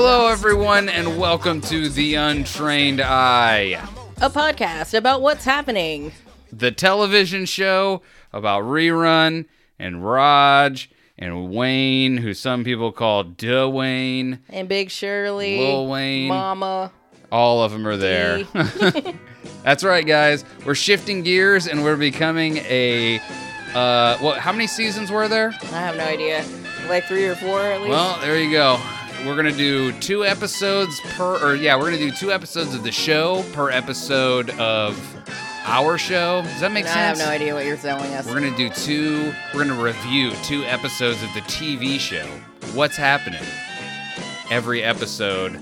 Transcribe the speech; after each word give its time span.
Hello, 0.00 0.28
everyone, 0.28 0.88
and 0.88 1.18
welcome 1.18 1.60
to 1.62 1.88
The 1.88 2.14
Untrained 2.14 3.00
Eye, 3.00 3.84
A 4.18 4.30
podcast 4.30 4.96
about 4.96 5.22
what's 5.22 5.44
happening. 5.44 6.12
the 6.52 6.70
television 6.70 7.46
show 7.46 8.02
about 8.32 8.62
Rerun 8.62 9.46
and 9.76 10.06
Raj 10.08 10.88
and 11.18 11.50
Wayne, 11.50 12.18
who 12.18 12.32
some 12.32 12.62
people 12.62 12.92
call 12.92 13.24
Dwayne. 13.24 14.38
And 14.50 14.68
Big 14.68 14.92
Shirley, 14.92 15.58
Lil 15.58 15.88
Wayne. 15.88 16.28
Mama. 16.28 16.92
All 17.32 17.64
of 17.64 17.72
them 17.72 17.84
are 17.84 17.96
there. 17.96 18.44
That's 19.64 19.82
right, 19.82 20.06
guys. 20.06 20.44
We're 20.64 20.76
shifting 20.76 21.24
gears 21.24 21.66
and 21.66 21.82
we're 21.82 21.96
becoming 21.96 22.58
a. 22.58 23.18
Uh, 23.74 24.16
what? 24.18 24.38
How 24.38 24.52
many 24.52 24.68
seasons 24.68 25.10
were 25.10 25.26
there? 25.26 25.48
I 25.60 25.80
have 25.80 25.96
no 25.96 26.04
idea. 26.04 26.44
Like 26.88 27.06
three 27.06 27.26
or 27.26 27.34
four 27.34 27.60
at 27.62 27.80
least. 27.80 27.90
Well, 27.90 28.20
there 28.20 28.40
you 28.40 28.52
go. 28.52 28.80
We're 29.26 29.36
gonna 29.36 29.52
do 29.52 29.92
two 30.00 30.24
episodes 30.24 31.00
per, 31.00 31.38
or 31.44 31.54
yeah, 31.54 31.76
we're 31.76 31.84
gonna 31.86 31.98
do 31.98 32.12
two 32.12 32.32
episodes 32.32 32.74
of 32.74 32.82
the 32.84 32.92
show 32.92 33.44
per 33.52 33.70
episode 33.70 34.50
of 34.58 34.96
our 35.64 35.98
show. 35.98 36.42
Does 36.42 36.60
that 36.60 36.72
make 36.72 36.86
sense? 36.86 36.96
I 36.96 37.00
have 37.00 37.18
no 37.18 37.26
idea 37.26 37.54
what 37.54 37.66
you're 37.66 37.76
telling 37.76 38.14
us. 38.14 38.26
We're 38.26 38.34
gonna 38.40 38.56
do 38.56 38.70
two. 38.70 39.32
We're 39.52 39.64
gonna 39.66 39.82
review 39.82 40.30
two 40.44 40.62
episodes 40.64 41.22
of 41.22 41.32
the 41.34 41.40
TV 41.40 41.98
show. 41.98 42.26
What's 42.74 42.96
happening? 42.96 43.42
Every 44.50 44.82
episode 44.82 45.56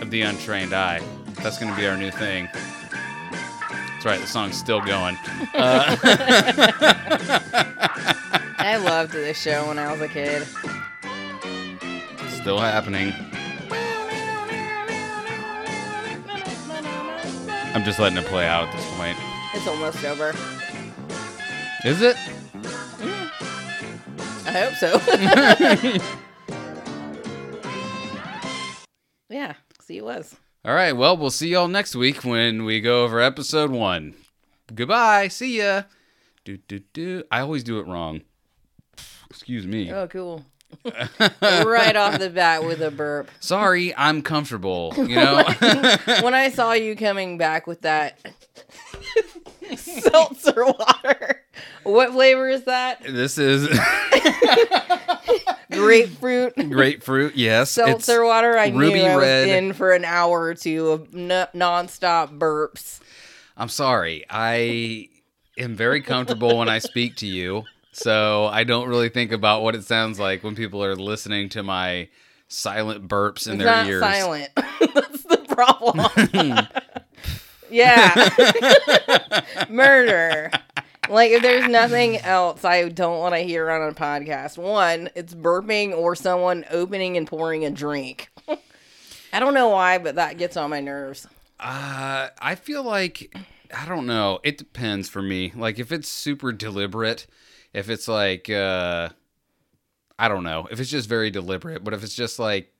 of 0.00 0.10
The 0.10 0.22
Untrained 0.22 0.74
Eye. 0.74 1.00
That's 1.42 1.58
gonna 1.58 1.76
be 1.76 1.86
our 1.86 1.96
new 1.96 2.10
thing. 2.10 2.48
That's 2.52 4.04
right. 4.04 4.20
The 4.20 4.26
song's 4.26 4.56
still 4.56 4.80
going. 4.80 5.16
Uh, 5.54 5.96
I 8.58 8.76
loved 8.76 9.12
this 9.12 9.40
show 9.40 9.66
when 9.68 9.78
I 9.78 9.90
was 9.90 10.00
a 10.02 10.08
kid. 10.08 10.46
Still 12.42 12.58
happening. 12.58 13.14
I'm 17.72 17.84
just 17.84 18.00
letting 18.00 18.18
it 18.18 18.24
play 18.24 18.46
out 18.46 18.66
at 18.66 18.74
this 18.74 18.94
point. 18.96 19.16
It's 19.54 19.68
almost 19.68 20.04
over. 20.04 20.30
Is 21.84 22.02
it? 22.02 22.16
Mm. 22.98 23.30
I 24.44 24.50
hope 24.50 24.74
so. 24.74 25.00
yeah, 29.30 29.54
see, 29.80 29.98
it 29.98 30.04
was. 30.04 30.34
All 30.64 30.74
right. 30.74 30.96
Well, 30.96 31.16
we'll 31.16 31.30
see 31.30 31.50
y'all 31.50 31.68
next 31.68 31.94
week 31.94 32.24
when 32.24 32.64
we 32.64 32.80
go 32.80 33.04
over 33.04 33.20
episode 33.20 33.70
one. 33.70 34.14
Goodbye. 34.74 35.28
See 35.28 35.58
ya. 35.58 35.82
Do 36.44 36.56
do 36.56 36.80
do. 36.92 37.22
I 37.30 37.38
always 37.40 37.62
do 37.62 37.78
it 37.78 37.86
wrong. 37.86 38.22
Excuse 39.30 39.64
me. 39.64 39.92
Oh, 39.92 40.08
cool. 40.08 40.44
right 41.42 41.96
off 41.96 42.18
the 42.18 42.30
bat 42.30 42.64
with 42.64 42.80
a 42.82 42.90
burp. 42.90 43.30
Sorry, 43.40 43.94
I'm 43.96 44.22
comfortable. 44.22 44.92
You 44.96 45.16
know. 45.16 45.42
When 46.22 46.34
I 46.34 46.50
saw 46.50 46.72
you 46.72 46.96
coming 46.96 47.38
back 47.38 47.66
with 47.66 47.82
that 47.82 48.18
seltzer 49.76 50.64
water, 50.66 51.42
what 51.84 52.12
flavor 52.12 52.48
is 52.48 52.64
that? 52.64 53.02
this 53.04 53.38
is 53.38 53.68
Grapefruit. 55.70 56.54
grapefruit. 56.70 57.34
Yes. 57.36 57.70
seltzer 57.70 58.24
water. 58.24 58.58
I 58.58 58.68
ruby 58.68 58.94
knew 59.00 59.04
I 59.04 59.16
was 59.16 59.22
red. 59.22 59.48
in 59.48 59.72
for 59.72 59.92
an 59.92 60.04
hour 60.04 60.42
or 60.42 60.54
two 60.54 60.88
of 60.90 61.14
n- 61.14 61.28
nonstop 61.54 62.38
burps. 62.38 63.00
I'm 63.56 63.68
sorry. 63.68 64.24
I 64.28 65.08
am 65.58 65.74
very 65.74 66.02
comfortable 66.02 66.58
when 66.58 66.68
I 66.68 66.78
speak 66.78 67.16
to 67.16 67.26
you, 67.26 67.64
so 67.92 68.46
I 68.46 68.64
don't 68.64 68.88
really 68.88 69.08
think 69.08 69.32
about 69.32 69.62
what 69.62 69.74
it 69.74 69.84
sounds 69.84 70.18
like 70.18 70.42
when 70.42 70.54
people 70.54 70.82
are 70.84 70.96
listening 70.96 71.48
to 71.50 71.62
my 71.62 72.08
silent 72.48 73.06
burps 73.08 73.46
in 73.46 73.54
It's 73.54 73.62
their 73.64 73.66
not 73.76 73.86
ears. 73.86 74.02
silent. 74.02 74.48
That's 74.56 75.22
the 75.22 75.38
problem. 75.48 76.66
yeah. 77.70 79.44
Murder. 79.70 80.50
Like 81.08 81.32
if 81.32 81.42
there's 81.42 81.68
nothing 81.68 82.16
else 82.18 82.64
I 82.64 82.88
don't 82.88 83.18
want 83.18 83.34
to 83.34 83.40
hear 83.40 83.70
on 83.70 83.88
a 83.88 83.92
podcast. 83.94 84.56
One, 84.58 85.10
it's 85.14 85.34
burping 85.34 85.96
or 85.96 86.14
someone 86.14 86.64
opening 86.70 87.16
and 87.16 87.26
pouring 87.26 87.64
a 87.64 87.70
drink. 87.70 88.30
I 89.32 89.40
don't 89.40 89.54
know 89.54 89.68
why, 89.70 89.98
but 89.98 90.16
that 90.16 90.36
gets 90.38 90.56
on 90.56 90.70
my 90.70 90.80
nerves. 90.80 91.26
Uh, 91.58 92.28
I 92.40 92.54
feel 92.54 92.82
like 92.82 93.34
I 93.76 93.86
don't 93.86 94.06
know. 94.06 94.40
It 94.44 94.58
depends 94.58 95.08
for 95.08 95.22
me. 95.22 95.52
Like 95.56 95.78
if 95.78 95.90
it's 95.90 96.08
super 96.08 96.52
deliberate, 96.52 97.26
if 97.72 97.88
it's 97.88 98.08
like 98.08 98.48
uh 98.50 99.08
I 100.18 100.28
don't 100.28 100.44
know. 100.44 100.68
If 100.70 100.78
it's 100.78 100.90
just 100.90 101.08
very 101.08 101.30
deliberate, 101.30 101.82
but 101.82 101.94
if 101.94 102.04
it's 102.04 102.14
just 102.14 102.38
like 102.38 102.72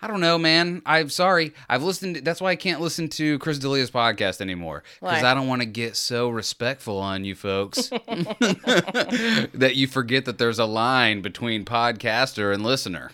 I 0.00 0.06
don't 0.06 0.20
know, 0.20 0.38
man. 0.38 0.82
I'm 0.86 1.08
sorry. 1.10 1.52
I've 1.68 1.82
listened. 1.82 2.16
To, 2.16 2.20
that's 2.20 2.40
why 2.40 2.50
I 2.50 2.56
can't 2.56 2.80
listen 2.80 3.08
to 3.10 3.38
Chris 3.38 3.58
D'Elia's 3.58 3.90
podcast 3.90 4.40
anymore 4.40 4.82
because 5.00 5.22
I 5.22 5.34
don't 5.34 5.46
want 5.48 5.62
to 5.62 5.66
get 5.66 5.96
so 5.96 6.28
respectful 6.28 6.98
on 6.98 7.24
you 7.24 7.34
folks 7.34 7.88
that 8.08 9.72
you 9.74 9.86
forget 9.86 10.24
that 10.26 10.38
there's 10.38 10.58
a 10.58 10.64
line 10.64 11.22
between 11.22 11.64
podcaster 11.64 12.52
and 12.52 12.62
listener. 12.64 13.10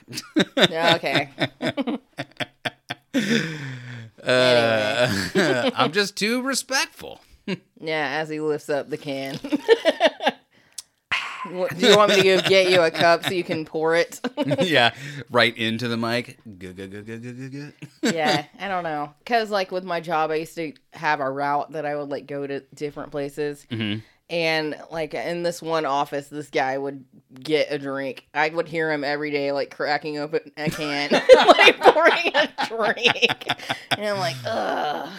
Okay. 0.57 1.31
Uh, 4.25 5.71
I'm 5.75 5.93
just 5.93 6.17
too 6.17 6.41
respectful. 6.41 7.21
Yeah, 7.47 8.19
as 8.21 8.31
he 8.31 8.41
lifts 8.41 8.71
up 8.71 8.89
the 8.89 8.97
can. 8.97 9.39
Do 11.45 11.69
you 11.87 11.97
want 11.97 12.11
me 12.11 12.17
to 12.17 12.23
go 12.23 12.41
get 12.49 12.71
you 12.71 12.81
a 12.81 12.91
cup 12.91 13.25
so 13.25 13.31
you 13.31 13.45
can 13.45 13.65
pour 13.65 13.95
it? 13.97 14.21
yeah, 14.61 14.95
right 15.31 15.57
into 15.57 15.89
the 15.89 15.97
mic. 15.97 16.39
Yeah, 18.03 18.45
I 18.61 18.69
don't 18.69 18.85
know. 18.85 19.13
Cause 19.27 19.51
like 19.51 19.71
with 19.71 19.85
my 19.85 20.01
job, 20.01 20.31
I 20.31 20.37
used 20.37 20.55
to 20.57 20.73
have 20.93 21.21
a 21.21 21.31
route 21.31 21.73
that 21.73 21.85
I 21.87 21.97
would 21.97 22.09
like 22.09 22.27
go 22.27 22.47
to 22.47 22.61
different 22.75 23.11
places, 23.11 23.67
Mhm. 23.71 24.03
and 24.31 24.77
like 24.91 25.15
in 25.15 25.43
this 25.43 25.61
one 25.61 25.85
office, 25.87 26.29
this 26.29 26.49
guy 26.49 26.79
would 26.79 27.05
get 27.39 27.71
a 27.71 27.79
drink. 27.79 28.27
I 28.33 28.49
would 28.49 28.69
hear 28.69 28.91
him 28.93 29.05
every 29.05 29.31
day, 29.31 29.53
like 29.53 29.75
cracking 29.75 30.19
open 30.19 30.51
a 30.57 30.71
can, 30.71 31.11
like 31.47 31.81
pouring 31.81 32.33
a 32.35 32.49
drink, 32.69 33.47
and 33.99 34.07
I'm 34.07 34.19
like, 34.19 34.37
ugh. 34.47 35.11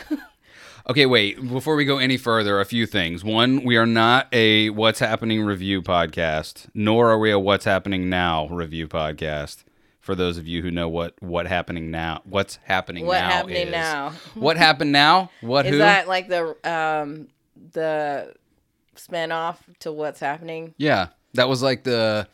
Okay, 0.87 1.07
wait. 1.07 1.41
Before 1.49 1.75
we 1.75 1.83
go 1.83 1.97
any 1.97 2.15
further, 2.17 2.59
a 2.59 2.65
few 2.65 2.85
things. 2.85 3.23
One, 3.23 3.63
we 3.63 3.75
are 3.75 3.87
not 3.87 4.27
a 4.31 4.69
What's 4.69 4.99
Happening 4.99 5.43
review 5.43 5.81
podcast, 5.81 6.67
nor 6.75 7.09
are 7.09 7.17
we 7.17 7.31
a 7.31 7.39
What's 7.39 7.65
Happening 7.65 8.07
Now 8.07 8.47
review 8.49 8.87
podcast. 8.87 9.63
For 9.99 10.13
those 10.13 10.37
of 10.37 10.47
you 10.47 10.61
who 10.61 10.69
know 10.69 10.87
what 10.87 11.15
what 11.23 11.47
happening 11.47 11.89
now, 11.89 12.21
what's 12.25 12.57
happening 12.65 13.07
What 13.07 13.17
now 13.21 13.29
happening 13.29 13.67
is. 13.67 13.71
now? 13.71 14.13
What 14.35 14.55
happened 14.57 14.91
now? 14.91 15.31
What 15.41 15.65
Is 15.65 15.71
who? 15.71 15.77
that 15.79 16.07
like 16.07 16.27
the 16.27 16.49
um 16.63 17.29
the 17.71 18.35
spinoff 18.95 19.57
to 19.79 19.91
what's 19.91 20.19
happening? 20.19 20.75
Yeah, 20.77 21.07
that 21.33 21.49
was 21.49 21.63
like 21.63 21.83
the. 21.83 22.27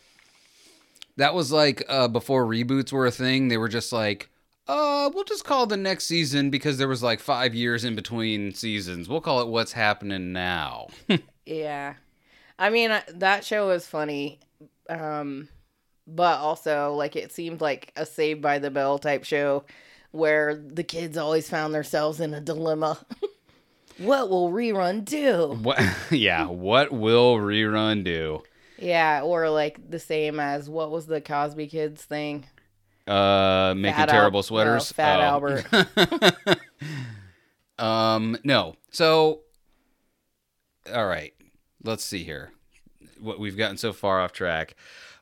That 1.15 1.33
was 1.33 1.51
like 1.53 1.83
uh, 1.87 2.09
before 2.09 2.45
reboots 2.45 2.91
were 2.91 3.05
a 3.05 3.11
thing. 3.11 3.47
They 3.47 3.57
were 3.57 3.69
just 3.69 3.93
like, 3.93 4.29
uh, 4.71 5.09
we'll 5.13 5.25
just 5.25 5.43
call 5.43 5.65
the 5.65 5.75
next 5.75 6.05
season 6.05 6.49
because 6.49 6.77
there 6.77 6.87
was 6.87 7.03
like 7.03 7.19
five 7.19 7.53
years 7.53 7.83
in 7.83 7.93
between 7.93 8.53
seasons. 8.53 9.09
We'll 9.09 9.19
call 9.19 9.41
it 9.41 9.47
What's 9.47 9.73
Happening 9.73 10.31
Now. 10.33 10.87
Yeah. 11.43 11.95
I 12.57 12.69
mean, 12.69 12.91
that 13.15 13.43
show 13.43 13.67
was 13.67 13.87
funny. 13.87 14.39
Um, 14.87 15.49
but 16.07 16.37
also, 16.37 16.93
like, 16.93 17.15
it 17.15 17.31
seemed 17.31 17.59
like 17.59 17.91
a 17.95 18.05
Saved 18.05 18.41
by 18.41 18.59
the 18.59 18.69
Bell 18.69 18.99
type 18.99 19.23
show 19.23 19.65
where 20.11 20.55
the 20.55 20.83
kids 20.83 21.17
always 21.17 21.49
found 21.49 21.73
themselves 21.73 22.21
in 22.21 22.33
a 22.33 22.39
dilemma. 22.39 22.99
what 23.97 24.29
will 24.29 24.51
rerun 24.51 25.03
do? 25.03 25.59
what? 25.61 25.81
Yeah, 26.11 26.47
what 26.47 26.91
will 26.91 27.37
rerun 27.37 28.03
do? 28.03 28.43
Yeah, 28.77 29.21
or 29.23 29.49
like 29.49 29.89
the 29.89 29.99
same 29.99 30.39
as 30.39 30.69
what 30.69 30.91
was 30.91 31.07
the 31.07 31.21
Cosby 31.21 31.67
Kids 31.67 32.03
thing? 32.03 32.45
Uh, 33.07 33.73
making 33.75 33.95
Fat 33.95 34.09
Al- 34.09 34.15
terrible 34.15 34.43
sweaters. 34.43 34.91
no, 34.91 34.95
Fat 34.95 35.19
Oh. 35.19 35.23
Albert. 35.23 36.59
um, 37.79 38.37
no. 38.43 38.75
So, 38.91 39.41
all 40.93 41.07
right. 41.07 41.33
Let's 41.83 42.03
see 42.05 42.23
here. 42.23 42.51
What 43.19 43.39
we've 43.39 43.57
gotten 43.57 43.77
so 43.77 43.93
far 43.93 44.21
off 44.21 44.31
track. 44.33 44.75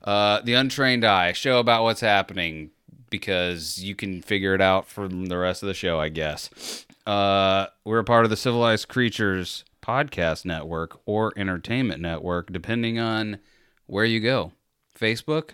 Uh, 0.04 0.42
the 0.42 0.54
Untrained 0.54 1.04
Eye 1.06 1.34
show 1.34 1.60
about 1.60 1.84
what's 1.84 2.02
happening 2.02 2.72
because 3.10 3.84
you 3.84 3.96
can 3.96 4.22
figure 4.22 4.54
it 4.54 4.62
out 4.62 4.88
from 4.88 5.26
the 5.28 5.38
rest 5.38 5.64
of 5.64 5.68
the 5.68 5.74
show, 5.74 6.00
I 6.00 6.10
guess. 6.10 6.86
Uh, 7.06 7.68
we're 7.84 8.00
a 8.00 8.04
part 8.04 8.24
of 8.24 8.30
the 8.30 8.38
Civilized 8.38 8.88
Creatures 8.88 9.66
podcast 9.82 10.46
network 10.46 11.00
or 11.06 11.34
entertainment 11.36 12.02
network, 12.02 12.52
depending 12.52 13.00
on 13.00 13.40
where 13.88 14.06
you 14.06 14.20
go. 14.20 14.52
Facebook, 14.98 15.52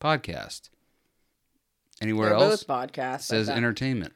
podcast. 0.00 0.68
Anywhere 2.00 2.30
They're 2.30 2.38
else 2.38 2.64
both 2.64 2.92
podcasts. 2.92 3.22
says 3.22 3.48
thought. 3.48 3.56
entertainment. 3.56 4.12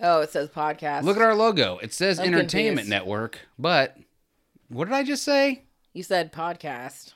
oh, 0.00 0.20
it 0.20 0.30
says 0.30 0.48
podcast. 0.48 1.02
Look 1.02 1.16
at 1.16 1.22
our 1.22 1.34
logo. 1.34 1.78
It 1.78 1.92
says 1.92 2.18
I'm 2.18 2.26
Entertainment 2.26 2.86
confused. 2.86 2.90
Network, 2.90 3.38
but 3.58 3.96
what 4.68 4.86
did 4.86 4.94
I 4.94 5.02
just 5.02 5.22
say? 5.24 5.64
You 5.92 6.02
said 6.02 6.32
podcast. 6.32 7.12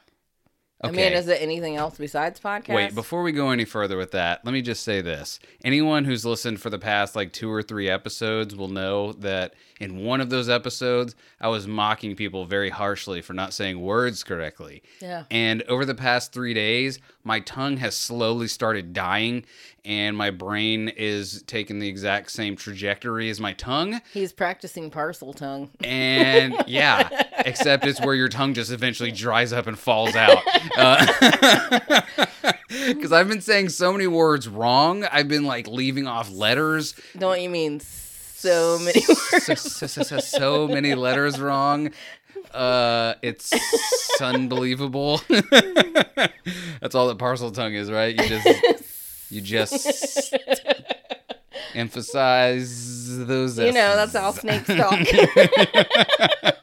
I 0.84 0.90
mean, 0.90 1.12
is 1.12 1.28
it 1.28 1.40
anything 1.40 1.76
else 1.76 1.96
besides 1.96 2.40
podcast? 2.40 2.74
Wait, 2.74 2.92
before 2.94 3.22
we 3.22 3.30
go 3.30 3.50
any 3.50 3.64
further 3.64 3.96
with 3.96 4.10
that, 4.10 4.44
let 4.44 4.50
me 4.52 4.62
just 4.62 4.82
say 4.82 5.00
this. 5.00 5.38
Anyone 5.64 6.04
who's 6.04 6.26
listened 6.26 6.60
for 6.60 6.70
the 6.70 6.78
past 6.78 7.14
like 7.14 7.32
two 7.32 7.48
or 7.52 7.62
three 7.62 7.88
episodes 7.88 8.56
will 8.56 8.66
know 8.66 9.12
that 9.12 9.54
in 9.82 10.04
one 10.04 10.20
of 10.20 10.30
those 10.30 10.48
episodes, 10.48 11.16
I 11.40 11.48
was 11.48 11.66
mocking 11.66 12.14
people 12.14 12.44
very 12.44 12.70
harshly 12.70 13.20
for 13.20 13.32
not 13.32 13.52
saying 13.52 13.80
words 13.80 14.22
correctly. 14.22 14.80
Yeah. 15.00 15.24
And 15.28 15.62
over 15.62 15.84
the 15.84 15.94
past 15.94 16.32
three 16.32 16.54
days, 16.54 17.00
my 17.24 17.40
tongue 17.40 17.78
has 17.78 17.96
slowly 17.96 18.46
started 18.46 18.92
dying, 18.92 19.44
and 19.84 20.16
my 20.16 20.30
brain 20.30 20.88
is 20.88 21.42
taking 21.48 21.80
the 21.80 21.88
exact 21.88 22.30
same 22.30 22.54
trajectory 22.54 23.28
as 23.28 23.40
my 23.40 23.54
tongue. 23.54 24.00
He's 24.12 24.32
practicing 24.32 24.88
Parseltongue. 24.88 25.70
And 25.82 26.54
yeah, 26.68 27.08
except 27.44 27.84
it's 27.84 28.00
where 28.00 28.14
your 28.14 28.28
tongue 28.28 28.54
just 28.54 28.70
eventually 28.70 29.10
dries 29.10 29.52
up 29.52 29.66
and 29.66 29.76
falls 29.76 30.14
out. 30.14 30.38
Uh, 30.78 32.02
because 32.86 33.10
I've 33.10 33.28
been 33.28 33.40
saying 33.40 33.70
so 33.70 33.90
many 33.92 34.06
words 34.06 34.46
wrong. 34.46 35.04
I've 35.10 35.26
been 35.26 35.44
like 35.44 35.66
leaving 35.66 36.06
off 36.06 36.30
letters. 36.30 36.94
Don't 37.18 37.40
you 37.40 37.50
mean 37.50 37.80
so 38.42 38.78
many? 38.80 39.00
So, 39.00 39.54
so, 39.54 39.86
so, 39.86 40.18
so, 40.18 40.68
many 40.68 40.94
letters 40.94 41.40
wrong. 41.40 41.90
Uh, 42.52 43.14
it's 43.22 43.52
unbelievable. 44.20 45.20
That's 46.80 46.94
all 46.94 47.08
that 47.08 47.18
Parseltongue 47.18 47.74
is, 47.74 47.90
right? 47.90 48.14
You 48.20 48.28
just, 48.28 49.30
you 49.30 49.40
just 49.40 50.34
emphasize 51.74 53.18
those. 53.26 53.58
You 53.58 53.72
know, 53.72 53.96
that's 53.96 54.14
how 54.14 54.32
snakes 54.32 54.66
talk. 54.66 54.98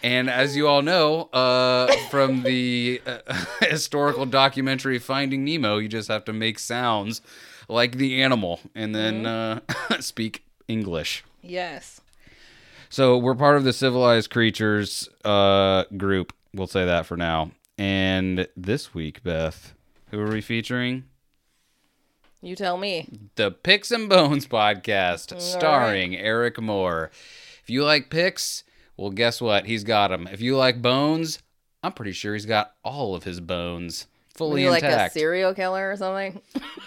And 0.00 0.30
as 0.30 0.56
you 0.56 0.68
all 0.68 0.80
know, 0.80 1.24
uh, 1.34 1.92
from 2.08 2.42
the 2.42 3.02
uh, 3.04 3.18
historical 3.60 4.24
documentary 4.26 4.98
Finding 4.98 5.44
Nemo, 5.44 5.76
you 5.78 5.88
just 5.88 6.08
have 6.08 6.24
to 6.26 6.32
make 6.32 6.58
sounds 6.58 7.20
like 7.68 7.96
the 7.96 8.22
animal 8.22 8.60
and 8.74 8.94
then 8.94 9.26
uh, 9.26 9.60
speak 10.00 10.44
English. 10.66 11.24
yes. 11.42 12.00
So 12.90 13.18
we're 13.18 13.34
part 13.34 13.58
of 13.58 13.64
the 13.64 13.74
civilized 13.74 14.30
creatures 14.30 15.10
uh, 15.22 15.84
group. 15.98 16.32
We'll 16.54 16.66
say 16.66 16.86
that 16.86 17.04
for 17.04 17.18
now. 17.18 17.50
And 17.76 18.48
this 18.56 18.94
week, 18.94 19.22
Beth, 19.22 19.74
who 20.10 20.18
are 20.20 20.30
we 20.30 20.40
featuring? 20.40 21.04
You 22.40 22.56
tell 22.56 22.78
me. 22.78 23.06
The 23.34 23.50
Picks 23.50 23.90
and 23.90 24.08
Bones 24.08 24.46
podcast, 24.46 25.38
starring 25.38 26.16
Eric 26.16 26.60
Moore. 26.60 27.10
If 27.62 27.68
you 27.68 27.84
like 27.84 28.08
picks, 28.08 28.64
well, 28.96 29.10
guess 29.10 29.40
what? 29.40 29.66
He's 29.66 29.84
got 29.84 30.08
them. 30.08 30.26
If 30.26 30.40
you 30.40 30.56
like 30.56 30.80
bones, 30.80 31.40
I'm 31.82 31.92
pretty 31.92 32.12
sure 32.12 32.32
he's 32.32 32.46
got 32.46 32.74
all 32.82 33.14
of 33.14 33.24
his 33.24 33.40
bones 33.40 34.06
fully 34.38 34.62
you 34.62 34.70
like 34.70 34.82
a 34.82 35.10
serial 35.10 35.52
killer 35.54 35.90
or 35.90 35.96
something? 35.96 36.40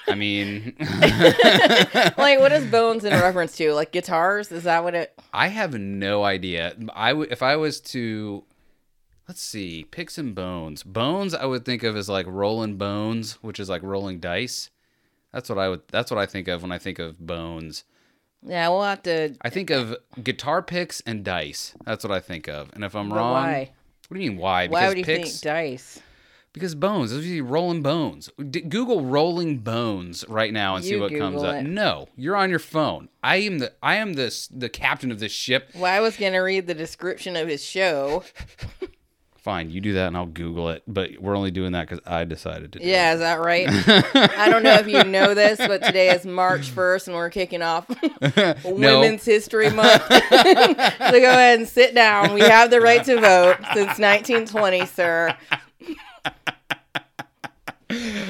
I 0.07 0.15
mean, 0.15 0.75
like, 0.79 2.39
what 2.39 2.51
is 2.51 2.65
bones 2.65 3.03
in 3.05 3.13
reference 3.21 3.55
to? 3.57 3.73
Like 3.73 3.91
guitars? 3.91 4.51
Is 4.51 4.63
that 4.63 4.83
what 4.83 4.95
it? 4.95 5.13
I 5.33 5.47
have 5.47 5.73
no 5.79 6.23
idea. 6.23 6.75
I 6.93 7.13
would 7.13 7.31
if 7.31 7.43
I 7.43 7.55
was 7.55 7.79
to 7.81 8.43
let's 9.27 9.41
see, 9.41 9.85
picks 9.91 10.17
and 10.17 10.33
bones. 10.35 10.83
Bones 10.83 11.33
I 11.33 11.45
would 11.45 11.65
think 11.65 11.83
of 11.83 11.95
as 11.95 12.09
like 12.09 12.25
rolling 12.27 12.77
bones, 12.77 13.33
which 13.43 13.59
is 13.59 13.69
like 13.69 13.83
rolling 13.83 14.19
dice. 14.19 14.69
That's 15.31 15.47
what 15.49 15.57
I 15.57 15.69
would 15.69 15.81
that's 15.89 16.11
what 16.11 16.19
I 16.19 16.25
think 16.25 16.47
of 16.47 16.61
when 16.61 16.71
I 16.71 16.77
think 16.77 16.99
of 16.99 17.19
bones. 17.19 17.83
Yeah, 18.43 18.69
we'll 18.69 18.81
have 18.83 19.03
to. 19.03 19.35
I 19.41 19.49
think 19.49 19.69
of 19.69 19.95
guitar 20.23 20.63
picks 20.63 20.99
and 21.01 21.23
dice. 21.23 21.75
That's 21.85 22.03
what 22.03 22.11
I 22.11 22.19
think 22.19 22.47
of. 22.47 22.71
And 22.73 22.83
if 22.83 22.95
I'm 22.95 23.09
But 23.09 23.17
wrong, 23.17 23.33
why? 23.33 23.71
what 24.07 24.17
do 24.17 24.23
you 24.23 24.31
mean 24.31 24.39
why? 24.39 24.67
Why 24.67 24.79
Because 24.81 24.89
would 24.89 24.97
you 24.97 25.05
picks, 25.05 25.29
think 25.29 25.41
dice? 25.43 26.01
Because 26.53 26.75
bones. 26.75 27.11
Those 27.11 27.29
are 27.29 27.43
rolling 27.43 27.81
bones. 27.81 28.29
D- 28.49 28.61
Google 28.61 29.05
rolling 29.05 29.59
bones 29.59 30.25
right 30.27 30.51
now 30.51 30.75
and 30.75 30.83
see 30.83 30.91
You 30.91 30.99
what 31.01 31.11
comes 31.15 31.35
Google 31.41 31.49
up. 31.57 31.63
No, 31.65 32.07
you're 32.15 32.35
on 32.35 32.49
your 32.49 32.59
phone. 32.59 33.09
I 33.23 33.37
am 33.37 33.59
the 33.59 33.73
I 33.81 33.95
am 33.95 34.13
the 34.13 34.47
the 34.51 34.69
captain 34.69 35.11
of 35.11 35.19
this 35.19 35.31
ship. 35.31 35.69
Well, 35.75 35.85
I 35.85 35.99
was 35.99 36.17
gonna 36.17 36.43
read 36.43 36.67
the 36.67 36.73
description 36.73 37.35
of 37.35 37.47
his 37.47 37.63
show. 37.63 38.23
Fine, 39.37 39.71
you 39.71 39.81
do 39.81 39.93
that 39.93 40.05
and 40.05 40.15
I'll 40.15 40.27
Google 40.27 40.69
it. 40.69 40.83
But 40.87 41.17
we're 41.19 41.35
only 41.35 41.49
doing 41.49 41.71
that 41.71 41.89
because 41.89 42.05
I 42.05 42.25
decided 42.25 42.73
to. 42.73 42.79
Do 42.79 42.85
Yeah, 42.85 43.13
is 43.13 43.21
that 43.21 43.39
right? 43.39 43.67
I 44.37 44.47
don't 44.47 44.61
know 44.61 44.75
if 44.75 44.87
you 44.87 45.03
know 45.03 45.33
this, 45.33 45.57
but 45.57 45.81
today 45.83 46.09
is 46.11 46.27
March 46.27 46.69
1st 46.69 47.07
and 47.07 47.15
we're 47.15 47.31
kicking 47.31 47.63
off 47.63 47.87
Women's 48.63 49.25
History 49.25 49.71
Month. 49.71 50.03
so 50.03 50.19
go 50.19 51.29
ahead 51.31 51.57
and 51.59 51.67
sit 51.67 51.95
down. 51.95 52.35
We 52.35 52.41
have 52.41 52.69
the 52.69 52.81
right 52.81 53.03
to 53.05 53.15
vote 53.19 53.55
since 53.73 53.97
1920, 53.97 54.85
sir. 54.85 55.35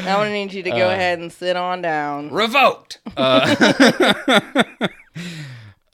I 0.05 0.17
want 0.17 0.27
to 0.27 0.33
need 0.33 0.53
you 0.53 0.63
to 0.63 0.69
go 0.71 0.89
ahead 0.89 1.19
and 1.19 1.31
sit 1.31 1.55
on 1.55 1.81
down. 1.81 2.29
revoked. 2.31 2.99
Uh, 3.15 4.63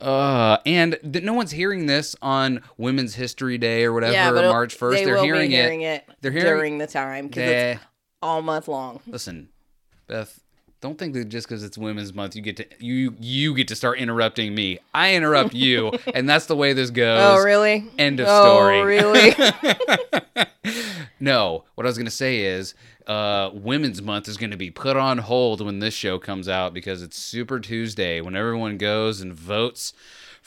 uh, 0.00 0.58
and 0.64 0.98
th- 1.02 1.24
no 1.24 1.32
one's 1.34 1.50
hearing 1.50 1.86
this 1.86 2.14
on 2.22 2.62
Women's 2.76 3.14
History 3.14 3.58
Day 3.58 3.84
or 3.84 3.92
whatever, 3.92 4.12
yeah, 4.12 4.32
but 4.32 4.44
March 4.44 4.74
first. 4.74 4.98
They 4.98 5.04
They're 5.04 5.22
hearing, 5.22 5.50
hearing 5.50 5.82
it. 5.82 6.04
it, 6.08 6.14
They're 6.20 6.32
hearing- 6.32 6.46
during 6.46 6.78
the 6.78 6.86
time 6.86 7.28
because 7.28 7.50
it's 7.50 7.80
all 8.22 8.42
month 8.42 8.68
long. 8.68 9.00
listen, 9.06 9.48
Beth. 10.06 10.40
Don't 10.80 10.96
think 10.96 11.14
that 11.14 11.28
just 11.28 11.48
because 11.48 11.64
it's 11.64 11.76
Women's 11.76 12.14
Month, 12.14 12.36
you 12.36 12.42
get 12.42 12.56
to 12.58 12.66
you 12.78 13.14
you 13.18 13.54
get 13.54 13.68
to 13.68 13.76
start 13.76 13.98
interrupting 13.98 14.54
me. 14.54 14.78
I 14.94 15.14
interrupt 15.14 15.52
you, 15.52 15.92
and 16.14 16.28
that's 16.28 16.46
the 16.46 16.54
way 16.54 16.72
this 16.72 16.90
goes. 16.90 17.20
Oh, 17.20 17.42
really? 17.42 17.84
End 17.98 18.20
of 18.20 18.28
story. 18.28 18.98
oh, 18.98 19.00
story. 19.00 19.34
really? 20.34 20.46
No, 21.20 21.64
what 21.74 21.84
I 21.84 21.88
was 21.88 21.98
gonna 21.98 22.10
say 22.10 22.40
is, 22.42 22.74
uh, 23.06 23.50
Women's 23.52 24.00
Month 24.00 24.28
is 24.28 24.36
gonna 24.36 24.56
be 24.56 24.70
put 24.70 24.96
on 24.96 25.18
hold 25.18 25.60
when 25.64 25.80
this 25.80 25.94
show 25.94 26.18
comes 26.18 26.48
out 26.48 26.72
because 26.72 27.02
it's 27.02 27.18
Super 27.18 27.58
Tuesday 27.58 28.20
when 28.20 28.36
everyone 28.36 28.78
goes 28.78 29.20
and 29.20 29.34
votes 29.34 29.92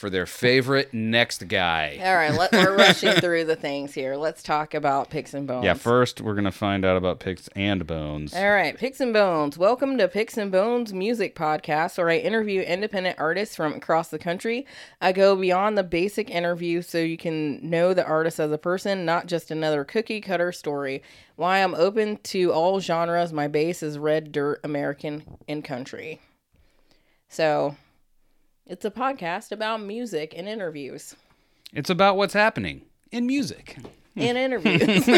for 0.02 0.10
their 0.10 0.26
favorite 0.26 0.92
next 0.96 1.48
guy. 1.48 2.00
All 2.04 2.16
right, 2.16 2.34
let, 2.34 2.52
we're 2.52 2.76
rushing 2.76 3.14
through 3.22 3.46
the 3.46 3.56
things 3.56 3.94
here. 3.94 4.16
Let's 4.16 4.42
talk 4.42 4.74
about 4.74 5.12
Picks 5.12 5.36
and 5.36 5.46
Bones. 5.46 5.64
Yeah, 5.64 5.76
first 5.76 6.22
we're 6.22 6.34
gonna 6.34 6.52
find 6.52 6.84
out 6.84 6.98
about 6.98 7.20
picks 7.20 7.48
and 7.50 7.86
bones. 7.86 8.34
All 8.34 8.50
right, 8.50 8.76
Picks 8.76 9.00
and 9.00 9.14
Bones. 9.14 9.60
Welcome 9.60 10.00
to 10.00 10.08
Picks 10.08 10.38
and 10.38 10.52
Bones 10.52 10.92
Music 10.92 11.36
Podcast, 11.36 12.00
where 12.00 12.10
I 12.10 12.18
interview 12.18 12.62
independent 12.62 13.20
artists 13.20 13.56
from 13.56 13.74
across 13.74 14.08
the 14.08 14.18
country. 14.18 14.66
I 15.00 15.12
go 15.12 15.36
beyond 15.36 15.78
the 15.78 15.84
basic 15.84 16.32
interview 16.32 16.82
so 16.82 16.98
you 16.98 17.16
can 17.16 17.70
know 17.70 17.94
the 17.94 18.04
artist 18.04 18.40
as 18.40 18.52
a 18.52 18.58
person, 18.58 19.06
not 19.06 19.28
just 19.28 19.52
another 19.52 19.84
cookie 19.84 20.20
cutter 20.20 20.52
story. 20.52 21.04
Why 21.36 21.60
I'm 21.60 21.76
open 21.76 22.18
to 22.24 22.52
all 22.52 22.80
genres. 22.80 23.32
My 23.32 23.48
base 23.48 23.84
is 23.84 24.00
red 24.00 24.32
dirt, 24.32 24.62
American, 24.64 25.38
and 25.48 25.64
country. 25.64 26.20
So, 27.30 27.76
it's 28.72 28.86
a 28.86 28.90
podcast 28.90 29.52
about 29.52 29.82
music 29.82 30.34
and 30.34 30.48
interviews. 30.48 31.14
It's 31.74 31.90
about 31.90 32.16
what's 32.16 32.34
happening 32.34 32.84
in 33.12 33.28
music. 33.28 33.76
Hmm. 34.14 34.22
and 34.22 34.38
interviews. 34.38 35.04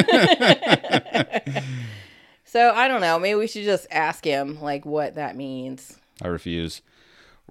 so 2.45 2.72
I 2.72 2.88
don't 2.88 3.01
know. 3.01 3.19
Maybe 3.19 3.36
we 3.36 3.45
should 3.45 3.63
just 3.63 3.86
ask 3.91 4.25
him 4.25 4.60
like 4.60 4.88
what 4.88 5.13
that 5.15 5.36
means. 5.36 6.00
I 6.19 6.29
refuse. 6.29 6.81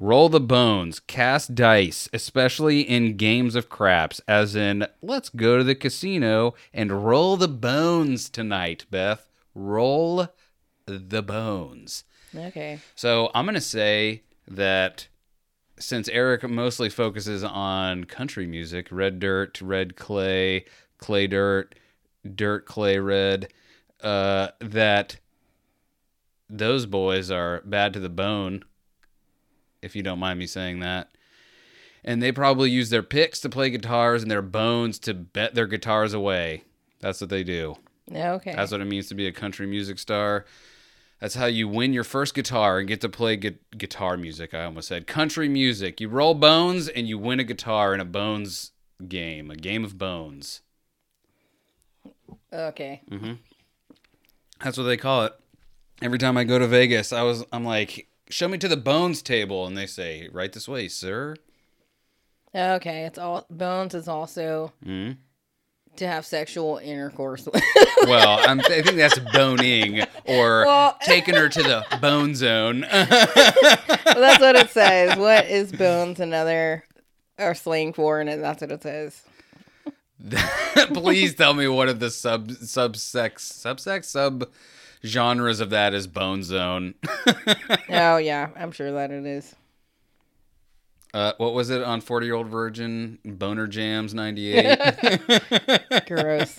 Roll 0.00 0.28
the 0.28 0.40
bones, 0.40 0.98
cast 0.98 1.54
dice, 1.54 2.08
especially 2.12 2.80
in 2.80 3.16
games 3.16 3.54
of 3.54 3.68
craps, 3.68 4.20
as 4.26 4.56
in, 4.56 4.86
let's 5.02 5.28
go 5.28 5.58
to 5.58 5.62
the 5.62 5.76
casino 5.76 6.54
and 6.74 7.04
roll 7.04 7.36
the 7.36 7.46
bones 7.46 8.28
tonight, 8.28 8.86
Beth. 8.90 9.28
Roll 9.54 10.26
the 10.86 11.22
bones. 11.22 12.02
Okay. 12.34 12.80
So 12.96 13.30
I'm 13.34 13.44
going 13.44 13.54
to 13.54 13.60
say 13.60 14.22
that 14.48 15.06
since 15.82 16.08
Eric 16.08 16.48
mostly 16.48 16.88
focuses 16.88 17.42
on 17.42 18.04
country 18.04 18.46
music, 18.46 18.88
red 18.90 19.18
dirt, 19.18 19.60
red 19.60 19.96
clay, 19.96 20.64
clay 20.98 21.26
dirt, 21.26 21.74
dirt, 22.34 22.66
clay, 22.66 22.98
red, 22.98 23.48
uh, 24.02 24.48
that 24.60 25.16
those 26.48 26.86
boys 26.86 27.30
are 27.30 27.62
bad 27.64 27.92
to 27.94 28.00
the 28.00 28.08
bone, 28.08 28.64
if 29.80 29.96
you 29.96 30.02
don't 30.02 30.18
mind 30.18 30.38
me 30.38 30.46
saying 30.46 30.80
that. 30.80 31.10
And 32.04 32.22
they 32.22 32.32
probably 32.32 32.70
use 32.70 32.90
their 32.90 33.02
picks 33.02 33.40
to 33.40 33.48
play 33.48 33.70
guitars 33.70 34.22
and 34.22 34.30
their 34.30 34.42
bones 34.42 34.98
to 35.00 35.14
bet 35.14 35.54
their 35.54 35.66
guitars 35.66 36.14
away. 36.14 36.64
That's 37.00 37.20
what 37.20 37.30
they 37.30 37.44
do. 37.44 37.76
Okay. 38.10 38.54
That's 38.54 38.72
what 38.72 38.80
it 38.80 38.86
means 38.86 39.08
to 39.08 39.14
be 39.14 39.26
a 39.26 39.32
country 39.32 39.66
music 39.66 39.98
star. 39.98 40.44
That's 41.22 41.36
how 41.36 41.46
you 41.46 41.68
win 41.68 41.92
your 41.92 42.02
first 42.02 42.34
guitar 42.34 42.80
and 42.80 42.88
get 42.88 43.00
to 43.02 43.08
play 43.08 43.36
gu- 43.36 43.54
guitar 43.78 44.16
music. 44.16 44.52
I 44.54 44.64
almost 44.64 44.88
said 44.88 45.06
country 45.06 45.48
music. 45.48 46.00
You 46.00 46.08
roll 46.08 46.34
bones 46.34 46.88
and 46.88 47.06
you 47.06 47.16
win 47.16 47.38
a 47.38 47.44
guitar 47.44 47.94
in 47.94 48.00
a 48.00 48.04
bones 48.04 48.72
game, 49.06 49.48
a 49.48 49.54
game 49.54 49.84
of 49.84 49.96
bones. 49.96 50.62
okay. 52.52 53.02
That's 54.64 54.76
what 54.76 54.82
they 54.82 54.96
call 54.96 55.26
it. 55.26 55.32
Every 56.02 56.18
time 56.18 56.36
I 56.36 56.42
go 56.42 56.58
to 56.58 56.66
Vegas, 56.66 57.12
I 57.12 57.22
was 57.22 57.44
I'm 57.52 57.64
like, 57.64 58.08
"Show 58.28 58.48
me 58.48 58.58
to 58.58 58.66
the 58.66 58.76
bones 58.76 59.22
table," 59.22 59.64
and 59.64 59.78
they 59.78 59.86
say, 59.86 60.28
"Right 60.32 60.52
this 60.52 60.66
way, 60.66 60.88
sir." 60.88 61.36
Okay. 62.52 63.04
It's 63.04 63.18
all 63.18 63.46
Bones 63.48 63.94
is 63.94 64.08
also 64.08 64.72
Mhm. 64.84 65.18
To 65.96 66.06
have 66.06 66.24
sexual 66.24 66.78
intercourse 66.78 67.46
with. 67.46 67.62
Well, 68.04 68.40
I'm, 68.40 68.58
I 68.60 68.82
think 68.82 68.96
that's 68.96 69.18
boning 69.32 70.02
or 70.24 70.64
Well- 70.66 70.96
taking 71.02 71.34
her 71.36 71.48
to 71.48 71.62
the 71.62 71.84
bone 72.00 72.34
zone. 72.34 72.80
well, 72.90 73.06
that's 73.06 74.40
what 74.40 74.56
it 74.56 74.70
says. 74.70 75.16
What 75.16 75.46
is 75.46 75.70
bones 75.70 76.18
another 76.18 76.84
or 77.38 77.54
slang 77.54 77.92
for? 77.92 78.20
And 78.20 78.42
that's 78.42 78.60
what 78.60 78.72
it 78.72 78.82
says. 78.82 79.22
Please 80.94 81.34
tell 81.34 81.54
me 81.54 81.68
one 81.68 81.88
of 81.88 82.00
the 82.00 82.10
sub 82.10 82.48
subsex 82.48 83.34
subsex 83.38 84.04
sub 84.06 84.48
genres 85.04 85.60
of 85.60 85.70
that 85.70 85.94
is 85.94 86.06
bone 86.06 86.42
zone. 86.42 86.94
Oh 87.88 88.16
yeah, 88.16 88.48
I'm 88.56 88.72
sure 88.72 88.90
that 88.92 89.10
it 89.10 89.26
is. 89.26 89.54
Uh, 91.14 91.32
what 91.36 91.52
was 91.52 91.68
it 91.70 91.82
on 91.82 92.00
40 92.00 92.26
Year 92.26 92.34
Old 92.34 92.48
Virgin? 92.48 93.18
Boner 93.24 93.66
Jams 93.66 94.14
98. 94.14 94.78
Gross. 96.06 96.58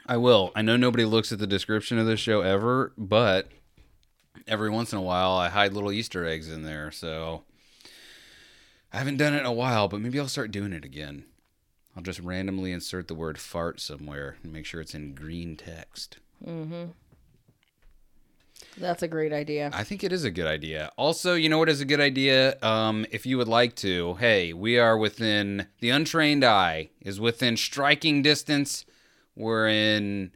I 0.07 0.17
will. 0.17 0.51
I 0.57 0.63
know 0.63 0.77
nobody 0.77 1.05
looks 1.05 1.31
at 1.33 1.39
the 1.39 1.47
description 1.47 1.99
of 1.99 2.07
this 2.07 2.19
show 2.19 2.41
ever, 2.41 2.93
but 2.99 3.49
every 4.47 4.71
once 4.71 4.93
in 4.93 4.99
a 4.99 5.03
while 5.03 5.33
I 5.33 5.49
hide 5.49 5.73
little 5.73 5.93
Easter 5.93 6.27
eggs 6.27 6.51
in 6.51 6.63
there. 6.63 6.91
So 6.91 7.43
I 8.93 8.99
haven't 8.99 9.17
done 9.17 9.35
it 9.35 9.41
in 9.41 9.47
a 9.47 9.53
while, 9.53 9.89
but 9.89 10.01
maybe 10.01 10.19
I'll 10.21 10.29
start 10.29 10.51
doing 10.51 10.73
it 10.73 10.85
again. 10.85 11.25
I'll 11.97 12.03
just 12.03 12.21
randomly 12.21 12.73
insert 12.73 13.09
the 13.09 13.15
word 13.15 13.39
fart 13.39 13.81
somewhere 13.81 14.37
and 14.43 14.53
make 14.53 14.67
sure 14.67 14.81
it's 14.81 14.95
in 14.95 15.15
green 15.15 15.57
text. 15.57 16.19
Mm-hmm. 16.47 16.91
that's 18.79 19.03
a 19.03 19.09
great 19.09 19.33
idea. 19.33 19.71
I 19.73 19.85
think 19.85 20.03
it 20.03 20.13
is 20.13 20.25
a 20.25 20.31
good 20.31 20.47
idea. 20.47 20.91
Also, 20.97 21.35
you 21.35 21.49
know 21.49 21.59
what 21.59 21.69
is 21.69 21.81
a 21.81 21.85
good 21.85 22.01
idea? 22.01 22.57
Um, 22.63 23.07
if 23.11 23.27
you 23.27 23.39
would 23.39 23.49
like 23.49 23.77
to, 23.77 24.15
hey, 24.15 24.53
we 24.53 24.79
are 24.79 24.97
within 24.97 25.67
the 25.81 25.91
untrained 25.91 26.45
eye 26.45 26.91
is 27.01 27.21
within 27.21 27.57
striking 27.57 28.23
distance. 28.23 28.85
We're 29.37 29.69
in 29.69 30.33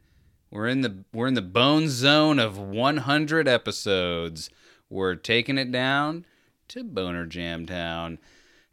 we're 0.51 0.67
in 0.67 0.81
the 0.81 1.03
we're 1.13 1.27
in 1.27 1.33
the 1.33 1.41
bone 1.41 1.89
zone 1.89 2.39
of 2.39 2.57
100 2.57 3.47
episodes. 3.47 4.49
We're 4.89 5.15
taking 5.15 5.57
it 5.57 5.71
down 5.71 6.25
to 6.69 6.83
Boner 6.83 7.25
Jam 7.25 7.65
Town. 7.65 8.19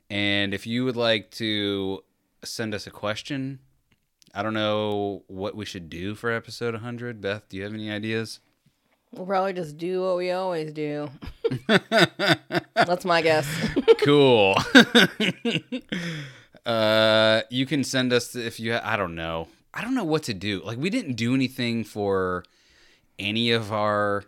And 0.09 0.55
if 0.55 0.67
you 0.67 0.85
would 0.85 0.97
like 0.97 1.31
to 1.33 2.05
send 2.45 2.75
us 2.75 2.87
a 2.87 2.91
question, 2.91 3.59
I 4.35 4.43
don't 4.43 4.55
know 4.55 5.23
what 5.27 5.57
we 5.57 5.65
should 5.65 5.89
do 5.89 6.15
for 6.15 6.31
episode 6.31 6.75
100. 6.75 7.21
Beth, 7.21 7.49
do 7.49 7.57
you 7.57 7.65
have 7.65 7.75
any 7.75 7.91
ideas? 7.91 8.41
We'll 9.13 9.27
probably 9.27 9.53
just 9.53 9.79
do 9.79 10.03
what 10.03 10.17
we 10.17 10.33
always 10.33 10.73
do. 10.73 11.09
That's 12.75 13.05
my 13.05 13.23
guess. 13.23 13.49
cool. 14.05 14.57
uh, 16.67 17.43
you 17.49 17.65
can 17.65 17.85
send 17.85 18.13
us 18.13 18.35
if 18.35 18.59
you. 18.59 18.77
I 18.83 18.97
don't 18.97 19.15
know. 19.15 19.49
I 19.75 19.83
don't 19.83 19.95
know 19.95 20.05
what 20.05 20.23
to 20.25 20.35
do. 20.35 20.63
Like 20.65 20.79
we 20.79 20.89
didn't 20.89 21.15
do 21.15 21.35
anything 21.35 21.85
for 21.85 22.45
any 23.19 23.51
of 23.51 23.73
our. 23.73 24.25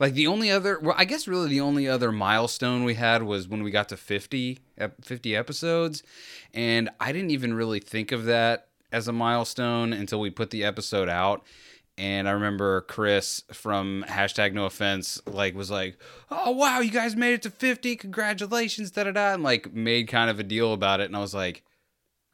Like 0.00 0.14
the 0.14 0.26
only 0.26 0.50
other, 0.50 0.80
well, 0.80 0.96
I 0.98 1.04
guess 1.04 1.28
really 1.28 1.48
the 1.48 1.60
only 1.60 1.88
other 1.88 2.10
milestone 2.10 2.82
we 2.82 2.94
had 2.94 3.22
was 3.22 3.46
when 3.46 3.62
we 3.62 3.70
got 3.70 3.88
to 3.90 3.96
50, 3.96 4.58
ep- 4.76 5.04
50 5.04 5.36
episodes, 5.36 6.02
and 6.52 6.90
I 6.98 7.12
didn't 7.12 7.30
even 7.30 7.54
really 7.54 7.78
think 7.78 8.10
of 8.10 8.24
that 8.24 8.66
as 8.90 9.06
a 9.06 9.12
milestone 9.12 9.92
until 9.92 10.18
we 10.18 10.30
put 10.30 10.50
the 10.50 10.64
episode 10.64 11.08
out. 11.08 11.44
And 11.96 12.28
I 12.28 12.32
remember 12.32 12.80
Chris 12.82 13.44
from 13.52 14.04
hashtag 14.08 14.52
no 14.52 14.66
offense, 14.66 15.20
like 15.26 15.54
was 15.54 15.70
like, 15.70 15.96
"Oh 16.28 16.50
wow, 16.50 16.80
you 16.80 16.90
guys 16.90 17.14
made 17.14 17.34
it 17.34 17.42
to 17.42 17.50
50! 17.50 17.94
Congratulations!" 17.94 18.90
Da 18.90 19.04
da 19.04 19.12
da, 19.12 19.34
and 19.34 19.44
like 19.44 19.72
made 19.72 20.08
kind 20.08 20.28
of 20.28 20.40
a 20.40 20.42
deal 20.42 20.72
about 20.72 21.00
it. 21.00 21.04
And 21.04 21.16
I 21.16 21.20
was 21.20 21.34
like, 21.34 21.62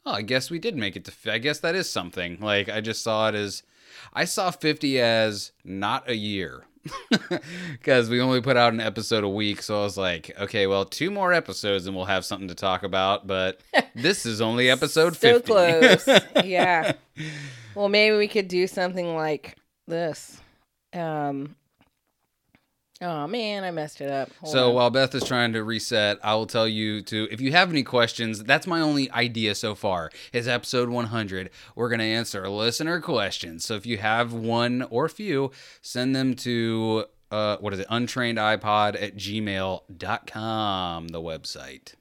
"Oh, 0.07 0.13
I 0.13 0.23
guess 0.23 0.51
we 0.51 0.59
did 0.59 0.77
make 0.77 0.97
it 0.97 1.05
to. 1.05 1.33
I 1.33 1.39
guess 1.39 1.61
that 1.61 1.75
is 1.75 1.89
something." 1.91 2.39
Like 2.41 2.69
I 2.69 2.81
just 2.81 3.03
saw 3.03 3.29
it 3.29 3.35
as, 3.35 3.63
I 4.13 4.25
saw 4.25 4.51
50 4.51 5.01
as 5.01 5.53
not 5.65 6.09
a 6.09 6.15
year, 6.17 6.65
because 7.73 8.09
we 8.09 8.21
only 8.21 8.41
put 8.41 8.57
out 8.57 8.73
an 8.73 8.81
episode 8.81 9.25
a 9.25 9.29
week. 9.29 9.63
So 9.63 9.81
I 9.81 9.85
was 9.85 9.97
like, 9.99 10.31
"Okay, 10.39 10.67
well, 10.67 10.85
two 10.85 11.11
more 11.11 11.33
episodes 11.33 11.87
and 11.87 11.95
we'll 11.95 12.07
have 12.07 12.25
something 12.25 12.49
to 12.49 12.55
talk 12.55 12.83
about." 12.83 13.27
But 13.27 13.61
this 13.95 14.27
is 14.27 14.41
only 14.41 14.71
episode 14.71 15.15
so 15.17 15.41
50. 15.41 15.47
close. 15.47 16.09
yeah. 16.45 16.93
Well, 17.77 17.89
maybe 17.89 18.17
we 18.17 18.27
could 18.27 18.49
do 18.49 18.67
something 18.67 19.15
like 19.15 19.57
this. 19.87 20.41
Um. 20.93 21.55
Oh 23.03 23.27
man, 23.27 23.65
I 23.65 23.71
messed 23.71 24.03
it 24.03 24.11
up. 24.11 24.29
Hold 24.41 24.53
So 24.53 24.69
on. 24.69 24.75
while 24.75 24.91
Beth 24.91 25.15
is 25.15 25.25
trying 25.25 25.55
to 25.55 25.65
reset, 25.65 26.19
I 26.23 26.35
will 26.35 26.47
tell 26.47 26.69
you 26.69 27.01
to 27.05 27.29
if 27.31 27.41
you 27.41 27.51
have 27.53 27.71
any 27.71 27.83
questions, 27.83 28.45
that's 28.45 28.67
my 28.67 28.81
only 28.81 29.11
idea 29.11 29.55
so 29.55 29.75
far. 29.75 30.11
Is 30.35 30.47
episode 30.47 30.91
100. 30.91 31.49
We're 31.75 31.89
going 31.89 32.01
to 32.01 32.05
answer 32.05 32.47
listener 32.49 33.01
questions. 33.01 33.65
So 33.65 33.75
if 33.75 33.87
you 33.87 33.97
have 33.99 34.35
one 34.35 34.83
or 34.91 35.09
few, 35.09 35.51
send 35.81 36.15
them 36.15 36.35
to 36.37 37.07
uh 37.31 37.57
what 37.59 37.73
is 37.73 37.79
it? 37.81 37.89
untrainedeyepod 37.89 39.03
at 39.03 39.17
gmail.com, 39.17 41.09
the 41.09 41.21
website. 41.23 41.95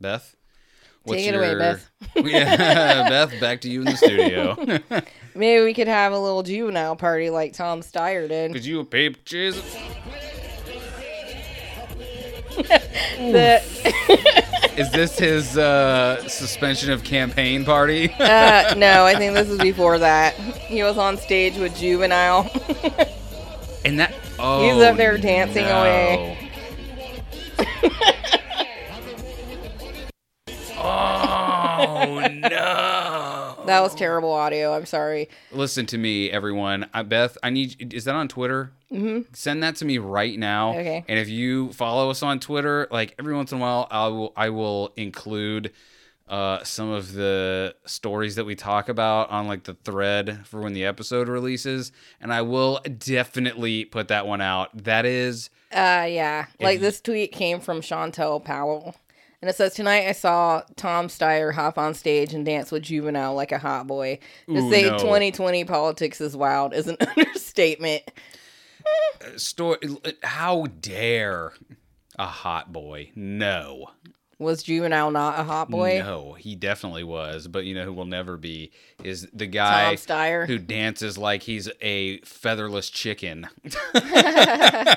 Beth? 0.00 0.34
Take 1.08 1.26
it 1.28 1.34
away, 1.36 1.54
Beth. 1.54 1.88
yeah, 2.16 3.08
Beth, 3.08 3.40
back 3.40 3.60
to 3.60 3.70
you 3.70 3.80
in 3.82 3.86
the 3.86 3.96
studio. 3.96 4.56
maybe 5.36 5.64
we 5.64 5.74
could 5.74 5.88
have 5.88 6.12
a 6.12 6.18
little 6.18 6.42
juvenile 6.42 6.96
party 6.96 7.30
like 7.30 7.52
Tom 7.52 7.80
Steyer 7.80 8.28
did. 8.28 8.52
Could 8.52 8.64
you 8.64 8.80
a 8.80 8.84
paper 8.84 9.18
chase? 9.24 9.60
The- 13.18 13.62
Is 14.76 14.90
this 14.90 15.18
his 15.18 15.56
uh, 15.56 16.28
suspension 16.28 16.90
of 16.92 17.02
campaign 17.02 17.64
party? 17.64 18.12
uh, 18.18 18.74
no, 18.76 19.04
I 19.06 19.14
think 19.14 19.34
this 19.34 19.48
is 19.48 19.58
before 19.58 19.98
that. 19.98 20.34
He 20.34 20.82
was 20.82 20.98
on 20.98 21.16
stage 21.16 21.56
with 21.56 21.74
Juvenile. 21.76 22.50
And 23.86 23.98
that 24.00 24.14
oh, 24.38 24.62
He's 24.62 24.82
up 24.82 24.96
there 24.98 25.16
dancing 25.16 25.64
no. 25.64 25.80
away. 25.80 26.50
oh 30.78 32.28
no! 32.28 33.45
That 33.66 33.80
was 33.82 33.94
terrible 33.94 34.32
audio. 34.32 34.74
I'm 34.74 34.86
sorry. 34.86 35.28
Listen 35.52 35.86
to 35.86 35.98
me, 35.98 36.30
everyone. 36.30 36.88
I, 36.94 37.02
Beth, 37.02 37.36
I 37.42 37.50
need. 37.50 37.92
Is 37.94 38.04
that 38.04 38.14
on 38.14 38.28
Twitter? 38.28 38.72
Mm-hmm. 38.92 39.32
Send 39.32 39.62
that 39.62 39.76
to 39.76 39.84
me 39.84 39.98
right 39.98 40.38
now. 40.38 40.70
Okay. 40.70 41.04
And 41.08 41.18
if 41.18 41.28
you 41.28 41.72
follow 41.72 42.10
us 42.10 42.22
on 42.22 42.40
Twitter, 42.40 42.86
like 42.90 43.14
every 43.18 43.34
once 43.34 43.52
in 43.52 43.58
a 43.58 43.60
while, 43.60 43.86
I 43.90 44.08
will. 44.08 44.32
I 44.36 44.48
will 44.50 44.92
include. 44.96 45.72
Uh, 46.28 46.60
some 46.64 46.90
of 46.90 47.12
the 47.12 47.72
stories 47.84 48.34
that 48.34 48.44
we 48.44 48.56
talk 48.56 48.88
about 48.88 49.30
on 49.30 49.46
like 49.46 49.62
the 49.62 49.74
thread 49.84 50.44
for 50.44 50.60
when 50.60 50.72
the 50.72 50.84
episode 50.84 51.28
releases, 51.28 51.92
and 52.20 52.32
I 52.32 52.42
will 52.42 52.80
definitely 52.98 53.84
put 53.84 54.08
that 54.08 54.26
one 54.26 54.40
out. 54.40 54.70
That 54.76 55.06
is 55.06 55.50
Uh, 55.70 56.04
yeah. 56.08 56.46
Like 56.60 56.80
this 56.80 57.00
tweet 57.00 57.30
came 57.30 57.60
from 57.60 57.80
Chantel 57.80 58.44
Powell. 58.44 58.96
And 59.46 59.50
it 59.52 59.56
says, 59.56 59.74
Tonight 59.74 60.08
I 60.08 60.12
saw 60.12 60.62
Tom 60.74 61.06
Steyer 61.06 61.54
hop 61.54 61.78
on 61.78 61.94
stage 61.94 62.34
and 62.34 62.44
dance 62.44 62.72
with 62.72 62.82
Juvenile 62.82 63.32
like 63.32 63.52
a 63.52 63.58
hot 63.58 63.86
boy. 63.86 64.18
To 64.48 64.56
Ooh, 64.56 64.70
say 64.72 64.90
no. 64.90 64.98
2020 64.98 65.64
politics 65.64 66.20
is 66.20 66.36
wild 66.36 66.74
is 66.74 66.88
an 66.88 66.96
understatement. 67.16 68.02
Uh, 68.84 69.38
story. 69.38 69.78
Uh, 70.04 70.10
how 70.24 70.66
dare 70.80 71.52
a 72.18 72.26
hot 72.26 72.72
boy? 72.72 73.12
No. 73.14 73.86
Was 74.38 74.62
Juvenile 74.62 75.10
not 75.10 75.38
a 75.40 75.44
hot 75.44 75.70
boy? 75.70 76.02
No, 76.04 76.34
he 76.34 76.54
definitely 76.54 77.04
was. 77.04 77.48
But 77.48 77.64
you 77.64 77.74
know 77.74 77.84
who 77.84 77.92
will 77.92 78.04
never 78.04 78.36
be 78.36 78.70
is 79.02 79.26
the 79.32 79.46
guy 79.46 79.94
Tom 79.96 79.96
Steyer. 79.96 80.46
who 80.46 80.58
dances 80.58 81.16
like 81.16 81.42
he's 81.44 81.70
a 81.80 82.18
featherless 82.20 82.90
chicken. 82.90 83.48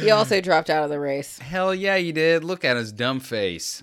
He 0.00 0.10
also 0.10 0.40
dropped 0.40 0.70
out 0.70 0.84
of 0.84 0.90
the 0.90 1.00
race. 1.00 1.38
Hell 1.38 1.74
yeah, 1.74 1.96
he 1.98 2.12
did. 2.12 2.44
Look 2.44 2.64
at 2.64 2.76
his 2.76 2.92
dumb 2.92 3.20
face. 3.20 3.82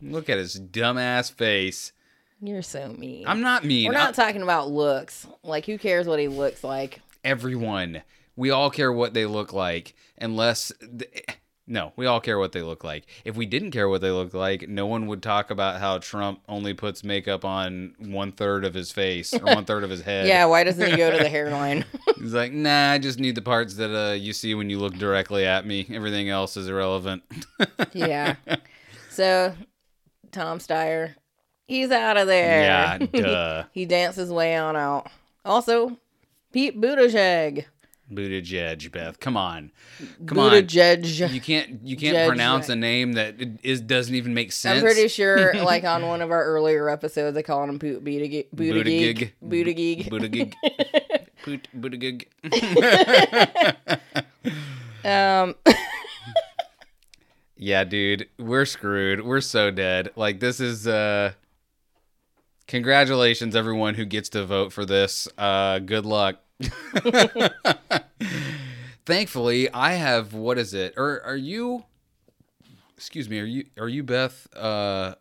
Look 0.00 0.28
at 0.28 0.38
his 0.38 0.54
dumb 0.54 0.98
ass 0.98 1.30
face. 1.30 1.92
You're 2.40 2.62
so 2.62 2.88
mean. 2.88 3.26
I'm 3.28 3.40
not 3.42 3.64
mean. 3.64 3.86
We're 3.86 3.94
not 3.94 4.14
talking 4.14 4.42
about 4.42 4.70
looks. 4.70 5.26
Like, 5.44 5.66
who 5.66 5.78
cares 5.78 6.06
what 6.06 6.18
he 6.18 6.28
looks 6.28 6.64
like? 6.64 7.00
everyone. 7.22 8.02
We 8.34 8.50
all 8.50 8.70
care 8.70 8.90
what 8.90 9.12
they 9.12 9.26
look 9.26 9.52
like, 9.52 9.94
unless. 10.18 10.72
th- 10.80 11.26
no, 11.70 11.92
we 11.94 12.04
all 12.06 12.20
care 12.20 12.36
what 12.36 12.50
they 12.50 12.62
look 12.62 12.82
like. 12.82 13.06
If 13.24 13.36
we 13.36 13.46
didn't 13.46 13.70
care 13.70 13.88
what 13.88 14.00
they 14.00 14.10
look 14.10 14.34
like, 14.34 14.68
no 14.68 14.86
one 14.86 15.06
would 15.06 15.22
talk 15.22 15.52
about 15.52 15.80
how 15.80 15.98
Trump 15.98 16.40
only 16.48 16.74
puts 16.74 17.04
makeup 17.04 17.44
on 17.44 17.94
one 17.98 18.32
third 18.32 18.64
of 18.64 18.74
his 18.74 18.90
face 18.90 19.32
or 19.32 19.38
one 19.44 19.64
third 19.64 19.84
of 19.84 19.90
his 19.90 20.02
head. 20.02 20.26
Yeah, 20.26 20.46
why 20.46 20.64
doesn't 20.64 20.90
he 20.90 20.96
go 20.96 21.12
to 21.12 21.16
the 21.16 21.28
hairline? 21.28 21.84
He's 22.18 22.34
like, 22.34 22.52
nah, 22.52 22.90
I 22.90 22.98
just 22.98 23.20
need 23.20 23.36
the 23.36 23.42
parts 23.42 23.74
that 23.74 23.96
uh, 23.96 24.14
you 24.14 24.32
see 24.32 24.56
when 24.56 24.68
you 24.68 24.80
look 24.80 24.94
directly 24.94 25.46
at 25.46 25.64
me. 25.64 25.86
Everything 25.90 26.28
else 26.28 26.56
is 26.56 26.66
irrelevant. 26.66 27.22
yeah. 27.92 28.34
So, 29.08 29.54
Tom 30.32 30.58
Steyer, 30.58 31.14
he's 31.68 31.92
out 31.92 32.16
of 32.16 32.26
there. 32.26 32.62
yeah, 32.62 32.98
duh. 32.98 33.64
he 33.70 33.86
danced 33.86 34.18
his 34.18 34.32
way 34.32 34.56
on 34.56 34.74
out. 34.74 35.06
Also, 35.44 35.98
Pete 36.52 36.80
Buttigieg. 36.80 37.66
Buttigieg, 38.12 38.90
Beth. 38.90 39.20
Come 39.20 39.36
on. 39.36 39.70
Come 40.26 40.38
on. 40.38 40.52
You 40.54 40.60
can't 41.40 41.82
you 41.82 41.96
can't 41.96 42.16
Judge 42.16 42.28
pronounce 42.28 42.68
a 42.68 42.76
name 42.76 43.12
that 43.12 43.36
is 43.62 43.80
doesn't 43.80 44.14
even 44.14 44.34
make 44.34 44.52
sense. 44.52 44.78
I'm 44.78 44.82
pretty 44.82 45.08
sure, 45.08 45.54
like 45.64 45.84
on 45.84 46.06
one 46.06 46.20
of 46.22 46.30
our 46.30 46.44
earlier 46.44 46.88
episodes, 46.88 47.36
I 47.36 47.42
called 47.42 47.68
him 47.68 47.78
Buttigieg. 47.78 48.46
Buttigieg. 48.54 49.32
Buttigieg. 49.42 50.54
Buttigieg. 51.44 51.64
Buttigieg. 51.74 52.26
Um, 55.04 55.54
yeah, 57.56 57.84
dude, 57.84 58.28
we're 58.38 58.64
screwed. 58.64 59.24
We're 59.24 59.40
so 59.40 59.70
dead. 59.70 60.10
Like 60.16 60.40
this 60.40 60.60
is 60.60 60.86
uh 60.86 61.32
congratulations 62.66 63.56
everyone 63.56 63.94
who 63.94 64.04
gets 64.04 64.28
to 64.30 64.44
vote 64.44 64.72
for 64.72 64.84
this. 64.84 65.28
Uh 65.38 65.78
good 65.78 66.06
luck. 66.06 66.40
Thankfully, 69.06 69.70
I 69.72 69.92
have 69.94 70.34
what 70.34 70.58
is 70.58 70.74
it? 70.74 70.94
Or 70.96 71.22
are 71.24 71.36
you 71.36 71.84
Excuse 72.96 73.28
me, 73.30 73.40
are 73.40 73.44
you 73.44 73.64
are 73.78 73.88
you 73.88 74.02
Beth 74.02 74.46
uh 74.54 75.14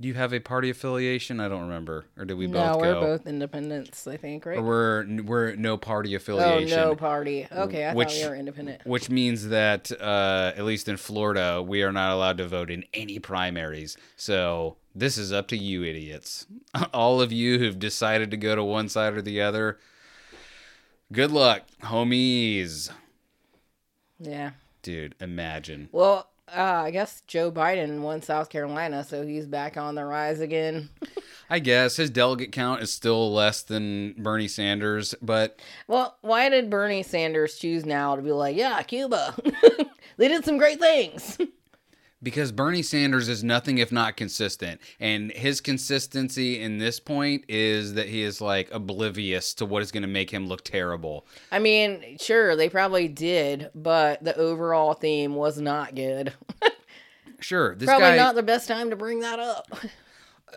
do 0.00 0.08
you 0.08 0.14
have 0.14 0.34
a 0.34 0.40
party 0.40 0.70
affiliation? 0.70 1.38
I 1.40 1.48
don't 1.48 1.62
remember. 1.62 2.04
Or 2.18 2.24
did 2.24 2.34
we 2.34 2.46
both? 2.48 2.72
no, 2.72 2.78
we're 2.78 2.94
go? 2.94 3.00
both 3.00 3.26
independents, 3.28 4.06
I 4.08 4.16
think, 4.16 4.44
right? 4.44 4.58
Or 4.58 4.62
we're 4.62 5.22
we're 5.22 5.54
no 5.56 5.76
party 5.76 6.14
Oh, 6.14 6.16
affiliation. 6.16 6.76
no 6.78 6.94
party. 6.96 7.46
Okay, 7.50 7.84
I 7.86 7.94
Which- 7.94 8.12
thought 8.12 8.22
we 8.24 8.28
were 8.28 8.34
independent. 8.36 8.84
which 8.86 9.08
means 9.08 9.48
that 9.48 9.90
uh, 10.00 10.52
at 10.56 10.64
least 10.64 10.88
in 10.88 10.96
Florida, 10.96 11.62
we 11.62 11.82
are 11.84 11.92
not 11.92 12.12
allowed 12.12 12.38
to 12.38 12.48
vote 12.48 12.70
in 12.70 12.84
any 12.92 13.18
primaries. 13.20 13.96
So 14.16 14.76
this 14.94 15.16
is 15.16 15.32
up 15.32 15.46
to 15.48 15.56
you, 15.56 15.84
idiots. 15.84 16.46
All 16.92 17.20
of 17.22 17.32
you 17.32 17.58
who've 17.58 17.78
decided 17.78 18.30
to 18.32 18.36
go 18.36 18.54
to 18.56 18.64
one 18.64 18.88
side 18.88 19.14
or 19.14 19.22
the 19.22 19.40
other. 19.40 19.78
Good 21.14 21.30
luck, 21.30 21.62
homies. 21.80 22.90
Yeah. 24.18 24.50
Dude, 24.82 25.14
imagine. 25.20 25.88
Well, 25.92 26.28
uh, 26.48 26.60
I 26.60 26.90
guess 26.90 27.22
Joe 27.28 27.52
Biden 27.52 28.00
won 28.00 28.20
South 28.20 28.50
Carolina, 28.50 29.04
so 29.04 29.24
he's 29.24 29.46
back 29.46 29.76
on 29.76 29.94
the 29.94 30.04
rise 30.04 30.40
again. 30.40 30.88
I 31.48 31.60
guess 31.60 31.94
his 31.94 32.10
delegate 32.10 32.50
count 32.50 32.82
is 32.82 32.90
still 32.90 33.32
less 33.32 33.62
than 33.62 34.14
Bernie 34.18 34.48
Sanders, 34.48 35.14
but 35.22 35.60
Well, 35.86 36.16
why 36.22 36.48
did 36.48 36.68
Bernie 36.68 37.04
Sanders 37.04 37.58
choose 37.58 37.86
now 37.86 38.16
to 38.16 38.22
be 38.22 38.32
like, 38.32 38.56
yeah, 38.56 38.82
Cuba? 38.82 39.36
they 40.16 40.26
did 40.26 40.44
some 40.44 40.58
great 40.58 40.80
things. 40.80 41.38
Because 42.24 42.50
Bernie 42.50 42.82
Sanders 42.82 43.28
is 43.28 43.44
nothing 43.44 43.78
if 43.78 43.92
not 43.92 44.16
consistent. 44.16 44.80
And 44.98 45.30
his 45.30 45.60
consistency 45.60 46.60
in 46.60 46.78
this 46.78 46.98
point 46.98 47.44
is 47.48 47.94
that 47.94 48.08
he 48.08 48.22
is 48.22 48.40
like 48.40 48.68
oblivious 48.72 49.54
to 49.54 49.66
what 49.66 49.82
is 49.82 49.92
going 49.92 50.02
to 50.02 50.08
make 50.08 50.30
him 50.30 50.48
look 50.48 50.64
terrible. 50.64 51.26
I 51.52 51.60
mean, 51.60 52.16
sure, 52.18 52.56
they 52.56 52.68
probably 52.68 53.06
did, 53.06 53.70
but 53.74 54.24
the 54.24 54.36
overall 54.36 54.94
theme 54.94 55.36
was 55.36 55.60
not 55.60 55.94
good. 55.94 56.32
Sure, 57.40 57.74
this 57.74 57.86
probably 57.86 58.08
guy 58.08 58.16
not 58.16 58.36
the 58.36 58.42
best 58.42 58.66
time 58.66 58.88
to 58.88 58.96
bring 58.96 59.20
that 59.20 59.38
up. 59.38 59.66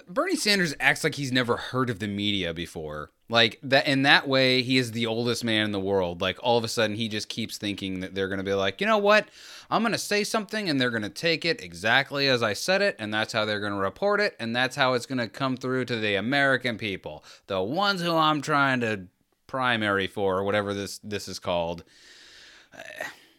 Bernie 0.07 0.37
Sanders 0.37 0.73
acts 0.79 1.03
like 1.03 1.15
he's 1.15 1.33
never 1.33 1.57
heard 1.57 1.89
of 1.89 1.99
the 1.99 2.07
media 2.07 2.53
before. 2.53 3.11
Like 3.29 3.59
that 3.63 3.87
in 3.87 4.03
that 4.03 4.27
way, 4.27 4.61
he 4.61 4.77
is 4.77 4.91
the 4.91 5.05
oldest 5.05 5.43
man 5.43 5.65
in 5.65 5.71
the 5.71 5.79
world. 5.79 6.21
Like 6.21 6.37
all 6.41 6.57
of 6.57 6.63
a 6.63 6.69
sudden 6.69 6.95
he 6.95 7.09
just 7.09 7.27
keeps 7.27 7.57
thinking 7.57 7.99
that 7.99 8.15
they're 8.15 8.29
going 8.29 8.37
to 8.37 8.43
be 8.43 8.53
like, 8.53 8.79
"You 8.79 8.87
know 8.87 8.97
what? 8.97 9.27
I'm 9.69 9.81
going 9.81 9.91
to 9.91 9.97
say 9.97 10.23
something 10.23 10.69
and 10.69 10.79
they're 10.79 10.89
going 10.89 11.01
to 11.03 11.09
take 11.09 11.43
it 11.43 11.61
exactly 11.61 12.29
as 12.29 12.41
I 12.41 12.53
said 12.53 12.81
it 12.81 12.95
and 12.99 13.13
that's 13.13 13.33
how 13.33 13.43
they're 13.43 13.59
going 13.59 13.73
to 13.73 13.79
report 13.79 14.21
it 14.21 14.35
and 14.39 14.55
that's 14.55 14.77
how 14.77 14.93
it's 14.93 15.05
going 15.05 15.17
to 15.17 15.27
come 15.27 15.57
through 15.57 15.85
to 15.85 15.97
the 15.97 16.15
American 16.15 16.77
people, 16.77 17.23
the 17.47 17.61
ones 17.61 18.01
who 18.01 18.15
I'm 18.15 18.41
trying 18.41 18.79
to 18.79 19.07
primary 19.45 20.07
for 20.07 20.37
or 20.37 20.43
whatever 20.45 20.73
this 20.73 20.99
this 21.03 21.27
is 21.27 21.39
called." 21.39 21.83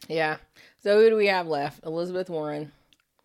yeah. 0.08 0.36
So 0.82 1.00
who 1.00 1.10
do 1.10 1.16
we 1.16 1.26
have 1.26 1.46
left? 1.46 1.84
Elizabeth 1.84 2.28
Warren. 2.28 2.72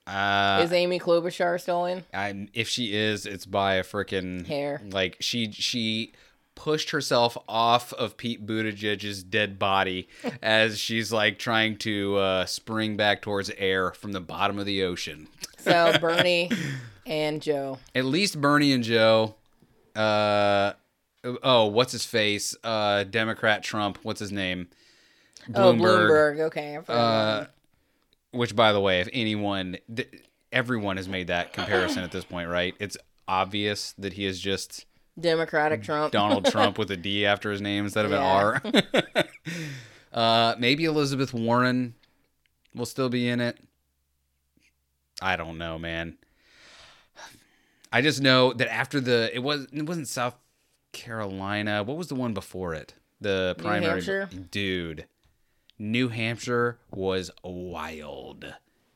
Uh 0.06 0.62
Is 0.64 0.74
Amy 0.74 1.00
Klobuchar 1.00 1.60
still 1.62 1.86
in? 1.86 2.04
I, 2.14 2.48
if 2.54 2.68
she 2.68 2.94
is, 2.94 3.26
it's 3.26 3.46
by 3.46 3.76
a 3.76 3.84
freaking 3.84 4.46
Hair. 4.46 4.82
Like 4.92 5.18
she 5.22 5.52
she 5.52 6.12
pushed 6.56 6.92
herself 6.92 7.38
off 7.48 7.94
of 7.94 8.18
Pete 8.18 8.46
Buttigieg's 8.46 9.24
dead 9.24 9.58
body 9.60 10.08
as 10.42 10.80
she's 10.80 11.12
like 11.12 11.40
trying 11.40 11.78
to 11.78 12.18
uh, 12.18 12.46
spring 12.46 12.96
back 12.98 13.22
towards 13.22 13.50
air 13.58 13.92
from 13.92 14.12
the 14.12 14.22
bottom 14.22 14.60
of 14.60 14.66
the 14.66 14.84
ocean. 14.84 15.28
So 15.58 15.98
Bernie 16.02 16.50
and 17.06 17.42
Joe. 17.42 17.80
At 17.96 18.06
least 18.06 18.40
Bernie 18.40 18.72
and 18.74 18.84
Joe. 18.84 19.36
Uh, 19.96 20.74
oh, 21.44 21.66
what's 21.68 21.92
his 21.92 22.06
face? 22.06 22.56
Uh, 22.64 23.04
Democrat 23.04 23.64
Trump. 23.64 24.00
What's 24.04 24.20
his 24.20 24.32
name? 24.32 24.68
Oh, 25.54 25.74
Bloomberg. 25.74 26.40
Okay. 26.42 26.80
Uh, 26.88 27.46
which, 28.32 28.56
by 28.56 28.72
the 28.72 28.80
way, 28.80 29.02
if 29.02 29.10
anyone, 29.14 29.78
th- 29.94 30.10
everyone 30.52 30.98
has 30.98 31.08
made 31.08 31.28
that 31.28 31.54
comparison 31.54 32.04
at 32.04 32.12
this 32.12 32.24
point, 32.24 32.50
right? 32.50 32.74
It's 32.80 32.98
obvious 33.28 33.94
that 33.98 34.14
he 34.14 34.26
is 34.26 34.40
just. 34.40 34.86
Democratic 35.20 35.84
Trump. 35.84 36.12
Donald 36.12 36.46
Trump 36.52 36.78
with 36.78 36.90
a 36.92 36.98
D 36.98 37.26
after 37.26 37.52
his 37.52 37.62
name 37.62 37.86
instead 37.86 38.06
of 38.06 38.12
Yeah. 38.12 38.18
an 38.64 38.64
R. 38.84 39.26
uh, 40.14 40.56
maybe 40.58 40.86
Elizabeth 40.86 41.34
Warren 41.34 41.94
will 42.74 42.86
still 42.86 43.10
be 43.10 43.28
in 43.30 43.40
it. 43.40 43.58
I 45.22 45.36
don't 45.36 45.58
know, 45.58 45.78
man. 45.78 46.18
I 47.92 48.02
just 48.02 48.22
know 48.22 48.54
that 48.54 48.72
after 48.74 49.00
the 49.00 49.30
it 49.34 49.40
was 49.40 49.68
it 49.72 49.86
wasn't 49.86 50.08
South 50.08 50.36
Carolina. 50.94 51.84
What 51.84 51.96
was 51.98 52.08
the 52.08 52.16
one 52.16 52.34
before 52.34 52.74
it? 52.74 52.96
The 53.22 53.54
New 53.58 53.64
primary 53.64 53.92
Hampshire? 54.04 54.30
dude. 54.52 55.06
New 55.78 56.10
Hampshire 56.10 56.80
was 56.92 57.30
wild. 57.44 58.54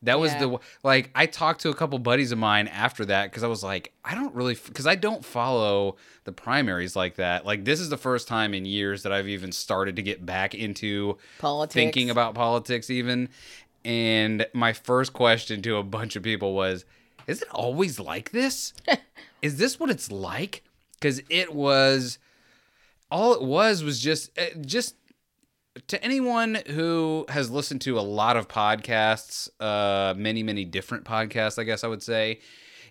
That 0.07 0.19
was 0.19 0.31
Yeah. 0.33 0.39
the 0.39 0.59
like 0.83 1.11
I 1.15 1.25
talked 1.27 1.61
to 1.61 1.69
a 1.69 1.73
couple 1.75 1.99
buddies 1.99 2.31
of 2.31 2.37
mine 2.39 2.67
after 2.67 3.05
that 3.05 3.29
because 3.29 3.43
I 3.43 3.47
was 3.47 3.61
like 3.63 3.93
I 4.03 4.15
don't 4.15 4.33
really 4.33 4.55
because 4.55 4.87
I 4.87 4.95
don't 4.95 5.23
follow 5.23 5.95
the 6.23 6.31
primaries 6.31 6.95
like 6.95 7.15
that. 7.15 7.45
Like 7.45 7.63
this 7.63 7.79
is 7.79 7.89
the 7.89 7.97
first 7.97 8.27
time 8.27 8.53
in 8.53 8.65
years 8.65 9.03
that 9.03 9.11
I've 9.13 9.27
even 9.27 9.51
started 9.51 9.95
to 9.97 10.01
get 10.01 10.25
back 10.25 10.55
into 10.55 11.17
Politics. 11.39 11.73
thinking 11.73 12.09
about 12.09 12.33
politics 12.35 12.89
even. 12.89 13.29
And 13.85 14.45
my 14.53 14.73
first 14.73 15.13
question 15.13 15.61
to 15.61 15.77
a 15.77 15.83
bunch 15.83 16.15
of 16.15 16.23
people 16.23 16.53
was, 16.53 16.83
"Is 17.27 17.41
it 17.41 17.47
always 17.51 17.99
like 17.99 18.31
this? 18.31 18.73
is 19.41 19.57
this 19.57 19.79
what 19.79 19.89
it's 19.89 20.11
like?" 20.11 20.63
Because 20.99 21.21
it 21.29 21.53
was 21.53 22.17
all 23.11 23.33
it 23.33 23.41
was 23.43 23.83
was 23.83 23.99
just 24.01 24.37
uh, 24.37 24.45
just 24.61 24.95
to 25.87 26.03
anyone 26.03 26.59
who 26.67 27.25
has 27.29 27.49
listened 27.49 27.81
to 27.81 27.99
a 27.99 28.01
lot 28.01 28.37
of 28.37 28.47
podcasts, 28.47 29.49
uh, 29.59 30.13
many 30.17 30.43
many 30.43 30.65
different 30.65 31.03
podcasts, 31.05 31.59
I 31.59 31.63
guess 31.63 31.83
I 31.83 31.87
would 31.87 32.03
say, 32.03 32.39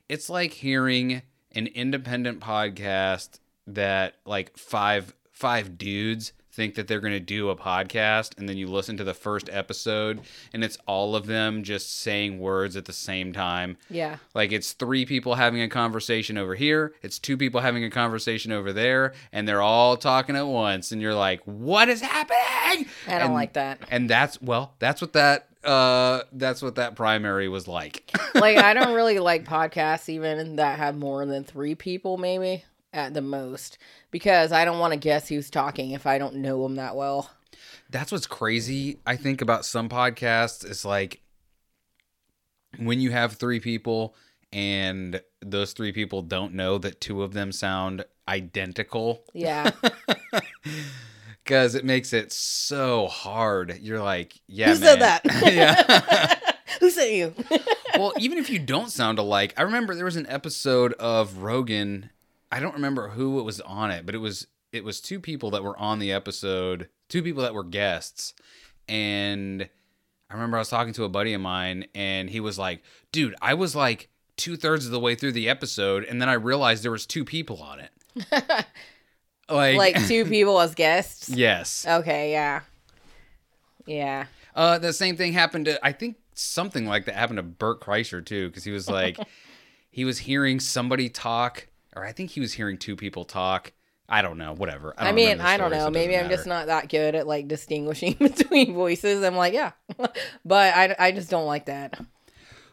it's 0.09 0.31
like 0.31 0.53
hearing 0.53 1.22
an 1.53 1.66
independent 1.68 2.40
podcast 2.40 3.40
that 3.66 4.14
like 4.25 4.57
five 4.57 5.14
five 5.33 5.77
dudes 5.79 6.33
think 6.57 6.75
that 6.75 6.88
they're 6.88 7.01
going 7.01 7.12
to 7.12 7.21
do 7.21 7.51
a 7.51 7.57
podcast 7.57 8.37
and 8.38 8.49
then 8.49 8.57
you 8.57 8.66
listen 8.66 8.97
to 8.97 9.05
the 9.05 9.12
first 9.14 9.49
episode 9.53 10.21
and 10.55 10.64
it's 10.64 10.79
all 10.87 11.14
of 11.14 11.27
them 11.27 11.62
just 11.62 12.01
saying 12.01 12.38
words 12.38 12.77
at 12.77 12.87
the 12.87 12.92
same 12.92 13.33
time 13.33 13.77
Yeah. 13.90 14.16
like 14.35 14.53
it's 14.53 14.73
three 14.73 15.05
people 15.05 15.35
having 15.35 15.61
a 15.61 15.69
conversation 15.69 16.38
over 16.38 16.55
here, 16.55 16.95
it's 17.03 17.19
two 17.19 17.37
people 17.37 17.61
having 17.61 17.85
a 17.85 17.90
conversation 17.90 18.53
over 18.53 18.73
there, 18.73 19.12
and 19.33 19.47
they're 19.47 19.62
all 19.62 19.97
talking 19.97 20.35
at 20.35 20.47
once, 20.47 20.90
and 20.92 21.03
you're 21.03 21.14
like, 21.14 21.40
"What 21.45 21.88
is 21.88 22.01
happening?" 22.01 22.87
I 23.07 23.12
don't 23.19 23.23
And- 23.23 23.35
like 23.35 23.53
that. 23.53 23.79
And 23.90 24.09
that's 24.09 24.40
well, 24.40 24.75
that's 24.79 25.01
what 25.01 25.12
that 25.12 25.49
uh 25.64 26.23
that's 26.33 26.62
what 26.62 26.77
that 26.77 26.95
primary 26.95 27.49
was 27.49 27.66
like. 27.69 28.11
like 28.35 28.57
I 28.57 28.73
don't 28.73 28.95
really 28.95 29.19
like 29.19 29.45
podcasts 29.45 30.09
even 30.09 30.57
that 30.57 30.79
have 30.79 30.97
more 30.97 31.27
than 31.27 31.45
three 31.45 31.75
people 31.75 32.16
maybe 32.19 32.64
at 32.96 33.14
the 33.14 33.22
most 33.22 33.78
because 34.11 34.52
I 34.52 34.64
don't 34.64 34.78
want 34.78 34.92
to 34.92 34.98
guess 34.98 35.28
who's 35.28 35.50
talking 35.50 35.90
if 35.92 36.06
I 36.06 36.18
don't 36.18 36.37
know 36.37 36.62
them 36.62 36.76
that 36.76 36.96
well. 36.96 37.30
that's 37.90 38.11
what's 38.12 38.26
crazy 38.26 38.98
I 39.06 39.16
think 39.16 39.40
about 39.42 39.64
some 39.64 39.88
podcasts 39.88 40.68
is 40.68 40.85
like 40.85 41.20
when 42.78 43.00
you 43.00 43.11
have 43.11 43.35
three 43.35 43.61
people 43.61 44.14
and 44.52 45.20
those 45.40 45.72
three 45.72 45.92
people 45.92 46.22
don't 46.22 46.54
know 46.54 46.78
that 46.78 47.00
two 47.00 47.22
of 47.22 47.32
them 47.32 47.52
sound 47.52 48.04
identical 48.28 49.24
Yeah. 49.35 49.70
because 51.44 51.74
it 51.74 51.85
makes 51.85 52.12
it 52.12 52.32
so 52.32 53.06
hard. 53.06 53.78
You're 53.80 54.02
like, 54.02 54.40
yeah, 54.48 54.68
Who 54.70 54.74
said 54.76 55.00
that? 55.00 55.20
yeah. 55.44 56.52
Who 56.80 56.90
sent 56.90 57.12
you? 57.12 57.35
well, 57.96 58.12
even 58.18 58.38
if 58.38 58.50
you 58.50 58.59
don't 58.59 58.90
sound 58.90 59.18
alike, 59.18 59.54
I 59.56 59.62
remember 59.62 59.94
there 59.94 60.04
was 60.04 60.16
an 60.16 60.26
episode 60.28 60.92
of 60.94 61.38
Rogan. 61.38 62.11
I 62.50 62.61
don't 62.61 62.74
remember 62.74 63.09
who 63.09 63.40
it 63.40 63.42
was 63.42 63.61
on 63.61 63.90
it, 63.90 64.06
but 64.06 64.14
it 64.14 64.18
was 64.18 64.46
it 64.72 64.85
was 64.85 65.00
two 65.00 65.20
people 65.20 65.50
that 65.52 65.64
were 65.64 65.78
on 65.78 65.98
the 65.98 66.12
episode, 66.12 66.88
two 67.09 67.22
people 67.22 67.42
that 67.42 67.54
were 67.54 67.64
guests, 67.64 68.35
and 68.88 69.68
I 70.30 70.35
remember 70.35 70.56
I 70.56 70.61
was 70.61 70.68
talking 70.68 70.92
to 70.94 71.04
a 71.04 71.09
buddy 71.09 71.35
of 71.35 71.40
mine, 71.40 71.87
and 71.94 72.28
he 72.28 72.40
was 72.40 72.59
like, 72.59 72.82
"Dude, 73.12 73.35
I 73.40 73.54
was 73.54 73.74
like 73.74 74.09
two 74.37 74.56
thirds 74.56 74.85
of 74.87 74.92
the 74.92 75.00
way 75.00 75.14
through 75.14 75.32
the 75.32 75.48
episode, 75.48 76.04
and 76.04 76.20
then 76.20 76.28
I 76.28 76.35
realized 76.35 76.82
there 76.82 76.90
was 76.90 77.06
two 77.06 77.24
people 77.24 77.62
on 77.62 77.80
it." 77.80 77.90
like, 79.48 79.76
like 79.76 80.06
two 80.06 80.24
people 80.28 80.61
as 80.61 80.74
guests. 80.74 81.28
yes. 81.28 81.87
Okay, 81.87 82.32
yeah. 82.32 82.61
Yeah. 83.87 84.26
Uh, 84.54 84.78
the 84.78 84.92
same 84.92 85.16
thing 85.16 85.32
happened 85.32 85.66
to 85.66 85.85
I 85.87 85.92
think 85.92 86.16
something 86.35 86.87
like 86.87 87.06
that 87.06 87.14
happened 87.14 87.38
to 87.38 87.42
Bert 87.42 87.80
Kreischer 87.80 88.24
too, 88.24 88.48
because 88.48 88.64
he 88.64 88.72
was 88.72 88.88
like, 88.88 89.18
he 89.90 90.04
was 90.04 90.18
hearing 90.18 90.61
somebody 90.61 91.09
talk, 91.09 91.68
or 91.96 92.04
I 92.04 92.12
think 92.12 92.30
he 92.30 92.40
was 92.40 92.52
hearing 92.52 92.76
two 92.76 92.94
people 92.94 93.24
talk. 93.24 93.72
I 94.09 94.22
don't 94.22 94.38
know, 94.38 94.54
whatever. 94.54 94.94
I, 94.96 95.06
don't 95.06 95.16
mean, 95.16 95.40
I 95.40 95.56
don't 95.56 95.72
so 95.72 95.78
know. 95.78 95.90
Maybe 95.90 96.16
I'm 96.16 96.28
just 96.28 96.46
not 96.46 96.66
that 96.66 96.88
good 96.88 97.16
at 97.16 97.26
like 97.26 97.48
distinguishing 97.48 98.12
between 98.20 98.74
voices. 98.74 99.24
I'm 99.24 99.35
like, 99.35 99.52
yeah, 99.52 99.72
but 100.44 100.74
I, 100.76 100.94
I 100.96 101.11
just 101.11 101.28
don't 101.28 101.46
like 101.46 101.66
that. 101.66 101.98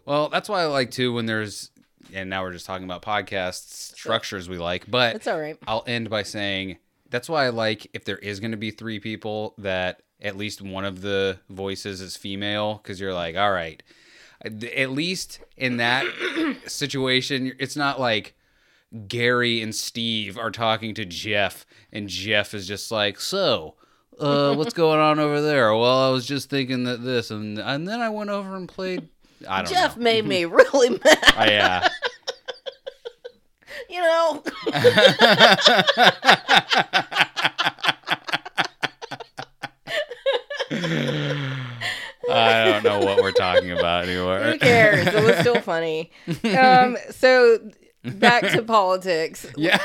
Well, 0.06 0.30
that's 0.30 0.48
why 0.48 0.62
I 0.62 0.66
like 0.66 0.92
too 0.92 1.14
when 1.14 1.26
there's, 1.26 1.72
and 2.14 2.30
now 2.30 2.44
we're 2.44 2.52
just 2.52 2.68
talking 2.68 2.84
about 2.84 3.02
podcasts 3.02 3.94
structures 3.96 4.48
we 4.48 4.58
like, 4.58 4.92
but 4.92 5.16
It's 5.16 5.28
all 5.28 5.40
right. 5.40 5.58
I'll 5.66 5.84
end 5.88 6.10
by 6.10 6.22
saying 6.22 6.78
that's 7.10 7.30
why 7.30 7.46
I 7.46 7.50
like 7.50 7.88
if 7.94 8.06
there 8.06 8.18
is 8.18 8.40
going 8.40 8.52
to 8.52 8.58
be 8.58 8.70
three 8.70 9.00
people 9.00 9.56
that 9.58 10.02
at 10.22 10.38
least 10.38 10.62
one 10.62 10.86
of 10.86 11.02
the 11.02 11.40
voices 11.50 12.00
is 12.00 12.16
female 12.16 12.80
because 12.82 13.00
you're 13.00 13.14
like, 13.14 13.36
all 13.36 13.52
right, 13.52 13.82
at 14.44 14.92
least 14.92 15.40
in 15.58 15.78
that 15.78 16.06
situation, 16.68 17.54
it's 17.60 17.76
not 17.76 18.00
like 18.00 18.36
Gary 19.08 19.62
and 19.62 19.74
Steve 19.74 20.38
are 20.38 20.52
talking 20.52 20.94
to 20.96 21.06
Jeff 21.06 21.66
and 21.92 22.08
Jeff 22.08 22.54
is 22.54 22.68
just 22.68 22.92
like, 22.92 23.20
so. 23.20 23.76
Uh, 24.20 24.54
what's 24.54 24.74
going 24.76 25.00
on 25.00 25.18
over 25.20 25.42
there? 25.42 25.76
Well, 25.76 26.08
I 26.08 26.10
was 26.12 26.26
just 26.28 26.48
thinking 26.50 26.84
that 26.84 27.04
this, 27.04 27.32
and 27.32 27.58
and 27.58 27.88
then 27.88 28.00
I 28.00 28.10
went 28.10 28.30
over 28.30 28.56
and 28.56 28.70
played. 28.70 29.08
I 29.50 29.64
don't 29.64 29.74
Jeff 29.74 29.98
know. 29.98 30.04
made 30.04 30.26
me 30.26 30.46
really 30.46 30.90
mad. 30.92 31.20
Oh, 31.36 31.44
yeah. 31.46 31.90
You 33.90 34.00
know, 34.02 34.44
I 42.30 42.66
don't 42.66 42.84
know 42.84 43.00
what 43.06 43.22
we're 43.22 43.32
talking 43.32 43.72
about 43.72 44.06
anymore. 44.06 44.40
who 44.40 44.58
cares? 44.60 45.08
It 45.08 45.24
was 45.24 45.38
still 45.40 45.60
funny. 45.62 46.12
Um, 46.58 46.98
so 47.10 47.60
back 48.04 48.44
to 48.52 48.62
politics. 48.64 49.46
Yeah. 49.56 49.80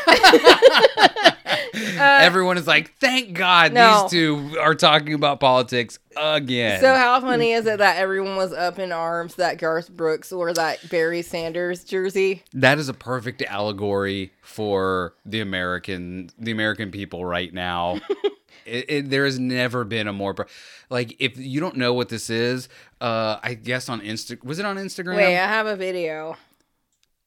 Everyone 2.00 2.58
is 2.58 2.66
like, 2.66 2.94
thank 2.98 3.34
God 3.34 3.72
no. 3.72 4.02
these 4.02 4.10
two 4.10 4.58
are 4.60 4.74
talking 4.74 5.14
about 5.14 5.40
politics 5.40 5.98
again. 6.16 6.80
So 6.80 6.94
how 6.94 7.20
funny 7.20 7.52
is 7.52 7.66
it 7.66 7.78
that 7.78 7.98
everyone 7.98 8.36
was 8.36 8.52
up 8.52 8.78
in 8.78 8.92
arms 8.92 9.36
that 9.36 9.58
Garth 9.58 9.90
Brooks 9.90 10.32
wore 10.32 10.52
that 10.54 10.88
Barry 10.88 11.22
Sanders 11.22 11.84
jersey? 11.84 12.42
that 12.54 12.78
is 12.78 12.88
a 12.88 12.94
perfect 12.94 13.42
allegory 13.42 14.32
for 14.42 15.14
the 15.24 15.40
American 15.40 16.30
the 16.38 16.50
American 16.50 16.90
people 16.90 17.24
right 17.24 17.52
now. 17.52 18.00
it, 18.66 18.84
it, 18.88 19.10
there 19.10 19.24
has 19.24 19.38
never 19.38 19.84
been 19.84 20.08
a 20.08 20.12
more 20.12 20.34
like 20.90 21.16
if 21.18 21.36
you 21.36 21.60
don't 21.60 21.76
know 21.76 21.94
what 21.94 22.08
this 22.08 22.30
is, 22.30 22.68
uh, 23.00 23.38
I 23.42 23.54
guess 23.54 23.88
on 23.88 24.00
Insta 24.00 24.42
was 24.44 24.58
it 24.58 24.66
on 24.66 24.76
Instagram? 24.76 25.16
Wait, 25.16 25.36
I 25.36 25.46
have 25.46 25.66
a 25.66 25.76
video. 25.76 26.36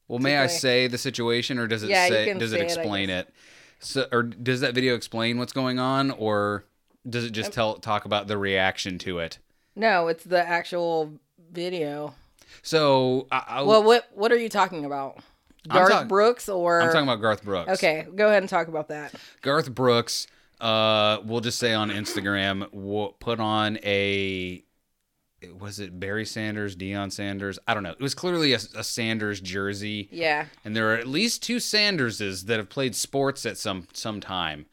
Well, 0.08 0.18
may 0.18 0.38
I 0.38 0.46
say 0.46 0.86
the 0.88 0.98
situation, 0.98 1.58
or 1.58 1.66
does 1.66 1.82
it 1.82 1.90
Yeah, 1.90 2.06
you 2.06 2.12
say? 2.12 2.24
can 2.26 2.38
Does 2.38 2.50
say 2.50 2.58
it 2.58 2.60
it, 2.60 2.64
I 2.64 2.66
explain 2.80 3.06
guess. 3.08 3.24
it? 3.26 3.34
So, 3.80 4.06
or 4.12 4.22
does 4.22 4.60
that 4.60 4.74
video 4.74 4.94
explain 4.94 5.38
what's 5.38 5.52
going 5.52 5.78
on, 5.78 6.10
or 6.12 6.64
does 7.08 7.24
it 7.24 7.30
just 7.30 7.52
tell 7.52 7.74
talk 7.76 8.04
about 8.04 8.26
the 8.28 8.36
reaction 8.38 8.98
to 8.98 9.18
it? 9.18 9.38
No, 9.74 10.08
it's 10.08 10.24
the 10.24 10.46
actual 10.46 11.14
video. 11.52 12.14
So, 12.62 13.26
I, 13.32 13.44
I, 13.48 13.62
Well, 13.62 13.82
what 13.82 14.08
what 14.14 14.30
are 14.32 14.36
you 14.36 14.48
talking 14.48 14.84
about? 14.84 15.18
I'm 15.70 15.76
Garth 15.78 15.90
talk- 15.90 16.08
Brooks 16.08 16.48
or 16.48 16.80
I'm 16.80 16.88
talking 16.88 17.02
about 17.08 17.20
Garth 17.20 17.42
Brooks. 17.44 17.70
Okay, 17.72 18.06
go 18.14 18.26
ahead 18.28 18.42
and 18.42 18.48
talk 18.50 18.68
about 18.68 18.88
that. 18.88 19.14
Garth 19.40 19.72
Brooks. 19.74 20.26
Uh, 20.60 21.18
we'll 21.24 21.40
just 21.40 21.58
say 21.58 21.72
on 21.74 21.90
Instagram, 21.90 22.70
w- 22.70 23.12
put 23.18 23.40
on 23.40 23.78
a. 23.82 24.62
Was 25.58 25.78
it 25.80 25.98
Barry 25.98 26.24
Sanders, 26.24 26.76
Deion 26.76 27.10
Sanders? 27.12 27.58
I 27.66 27.74
don't 27.74 27.82
know. 27.82 27.90
It 27.90 28.00
was 28.00 28.14
clearly 28.14 28.52
a, 28.52 28.58
a 28.76 28.84
Sanders 28.84 29.40
jersey. 29.40 30.08
Yeah. 30.10 30.46
and 30.64 30.76
there 30.76 30.92
are 30.92 30.96
at 30.96 31.06
least 31.06 31.42
two 31.42 31.56
Sanderses 31.56 32.46
that 32.46 32.58
have 32.58 32.68
played 32.68 32.94
sports 32.94 33.44
at 33.46 33.58
some 33.58 33.88
some 33.92 34.20
time. 34.20 34.66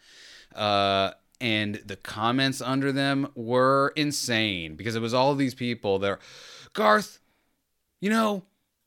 Uh, 0.55 1.11
and 1.41 1.75
the 1.85 1.95
comments 1.95 2.61
under 2.61 2.91
them 2.91 3.29
were 3.35 3.93
insane 3.95 4.75
because 4.75 4.95
it 4.95 5.01
was 5.01 5.13
all 5.13 5.31
of 5.31 5.37
these 5.37 5.55
people 5.55 5.99
that, 5.99 6.09
are, 6.09 6.19
Garth, 6.73 7.19
you 8.01 8.09
know, 8.09 8.43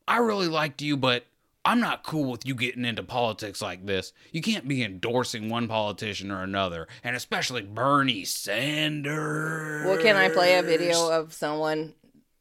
I 0.07 0.19
really 0.19 0.49
liked 0.49 0.83
you, 0.83 0.97
but 0.97 1.25
I'm 1.65 1.79
not 1.79 2.03
cool 2.03 2.31
with 2.31 2.45
you 2.45 2.55
getting 2.55 2.85
into 2.85 3.05
politics 3.05 3.63
like 3.63 3.87
this. 3.87 4.13
You 4.33 4.43
can't 4.43 4.67
be 4.67 4.83
endorsing 4.83 5.49
one 5.49 5.69
politician 5.69 6.31
or 6.33 6.43
another, 6.43 6.89
and 7.05 7.15
especially 7.15 7.63
Bernie 7.63 8.25
Sanders. 8.25 9.87
Well, 9.87 9.99
can 9.99 10.17
I 10.17 10.29
play 10.29 10.59
a 10.59 10.63
video 10.63 11.09
of 11.11 11.33
someone 11.33 11.95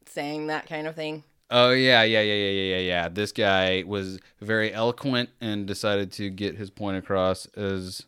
saying 0.06 0.48
that 0.48 0.66
kind 0.66 0.88
of 0.88 0.96
thing? 0.96 1.22
Oh 1.50 1.70
yeah, 1.70 2.02
yeah, 2.02 2.20
yeah, 2.22 2.34
yeah, 2.34 2.50
yeah, 2.50 2.76
yeah, 2.76 2.80
yeah. 2.80 3.08
This 3.08 3.30
guy 3.30 3.84
was 3.86 4.18
very 4.40 4.72
eloquent 4.72 5.30
and 5.40 5.66
decided 5.66 6.10
to 6.12 6.30
get 6.30 6.56
his 6.56 6.70
point 6.70 6.96
across 6.96 7.46
as 7.54 8.06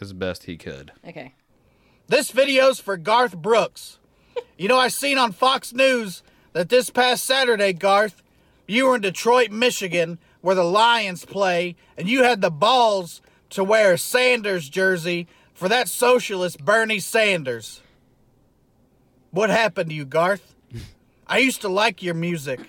as 0.00 0.12
best 0.12 0.44
he 0.44 0.56
could. 0.56 0.92
Okay. 1.06 1.34
This 2.08 2.30
video's 2.30 2.80
for 2.80 2.96
Garth 2.96 3.36
Brooks. 3.36 3.98
You 4.56 4.68
know, 4.68 4.78
I 4.78 4.88
seen 4.88 5.18
on 5.18 5.32
Fox 5.32 5.72
News 5.72 6.22
that 6.52 6.68
this 6.68 6.90
past 6.90 7.24
Saturday, 7.24 7.72
Garth, 7.72 8.22
you 8.66 8.86
were 8.86 8.96
in 8.96 9.02
Detroit, 9.02 9.50
Michigan, 9.50 10.18
where 10.40 10.54
the 10.54 10.64
Lions 10.64 11.24
play, 11.24 11.76
and 11.96 12.08
you 12.08 12.22
had 12.22 12.40
the 12.40 12.50
balls 12.50 13.20
to 13.50 13.64
wear 13.64 13.94
a 13.94 13.98
Sanders 13.98 14.68
jersey 14.68 15.26
for 15.54 15.68
that 15.68 15.88
socialist 15.88 16.64
Bernie 16.64 17.00
Sanders. 17.00 17.82
What 19.30 19.50
happened 19.50 19.90
to 19.90 19.96
you, 19.96 20.04
Garth? 20.04 20.54
I 21.26 21.38
used 21.38 21.60
to 21.62 21.68
like 21.68 22.02
your 22.02 22.14
music. 22.14 22.60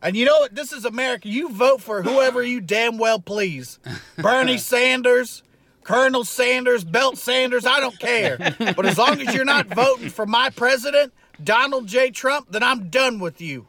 And 0.00 0.16
you 0.16 0.24
know 0.24 0.38
what? 0.38 0.54
This 0.54 0.72
is 0.72 0.84
America. 0.84 1.28
You 1.28 1.50
vote 1.50 1.80
for 1.82 2.02
whoever 2.02 2.42
you 2.42 2.60
damn 2.60 2.98
well 2.98 3.18
please. 3.18 3.78
Bernie 4.16 4.58
Sanders, 4.58 5.42
Colonel 5.82 6.24
Sanders, 6.24 6.84
Belt 6.84 7.18
Sanders, 7.18 7.66
I 7.66 7.80
don't 7.80 7.98
care. 7.98 8.36
But 8.58 8.86
as 8.86 8.96
long 8.96 9.20
as 9.20 9.34
you're 9.34 9.44
not 9.44 9.66
voting 9.66 10.10
for 10.10 10.26
my 10.26 10.50
president, 10.50 11.12
Donald 11.42 11.86
J. 11.86 12.10
Trump, 12.10 12.46
then 12.50 12.62
I'm 12.62 12.90
done 12.90 13.18
with 13.18 13.40
you. 13.40 13.66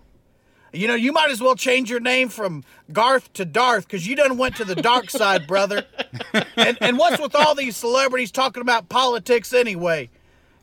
You 0.72 0.88
know, 0.88 0.96
you 0.96 1.12
might 1.12 1.32
as 1.32 1.42
well 1.42 1.56
change 1.56 1.90
your 1.90 2.00
name 2.00 2.30
from 2.30 2.64
Garth 2.92 3.34
to 3.34 3.46
Darth 3.46 3.88
because 3.88 4.08
you 4.08 4.16
done 4.16 4.38
went 4.38 4.56
to 4.58 4.66
the 4.66 4.76
dark 4.76 5.10
side, 5.10 5.48
brother. 5.48 5.86
And, 6.56 6.78
and 6.82 6.98
what's 6.98 7.22
with 7.22 7.36
all 7.36 7.56
these 7.56 7.76
celebrities 7.76 8.32
talking 8.32 8.62
about 8.62 8.90
politics 8.90 9.54
anyway? 9.54 10.10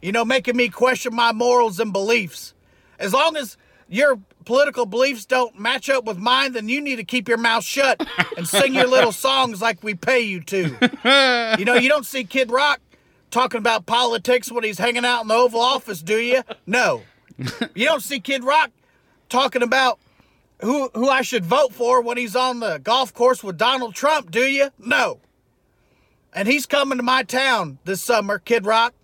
You 0.01 0.13
know, 0.13 0.25
making 0.25 0.57
me 0.57 0.69
question 0.69 1.15
my 1.15 1.33
morals 1.33 1.81
and 1.81 1.93
beliefs. 1.93 2.55
As 2.99 3.13
long 3.13 3.37
as 3.37 3.57
your 3.89 4.19
political 4.45 4.87
beliefs 4.87 5.27
don't 5.27 5.59
match 5.59 5.91
up 5.91 6.05
with 6.05 6.19
mine, 6.19 6.53
then 6.53 6.69
you 6.69 6.81
need 6.81 6.97
to 6.97 7.05
keep 7.05 7.29
your 7.29 7.39
mouth 7.39 7.65
shut 7.65 8.07
and 8.37 8.47
sing 8.47 8.75
your 8.75 8.87
little 8.87 9.13
songs 9.27 9.61
like 9.61 9.83
we 9.83 9.95
pay 9.95 10.21
you 10.21 10.41
to. 10.41 11.57
You 11.59 11.65
know, 11.65 11.75
you 11.75 11.89
don't 11.89 12.07
see 12.07 12.25
Kid 12.25 12.51
Rock 12.51 12.81
talking 13.31 13.59
about 13.59 13.87
politics 13.87 14.51
when 14.53 14.65
he's 14.65 14.79
hanging 14.79 15.05
out 15.05 15.23
in 15.23 15.29
the 15.29 15.35
Oval 15.35 15.61
Office, 15.61 16.01
do 16.01 16.19
you? 16.19 16.43
No. 16.67 17.03
You 17.75 17.85
don't 17.85 18.03
see 18.03 18.21
Kid 18.21 18.45
Rock 18.45 18.71
talking 19.29 19.63
about 19.63 19.99
who 20.61 20.91
who 20.95 21.09
I 21.09 21.23
should 21.23 21.45
vote 21.45 21.73
for 21.73 22.01
when 22.01 22.17
he's 22.17 22.37
on 22.37 22.61
the 22.61 22.79
golf 22.79 23.13
course 23.13 23.45
with 23.45 23.59
Donald 23.59 23.95
Trump, 23.95 24.31
do 24.31 24.41
you? 24.41 24.71
No. 24.79 25.21
And 26.33 26.49
he's 26.49 26.67
coming 26.67 26.99
to 26.99 27.05
my 27.05 27.23
town 27.23 27.79
this 27.85 28.03
summer, 28.03 28.39
Kid 28.39 28.67
Rock, 28.67 28.95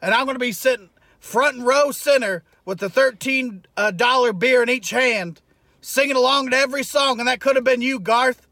and 0.00 0.14
I'm 0.14 0.24
going 0.24 0.36
to 0.36 0.40
be 0.40 0.52
sitting 0.52 0.90
front 1.18 1.56
and 1.56 1.66
row 1.66 1.90
center 1.90 2.44
with 2.64 2.78
the 2.78 2.88
$13 2.88 3.64
uh, 3.76 4.32
beer 4.32 4.62
in 4.62 4.70
each 4.70 4.90
hand, 4.90 5.40
singing 5.80 6.14
along 6.16 6.50
to 6.50 6.56
every 6.56 6.84
song, 6.84 7.18
and 7.18 7.28
that 7.28 7.40
could 7.40 7.56
have 7.56 7.64
been 7.64 7.82
you, 7.82 7.98
Garth, 7.98 8.46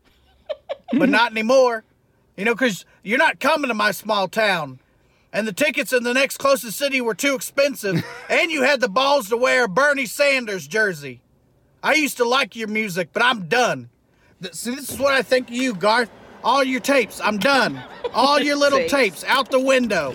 but 0.92 1.08
not 1.08 1.30
anymore. 1.30 1.84
You 2.36 2.44
know, 2.44 2.54
because 2.54 2.84
you're 3.02 3.18
not 3.18 3.40
coming 3.40 3.68
to 3.68 3.74
my 3.74 3.90
small 3.90 4.28
town. 4.28 4.80
And 5.32 5.46
the 5.46 5.52
tickets 5.52 5.92
in 5.92 6.04
the 6.04 6.14
next 6.14 6.38
closest 6.38 6.78
city 6.78 7.00
were 7.00 7.14
too 7.14 7.34
expensive, 7.34 8.04
and 8.30 8.50
you 8.50 8.62
had 8.62 8.80
the 8.80 8.88
balls 8.88 9.28
to 9.28 9.36
wear 9.36 9.64
a 9.64 9.68
Bernie 9.68 10.06
Sanders 10.06 10.66
jersey. 10.66 11.20
I 11.82 11.94
used 11.94 12.16
to 12.16 12.24
like 12.24 12.56
your 12.56 12.68
music, 12.68 13.10
but 13.12 13.22
I'm 13.22 13.48
done. 13.48 13.90
See, 14.52 14.74
this 14.74 14.90
is 14.90 14.98
what 14.98 15.14
I 15.14 15.22
think 15.22 15.48
of 15.48 15.54
you, 15.54 15.74
Garth. 15.74 16.10
All 16.42 16.62
your 16.62 16.80
tapes, 16.80 17.20
I'm 17.20 17.38
done. 17.38 17.82
All 18.14 18.40
your 18.40 18.56
little 18.56 18.78
Tapes. 18.88 18.92
tapes 18.92 19.24
out 19.24 19.50
the 19.50 19.60
window. 19.60 20.14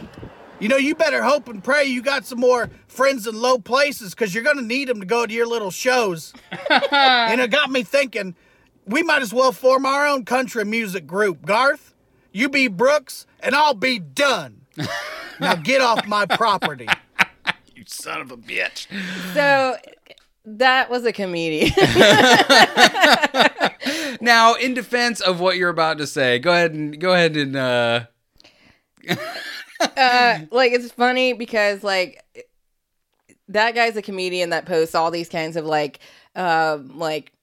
You 0.60 0.70
know, 0.70 0.78
you 0.78 0.96
better 0.96 1.22
hope 1.22 1.50
and 1.50 1.62
pray 1.62 1.84
you 1.86 2.02
got 2.02 2.26
some 2.26 2.40
more 2.40 2.70
friends 2.88 3.28
in 3.28 3.40
low 3.40 3.60
places 3.60 4.16
because 4.16 4.34
you're 4.34 4.44
going 4.44 4.58
to 4.58 4.64
need 4.64 4.88
them 4.88 5.02
to 5.02 5.06
go 5.06 5.26
to 5.26 5.34
your 5.34 5.46
little 5.46 5.72
shows. 5.72 6.34
and 6.70 7.42
it 7.42 7.52
got 7.52 7.70
me 7.70 7.84
thinking, 7.84 8.36
we 8.86 9.04
might 9.04 9.22
as 9.22 9.34
well 9.34 9.52
form 9.52 9.86
our 9.86 10.08
own 10.08 10.24
country 10.24 10.64
music 10.64 11.06
group. 11.06 11.46
Garth, 11.46 11.94
you 12.32 12.48
be 12.48 12.70
Brooks, 12.70 13.26
and 13.42 13.56
I'll 13.56 13.74
be 13.74 14.00
done. 14.00 14.62
now 15.40 15.56
get 15.56 15.82
off 15.82 16.06
my 16.08 16.26
property. 16.26 16.88
You 17.76 17.84
son 17.88 18.22
of 18.22 18.32
a 18.32 18.38
bitch. 18.38 18.86
So 19.34 19.78
that 20.46 20.92
was 20.92 21.06
a 21.06 21.12
comedian. 21.12 21.72
Now, 24.24 24.54
in 24.54 24.74
defense 24.74 25.20
of 25.20 25.42
what 25.42 25.58
you're 25.58 25.70
about 25.70 25.98
to 25.98 26.08
say, 26.08 26.40
go 26.40 26.54
ahead 26.54 26.72
and 26.72 26.98
go 26.98 27.14
ahead 27.14 27.36
and 27.36 27.56
uh 27.58 28.06
uh, 29.98 30.40
like 30.50 30.72
it's 30.72 30.94
funny 30.94 31.34
because 31.34 31.84
like 31.84 32.24
that 33.50 33.76
guy's 33.76 33.98
a 33.98 34.02
comedian 34.02 34.52
that 34.52 34.66
posts 34.66 34.96
all 34.96 35.12
these 35.12 35.28
kinds 35.28 35.58
of 35.58 35.66
like 35.66 36.00
um 36.38 36.98
like 36.98 37.34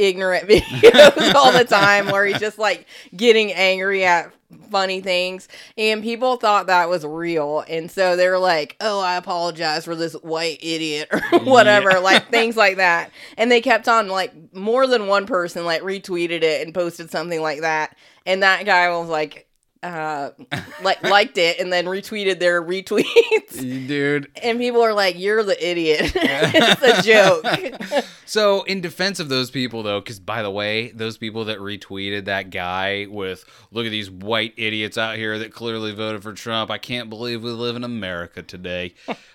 ignorant 0.00 0.48
videos 0.48 1.34
all 1.34 1.52
the 1.52 1.64
time 1.64 2.06
where 2.06 2.24
he's 2.24 2.40
just 2.40 2.58
like 2.58 2.86
getting 3.14 3.52
angry 3.52 4.04
at 4.04 4.32
funny 4.70 5.00
things. 5.00 5.46
And 5.78 6.02
people 6.02 6.36
thought 6.36 6.66
that 6.66 6.88
was 6.88 7.04
real. 7.04 7.64
And 7.68 7.90
so 7.90 8.16
they 8.16 8.28
were 8.28 8.38
like 8.38 8.76
oh 8.80 9.00
i 9.00 9.16
apologize 9.16 9.84
for 9.84 9.94
this 9.94 10.14
white 10.14 10.58
idiot 10.62 11.08
or 11.12 11.20
whatever 11.44 11.90
Yeah. 11.92 11.98
like 11.98 12.28
things 12.30 12.56
like 12.56 12.76
that. 12.78 13.10
And 13.36 13.50
they 13.52 13.60
kept 13.60 13.88
on 13.88 14.08
like 14.08 14.32
more 14.54 14.86
than 14.86 15.06
one 15.06 15.26
person 15.26 15.64
like 15.64 15.82
retweeted 15.82 16.42
it 16.42 16.64
and 16.64 16.74
posted 16.74 17.10
something 17.10 17.40
like 17.40 17.60
that. 17.60 17.96
And 18.26 18.42
that 18.42 18.64
guy 18.66 18.88
was 18.90 19.08
like 19.08 19.46
uh 19.82 20.30
like 20.82 21.02
liked 21.02 21.38
it 21.38 21.58
and 21.58 21.72
then 21.72 21.86
retweeted 21.86 22.38
their 22.38 22.62
retweets 22.62 23.58
dude. 23.58 24.30
and 24.42 24.58
people 24.58 24.82
are 24.82 24.92
like 24.92 25.18
you're 25.18 25.42
the 25.42 25.56
idiot 25.66 26.00
it's 26.14 26.82
a 26.82 27.02
joke 27.02 28.04
So, 28.26 28.62
in 28.62 28.80
defense 28.80 29.18
of 29.18 29.28
those 29.28 29.50
people, 29.50 29.82
though, 29.82 29.98
because 30.00 30.20
by 30.20 30.44
the 30.44 30.50
way, 30.52 30.92
those 30.92 31.18
people 31.18 31.46
that 31.46 31.58
retweeted 31.58 32.26
that 32.26 32.50
guy 32.50 33.08
with, 33.10 33.44
look 33.72 33.86
at 33.86 33.90
these 33.90 34.08
white 34.08 34.54
idiots 34.56 34.96
out 34.96 35.16
here 35.16 35.36
that 35.40 35.52
clearly 35.52 35.92
voted 35.92 36.22
for 36.22 36.32
Trump. 36.32 36.70
I 36.70 36.78
can't 36.78 37.10
believe 37.10 37.42
we 37.42 37.50
live 37.50 37.74
in 37.74 37.82
America 37.82 38.40
today. 38.44 38.94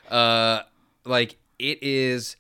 uh, 0.10 0.62
like, 1.04 1.36
it 1.60 1.84
is. 1.84 2.38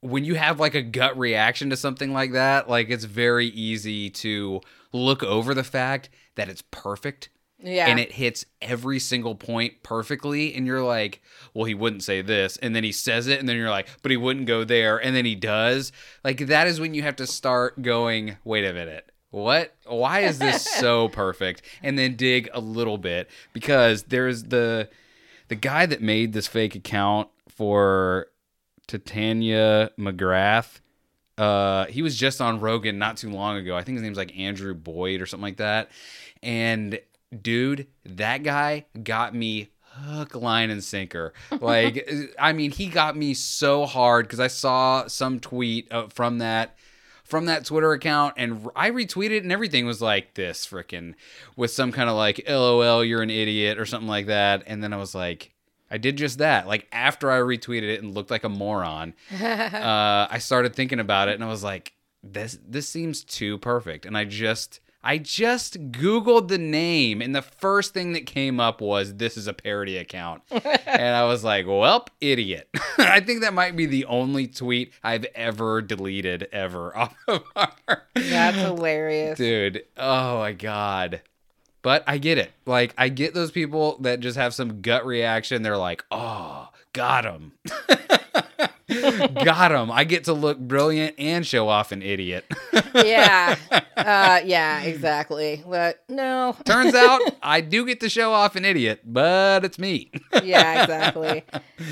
When 0.00 0.24
you 0.24 0.36
have 0.36 0.60
like 0.60 0.76
a 0.76 0.82
gut 0.82 1.18
reaction 1.18 1.70
to 1.70 1.76
something 1.76 2.12
like 2.12 2.30
that, 2.32 2.68
like 2.70 2.88
it's 2.88 3.04
very 3.04 3.48
easy 3.48 4.10
to 4.10 4.60
look 4.92 5.24
over 5.24 5.54
the 5.54 5.64
fact 5.64 6.08
that 6.36 6.48
it's 6.48 6.62
perfect 6.70 7.30
yeah 7.62 7.86
and 7.86 7.98
it 7.98 8.12
hits 8.12 8.44
every 8.60 8.98
single 8.98 9.34
point 9.34 9.82
perfectly 9.82 10.54
and 10.54 10.66
you're 10.66 10.84
like 10.84 11.22
well 11.54 11.64
he 11.64 11.74
wouldn't 11.74 12.02
say 12.02 12.20
this 12.20 12.56
and 12.58 12.76
then 12.76 12.84
he 12.84 12.92
says 12.92 13.26
it 13.26 13.40
and 13.40 13.48
then 13.48 13.56
you're 13.56 13.70
like 13.70 13.88
but 14.02 14.10
he 14.10 14.16
wouldn't 14.16 14.46
go 14.46 14.62
there 14.62 14.98
and 14.98 15.16
then 15.16 15.24
he 15.24 15.34
does 15.34 15.90
like 16.22 16.38
that 16.46 16.66
is 16.66 16.78
when 16.78 16.94
you 16.94 17.02
have 17.02 17.16
to 17.16 17.26
start 17.26 17.80
going 17.80 18.36
wait 18.44 18.64
a 18.64 18.72
minute 18.72 19.10
what 19.30 19.74
why 19.86 20.20
is 20.20 20.38
this 20.38 20.62
so 20.80 21.08
perfect 21.08 21.62
and 21.82 21.98
then 21.98 22.14
dig 22.14 22.48
a 22.52 22.60
little 22.60 22.98
bit 22.98 23.28
because 23.52 24.04
there's 24.04 24.44
the 24.44 24.88
the 25.48 25.54
guy 25.54 25.86
that 25.86 26.02
made 26.02 26.32
this 26.32 26.46
fake 26.46 26.74
account 26.74 27.28
for 27.48 28.26
Titania 28.86 29.90
McGrath 29.98 30.80
uh 31.38 31.86
he 31.86 32.02
was 32.02 32.16
just 32.16 32.40
on 32.40 32.60
Rogan 32.60 32.98
not 32.98 33.18
too 33.18 33.30
long 33.30 33.56
ago. 33.56 33.76
I 33.76 33.82
think 33.82 33.96
his 33.96 34.02
name's 34.02 34.16
like 34.16 34.36
Andrew 34.38 34.74
Boyd 34.74 35.20
or 35.20 35.26
something 35.26 35.42
like 35.42 35.58
that. 35.58 35.90
And 36.42 37.00
dude, 37.42 37.86
that 38.04 38.42
guy 38.42 38.86
got 39.02 39.34
me 39.34 39.70
hook, 39.80 40.34
line, 40.34 40.70
and 40.70 40.82
sinker. 40.82 41.32
Like, 41.60 42.08
I 42.38 42.52
mean, 42.52 42.70
he 42.70 42.86
got 42.86 43.16
me 43.16 43.34
so 43.34 43.86
hard 43.86 44.26
because 44.26 44.40
I 44.40 44.48
saw 44.48 45.06
some 45.06 45.40
tweet 45.40 45.90
uh, 45.92 46.08
from 46.08 46.38
that 46.38 46.76
from 47.24 47.46
that 47.46 47.64
Twitter 47.64 47.90
account 47.90 48.34
and 48.36 48.68
I 48.76 48.92
retweeted 48.92 49.38
and 49.38 49.50
everything 49.50 49.84
was 49.84 50.00
like 50.00 50.34
this 50.34 50.64
freaking 50.64 51.14
with 51.56 51.72
some 51.72 51.90
kind 51.90 52.08
of 52.08 52.14
like 52.14 52.48
LOL 52.48 53.04
you're 53.04 53.20
an 53.20 53.30
idiot 53.30 53.80
or 53.80 53.84
something 53.84 54.06
like 54.06 54.26
that 54.26 54.62
and 54.68 54.80
then 54.80 54.92
I 54.92 54.96
was 54.96 55.12
like 55.12 55.52
I 55.90 55.98
did 55.98 56.16
just 56.18 56.38
that 56.38 56.68
like 56.68 56.86
after 56.92 57.32
I 57.32 57.38
retweeted 57.38 57.92
it 57.92 58.00
and 58.00 58.14
looked 58.14 58.30
like 58.30 58.44
a 58.44 58.48
moron 58.48 59.12
uh, 59.40 60.28
I 60.30 60.38
started 60.38 60.76
thinking 60.76 61.00
about 61.00 61.26
it 61.26 61.34
and 61.34 61.42
I 61.42 61.48
was 61.48 61.64
like, 61.64 61.94
this 62.22 62.58
this 62.66 62.88
seems 62.88 63.24
too 63.24 63.58
perfect. 63.58 64.06
And 64.06 64.16
I 64.16 64.24
just 64.24 64.80
I 65.06 65.18
just 65.18 65.92
Googled 65.92 66.48
the 66.48 66.58
name 66.58 67.22
and 67.22 67.32
the 67.32 67.40
first 67.40 67.94
thing 67.94 68.14
that 68.14 68.26
came 68.26 68.58
up 68.58 68.80
was 68.80 69.14
this 69.14 69.36
is 69.36 69.46
a 69.46 69.52
parody 69.52 69.98
account. 69.98 70.42
and 70.50 71.14
I 71.14 71.22
was 71.26 71.44
like, 71.44 71.64
well, 71.64 72.06
idiot. 72.20 72.68
I 72.98 73.20
think 73.20 73.42
that 73.42 73.54
might 73.54 73.76
be 73.76 73.86
the 73.86 74.06
only 74.06 74.48
tweet 74.48 74.92
I've 75.04 75.24
ever 75.36 75.80
deleted 75.80 76.48
ever 76.50 76.96
off 76.98 77.14
of 77.28 77.44
our 77.54 78.02
that's 78.14 78.56
hilarious 78.56 79.38
Dude, 79.38 79.84
oh 79.96 80.38
my 80.38 80.50
god. 80.50 81.22
But 81.82 82.02
I 82.08 82.18
get 82.18 82.38
it. 82.38 82.50
Like 82.66 82.92
I 82.98 83.08
get 83.08 83.32
those 83.32 83.52
people 83.52 83.98
that 83.98 84.18
just 84.18 84.36
have 84.36 84.54
some 84.54 84.80
gut 84.80 85.06
reaction. 85.06 85.62
They're 85.62 85.76
like, 85.76 86.04
"Oh, 86.10 86.70
got 86.92 87.24
him." 87.24 87.52
got 89.44 89.72
him. 89.72 89.90
I 89.90 90.04
get 90.04 90.24
to 90.24 90.32
look 90.32 90.58
brilliant 90.58 91.16
and 91.18 91.46
show 91.46 91.68
off 91.68 91.92
an 91.92 92.02
idiot. 92.02 92.44
yeah 92.94 93.56
uh 93.96 94.40
yeah 94.44 94.82
exactly 94.82 95.62
but 95.68 96.02
no 96.08 96.56
Turns 96.64 96.94
out 96.94 97.20
I 97.42 97.60
do 97.60 97.84
get 97.84 98.00
to 98.00 98.08
show 98.08 98.32
off 98.32 98.56
an 98.56 98.64
idiot, 98.64 99.00
but 99.04 99.64
it's 99.64 99.78
me. 99.78 100.10
yeah 100.42 100.82
exactly 100.82 101.44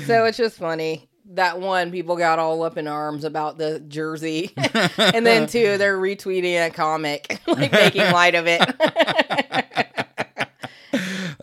so 0.05 0.25
it's 0.25 0.37
just 0.37 0.57
funny 0.57 1.09
that 1.31 1.59
one 1.59 1.91
people 1.91 2.15
got 2.15 2.39
all 2.39 2.63
up 2.63 2.77
in 2.77 2.87
arms 2.87 3.23
about 3.23 3.57
the 3.57 3.79
jersey 3.81 4.53
and 4.97 5.25
then 5.25 5.47
two 5.47 5.77
they're 5.77 5.97
retweeting 5.97 6.65
a 6.65 6.69
comic 6.69 7.41
like 7.47 7.71
making 7.71 8.11
light 8.11 8.35
of 8.35 8.45
it 8.45 8.61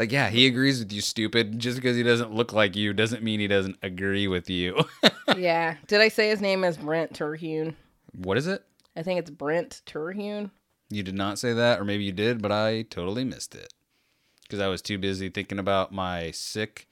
like, 0.03 0.11
yeah, 0.11 0.31
he 0.31 0.49
agrees 0.49 0.81
with 0.81 0.93
you, 0.93 1.01
stupid. 1.01 1.61
Just 1.61 1.77
because 1.77 1.97
he 1.97 2.03
doesn't 2.03 2.33
look 2.35 2.53
like 2.53 2.75
you 2.75 2.93
doesn't 2.93 3.23
mean 3.23 3.39
he 3.39 3.47
doesn't 3.47 3.77
agree 3.85 4.27
with 4.27 4.51
you. 4.51 4.85
Yeah 5.37 5.77
did 5.87 6.01
i 6.01 6.09
say 6.09 6.29
his 6.29 6.41
name 6.41 6.65
is 6.65 6.77
brent 6.77 7.15
terhune 7.15 7.77
what 8.13 8.37
is 8.37 8.47
it? 8.47 8.65
i 8.97 9.03
think 9.03 9.19
it's 9.19 9.31
brent 9.31 9.83
terhune 9.87 10.51
You 10.91 11.03
did 11.03 11.15
not 11.15 11.39
say 11.39 11.53
that, 11.55 11.81
or 11.81 11.85
maybe 11.85 12.05
you 12.05 12.13
did, 12.13 12.43
but 12.43 12.53
I 12.53 12.83
totally 12.83 13.25
missed 13.25 13.55
it 13.55 13.73
because 14.43 14.61
I 14.61 14.69
was 14.69 14.83
too 14.83 14.99
busy 14.99 15.31
thinking 15.31 15.59
about 15.59 15.91
my 15.93 16.31
sick 16.33 16.87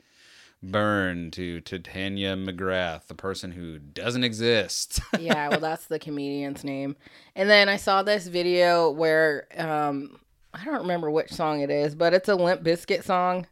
burn 0.62 1.30
to 1.32 1.60
Titania 1.60 2.34
McGrath, 2.36 3.06
the 3.08 3.14
person 3.14 3.52
who 3.52 3.78
doesn't 3.78 4.24
exist. 4.24 5.00
yeah, 5.20 5.48
well, 5.48 5.60
that's 5.60 5.86
the 5.86 5.98
comedian's 5.98 6.64
name. 6.64 6.96
And 7.34 7.48
then 7.50 7.68
I 7.68 7.76
saw 7.76 8.02
this 8.02 8.26
video 8.26 8.90
where 8.90 9.46
um, 9.58 10.18
I 10.54 10.64
don't 10.64 10.80
remember 10.80 11.10
which 11.10 11.30
song 11.32 11.60
it 11.60 11.70
is, 11.70 11.94
but 11.94 12.14
it's 12.14 12.28
a 12.30 12.34
Limp 12.36 12.62
Bizkit 12.62 13.04
song, 13.04 13.46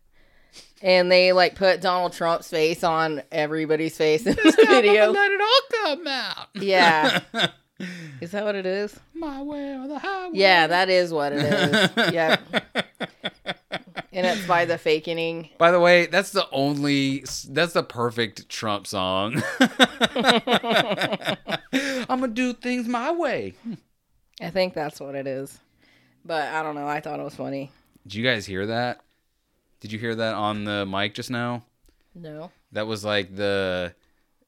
and 0.83 1.11
they 1.11 1.33
like 1.33 1.55
put 1.55 1.81
Donald 1.81 2.13
Trump's 2.13 2.49
face 2.49 2.85
on 2.85 3.23
everybody's 3.33 3.97
face 3.97 4.27
in 4.27 4.35
the 4.35 4.67
video. 4.69 5.11
Let 5.11 5.33
it 5.33 5.41
all 5.41 5.61
come 5.97 6.07
out. 6.07 6.49
Yeah, 6.55 7.21
is 8.21 8.31
that 8.33 8.45
what 8.45 8.55
it 8.55 8.67
is? 8.67 8.99
My 9.15 9.43
way 9.43 9.75
or 9.77 9.89
the 9.89 9.99
highway. 9.99 10.39
Yeah, 10.39 10.67
that 10.67 10.89
is 10.89 11.13
what 11.13 11.33
it 11.33 11.43
is. 11.43 11.91
yeah. 12.13 12.37
And 14.11 14.27
it's 14.27 14.47
by 14.47 14.65
the 14.65 14.75
fakening. 14.75 15.51
By 15.59 15.71
the 15.71 15.79
way, 15.79 16.07
that's 16.07 16.33
the 16.33 16.49
only 16.51 17.25
that's 17.49 17.75
the 17.75 17.83
perfect 17.83 18.49
Trump 18.49 18.87
song. 18.87 19.43
I'm 22.09 22.21
gonna 22.21 22.29
do 22.29 22.53
things 22.53 22.89
my 22.89 23.13
way. 23.13 23.55
I 24.41 24.51
think 24.51 24.75
that's 24.75 25.01
what 25.01 25.15
it 25.15 25.27
is. 25.27 25.59
But 26.25 26.49
I 26.49 26.63
don't 26.63 26.75
know. 26.75 26.89
I 26.89 27.01
thought 27.01 27.21
it 27.21 27.25
was 27.25 27.35
funny. 27.35 27.71
Did 28.05 28.15
you 28.15 28.25
guys 28.25 28.47
hear 28.47 28.67
that? 28.67 29.01
Did 29.81 29.93
you 29.93 29.99
hear 29.99 30.15
that 30.15 30.35
on 30.35 30.65
the 30.65 30.85
mic 30.87 31.15
just 31.15 31.31
now? 31.31 31.65
No. 32.15 32.51
That 32.73 32.87
was 32.87 33.05
like 33.05 33.35
the 33.37 33.95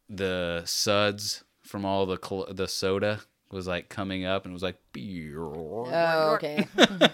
the 0.09 0.63
suds 0.67 1.45
from 1.63 1.85
all 1.85 2.07
the 2.07 2.19
cl- 2.23 2.53
the 2.53 2.67
soda 2.67 3.21
was 3.51 3.67
like 3.67 3.89
coming 3.89 4.25
up 4.25 4.45
and 4.45 4.53
it 4.53 4.55
was 4.55 4.63
like. 4.63 4.79
Oh, 4.99 6.33
okay. 6.35 6.67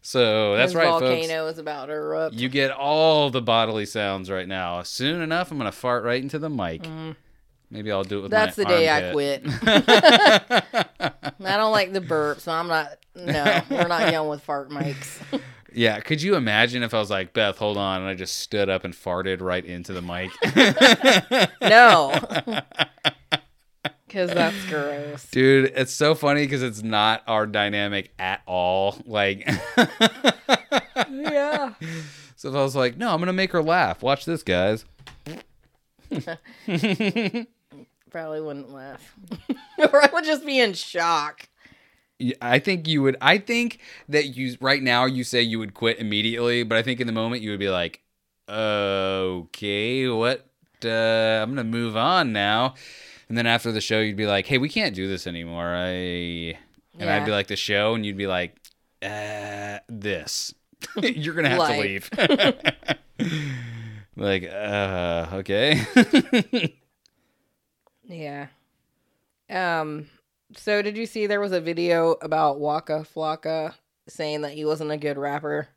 So 0.00 0.56
that's 0.56 0.70
His 0.72 0.76
right, 0.76 0.88
volcano 0.88 1.44
folks. 1.44 1.52
is 1.54 1.58
about 1.58 1.86
to 1.86 1.92
erupt. 1.92 2.34
You 2.34 2.48
get 2.48 2.70
all 2.70 3.28
the 3.28 3.42
bodily 3.42 3.84
sounds 3.84 4.30
right 4.30 4.48
now. 4.48 4.82
Soon 4.82 5.20
enough, 5.20 5.50
I'm 5.50 5.58
gonna 5.58 5.70
fart 5.70 6.02
right 6.02 6.22
into 6.22 6.38
the 6.38 6.48
mic. 6.48 6.88
Maybe 7.70 7.92
I'll 7.92 8.04
do 8.04 8.20
it 8.20 8.22
with 8.22 8.30
Mm. 8.30 8.34
That's 8.34 8.56
the 8.56 8.64
day 8.64 8.88
I 8.88 9.12
quit. 9.12 9.42
I 11.44 11.56
don't 11.58 11.72
like 11.72 11.92
the 11.92 12.00
burp, 12.00 12.40
so 12.40 12.52
I'm 12.52 12.68
not. 12.68 12.88
No, 13.14 13.60
we're 13.68 13.86
not 13.88 14.10
going 14.10 14.30
with 14.30 14.42
fart 14.42 14.70
mics. 14.70 15.20
Yeah, 15.78 16.00
could 16.00 16.20
you 16.20 16.34
imagine 16.34 16.82
if 16.82 16.92
I 16.92 16.98
was 16.98 17.08
like, 17.08 17.32
Beth, 17.32 17.56
hold 17.58 17.76
on, 17.76 18.00
and 18.00 18.10
I 18.10 18.14
just 18.14 18.36
stood 18.40 18.68
up 18.68 18.82
and 18.84 18.92
farted 18.92 19.40
right 19.40 19.64
into 19.64 19.92
the 19.92 20.02
mic? 20.02 20.32
No. 21.62 22.18
Because 24.08 24.30
that's 24.32 24.56
gross. 24.70 25.30
Dude, 25.30 25.70
it's 25.76 25.92
so 25.92 26.14
funny 26.14 26.40
because 26.46 26.62
it's 26.62 26.82
not 26.82 27.22
our 27.26 27.46
dynamic 27.46 28.10
at 28.18 28.40
all. 28.46 28.96
Like, 29.04 29.46
Yeah. 31.10 31.74
so 32.34 32.48
if 32.48 32.54
I 32.54 32.62
was 32.62 32.74
like, 32.74 32.96
no, 32.96 33.12
I'm 33.12 33.18
gonna 33.20 33.34
make 33.34 33.52
her 33.52 33.62
laugh. 33.62 34.02
Watch 34.02 34.24
this, 34.24 34.42
guys. 34.42 34.86
Probably 38.10 38.40
wouldn't 38.40 38.72
laugh. 38.72 39.14
or 39.78 40.02
I 40.02 40.08
would 40.12 40.24
just 40.24 40.46
be 40.46 40.58
in 40.58 40.72
shock. 40.72 41.46
I 42.40 42.58
think 42.58 42.88
you 42.88 43.02
would. 43.02 43.16
I 43.20 43.38
think 43.38 43.78
that 44.08 44.36
you 44.36 44.56
right 44.60 44.82
now 44.82 45.04
you 45.04 45.24
say 45.24 45.42
you 45.42 45.58
would 45.58 45.74
quit 45.74 45.98
immediately, 45.98 46.64
but 46.64 46.76
I 46.76 46.82
think 46.82 47.00
in 47.00 47.06
the 47.06 47.12
moment 47.12 47.42
you 47.42 47.50
would 47.50 47.60
be 47.60 47.70
like, 47.70 48.02
okay, 48.48 50.08
what? 50.08 50.46
Uh, 50.84 51.42
I'm 51.42 51.50
gonna 51.50 51.64
move 51.64 51.96
on 51.96 52.32
now. 52.32 52.74
And 53.28 53.36
then 53.36 53.46
after 53.46 53.72
the 53.72 53.80
show, 53.80 54.00
you'd 54.00 54.16
be 54.16 54.26
like, 54.26 54.46
hey, 54.46 54.58
we 54.58 54.68
can't 54.68 54.94
do 54.94 55.06
this 55.06 55.26
anymore. 55.26 55.74
I 55.74 56.58
and 56.98 57.10
I'd 57.10 57.24
be 57.24 57.30
like 57.30 57.46
the 57.46 57.56
show, 57.56 57.94
and 57.94 58.04
you'd 58.04 58.16
be 58.16 58.26
like, 58.26 58.56
uh, 59.02 59.78
this. 59.88 60.54
You're 61.02 61.34
gonna 61.34 61.50
have 61.50 61.68
to 61.68 61.80
leave. 61.80 62.10
like, 64.16 64.44
uh, 64.44 65.26
okay. 65.34 66.74
Yeah. 68.08 68.46
Um. 69.50 70.08
So 70.56 70.80
did 70.82 70.96
you 70.96 71.06
see 71.06 71.26
there 71.26 71.40
was 71.40 71.52
a 71.52 71.60
video 71.60 72.12
about 72.22 72.58
Waka 72.60 73.04
Flocka 73.14 73.74
saying 74.08 74.40
that 74.42 74.52
he 74.52 74.64
wasn't 74.64 74.90
a 74.90 74.96
good 74.96 75.18
rapper? 75.18 75.68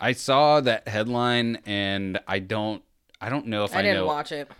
I 0.00 0.12
saw 0.12 0.60
that 0.60 0.88
headline, 0.88 1.58
and 1.64 2.18
I 2.26 2.40
don't. 2.40 2.82
I 3.20 3.28
don't 3.30 3.46
know 3.46 3.64
if 3.64 3.74
I, 3.74 3.78
I 3.78 3.82
didn't 3.82 3.96
know 3.98 4.06
watch 4.06 4.32
it. 4.32 4.50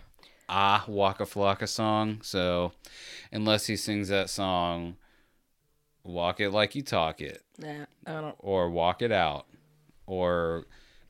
ah 0.49 0.83
Waka 0.87 1.25
Flocka 1.25 1.67
song. 1.67 2.19
So 2.23 2.71
unless 3.31 3.67
he 3.67 3.75
sings 3.75 4.07
that 4.07 4.29
song, 4.29 4.95
walk 6.03 6.39
it 6.39 6.49
like 6.51 6.73
you 6.73 6.81
talk 6.81 7.21
it, 7.21 7.43
Nah, 7.59 7.85
I 8.07 8.21
don't. 8.21 8.35
or 8.39 8.69
walk 8.71 9.01
it 9.03 9.11
out, 9.11 9.45
or 10.07 10.65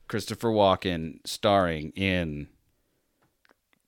Christopher 0.08 0.48
Walken 0.48 1.20
starring 1.24 1.92
in 1.96 2.48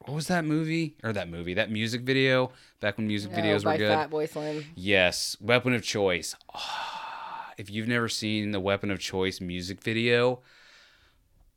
what 0.08 0.14
was 0.14 0.28
that 0.28 0.44
movie 0.46 0.96
or 1.04 1.12
that 1.12 1.28
movie 1.28 1.52
that 1.52 1.70
music 1.70 2.00
video 2.00 2.50
back 2.80 2.96
when 2.96 3.06
music 3.06 3.30
videos 3.30 3.60
oh, 3.60 3.64
by 3.64 3.72
were 3.72 3.78
good. 3.78 3.98
Fatboy 3.98 4.30
Slim. 4.30 4.64
Yes, 4.74 5.36
Weapon 5.38 5.74
of 5.74 5.82
Choice. 5.82 6.34
Ah, 6.54 7.52
if 7.58 7.70
you've 7.70 7.88
never 7.88 8.08
seen 8.08 8.52
the 8.52 8.60
Weapon 8.60 8.90
of 8.90 9.00
Choice 9.00 9.38
music 9.38 9.82
video, 9.82 10.40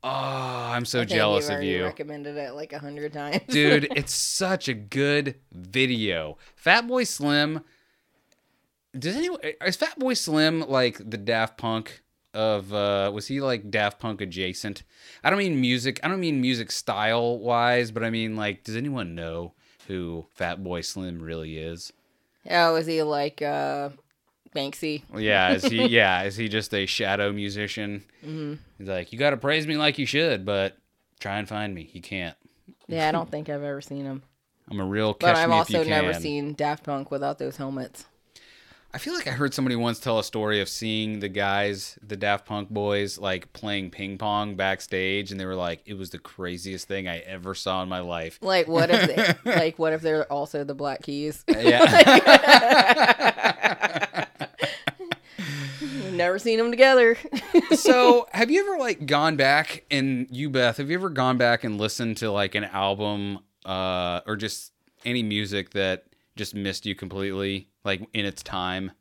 oh, 0.04 0.10
I'm 0.10 0.84
so 0.84 1.06
jealous 1.06 1.48
of 1.48 1.64
you. 1.64 1.86
Recommended 1.86 2.36
it 2.36 2.54
like 2.54 2.74
a 2.74 2.80
hundred 2.80 3.14
times, 3.14 3.40
dude 3.48 3.88
it's 3.96 4.14
such 4.14 4.68
a 4.68 4.74
good 4.74 5.36
video 5.54 6.38
fatboy 6.62 7.08
slim 7.08 7.62
does 8.98 9.16
anyone 9.16 9.40
is 9.66 9.78
fatboy 9.78 10.18
slim 10.18 10.60
like 10.68 10.98
the 10.98 11.18
daft 11.18 11.58
punk 11.58 12.02
of 12.34 12.74
uh 12.74 13.12
was 13.14 13.28
he 13.28 13.42
like 13.42 13.70
daft 13.70 14.00
punk 14.00 14.22
adjacent 14.22 14.84
i 15.24 15.30
don't 15.30 15.40
mean 15.40 15.60
music 15.60 16.00
i 16.04 16.08
don't 16.08 16.20
mean 16.20 16.40
music 16.40 16.72
style 16.72 17.38
wise 17.40 17.92
but 17.92 18.04
i 18.04 18.10
mean 18.10 18.36
like 18.38 18.64
does 18.64 18.76
anyone 18.78 19.14
know 19.16 19.52
who 19.88 20.26
Fatboy 20.40 20.84
slim 20.86 21.22
really 21.22 21.58
is 21.58 21.92
oh, 22.50 22.76
is 22.76 22.86
he 22.88 23.04
like 23.04 23.42
uh, 23.42 23.90
Banksy? 24.56 25.04
yeah 25.18 25.52
is 25.52 25.64
he 25.66 25.86
yeah 25.88 26.24
is 26.24 26.36
he 26.38 26.48
just 26.48 26.74
a 26.74 26.86
shadow 26.86 27.32
musician 27.32 28.04
Mm-hmm. 28.26 28.54
he's 28.78 28.88
like 28.88 29.12
you 29.12 29.18
gotta 29.20 29.36
praise 29.38 29.66
me 29.68 29.76
like 29.78 29.98
you 29.98 30.06
should 30.06 30.46
but 30.46 30.78
try 31.20 31.38
and 31.40 31.50
find 31.50 31.74
me 31.76 31.90
you 31.92 32.02
can't 32.02 32.36
Yeah, 32.88 33.08
I 33.10 33.12
don't 33.12 33.30
think 33.30 33.50
I've 33.50 33.64
ever 33.64 33.82
seen 33.82 34.06
him. 34.06 34.22
i'm 34.70 34.80
a 34.80 34.86
real 34.86 35.16
But 35.20 35.36
I've 35.36 35.52
also 35.52 35.84
never 35.84 36.14
seen 36.14 36.54
Daft 36.54 36.84
Punk 36.84 37.12
without 37.12 37.40
those 37.40 37.58
helmets. 37.58 38.06
I 38.94 38.98
feel 38.98 39.14
like 39.14 39.28
I 39.28 39.32
heard 39.32 39.54
somebody 39.54 39.78
once 39.78 40.00
tell 40.00 40.20
a 40.20 40.24
story 40.24 40.60
of 40.60 40.68
seeing 40.68 41.22
the 41.22 41.30
guys, 41.30 41.98
the 42.06 42.18
Daft 42.18 42.46
Punk 42.46 42.70
boys, 42.70 43.18
like 43.18 43.54
playing 43.54 43.90
ping 43.92 44.18
pong 44.18 44.56
backstage, 44.56 45.32
and 45.32 45.40
they 45.40 45.46
were 45.46 45.56
like, 45.56 45.82
"It 45.86 45.94
was 45.94 46.10
the 46.10 46.20
craziest 46.20 46.90
thing 46.90 47.08
I 47.08 47.20
ever 47.20 47.56
saw 47.56 47.82
in 47.84 47.90
my 47.90 48.02
life." 48.02 48.38
Like, 48.42 48.68
what 48.68 48.90
if 48.92 49.44
they, 49.44 49.52
like 49.56 49.80
what 49.80 49.94
if 49.94 50.02
they're 50.02 50.26
also 50.32 50.66
the 50.66 50.76
Black 50.76 51.04
Keys? 51.04 51.46
Yeah, 51.48 51.86
never 56.12 56.38
seen 56.38 56.58
them 56.58 56.70
together. 56.70 57.18
so, 57.76 58.28
have 58.34 58.52
you 58.52 58.62
ever 58.62 58.78
like 58.78 59.06
gone 59.06 59.38
back 59.38 59.86
and 59.90 60.28
you, 60.30 60.50
Beth, 60.50 60.78
have 60.78 60.90
you 60.90 60.98
ever 60.98 61.10
gone 61.10 61.38
back 61.38 61.64
and 61.64 61.78
listened 61.78 62.18
to 62.18 62.30
like 62.30 62.56
an 62.56 62.66
album 62.66 63.40
uh, 63.66 64.20
or 64.28 64.36
just 64.36 64.74
any 65.06 65.24
music 65.24 65.72
that 65.72 66.04
just 66.36 66.56
missed 66.56 66.86
you 66.86 66.96
completely, 66.96 67.68
like 67.84 68.08
in 68.14 68.26
its 68.26 68.42
time? 68.44 68.92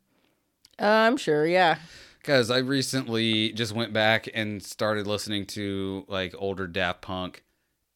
Uh, 0.81 0.87
I'm 0.87 1.17
sure, 1.17 1.47
yeah. 1.47 1.79
Because 2.19 2.51
I 2.51 2.59
recently 2.59 3.53
just 3.53 3.75
went 3.75 3.93
back 3.93 4.29
and 4.35 4.63
started 4.63 5.07
listening 5.07 5.47
to 5.47 6.05
like 6.09 6.35
older 6.39 6.67
Daft 6.67 7.01
Punk, 7.03 7.45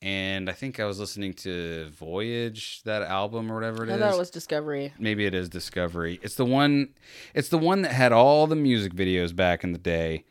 and 0.00 0.48
I 0.48 0.52
think 0.52 0.80
I 0.80 0.84
was 0.86 0.98
listening 0.98 1.34
to 1.34 1.90
Voyage, 1.90 2.82
that 2.84 3.02
album 3.02 3.50
or 3.50 3.54
whatever 3.54 3.84
it 3.84 3.90
I 3.90 3.94
is. 3.94 4.00
thought 4.00 4.14
it 4.14 4.18
was 4.18 4.30
Discovery. 4.30 4.92
Maybe 4.98 5.26
it 5.26 5.34
is 5.34 5.48
Discovery. 5.48 6.20
It's 6.22 6.36
the 6.36 6.44
one. 6.46 6.94
It's 7.34 7.48
the 7.48 7.58
one 7.58 7.82
that 7.82 7.92
had 7.92 8.12
all 8.12 8.46
the 8.46 8.56
music 8.56 8.94
videos 8.94 9.34
back 9.34 9.62
in 9.62 9.72
the 9.72 9.78
day, 9.78 10.24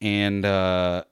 and 0.00 0.44
uh, 0.44 1.04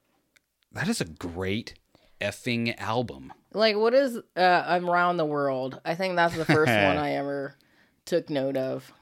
that 0.72 0.88
is 0.88 1.00
a 1.02 1.06
great 1.06 1.74
effing 2.22 2.78
album. 2.78 3.32
Like, 3.52 3.76
what 3.76 3.94
is 3.94 4.18
uh, 4.36 4.64
I'm 4.66 4.88
Around 4.88 5.16
the 5.16 5.24
World? 5.24 5.80
I 5.84 5.94
think 5.94 6.16
that's 6.16 6.36
the 6.36 6.44
first 6.44 6.70
one 6.70 6.76
I 6.98 7.12
ever 7.14 7.56
took 8.04 8.30
note 8.30 8.56
of. 8.56 8.92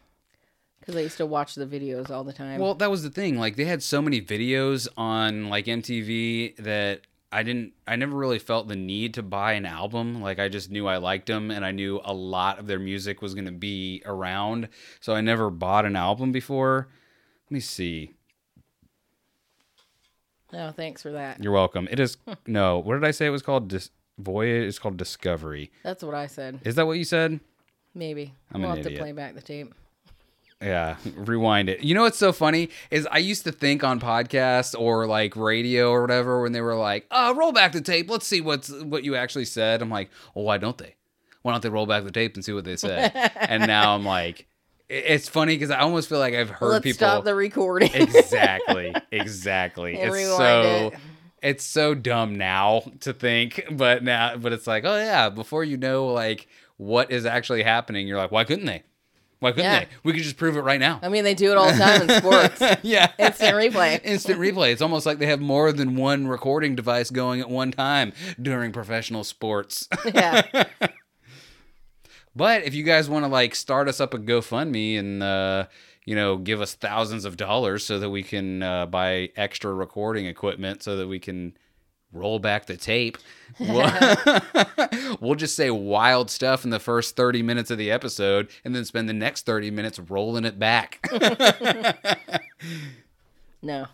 Because 0.81 0.97
I 0.97 1.01
used 1.01 1.19
to 1.19 1.27
watch 1.27 1.55
the 1.55 1.67
videos 1.67 2.11
all 2.11 2.25
the 2.25 2.33
time. 2.33 2.59
Well, 2.59 2.75
that 2.77 2.91
was 2.91 3.03
the 3.03 3.11
thing. 3.11 3.39
Like 3.39 3.57
they 3.57 3.67
had 3.67 3.83
so 3.83 4.01
many 4.01 4.23
videos 4.23 4.89
on 4.97 5.51
like 5.51 5.67
MTV 5.67 6.57
that 6.57 7.03
I 7.31 7.43
didn't 7.43 7.75
I 7.87 7.97
never 7.97 8.17
really 8.17 8.39
felt 8.39 8.67
the 8.67 8.77
need 8.77 9.15
to 9.15 9.23
buy 9.23 9.53
an 9.53 9.67
album. 9.67 10.23
Like 10.23 10.39
I 10.39 10.49
just 10.49 10.71
knew 10.71 10.87
I 10.87 10.97
liked 10.97 11.27
them 11.27 11.51
and 11.51 11.65
I 11.65 11.71
knew 11.71 12.01
a 12.05 12.15
lot 12.15 12.59
of 12.59 12.67
their 12.67 12.79
music 12.79 13.21
was 13.21 13.35
going 13.35 13.45
to 13.45 13.53
be 13.53 14.03
around. 14.07 14.69
So 15.01 15.15
I 15.15 15.21
never 15.21 15.51
bought 15.51 15.85
an 15.85 15.97
album 15.97 16.33
before. 16.33 16.89
Let 17.47 17.53
me 17.53 17.61
see. 17.61 18.15
Oh, 20.53 20.73
thanks 20.73 21.03
for 21.03 21.13
that. 21.13 21.43
You're 21.43 21.53
welcome. 21.53 21.89
It 21.91 22.01
is 22.01 22.17
no. 22.47 22.79
What 22.79 22.95
did 22.95 23.05
I 23.05 23.11
say 23.11 23.27
it 23.27 23.31
was 23.31 23.43
called? 23.43 23.69
Dis- 23.69 23.91
Voyage 24.19 24.69
It's 24.69 24.79
called 24.79 24.97
Discovery. 24.97 25.71
That's 25.83 26.03
what 26.05 26.15
I 26.15 26.27
said. 26.27 26.61
Is 26.65 26.75
that 26.75 26.87
what 26.87 26.99
you 26.99 27.05
said? 27.05 27.41
Maybe. 27.95 28.35
I'm 28.53 28.61
we'll 28.63 28.71
an 28.73 28.77
have 28.77 28.87
idiot. 28.87 28.99
to 28.99 29.03
play 29.03 29.13
back 29.13 29.35
the 29.35 29.43
tape. 29.43 29.75
Yeah, 30.63 30.97
rewind 31.17 31.71
it. 31.71 31.83
You 31.83 31.95
know 31.95 32.03
what's 32.03 32.19
so 32.19 32.33
funny 32.33 32.69
is 32.91 33.09
I 33.11 33.17
used 33.17 33.45
to 33.45 33.53
think 33.53 33.83
on 33.83 33.99
podcasts 33.99 34.79
or 34.79 35.07
like 35.07 35.35
radio 35.35 35.91
or 35.91 36.03
whatever 36.03 36.43
when 36.43 36.53
they 36.53 36.61
were 36.61 36.75
like, 36.75 37.07
"Uh, 37.11 37.33
roll 37.35 37.53
back 37.53 37.73
the 37.73 37.81
tape. 37.81 38.11
Let's 38.11 38.27
see 38.27 38.43
what's 38.43 38.71
what 38.71 39.03
you 39.03 39.17
actually 39.17 39.47
said." 39.47 39.81
I'm 39.81 39.89
like, 39.89 40.11
"Well, 40.35 40.45
why 40.45 40.59
don't 40.59 40.77
they? 40.77 40.97
Why 41.41 41.53
don't 41.53 41.63
they 41.63 41.71
roll 41.71 41.87
back 41.87 42.05
the 42.05 42.11
tape 42.11 42.35
and 42.35 42.45
see 42.45 42.53
what 42.53 42.65
they 42.65 42.77
said?" 42.77 43.11
and 43.37 43.67
now 43.67 43.95
I'm 43.95 44.05
like, 44.05 44.47
it's 44.91 45.29
funny 45.29 45.55
because 45.55 45.71
I 45.71 45.79
almost 45.81 46.09
feel 46.09 46.19
like 46.19 46.35
I've 46.35 46.51
heard 46.51 46.69
Let's 46.73 46.83
people 46.83 46.97
stop 46.97 47.25
the 47.25 47.35
recording. 47.35 47.91
exactly, 47.95 48.93
exactly. 49.13 49.99
And 50.01 50.13
it's 50.15 50.27
so 50.37 50.91
it. 50.93 50.99
it's 51.43 51.65
so 51.65 51.95
dumb 51.95 52.37
now 52.37 52.83
to 53.01 53.13
think, 53.13 53.65
but 53.71 54.03
now, 54.03 54.37
but 54.37 54.53
it's 54.53 54.67
like, 54.67 54.85
oh 54.85 54.97
yeah, 54.97 55.29
before 55.31 55.63
you 55.65 55.77
know 55.77 56.07
like 56.09 56.49
what 56.77 57.13
is 57.13 57.25
actually 57.25 57.63
happening, 57.63 58.09
you're 58.09 58.19
like, 58.19 58.33
why 58.33 58.43
couldn't 58.45 58.67
they? 58.67 58.83
Why 59.39 59.53
couldn't 59.53 59.65
Yeah. 59.65 59.81
they? 59.81 59.89
We 60.03 60.13
could 60.13 60.23
just 60.23 60.37
prove 60.37 60.57
it 60.59 60.61
right 60.63 60.81
now. 60.81 60.99
I 61.03 61.09
mean, 61.09 61.25
they 61.25 61.33
do 61.35 61.51
it 61.51 61.57
all 61.57 61.71
the 61.73 61.79
time 61.79 62.03
in 62.03 62.11
sports. 62.21 62.61
yeah. 62.83 63.11
Instant 63.19 63.57
replay. 63.57 63.99
Instant 64.05 64.39
replay. 64.39 64.71
It's 64.73 64.83
almost 64.83 65.07
like 65.07 65.19
they 65.19 65.27
have 65.27 65.41
more 65.41 65.73
than 65.73 65.97
one 65.97 66.27
recording 66.27 66.75
device 66.75 67.11
going 67.11 67.41
at 67.41 67.49
one 67.49 67.71
time 67.71 68.13
during 68.43 68.71
professional 68.73 69.25
sports. 69.25 69.89
Yeah. 70.05 70.65
But 72.35 72.65
if 72.65 72.75
you 72.75 72.83
guys 72.85 73.09
want 73.09 73.25
to 73.25 73.29
like 73.29 73.55
start 73.55 73.89
us 73.89 74.01
up 74.01 74.15
a 74.15 74.19
GoFundMe 74.19 74.99
and 74.99 75.23
uh, 75.23 75.67
you 76.05 76.15
know 76.15 76.37
give 76.37 76.61
us 76.61 76.75
thousands 76.75 77.25
of 77.25 77.37
dollars 77.37 77.85
so 77.85 77.99
that 77.99 78.11
we 78.11 78.23
can 78.23 78.63
uh, 78.63 78.87
buy 78.87 79.31
extra 79.37 79.73
recording 79.73 80.27
equipment 80.27 80.83
so 80.83 80.97
that 80.97 81.07
we 81.09 81.19
can 81.19 81.55
roll 82.13 82.41
back 82.41 82.67
the 82.67 82.77
tape, 82.77 83.19
we'll, 83.61 83.89
we'll 85.21 85.37
just 85.37 85.55
say 85.55 85.71
wild 85.71 86.29
stuff 86.29 86.65
in 86.65 86.71
the 86.71 86.81
first 86.81 87.15
30 87.15 87.41
minutes 87.43 87.71
of 87.71 87.79
the 87.79 87.89
episode 87.93 88.49
and 88.65 88.75
then 88.75 88.85
spend 88.85 89.09
the 89.09 89.13
next 89.13 89.47
30 89.47 89.71
minutes 89.71 89.97
rolling 90.01 90.45
it 90.45 90.59
back 90.59 91.09
No. 93.63 93.87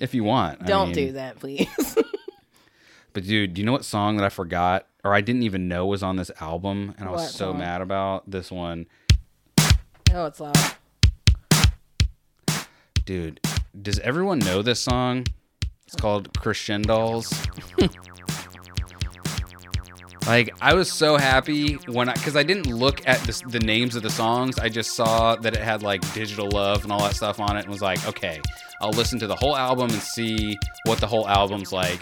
if 0.00 0.14
you 0.14 0.24
want. 0.24 0.64
Don't 0.64 0.86
mean- 0.88 0.94
do 1.08 1.12
that, 1.12 1.38
please. 1.38 1.68
But 3.12 3.24
dude, 3.24 3.54
do 3.54 3.60
you 3.60 3.66
know 3.66 3.72
what 3.72 3.84
song 3.84 4.16
that 4.16 4.24
I 4.24 4.28
forgot 4.28 4.86
or 5.02 5.14
I 5.14 5.20
didn't 5.20 5.42
even 5.42 5.66
know 5.68 5.86
was 5.86 6.02
on 6.02 6.16
this 6.16 6.30
album 6.40 6.94
and 6.98 7.08
I 7.08 7.12
was 7.12 7.22
What 7.22 7.30
so 7.30 7.50
song? 7.50 7.58
mad 7.58 7.80
about 7.80 8.30
this 8.30 8.50
one. 8.50 8.86
oh, 10.12 10.26
it's 10.26 10.40
loud. 10.40 10.56
Dude, 13.04 13.40
does 13.80 13.98
everyone 14.00 14.38
know 14.38 14.62
this 14.62 14.78
song? 14.80 15.26
It's 15.86 15.96
called 15.96 16.32
Crescendolls. 16.34 17.32
Like 20.26 20.54
I 20.60 20.74
was 20.74 20.92
so 20.92 21.16
happy 21.16 21.74
when 21.88 22.08
I 22.08 22.12
because 22.12 22.36
I 22.36 22.42
didn't 22.42 22.66
look 22.66 23.00
at 23.08 23.18
the 23.48 23.58
names 23.58 23.96
of 23.96 24.02
the 24.02 24.10
songs. 24.10 24.58
I 24.58 24.68
just 24.68 24.94
saw 24.94 25.34
that 25.36 25.54
it 25.56 25.62
had 25.62 25.82
like 25.82 26.00
digital 26.14 26.48
love 26.50 26.84
and 26.84 26.92
all 26.92 27.00
that 27.00 27.16
stuff 27.16 27.40
on 27.40 27.56
it, 27.56 27.60
and 27.60 27.68
was 27.68 27.80
like, 27.80 28.06
okay, 28.06 28.38
I'll 28.80 28.90
listen 28.92 29.18
to 29.20 29.26
the 29.26 29.34
whole 29.34 29.56
album 29.56 29.90
and 29.90 30.00
see 30.00 30.56
what 30.84 31.00
the 31.00 31.06
whole 31.06 31.26
album's 31.26 31.72
like. 31.72 31.98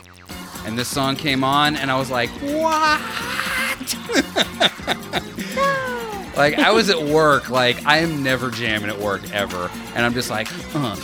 And 0.69 0.77
this 0.77 0.89
song 0.89 1.17
came 1.17 1.43
on, 1.45 1.77
and 1.77 1.91
I 1.91 1.99
was 1.99 2.11
like, 2.11 2.29
what? 2.29 3.01
like 6.37 6.59
I 6.59 6.71
was 6.73 6.91
at 6.91 7.03
work, 7.03 7.49
like 7.49 7.87
I 7.87 8.01
am 8.01 8.23
never 8.23 8.51
jamming 8.51 8.91
at 8.91 8.99
work 8.99 9.23
ever, 9.33 9.71
and 9.95 10.05
I'm 10.05 10.13
just 10.13 10.29
like, 10.29 10.47
uh, 10.75 10.95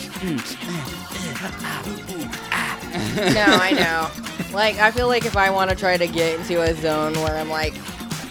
no, 3.32 3.44
I 3.48 3.70
know. 4.50 4.54
Like, 4.54 4.76
I 4.76 4.90
feel 4.90 5.08
like 5.08 5.24
if 5.24 5.34
I 5.34 5.48
want 5.48 5.70
to 5.70 5.76
try 5.76 5.96
to 5.96 6.06
get 6.06 6.40
into 6.40 6.60
a 6.60 6.74
zone 6.74 7.14
where 7.14 7.38
I'm 7.38 7.48
like 7.48 7.74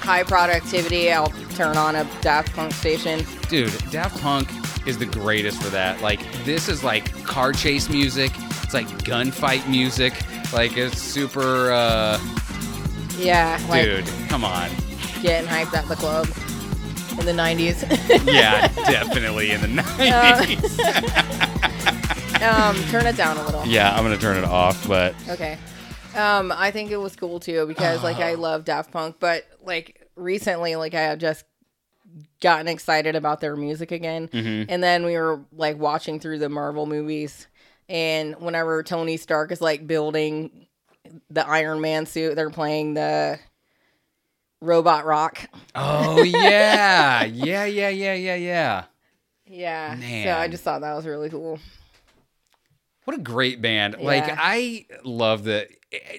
high 0.03 0.21
productivity, 0.21 1.11
I'll 1.11 1.33
turn 1.55 1.77
on 1.77 1.95
a 1.95 2.07
Daft 2.21 2.53
Punk 2.53 2.73
station. 2.73 3.25
dude, 3.49 3.73
Daft 3.89 4.21
Punk 4.21 4.51
is 4.85 4.97
the 4.97 5.05
greatest 5.05 5.61
for 5.61 5.69
that. 5.69 6.01
Like 6.01 6.19
this 6.43 6.67
is 6.69 6.83
like 6.83 7.11
car 7.23 7.51
chase 7.53 7.89
music. 7.89 8.31
It's 8.63 8.73
like 8.73 8.87
gunfight 9.03 9.67
music. 9.69 10.13
Like 10.51 10.77
it's 10.77 10.99
super. 11.01 11.71
uh 11.71 12.19
Yeah, 13.17 13.59
like 13.69 13.83
Dude, 13.85 14.05
come 14.29 14.43
on. 14.43 14.69
getting 15.21 15.47
hyped 15.49 15.73
at 15.73 15.87
the 15.87 15.95
club 15.95 16.27
in 17.19 17.25
the 17.25 17.31
90s. 17.31 17.83
Yeah, 18.25 18.67
definitely 18.89 19.51
in 19.51 19.61
the 19.61 19.67
nineties. 19.67 20.79
um, 22.41 22.75
turn 22.89 23.05
it 23.05 23.15
down 23.15 23.37
a 23.37 23.45
little. 23.45 23.65
yeah, 23.65 23.95
I'm 23.95 24.03
gonna 24.03 24.17
turn 24.17 24.37
it 24.37 24.43
off, 24.45 24.87
but 24.87 25.15
Okay. 25.29 25.57
Um, 26.15 26.51
I 26.55 26.69
think 26.71 26.91
it 26.91 26.97
was 26.97 27.15
cool 27.15 27.39
too 27.39 27.65
because 27.65 28.03
like. 28.03 28.17
I 28.17 28.33
love 28.35 28.65
Daft 28.65 28.91
Punk, 28.91 29.15
but 29.19 29.45
like 29.63 30.07
recently, 30.15 30.75
like 30.75 30.93
I 30.93 31.01
have 31.01 31.17
just 31.19 31.43
gotten 32.41 32.67
excited 32.67 33.15
about 33.15 33.41
their 33.41 33.55
music 33.55 33.91
again. 33.91 34.27
Mm-hmm. 34.27 34.71
And 34.71 34.83
then 34.83 35.05
we 35.05 35.17
were 35.17 35.41
like 35.51 35.77
watching 35.77 36.19
through 36.19 36.39
the 36.39 36.49
Marvel 36.49 36.85
movies, 36.85 37.47
and 37.89 38.35
whenever 38.39 38.83
Tony 38.83 39.17
Stark 39.17 39.51
is 39.51 39.61
like 39.61 39.87
building 39.87 40.67
the 41.29 41.47
Iron 41.47 41.81
Man 41.81 42.05
suit, 42.05 42.35
they're 42.35 42.49
playing 42.49 42.93
the 42.93 43.39
Robot 44.61 45.05
Rock. 45.05 45.49
oh 45.75 46.23
yeah, 46.23 47.23
yeah, 47.25 47.65
yeah, 47.65 47.89
yeah, 47.89 48.13
yeah, 48.13 48.35
yeah. 48.35 48.83
Yeah. 49.45 50.23
So 50.23 50.39
I 50.39 50.47
just 50.47 50.63
thought 50.63 50.81
that 50.81 50.93
was 50.95 51.05
really 51.05 51.29
cool. 51.29 51.59
What 53.05 53.17
a 53.17 53.21
great 53.21 53.61
band. 53.61 53.97
Like 53.99 54.25
I 54.27 54.85
love 55.03 55.43
the 55.43 55.67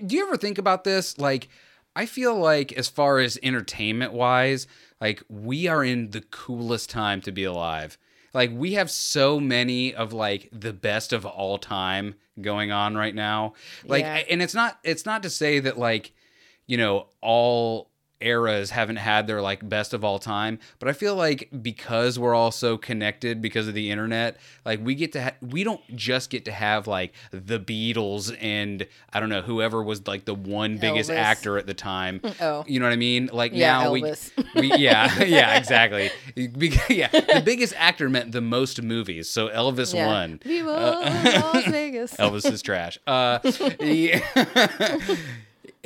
Do 0.04 0.14
you 0.14 0.26
ever 0.26 0.36
think 0.36 0.58
about 0.58 0.84
this? 0.84 1.18
Like 1.18 1.48
I 1.96 2.06
feel 2.06 2.36
like 2.36 2.72
as 2.72 2.88
far 2.88 3.18
as 3.18 3.38
entertainment 3.42 4.12
wise, 4.12 4.66
like 5.04 5.22
we 5.28 5.68
are 5.68 5.84
in 5.84 6.12
the 6.12 6.22
coolest 6.22 6.88
time 6.88 7.20
to 7.20 7.30
be 7.30 7.44
alive. 7.44 7.98
Like 8.32 8.50
we 8.54 8.72
have 8.72 8.90
so 8.90 9.38
many 9.38 9.94
of 9.94 10.14
like 10.14 10.48
the 10.50 10.72
best 10.72 11.12
of 11.12 11.26
all 11.26 11.58
time 11.58 12.14
going 12.40 12.72
on 12.72 12.96
right 12.96 13.14
now. 13.14 13.52
Like 13.84 14.04
Yeah. 14.04 14.22
and 14.30 14.40
it's 14.40 14.54
not 14.54 14.78
it's 14.82 15.04
not 15.04 15.22
to 15.24 15.28
say 15.28 15.58
that 15.60 15.78
like 15.78 16.14
you 16.66 16.78
know 16.78 17.08
all 17.20 17.90
eras 18.20 18.70
haven't 18.70 18.96
had 18.96 19.26
their 19.26 19.42
like 19.42 19.66
best 19.68 19.92
of 19.92 20.04
all 20.04 20.18
time 20.18 20.58
but 20.78 20.88
i 20.88 20.92
feel 20.92 21.14
like 21.14 21.48
because 21.62 22.18
we're 22.18 22.34
all 22.34 22.50
so 22.50 22.78
connected 22.78 23.42
because 23.42 23.68
of 23.68 23.74
the 23.74 23.90
internet 23.90 24.36
like 24.64 24.82
we 24.82 24.94
get 24.94 25.12
to 25.12 25.22
ha- 25.22 25.34
we 25.42 25.62
don't 25.64 25.80
just 25.96 26.30
get 26.30 26.44
to 26.44 26.52
have 26.52 26.86
like 26.86 27.12
the 27.32 27.58
beatles 27.60 28.34
and 28.40 28.86
i 29.12 29.20
don't 29.20 29.28
know 29.28 29.42
whoever 29.42 29.82
was 29.82 30.06
like 30.06 30.24
the 30.24 30.34
one 30.34 30.78
biggest 30.78 31.10
Elvis. 31.10 31.16
actor 31.16 31.58
at 31.58 31.66
the 31.66 31.74
time 31.74 32.20
Oh. 32.40 32.64
you 32.66 32.80
know 32.80 32.86
what 32.86 32.92
i 32.92 32.96
mean 32.96 33.28
like 33.32 33.52
Yeah, 33.52 33.78
now 33.82 33.90
Elvis. 33.92 34.30
we 34.54 34.60
we 34.70 34.76
yeah 34.76 35.22
yeah 35.24 35.56
exactly 35.58 36.10
yeah 36.36 37.08
the 37.08 37.42
biggest 37.44 37.74
actor 37.76 38.08
meant 38.08 38.32
the 38.32 38.40
most 38.40 38.80
movies 38.82 39.28
so 39.28 39.48
elvis 39.48 39.92
Yeah. 39.94 40.06
won 40.06 40.40
Viva 40.44 40.70
Las 40.70 41.64
Vegas. 41.66 42.14
Elvis 42.14 42.50
is 42.50 42.62
trash. 42.62 42.98
Uh, 43.06 43.38
yeah. 43.80 44.20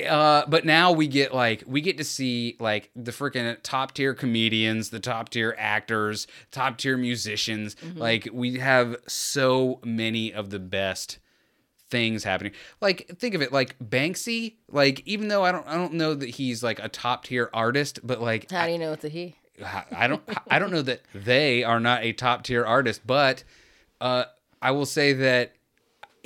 Uh, 0.07 0.44
but 0.46 0.64
now 0.64 0.92
we 0.92 1.07
get 1.07 1.34
like 1.34 1.64
we 1.66 1.80
get 1.80 1.99
to 1.99 2.05
see 2.05 2.57
like 2.61 2.90
the 2.94 3.11
freaking 3.11 3.57
top 3.62 3.92
tier 3.94 4.14
comedians, 4.14 4.90
the 4.90 5.01
top 5.01 5.30
tier 5.30 5.55
actors, 5.59 6.26
top 6.51 6.78
tier 6.78 6.96
musicians. 6.96 7.76
Like 7.94 8.28
we 8.32 8.59
have 8.59 8.96
so 9.07 9.80
many 9.84 10.32
of 10.32 10.51
the 10.51 10.59
best 10.59 11.18
things 11.90 12.24
happening. 12.24 12.53
Like 12.80 13.11
think 13.18 13.34
of 13.34 13.42
it 13.42 13.53
like 13.53 13.78
Banksy. 13.78 14.55
Like 14.70 15.03
even 15.07 15.28
though 15.28 15.44
I 15.44 15.53
don't 15.53 15.66
I 15.66 15.74
don't 15.74 15.94
know 15.94 16.14
that 16.14 16.28
he's 16.30 16.62
like 16.62 16.78
a 16.78 16.88
top 16.88 17.24
tier 17.24 17.51
artist, 17.53 18.01
but 18.05 18.20
like 18.20 18.51
How 18.51 18.66
do 18.66 18.72
you 18.72 18.78
know 18.78 18.92
it's 18.92 19.05
a 19.05 19.09
he? 19.09 19.36
I 19.90 20.07
don't 20.07 20.22
I 20.51 20.59
don't 20.59 20.70
know 20.70 20.82
that 20.82 21.03
they 21.14 21.64
are 21.64 21.80
not 21.80 22.05
a 22.05 22.12
top 22.12 22.44
tier 22.44 22.64
artist, 22.64 23.07
but 23.07 23.42
uh, 24.01 24.24
I 24.62 24.70
will 24.70 24.86
say 24.86 25.12
that 25.14 25.55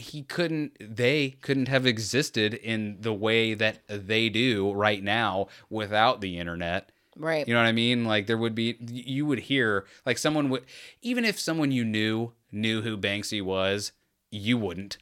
he 0.03 0.23
couldn't 0.23 0.77
they 0.81 1.31
couldn't 1.41 1.69
have 1.69 1.87
existed 1.87 2.55
in 2.55 2.99
the 3.01 3.13
way 3.15 3.55
that 3.55 3.79
they 3.89 4.29
do 4.29 4.73
right 4.73 5.03
now 5.03 5.49
without 5.71 6.21
the 6.21 6.39
internet. 6.39 6.91
Right. 7.17 7.47
You 7.47 7.55
know 7.55 7.61
what 7.61 7.69
I 7.69 7.73
mean? 7.73 8.05
Like 8.05 8.27
there 8.27 8.39
would 8.39 8.55
be 8.55 8.77
you 8.81 9.27
would 9.27 9.41
hear 9.41 9.87
like 10.05 10.19
someone 10.19 10.49
would 10.51 10.65
even 11.03 11.25
if 11.25 11.39
someone 11.39 11.71
you 11.73 11.85
knew 11.85 12.33
knew 12.51 12.83
who 12.83 12.97
Banksy 12.99 13.43
was, 13.43 13.93
you 14.31 14.59
wouldn't. 14.59 14.99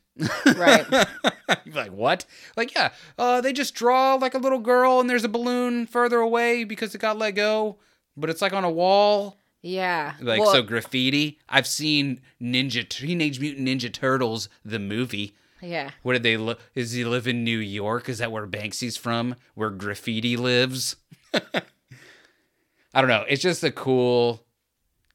right. 0.54 0.86
You'd 1.64 1.74
be 1.74 1.80
like, 1.80 1.92
what? 1.92 2.26
Like, 2.56 2.74
yeah, 2.74 2.90
uh, 3.18 3.40
they 3.40 3.52
just 3.52 3.74
draw 3.74 4.14
like 4.14 4.34
a 4.34 4.38
little 4.38 4.58
girl 4.58 5.00
and 5.00 5.08
there's 5.08 5.24
a 5.24 5.28
balloon 5.28 5.86
further 5.86 6.18
away 6.18 6.64
because 6.64 6.94
it 6.94 7.00
got 7.00 7.18
let 7.18 7.32
go, 7.32 7.78
but 8.16 8.30
it's 8.30 8.42
like 8.42 8.52
on 8.52 8.64
a 8.64 8.70
wall. 8.70 9.36
Yeah. 9.62 10.14
Like, 10.20 10.40
Well, 10.40 10.52
so 10.52 10.62
graffiti. 10.62 11.38
I've 11.48 11.66
seen 11.66 12.20
Ninja 12.40 12.88
Teenage 12.88 13.40
Mutant 13.40 13.68
Ninja 13.68 13.92
Turtles, 13.92 14.48
the 14.64 14.78
movie. 14.78 15.34
Yeah. 15.60 15.90
What 16.02 16.14
did 16.14 16.22
they 16.22 16.36
look? 16.36 16.60
Is 16.74 16.92
he 16.92 17.04
live 17.04 17.26
in 17.28 17.44
New 17.44 17.58
York? 17.58 18.08
Is 18.08 18.18
that 18.18 18.32
where 18.32 18.46
Banksy's 18.46 18.96
from? 18.96 19.36
Where 19.54 19.70
graffiti 19.70 20.36
lives? 20.36 20.96
I 21.34 23.00
don't 23.00 23.08
know. 23.08 23.24
It's 23.28 23.42
just 23.42 23.62
a 23.62 23.70
cool. 23.70 24.44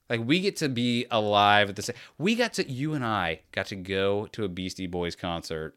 Like 0.09 0.21
we 0.23 0.39
get 0.39 0.57
to 0.57 0.69
be 0.69 1.07
alive 1.09 1.69
at 1.69 1.75
the 1.75 1.81
same. 1.81 1.95
We 2.19 2.35
got 2.35 2.53
to. 2.53 2.69
You 2.69 2.93
and 2.93 3.03
I 3.03 3.41
got 3.51 3.65
to 3.67 3.75
go 3.75 4.27
to 4.33 4.43
a 4.43 4.47
Beastie 4.47 4.85
Boys 4.87 5.15
concert. 5.15 5.75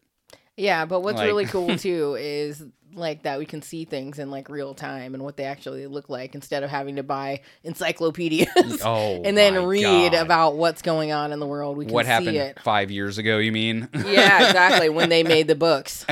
Yeah, 0.59 0.85
but 0.85 1.01
what's 1.01 1.17
Like- 1.19 1.27
really 1.27 1.47
cool 1.47 1.77
too 1.79 2.17
is 2.19 2.63
like 2.95 3.23
that 3.23 3.39
we 3.39 3.47
can 3.47 3.63
see 3.63 3.85
things 3.85 4.19
in 4.19 4.29
like 4.31 4.49
real 4.49 4.75
time 4.75 5.15
and 5.15 5.23
what 5.23 5.37
they 5.37 5.45
actually 5.45 5.87
look 5.87 6.09
like 6.09 6.35
instead 6.35 6.65
of 6.65 6.71
having 6.71 6.97
to 6.97 7.03
buy 7.05 7.41
encyclopedias 7.63 8.49
Oh, 8.85 9.23
and 9.25 9.37
then 9.37 9.65
read 9.67 10.13
God. 10.13 10.15
about 10.25 10.57
what's 10.57 10.83
going 10.83 11.13
on 11.13 11.33
in 11.33 11.39
the 11.39 11.47
world. 11.47 11.77
We 11.77 11.85
can 11.85 11.95
what 11.95 12.07
see 12.07 12.11
happened 12.11 12.37
it. 12.37 12.61
five 12.61 12.91
years 12.91 13.19
ago. 13.19 13.39
You 13.39 13.53
mean? 13.53 13.89
Yeah, 13.95 14.47
exactly. 14.49 14.89
when 14.89 15.11
they 15.11 15.23
made 15.23 15.47
the 15.47 15.55
books. 15.55 16.05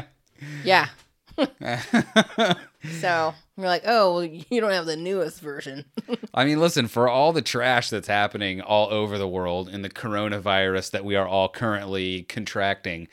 Yeah. 0.65 0.89
so 3.01 3.35
we're 3.57 3.67
like, 3.67 3.83
oh, 3.87 4.15
well, 4.15 4.25
you 4.25 4.61
don't 4.61 4.71
have 4.71 4.87
the 4.87 4.97
newest 4.97 5.41
version. 5.41 5.85
I 6.35 6.45
mean, 6.45 6.61
listen, 6.61 6.89
for 6.89 7.09
all 7.09 7.33
the 7.33 7.43
trash 7.43 7.91
that's 7.91 8.09
happening 8.09 8.61
all 8.61 8.93
over 8.93 9.19
the 9.19 9.29
world 9.29 9.69
and 9.69 9.85
the 9.85 9.91
coronavirus 9.91 10.91
that 10.93 11.05
we 11.05 11.17
are 11.17 11.27
all 11.27 11.49
currently 11.49 12.23
contracting, 12.25 13.09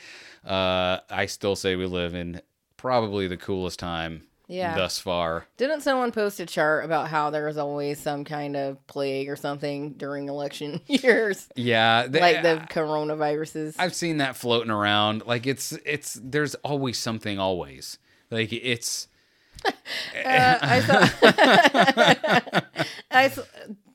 uh, 0.45 0.99
I 1.09 1.25
still 1.27 1.55
say 1.55 1.75
we 1.75 1.85
live 1.85 2.13
in 2.15 2.41
probably 2.77 3.27
the 3.27 3.37
coolest 3.37 3.79
time 3.79 4.23
Yeah. 4.47 4.75
thus 4.75 4.99
far. 4.99 5.47
Didn't 5.57 5.81
someone 5.81 6.11
post 6.11 6.39
a 6.39 6.45
chart 6.45 6.83
about 6.85 7.07
how 7.09 7.29
there 7.29 7.45
was 7.45 7.57
always 7.57 7.97
some 7.99 8.25
kind 8.25 8.55
of 8.57 8.85
plague 8.87 9.29
or 9.29 9.35
something 9.37 9.93
during 9.93 10.27
election 10.27 10.81
years? 10.87 11.47
Yeah, 11.55 12.07
they- 12.07 12.19
like 12.19 12.41
the 12.43 12.65
coronaviruses. 12.69 13.75
I've 13.79 13.95
seen 13.95 14.17
that 14.17 14.35
floating 14.35 14.71
around. 14.71 15.23
Like 15.25 15.47
it's 15.47 15.71
it's 15.85 16.19
there's 16.21 16.55
always 16.55 16.97
something 16.97 17.39
always. 17.39 17.97
Like 18.29 18.51
it's 18.51 19.07
Uh, 19.65 20.57
I 20.61 20.79
saw. 20.81 21.09
I 23.11 23.25
s- 23.25 23.39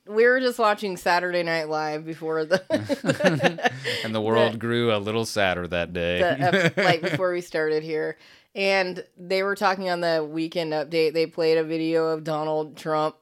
we 0.09 0.25
were 0.27 0.41
just 0.41 0.59
watching 0.59 0.97
Saturday 0.97 1.43
Night 1.43 1.69
Live 1.69 2.05
before 2.05 2.45
the, 2.45 2.63
and 4.05 4.15
the 4.15 4.21
world 4.21 4.59
grew 4.59 4.95
a 4.95 4.99
little 4.99 5.25
sadder 5.25 5.67
that 5.69 5.93
day. 5.93 6.19
the 6.21 6.65
ep- 6.67 6.77
like 6.77 7.01
before 7.11 7.33
we 7.33 7.41
started 7.41 7.83
here, 7.83 8.17
and 8.55 9.05
they 9.17 9.43
were 9.43 9.55
talking 9.55 9.89
on 9.91 10.01
the 10.01 10.27
weekend 10.29 10.73
update. 10.73 11.13
They 11.13 11.27
played 11.27 11.59
a 11.59 11.65
video 11.65 12.09
of 12.09 12.25
Donald 12.25 12.77
Trump, 12.77 13.17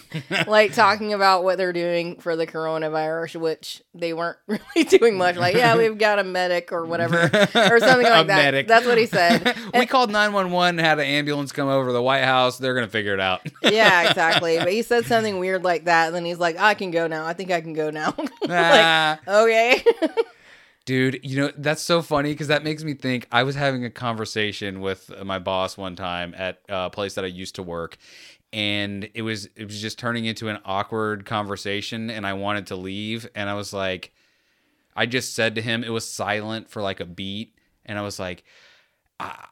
like 0.46 0.74
talking 0.74 1.12
about 1.12 1.44
what 1.44 1.56
they're 1.56 1.72
doing 1.72 2.20
for 2.20 2.36
the 2.36 2.46
coronavirus, 2.46 3.40
which 3.40 3.82
they 3.94 4.12
weren't 4.12 4.38
really 4.46 4.84
doing 4.88 5.16
much. 5.16 5.36
Like, 5.36 5.54
yeah, 5.54 5.76
we've 5.76 5.96
got 5.96 6.18
a 6.18 6.24
medic 6.24 6.72
or 6.72 6.84
whatever, 6.84 7.22
or 7.22 7.80
something 7.80 8.02
like 8.02 8.26
that. 8.26 8.26
medic. 8.26 8.68
That's 8.68 8.84
what 8.84 8.98
he 8.98 9.06
said. 9.06 9.56
we 9.74 9.86
called 9.86 10.10
911 10.10 10.78
had 10.78 10.98
an 10.98 11.06
ambulance 11.06 11.52
come 11.52 11.68
over 11.68 11.88
to 11.88 11.92
the 11.92 12.02
White 12.02 12.24
House. 12.24 12.58
They're 12.58 12.74
going 12.74 12.86
to 12.86 12.92
figure 12.92 13.14
it 13.14 13.20
out. 13.20 13.40
yeah, 13.62 14.08
exactly. 14.10 14.58
But 14.58 14.72
he 14.72 14.82
said 14.82 15.06
something 15.06 15.38
weird 15.38 15.64
like 15.64 15.84
that, 15.84 16.08
and 16.08 16.16
then 16.16 16.24
he's 16.24 16.38
like, 16.38 16.58
"I 16.58 16.74
can 16.74 16.90
go 16.90 17.06
now. 17.06 17.24
I 17.24 17.32
think 17.32 17.50
I 17.50 17.60
can 17.60 17.72
go 17.72 17.90
now." 17.90 18.14
Ah. 18.48 19.18
like, 19.26 19.28
okay. 19.28 19.84
Dude, 20.84 21.20
you 21.22 21.36
know, 21.40 21.52
that's 21.56 21.82
so 21.82 22.02
funny 22.02 22.32
because 22.32 22.48
that 22.48 22.64
makes 22.64 22.82
me 22.82 22.94
think. 22.94 23.28
I 23.30 23.44
was 23.44 23.54
having 23.54 23.84
a 23.84 23.90
conversation 23.90 24.80
with 24.80 25.12
uh, 25.16 25.24
my 25.24 25.38
boss 25.38 25.76
one 25.76 25.94
time 25.94 26.34
at 26.36 26.60
a 26.68 26.90
place 26.90 27.14
that 27.14 27.24
I 27.24 27.28
used 27.28 27.54
to 27.54 27.62
work, 27.62 27.98
and 28.52 29.08
it 29.14 29.22
was 29.22 29.48
it 29.54 29.66
was 29.66 29.80
just 29.80 29.96
turning 29.98 30.24
into 30.24 30.48
an 30.48 30.58
awkward 30.64 31.24
conversation, 31.24 32.10
and 32.10 32.26
I 32.26 32.32
wanted 32.32 32.66
to 32.68 32.76
leave, 32.76 33.28
and 33.36 33.48
I 33.48 33.54
was 33.54 33.72
like, 33.72 34.12
I 34.96 35.06
just 35.06 35.34
said 35.34 35.54
to 35.54 35.62
him, 35.62 35.84
it 35.84 35.90
was 35.90 36.06
silent 36.06 36.68
for 36.68 36.82
like 36.82 36.98
a 36.98 37.06
beat, 37.06 37.54
and 37.86 37.96
I 37.96 38.02
was 38.02 38.18
like, 38.18 38.42
I, 39.20 39.46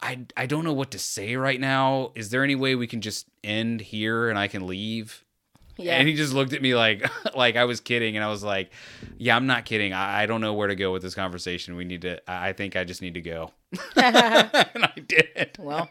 I, 0.00 0.26
I 0.36 0.46
don't 0.46 0.64
know 0.64 0.74
what 0.74 0.90
to 0.92 0.98
say 0.98 1.36
right 1.36 1.60
now. 1.60 2.12
Is 2.14 2.30
there 2.30 2.44
any 2.44 2.54
way 2.54 2.74
we 2.74 2.86
can 2.86 3.00
just 3.00 3.28
end 3.42 3.80
here 3.80 4.28
and 4.28 4.38
I 4.38 4.46
can 4.48 4.66
leave? 4.66 5.24
Yeah. 5.78 5.96
And 5.98 6.08
he 6.08 6.14
just 6.14 6.32
looked 6.32 6.52
at 6.54 6.62
me 6.62 6.74
like 6.74 7.06
like 7.36 7.56
I 7.56 7.64
was 7.64 7.80
kidding, 7.80 8.16
and 8.16 8.24
I 8.24 8.28
was 8.28 8.42
like, 8.42 8.70
"Yeah, 9.18 9.36
I'm 9.36 9.46
not 9.46 9.64
kidding. 9.66 9.92
I, 9.92 10.22
I 10.22 10.26
don't 10.26 10.40
know 10.40 10.54
where 10.54 10.68
to 10.68 10.74
go 10.74 10.92
with 10.92 11.02
this 11.02 11.14
conversation. 11.14 11.76
We 11.76 11.84
need 11.84 12.02
to. 12.02 12.18
I 12.30 12.48
I 12.48 12.52
think 12.54 12.76
I 12.76 12.84
just 12.84 13.02
need 13.02 13.14
to 13.14 13.20
go." 13.20 13.50
and 13.96 14.16
I 14.84 14.92
did. 15.06 15.56
well, 15.58 15.88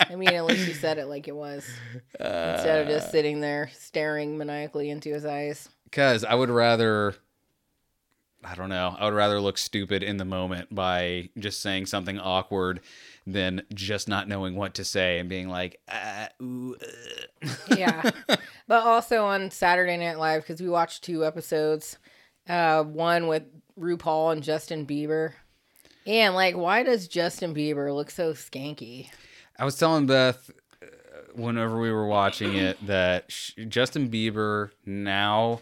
I 0.00 0.14
mean, 0.14 0.30
at 0.30 0.44
least 0.46 0.66
you 0.66 0.74
said 0.74 0.98
it 0.98 1.06
like 1.06 1.28
it 1.28 1.36
was 1.36 1.66
instead 2.18 2.80
of 2.82 2.88
Uh. 2.88 2.90
just 2.90 3.10
sitting 3.10 3.40
there 3.40 3.68
staring 3.74 4.38
maniacally 4.38 4.88
into 4.90 5.12
his 5.12 5.24
eyes. 5.26 5.68
Because 5.84 6.22
I 6.24 6.34
would 6.34 6.50
rather, 6.50 7.14
I 8.44 8.54
don't 8.54 8.68
know, 8.68 8.94
I 8.98 9.04
would 9.06 9.14
rather 9.14 9.40
look 9.40 9.58
stupid 9.58 10.02
in 10.02 10.16
the 10.18 10.24
moment 10.24 10.74
by 10.74 11.30
just 11.38 11.60
saying 11.60 11.86
something 11.86 12.18
awkward 12.18 12.80
than 13.26 13.62
just 13.74 14.08
not 14.08 14.28
knowing 14.28 14.54
what 14.54 14.74
to 14.74 14.84
say 14.84 15.18
and 15.18 15.28
being 15.28 15.48
like, 15.48 15.80
ah, 15.90 16.28
ooh, 16.40 16.76
uh. 17.42 17.48
yeah. 17.76 18.10
But 18.68 18.84
also 18.84 19.24
on 19.24 19.50
Saturday 19.50 19.96
Night 19.96 20.18
Live, 20.18 20.42
because 20.42 20.62
we 20.62 20.68
watched 20.68 21.02
two 21.02 21.24
episodes, 21.24 21.98
uh, 22.48 22.84
one 22.84 23.26
with 23.26 23.44
RuPaul 23.80 24.32
and 24.32 24.42
Justin 24.42 24.86
Bieber. 24.86 25.32
And 26.06 26.34
like, 26.34 26.56
why 26.56 26.82
does 26.82 27.08
Justin 27.08 27.54
Bieber 27.54 27.94
look 27.94 28.10
so 28.10 28.34
skanky? 28.34 29.08
I 29.58 29.64
was 29.64 29.78
telling 29.78 30.06
Beth 30.06 30.50
uh, 30.82 30.86
whenever 31.34 31.80
we 31.80 31.90
were 31.90 32.06
watching 32.06 32.56
it 32.56 32.86
that 32.86 33.28
Justin 33.68 34.10
Bieber 34.10 34.70
now 34.84 35.60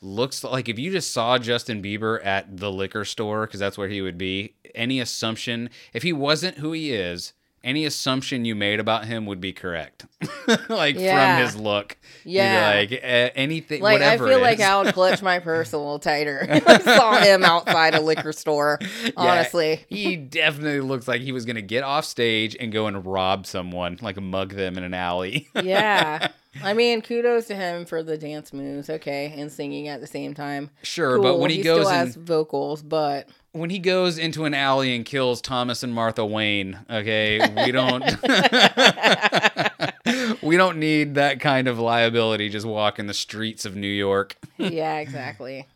looks 0.00 0.44
like 0.44 0.68
if 0.68 0.78
you 0.78 0.90
just 0.90 1.12
saw 1.12 1.38
Justin 1.38 1.82
Bieber 1.82 2.24
at 2.24 2.56
the 2.56 2.70
liquor 2.70 3.04
store, 3.04 3.46
because 3.46 3.60
that's 3.60 3.78
where 3.78 3.88
he 3.88 4.02
would 4.02 4.18
be, 4.18 4.54
any 4.74 5.00
assumption, 5.00 5.70
if 5.92 6.02
he 6.02 6.12
wasn't 6.12 6.58
who 6.58 6.72
he 6.72 6.92
is, 6.92 7.32
any 7.68 7.84
assumption 7.84 8.44
you 8.44 8.54
made 8.54 8.80
about 8.80 9.04
him 9.04 9.26
would 9.26 9.40
be 9.40 9.52
correct. 9.52 10.06
like 10.68 10.96
Yeah. 10.98 11.36
from 11.36 11.44
his 11.46 11.56
look. 11.56 11.98
Yeah. 12.24 12.72
like 12.74 12.92
uh, 12.92 13.30
anything, 13.36 13.82
Like, 13.82 14.00
I 14.00 14.16
feel 14.16 14.40
like. 14.40 14.60
I 14.60 14.82
would 14.82 14.94
clutch 14.94 15.22
my 15.22 15.38
purse 15.38 15.72
a 15.72 15.78
little 15.78 15.98
tighter 16.10 16.46
I 16.66 16.78
saw 16.80 17.18
him 17.20 17.44
outside 17.44 17.94
a 17.94 18.00
liquor 18.00 18.32
store. 18.32 18.78
Yeah, 19.04 19.10
Honestly. 19.16 19.84
he 19.88 20.16
definitely 20.16 20.80
looks 20.80 21.06
like 21.06 21.20
he 21.20 21.32
was 21.32 21.44
going 21.44 21.56
to 21.56 21.62
get 21.62 21.84
off 21.84 22.04
stage 22.04 22.56
and 22.58 22.72
go 22.72 22.86
and 22.86 23.04
rob 23.04 23.46
someone, 23.46 23.98
like 24.00 24.20
mug 24.20 24.54
them 24.54 24.76
in 24.78 24.82
an 24.84 24.94
alley. 24.94 25.48
Yeah. 25.54 26.28
I 26.62 26.72
mean, 26.74 27.02
kudos 27.02 27.46
to 27.48 27.54
him 27.54 27.84
for 27.84 28.02
the 28.02 28.16
dance 28.18 28.52
moves, 28.52 28.88
okay, 28.90 29.32
and 29.36 29.52
singing 29.52 29.86
at 29.88 30.00
the 30.00 30.06
same 30.06 30.34
time. 30.34 30.70
sure, 30.82 31.20
but 31.20 31.38
when 31.38 31.50
he, 31.50 31.62
goes 31.62 31.86
still 31.86 32.00
in, 32.00 32.06
has 32.06 32.16
vocals, 32.16 32.82
but 32.82 33.28
when 33.52 33.70
he 33.70 33.78
goes 33.78 34.18
into 34.18 34.44
an 34.44 34.54
alley 34.54 34.94
and 34.94 35.04
kills 35.04 35.40
Thomas 35.40 35.82
and 35.82 35.92
Martha 35.94 36.24
Wayne, 36.24 36.78
okay, 36.90 37.38
we 37.64 37.72
don't 37.72 38.04
we 40.42 40.56
don't 40.56 40.78
need 40.78 41.14
that 41.16 41.40
kind 41.40 41.68
of 41.68 41.78
liability 41.78 42.48
just 42.48 42.66
walking 42.66 43.06
the 43.06 43.14
streets 43.14 43.64
of 43.64 43.76
New 43.76 43.86
York. 43.88 44.36
yeah, 44.58 44.98
exactly. 44.98 45.66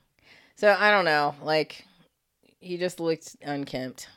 So 0.57 0.75
I 0.79 0.91
don't 0.91 1.05
know, 1.05 1.35
like 1.43 1.85
he 2.61 2.77
just 2.77 3.01
looked 3.01 3.37
unkempt. 3.43 4.09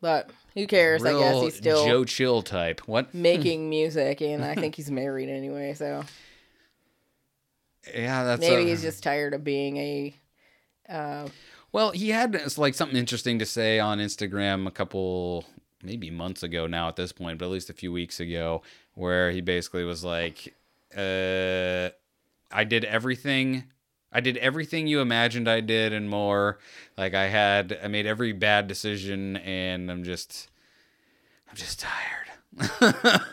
But 0.00 0.30
who 0.54 0.66
cares? 0.66 1.04
I 1.04 1.12
guess 1.12 1.42
he's 1.42 1.56
still 1.56 1.84
Joe 1.84 2.04
Chill 2.06 2.40
type. 2.42 2.80
What? 2.86 3.12
making 3.14 3.68
music, 3.70 4.22
and 4.22 4.42
I 4.44 4.54
think 4.54 4.74
he's 4.76 4.90
married 4.90 5.28
anyway. 5.28 5.74
So 5.74 6.04
Yeah, 7.94 8.24
that's 8.24 8.40
maybe 8.40 8.62
a- 8.62 8.66
he's 8.66 8.82
just 8.82 9.02
tired 9.02 9.34
of 9.34 9.44
being 9.44 9.76
a. 9.76 10.14
Uh, 10.88 11.28
Well, 11.72 11.92
he 11.92 12.10
had 12.10 12.34
uh, 12.36 12.48
like 12.56 12.74
something 12.74 12.96
interesting 12.96 13.38
to 13.38 13.46
say 13.46 13.78
on 13.78 13.98
Instagram 13.98 14.66
a 14.66 14.70
couple 14.70 15.44
maybe 15.82 16.10
months 16.10 16.42
ago 16.42 16.66
now 16.66 16.88
at 16.88 16.96
this 16.96 17.12
point, 17.12 17.38
but 17.38 17.46
at 17.46 17.50
least 17.50 17.70
a 17.70 17.74
few 17.74 17.92
weeks 17.92 18.20
ago, 18.20 18.62
where 18.94 19.30
he 19.30 19.40
basically 19.40 19.84
was 19.84 20.04
like, 20.04 20.54
uh, 20.96 21.90
I 22.52 22.64
did 22.64 22.84
everything. 22.84 23.64
I 24.12 24.20
did 24.20 24.36
everything 24.38 24.88
you 24.88 25.00
imagined 25.00 25.48
I 25.48 25.60
did 25.60 25.92
and 25.92 26.10
more. 26.10 26.58
Like 26.98 27.14
I 27.14 27.28
had, 27.28 27.78
I 27.82 27.86
made 27.86 28.06
every 28.06 28.32
bad 28.32 28.66
decision, 28.66 29.36
and 29.36 29.90
I'm 29.90 30.02
just, 30.02 30.48
I'm 31.48 31.56
just 31.56 31.78
tired. 31.80 32.26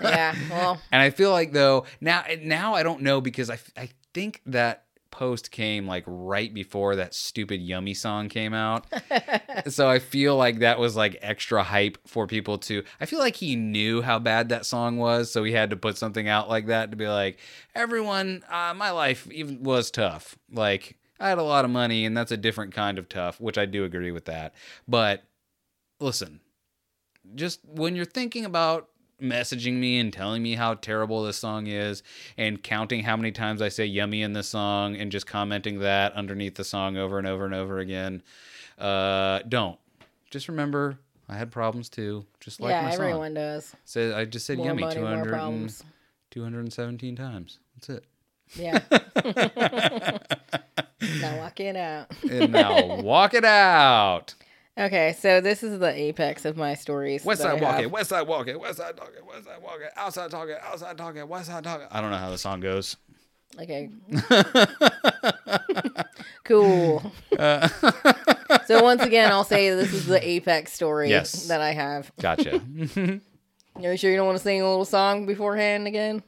yeah, 0.02 0.36
well, 0.52 0.80
And 0.92 1.02
I 1.02 1.10
feel 1.10 1.32
like 1.32 1.52
though 1.52 1.86
now 2.00 2.24
now 2.44 2.76
I 2.76 2.84
don't 2.84 3.02
know 3.02 3.20
because 3.20 3.50
I 3.50 3.58
I 3.76 3.90
think 4.14 4.42
that 4.46 4.86
post 5.18 5.50
came 5.50 5.88
like 5.88 6.04
right 6.06 6.54
before 6.54 6.96
that 6.96 7.12
stupid 7.16 7.60
yummy 7.60 7.96
song 7.96 8.30
came 8.30 8.54
out. 8.54 8.86
so 9.68 9.90
I 9.90 9.98
feel 9.98 10.38
like 10.38 10.60
that 10.60 10.78
was 10.78 10.96
like 10.96 11.18
extra 11.22 11.64
hype 11.64 11.98
for 12.06 12.28
people 12.28 12.60
to 12.60 12.84
I 13.02 13.08
feel 13.08 13.18
like 13.18 13.36
he 13.36 13.56
knew 13.56 14.04
how 14.04 14.20
bad 14.20 14.50
that 14.50 14.66
song 14.66 14.98
was, 14.98 15.32
so 15.32 15.44
he 15.44 15.54
had 15.54 15.72
to 15.72 15.76
put 15.76 15.98
something 15.98 16.28
out 16.28 16.50
like 16.50 16.68
that 16.68 16.92
to 16.92 16.98
be 16.98 17.08
like, 17.08 17.40
everyone, 17.74 18.44
uh, 18.48 18.76
my 18.76 18.92
life 18.92 19.28
even 19.32 19.64
was 19.64 19.90
tough. 19.90 20.38
Like 20.52 20.98
I 21.20 21.30
had 21.30 21.40
a 21.40 21.44
lot 21.44 21.66
of 21.66 21.72
money 21.72 22.06
and 22.06 22.16
that's 22.16 22.32
a 22.32 22.38
different 22.38 22.76
kind 22.76 23.00
of 23.00 23.10
tough, 23.10 23.42
which 23.42 23.58
I 23.58 23.66
do 23.66 23.86
agree 23.86 24.12
with 24.12 24.26
that. 24.26 24.54
But 24.88 25.24
listen, 26.00 26.42
just 27.34 27.60
when 27.66 27.96
you're 27.96 28.06
thinking 28.06 28.46
about 28.46 28.88
messaging 29.22 29.74
me 29.76 30.00
and 30.00 30.14
telling 30.14 30.44
me 30.44 30.56
how 30.56 30.76
terrible 30.76 31.24
this 31.24 31.38
song 31.38 31.68
is 31.68 32.04
and 32.38 32.62
counting 32.62 33.04
how 33.04 33.18
many 33.18 33.32
times 33.32 33.62
I 33.62 33.70
say 33.70 33.86
yummy 33.86 34.22
in 34.22 34.34
this 34.34 34.48
song 34.48 34.96
and 34.96 35.12
just 35.12 35.26
commenting 35.28 35.80
that 35.80 36.14
underneath 36.14 36.56
the 36.56 36.64
song 36.64 36.98
over 36.98 37.18
and 37.18 37.28
over 37.28 37.46
and 37.46 37.54
over 37.54 37.80
again, 37.80 38.22
uh, 38.78 39.40
don't. 39.48 39.80
Just 40.30 40.48
remember 40.48 41.00
I 41.30 41.36
had 41.36 41.52
problems 41.52 41.90
too, 41.90 42.26
just 42.40 42.60
like 42.62 42.72
yeah, 42.72 42.84
my 42.84 42.92
song. 42.92 43.06
everyone 43.06 43.34
does. 43.34 43.76
Said 43.86 44.14
I 44.14 44.26
just 44.26 44.46
said 44.46 44.58
More 44.58 44.68
yummy 44.68 44.84
money, 44.84 44.96
200 44.96 45.34
and- 45.34 45.84
217 46.32 47.16
times. 47.16 47.60
That's 47.76 47.90
it. 47.90 48.06
Yeah. 48.56 48.80
now 51.22 51.38
walk 51.40 51.60
it 51.60 51.76
out. 51.76 52.08
And 52.30 52.52
now 52.52 53.02
walk 53.02 53.34
it 53.34 53.46
out. 53.46 54.36
Okay, 54.80 55.16
so 55.20 55.42
this 55.42 55.64
is 55.64 55.80
the 55.80 55.92
apex 55.92 56.46
of 56.46 56.56
my 56.56 56.76
stories. 56.76 57.26
West 57.26 57.42
side 57.42 57.60
walk 57.62 57.76
have. 57.76 57.84
it, 57.86 57.92
west 57.92 58.10
side 58.10 58.28
walk 58.28 58.48
it, 58.48 58.60
west 58.60 58.78
side 58.78 58.96
talk 58.96 59.12
it, 59.18 59.26
west 59.26 59.46
side 59.46 59.62
walk 59.62 59.80
it, 59.82 59.92
outside 59.96 60.30
talking, 60.30 60.56
outside 60.64 60.98
talking, 60.98 61.22
it, 61.22 61.28
west 61.28 61.48
side 61.48 61.64
talk 61.64 61.82
it. 61.82 61.88
I 61.90 62.00
don't 62.00 62.12
know 62.12 62.18
how 62.18 62.30
the 62.30 62.38
song 62.38 62.60
goes. 62.60 62.96
Okay. 63.60 63.90
cool. 66.44 67.12
Uh, 67.38 67.68
So 68.66 68.84
once 68.84 69.02
again, 69.02 69.32
I'll 69.32 69.44
say 69.44 69.70
this 69.72 69.94
is 69.94 70.06
the 70.06 70.26
apex 70.26 70.74
story 70.74 71.10
Yes. 71.10 71.48
that 71.48 71.62
I 71.62 71.72
have. 71.72 72.12
gotcha. 72.20 72.56
Are 73.76 73.92
you 73.92 73.98
sure 73.98 74.10
you 74.12 74.18
don't 74.18 74.26
want 74.26 74.38
to 74.38 74.44
sing 74.44 74.62
a 74.62 74.68
little 74.70 74.86
song 74.86 75.26
beforehand 75.26 75.88
again? 75.88 76.24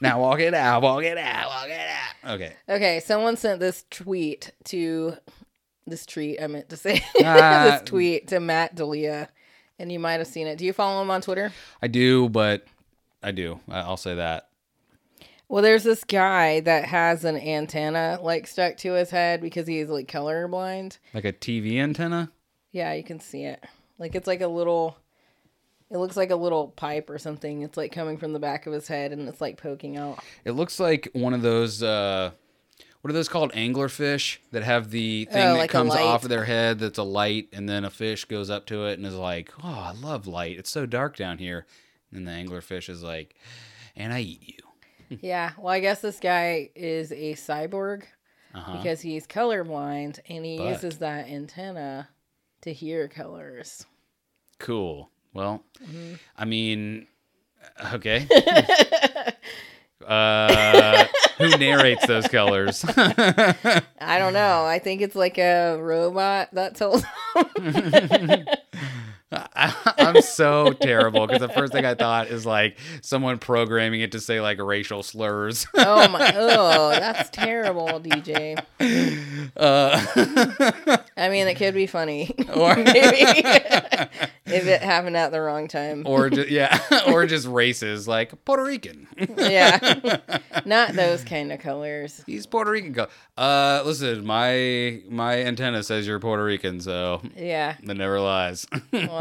now 0.00 0.20
walk 0.20 0.40
it 0.40 0.54
out, 0.54 0.82
walk 0.82 1.02
it 1.04 1.16
out, 1.18 1.46
walk 1.48 1.68
it 1.68 1.80
out. 2.24 2.34
Okay. 2.34 2.52
Okay, 2.68 3.00
someone 3.00 3.36
sent 3.36 3.60
this 3.60 3.84
tweet 3.90 4.52
to 4.64 5.14
this 5.88 6.06
tweet. 6.06 6.40
I 6.42 6.46
meant 6.46 6.68
to 6.70 6.76
say 6.76 7.02
Ah. 7.24 7.78
this 7.80 7.88
tweet 7.88 8.28
to 8.28 8.40
Matt 8.40 8.74
D'Elia, 8.74 9.28
and 9.78 9.90
you 9.92 9.98
might 9.98 10.14
have 10.18 10.26
seen 10.26 10.46
it. 10.46 10.58
Do 10.58 10.64
you 10.64 10.72
follow 10.72 11.00
him 11.02 11.10
on 11.10 11.20
Twitter? 11.20 11.52
I 11.82 11.86
do, 11.88 12.28
but 12.28 12.64
I 13.22 13.30
do. 13.32 13.60
I'll 13.70 13.96
say 13.96 14.14
that. 14.16 14.48
Well, 15.48 15.62
there's 15.62 15.82
this 15.84 16.04
guy 16.04 16.60
that 16.60 16.84
has 16.84 17.24
an 17.24 17.36
antenna 17.36 18.18
like 18.22 18.46
stuck 18.46 18.76
to 18.78 18.92
his 18.92 19.08
head 19.10 19.40
because 19.40 19.66
he's 19.66 19.88
like 19.88 20.06
colorblind. 20.06 20.98
Like 21.14 21.24
a 21.24 21.32
TV 21.32 21.78
antenna. 21.78 22.30
Yeah, 22.70 22.92
you 22.92 23.02
can 23.02 23.18
see 23.18 23.44
it. 23.44 23.64
Like 23.98 24.14
it's 24.14 24.26
like 24.26 24.42
a 24.42 24.46
little. 24.48 24.98
It 25.90 25.96
looks 25.96 26.18
like 26.18 26.30
a 26.30 26.36
little 26.36 26.68
pipe 26.68 27.08
or 27.08 27.16
something. 27.16 27.62
It's 27.62 27.78
like 27.78 27.92
coming 27.92 28.18
from 28.18 28.34
the 28.34 28.38
back 28.38 28.66
of 28.66 28.74
his 28.74 28.86
head 28.88 29.10
and 29.10 29.26
it's 29.26 29.40
like 29.40 29.56
poking 29.56 29.96
out. 29.96 30.22
It 30.44 30.50
looks 30.50 30.78
like 30.78 31.08
one 31.14 31.32
of 31.32 31.40
those. 31.40 31.82
Uh, 31.82 32.32
what 33.00 33.10
are 33.10 33.14
those 33.14 33.28
called? 33.28 33.52
Anglerfish 33.52 34.38
that 34.52 34.62
have 34.64 34.90
the 34.90 35.24
thing 35.26 35.42
Oh, 35.46 35.52
that 35.54 35.58
like 35.58 35.70
comes 35.70 35.94
off 35.94 36.24
of 36.24 36.28
their 36.28 36.44
head. 36.44 36.78
That's 36.78 36.98
a 36.98 37.02
light, 37.04 37.48
and 37.52 37.68
then 37.68 37.84
a 37.84 37.90
fish 37.90 38.24
goes 38.24 38.50
up 38.50 38.66
to 38.66 38.86
it 38.86 38.98
and 38.98 39.06
is 39.06 39.14
like, 39.14 39.52
"Oh, 39.62 39.68
I 39.68 39.92
love 39.92 40.26
light. 40.26 40.58
It's 40.58 40.70
so 40.70 40.84
dark 40.86 41.16
down 41.16 41.38
here." 41.38 41.66
And 42.12 42.26
the 42.26 42.32
anglerfish 42.32 42.88
is 42.88 43.02
like, 43.02 43.34
"And 43.96 44.12
I 44.12 44.20
eat 44.20 44.42
you." 44.48 45.18
Yeah. 45.22 45.52
Well, 45.56 45.72
I 45.72 45.80
guess 45.80 46.00
this 46.02 46.20
guy 46.20 46.68
is 46.74 47.12
a 47.12 47.32
cyborg 47.34 48.02
Uh-huh. 48.54 48.76
because 48.76 49.00
he's 49.00 49.26
colorblind 49.26 50.18
and 50.28 50.44
he 50.44 50.58
But- 50.58 50.66
uses 50.68 50.98
that 50.98 51.28
antenna 51.28 52.08
to 52.62 52.72
hear 52.74 53.08
colors. 53.08 53.86
Cool. 54.58 55.10
Well, 55.32 55.64
Mm-hmm. 55.82 56.14
I 56.36 56.44
mean, 56.44 57.06
okay. 57.94 58.26
Uh, 60.06 61.06
who 61.38 61.56
narrates 61.58 62.06
those 62.06 62.26
colors? 62.28 62.84
I 62.96 63.82
don't 64.18 64.32
know. 64.32 64.64
I 64.64 64.78
think 64.78 65.02
it's 65.02 65.16
like 65.16 65.38
a 65.38 65.76
robot 65.76 66.50
that 66.52 66.76
tells. 66.76 67.04
I, 69.30 69.74
I'm 69.98 70.22
so 70.22 70.72
terrible 70.72 71.26
because 71.26 71.40
the 71.40 71.48
first 71.52 71.72
thing 71.72 71.84
I 71.84 71.94
thought 71.94 72.28
is 72.28 72.46
like 72.46 72.78
someone 73.02 73.38
programming 73.38 74.00
it 74.00 74.12
to 74.12 74.20
say 74.20 74.40
like 74.40 74.58
racial 74.60 75.02
slurs. 75.02 75.66
oh 75.74 76.08
my! 76.08 76.32
Oh, 76.34 76.90
that's 76.90 77.28
terrible, 77.30 77.86
DJ. 78.00 78.56
Uh, 79.56 80.96
I 81.16 81.28
mean, 81.28 81.46
it 81.48 81.56
could 81.56 81.74
be 81.74 81.86
funny. 81.86 82.34
Or- 82.54 82.76
Maybe 82.76 83.42
if 84.46 84.66
it 84.66 84.82
happened 84.82 85.16
at 85.16 85.30
the 85.32 85.40
wrong 85.40 85.68
time. 85.68 86.04
or 86.06 86.30
just, 86.30 86.48
yeah, 86.48 86.78
or 87.12 87.26
just 87.26 87.46
races 87.46 88.08
like 88.08 88.44
Puerto 88.44 88.62
Rican. 88.64 89.06
yeah, 89.36 90.18
not 90.64 90.94
those 90.94 91.22
kind 91.24 91.52
of 91.52 91.60
colors. 91.60 92.22
He's 92.26 92.46
Puerto 92.46 92.70
Rican. 92.70 92.92
Go. 92.92 93.08
Uh, 93.36 93.82
listen, 93.84 94.24
my 94.24 95.02
my 95.08 95.42
antenna 95.42 95.82
says 95.82 96.06
you're 96.06 96.18
Puerto 96.20 96.44
Rican, 96.44 96.80
so 96.80 97.20
Yeah. 97.36 97.76
that 97.84 97.96
never 97.96 98.20
lies. 98.20 98.66
Well, 98.92 99.17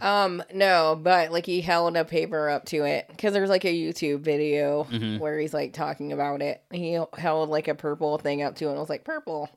um, 0.00 0.42
no, 0.52 0.98
but 1.02 1.32
like 1.32 1.46
he 1.46 1.60
held 1.60 1.96
a 1.96 2.04
paper 2.04 2.48
up 2.48 2.64
to 2.66 2.84
it 2.84 3.06
because 3.08 3.32
there's 3.32 3.50
like 3.50 3.64
a 3.64 3.74
YouTube 3.74 4.20
video 4.20 4.84
Mm-hmm. 4.84 5.18
where 5.18 5.38
he's 5.38 5.54
like 5.54 5.72
talking 5.72 6.12
about 6.12 6.42
it. 6.42 6.62
He 6.70 6.98
held 7.16 7.48
like 7.48 7.68
a 7.68 7.74
purple 7.74 8.18
thing 8.18 8.42
up 8.42 8.56
to 8.56 8.66
it 8.66 8.70
and 8.70 8.78
was 8.78 8.88
like, 8.88 9.04
purple. 9.04 9.50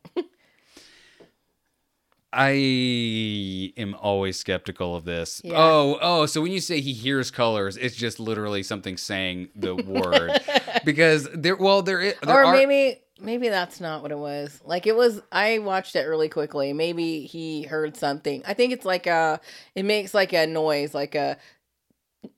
I 2.34 3.72
am 3.78 3.96
always 3.96 4.38
skeptical 4.38 4.96
of 4.96 5.06
this. 5.06 5.42
Yeah. 5.44 5.54
Oh, 5.56 5.98
oh, 6.02 6.26
so 6.26 6.42
when 6.42 6.52
you 6.52 6.60
say 6.60 6.82
he 6.82 6.94
hears 6.94 7.32
colors, 7.32 7.78
it's 7.78 7.96
just 7.96 8.20
literally 8.20 8.64
something 8.64 8.98
saying 8.98 9.50
the 9.56 9.76
word. 9.76 10.32
because 10.86 11.28
there 11.34 11.56
well 11.56 11.82
there, 11.82 12.00
i- 12.02 12.14
there 12.22 12.36
or 12.36 12.46
are 12.46 12.54
maybe 12.54 13.00
maybe 13.20 13.50
that's 13.50 13.80
not 13.80 14.02
what 14.02 14.12
it 14.12 14.18
was. 14.18 14.60
Like 14.66 14.88
it 14.88 14.96
was 14.96 15.22
I 15.32 15.60
watched 15.60 15.96
it 15.96 16.04
really 16.04 16.30
quickly. 16.30 16.74
Maybe 16.74 17.22
he 17.22 17.64
heard 17.64 17.98
something. 17.98 18.44
I 18.46 18.54
think 18.54 18.74
it's 18.74 18.86
like 18.86 19.08
a 19.08 19.40
it 19.76 19.84
makes 19.84 20.14
like 20.14 20.34
a 20.34 20.48
noise 20.48 20.94
like 20.94 21.16
a 21.16 21.38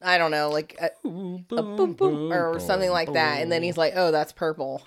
I 0.01 0.17
don't 0.17 0.31
know, 0.31 0.49
like 0.49 0.77
a, 0.79 0.91
a 1.55 1.63
boom 1.63 1.93
boom 1.93 2.31
or 2.31 2.59
something 2.59 2.91
like 2.91 3.13
that 3.13 3.41
and 3.41 3.51
then 3.51 3.63
he's 3.63 3.77
like, 3.77 3.93
"Oh, 3.95 4.11
that's 4.11 4.31
purple." 4.31 4.83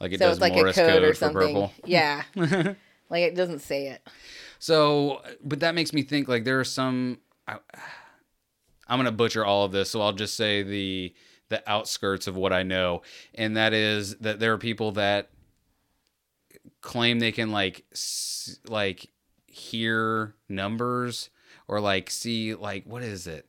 like 0.00 0.12
it 0.12 0.18
so 0.18 0.26
does 0.26 0.38
it's 0.38 0.40
like 0.40 0.54
Morse 0.54 0.76
a 0.76 0.80
code, 0.80 0.92
code 0.92 1.02
or 1.04 1.14
something. 1.14 1.70
Yeah. 1.84 2.22
like 3.10 3.22
it 3.22 3.36
doesn't 3.36 3.60
say 3.60 3.88
it. 3.88 4.06
So, 4.58 5.22
but 5.44 5.60
that 5.60 5.74
makes 5.74 5.92
me 5.92 6.02
think 6.02 6.28
like 6.28 6.44
there 6.44 6.58
are 6.60 6.64
some. 6.64 7.18
I, 7.46 7.58
I'm 8.88 8.98
gonna 8.98 9.12
butcher 9.12 9.44
all 9.44 9.64
of 9.64 9.72
this, 9.72 9.90
so 9.90 10.00
I'll 10.00 10.12
just 10.12 10.36
say 10.36 10.62
the 10.62 11.14
the 11.50 11.62
outskirts 11.70 12.26
of 12.26 12.34
what 12.36 12.52
I 12.54 12.62
know, 12.62 13.02
and 13.34 13.56
that 13.58 13.74
is 13.74 14.16
that 14.16 14.40
there 14.40 14.52
are 14.54 14.58
people 14.58 14.92
that 14.92 15.28
claim 16.80 17.18
they 17.18 17.32
can 17.32 17.50
like 17.52 17.84
s- 17.92 18.58
like 18.66 19.10
hear 19.46 20.34
numbers 20.48 21.28
or 21.68 21.80
like 21.80 22.10
see 22.10 22.54
like 22.54 22.84
what 22.86 23.02
is 23.02 23.26
it? 23.26 23.46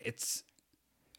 It's 0.00 0.42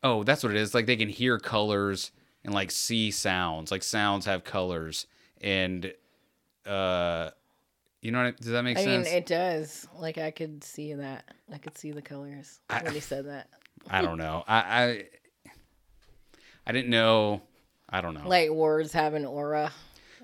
oh 0.04 0.24
that's 0.24 0.44
what 0.44 0.52
it 0.52 0.58
is. 0.58 0.74
Like 0.74 0.86
they 0.88 0.96
can 0.96 1.10
hear 1.10 1.38
colors 1.38 2.12
and 2.44 2.54
like 2.54 2.72
see 2.72 3.12
sounds. 3.12 3.72
Like 3.72 3.84
sounds 3.84 4.26
have 4.26 4.44
colors 4.44 5.06
and 5.42 5.94
uh 6.66 7.30
you 8.02 8.12
know 8.12 8.24
what, 8.24 8.38
does 8.38 8.48
that 8.52 8.64
make 8.64 8.78
sense? 8.78 9.08
I 9.08 9.10
mean, 9.12 9.18
it 9.18 9.26
does. 9.26 9.86
Like 10.00 10.18
I 10.18 10.32
could 10.32 10.64
see 10.64 10.94
that. 10.94 11.26
I 11.52 11.58
could 11.58 11.78
see 11.78 11.92
the 11.92 12.02
colors 12.02 12.62
I- 12.70 12.84
when 12.84 12.94
he 12.94 13.02
said 13.02 13.26
that. 13.28 13.50
I 13.90 14.02
don't 14.02 14.18
know. 14.18 14.44
I, 14.48 14.58
I 14.58 15.06
I 16.70 16.72
didn't 16.72 16.92
know. 16.92 17.42
I 17.90 18.02
don't 18.02 18.14
know. 18.14 18.28
Like 18.28 18.52
words 18.52 18.94
have 18.94 19.16
an 19.16 19.26
aura. 19.26 19.72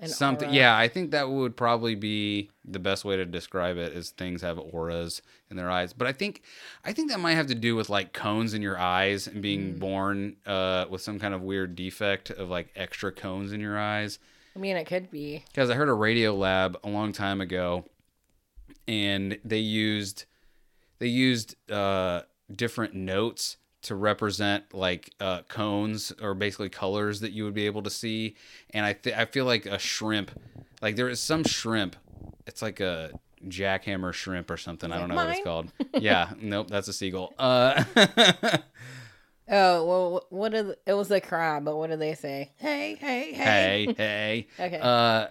An 0.00 0.08
Something. 0.08 0.48
aura. 0.48 0.56
Yeah, 0.56 0.76
I 0.76 0.86
think 0.88 1.10
that 1.10 1.28
would 1.28 1.56
probably 1.56 1.94
be 1.96 2.50
the 2.64 2.78
best 2.78 3.04
way 3.04 3.16
to 3.16 3.24
describe 3.24 3.76
it. 3.78 3.92
Is 3.94 4.10
things 4.10 4.42
have 4.42 4.56
auras 4.58 5.22
in 5.50 5.56
their 5.56 5.70
eyes. 5.70 5.92
But 5.92 6.06
I 6.06 6.12
think 6.12 6.42
I 6.84 6.92
think 6.92 7.10
that 7.10 7.18
might 7.18 7.34
have 7.34 7.48
to 7.48 7.54
do 7.56 7.74
with 7.74 7.88
like 7.90 8.12
cones 8.12 8.54
in 8.54 8.62
your 8.62 8.78
eyes 8.78 9.26
and 9.26 9.42
being 9.42 9.74
Mm. 9.74 9.78
born 9.80 10.36
uh, 10.46 10.84
with 10.88 11.00
some 11.02 11.18
kind 11.18 11.34
of 11.34 11.42
weird 11.42 11.74
defect 11.74 12.30
of 12.30 12.48
like 12.48 12.68
extra 12.76 13.10
cones 13.10 13.52
in 13.52 13.60
your 13.60 13.78
eyes. 13.78 14.18
I 14.54 14.58
mean, 14.60 14.76
it 14.76 14.84
could 14.86 15.10
be. 15.10 15.42
because 15.48 15.68
I 15.68 15.74
heard 15.74 15.88
a 15.88 15.92
Radiolab 15.92 16.76
a 16.84 16.88
long 16.88 17.12
time 17.12 17.40
ago, 17.40 17.84
and 18.86 19.38
they 19.44 19.58
used 19.58 20.24
they 20.98 21.08
used 21.08 21.56
uh, 21.70 22.22
different 22.54 22.94
notes 22.94 23.56
to 23.86 23.94
represent 23.94 24.72
like 24.74 25.10
uh, 25.20 25.42
cones 25.48 26.12
or 26.22 26.34
basically 26.34 26.68
colors 26.68 27.20
that 27.20 27.32
you 27.32 27.44
would 27.44 27.54
be 27.54 27.66
able 27.66 27.82
to 27.82 27.90
see. 27.90 28.36
And 28.70 28.84
I 28.84 28.92
th- 28.92 29.16
I 29.16 29.24
feel 29.24 29.44
like 29.44 29.66
a 29.66 29.78
shrimp, 29.78 30.30
like 30.82 30.96
there 30.96 31.08
is 31.08 31.20
some 31.20 31.44
shrimp, 31.44 31.96
it's 32.46 32.62
like 32.62 32.80
a 32.80 33.12
jackhammer 33.46 34.12
shrimp 34.12 34.50
or 34.50 34.56
something. 34.56 34.90
I 34.92 34.98
don't 34.98 35.08
know 35.08 35.14
what 35.16 35.30
it's 35.30 35.44
called. 35.44 35.72
Yeah, 36.00 36.32
nope, 36.40 36.68
that's 36.68 36.88
a 36.88 36.92
seagull. 36.92 37.32
Uh, 37.38 37.84
Oh 39.48 39.84
well, 39.86 40.20
wh- 40.28 40.32
what 40.32 40.52
did 40.52 40.74
it 40.86 40.94
was 40.94 41.08
a 41.12 41.20
crab? 41.20 41.64
But 41.64 41.76
what 41.76 41.88
did 41.90 42.00
they 42.00 42.14
say? 42.14 42.50
Hey, 42.56 42.96
hey, 42.96 43.32
hey. 43.32 43.44
hey, 43.86 43.94
hey. 43.96 44.46
Okay. 44.66 44.80
Uh, 44.82 45.28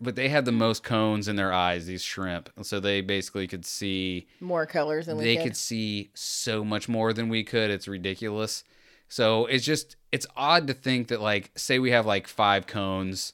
but 0.00 0.16
they 0.16 0.28
had 0.28 0.44
the 0.44 0.52
most 0.52 0.82
cones 0.82 1.28
in 1.28 1.36
their 1.36 1.52
eyes, 1.52 1.86
these 1.86 2.02
shrimp. 2.02 2.50
So 2.62 2.80
they 2.80 3.00
basically 3.00 3.46
could 3.46 3.64
see 3.64 4.26
More 4.40 4.66
colors 4.66 5.06
than 5.06 5.16
we 5.16 5.22
could. 5.22 5.28
they 5.28 5.36
could. 5.36 5.44
could 5.44 5.56
see 5.56 6.10
so 6.14 6.64
much 6.64 6.88
more 6.88 7.12
than 7.12 7.28
we 7.28 7.44
could. 7.44 7.70
It's 7.70 7.88
ridiculous. 7.88 8.64
So 9.08 9.46
it's 9.46 9.64
just 9.64 9.96
it's 10.12 10.26
odd 10.36 10.66
to 10.66 10.74
think 10.74 11.08
that 11.08 11.20
like 11.20 11.52
say 11.56 11.78
we 11.78 11.90
have 11.92 12.06
like 12.06 12.26
five 12.26 12.66
cones 12.66 13.32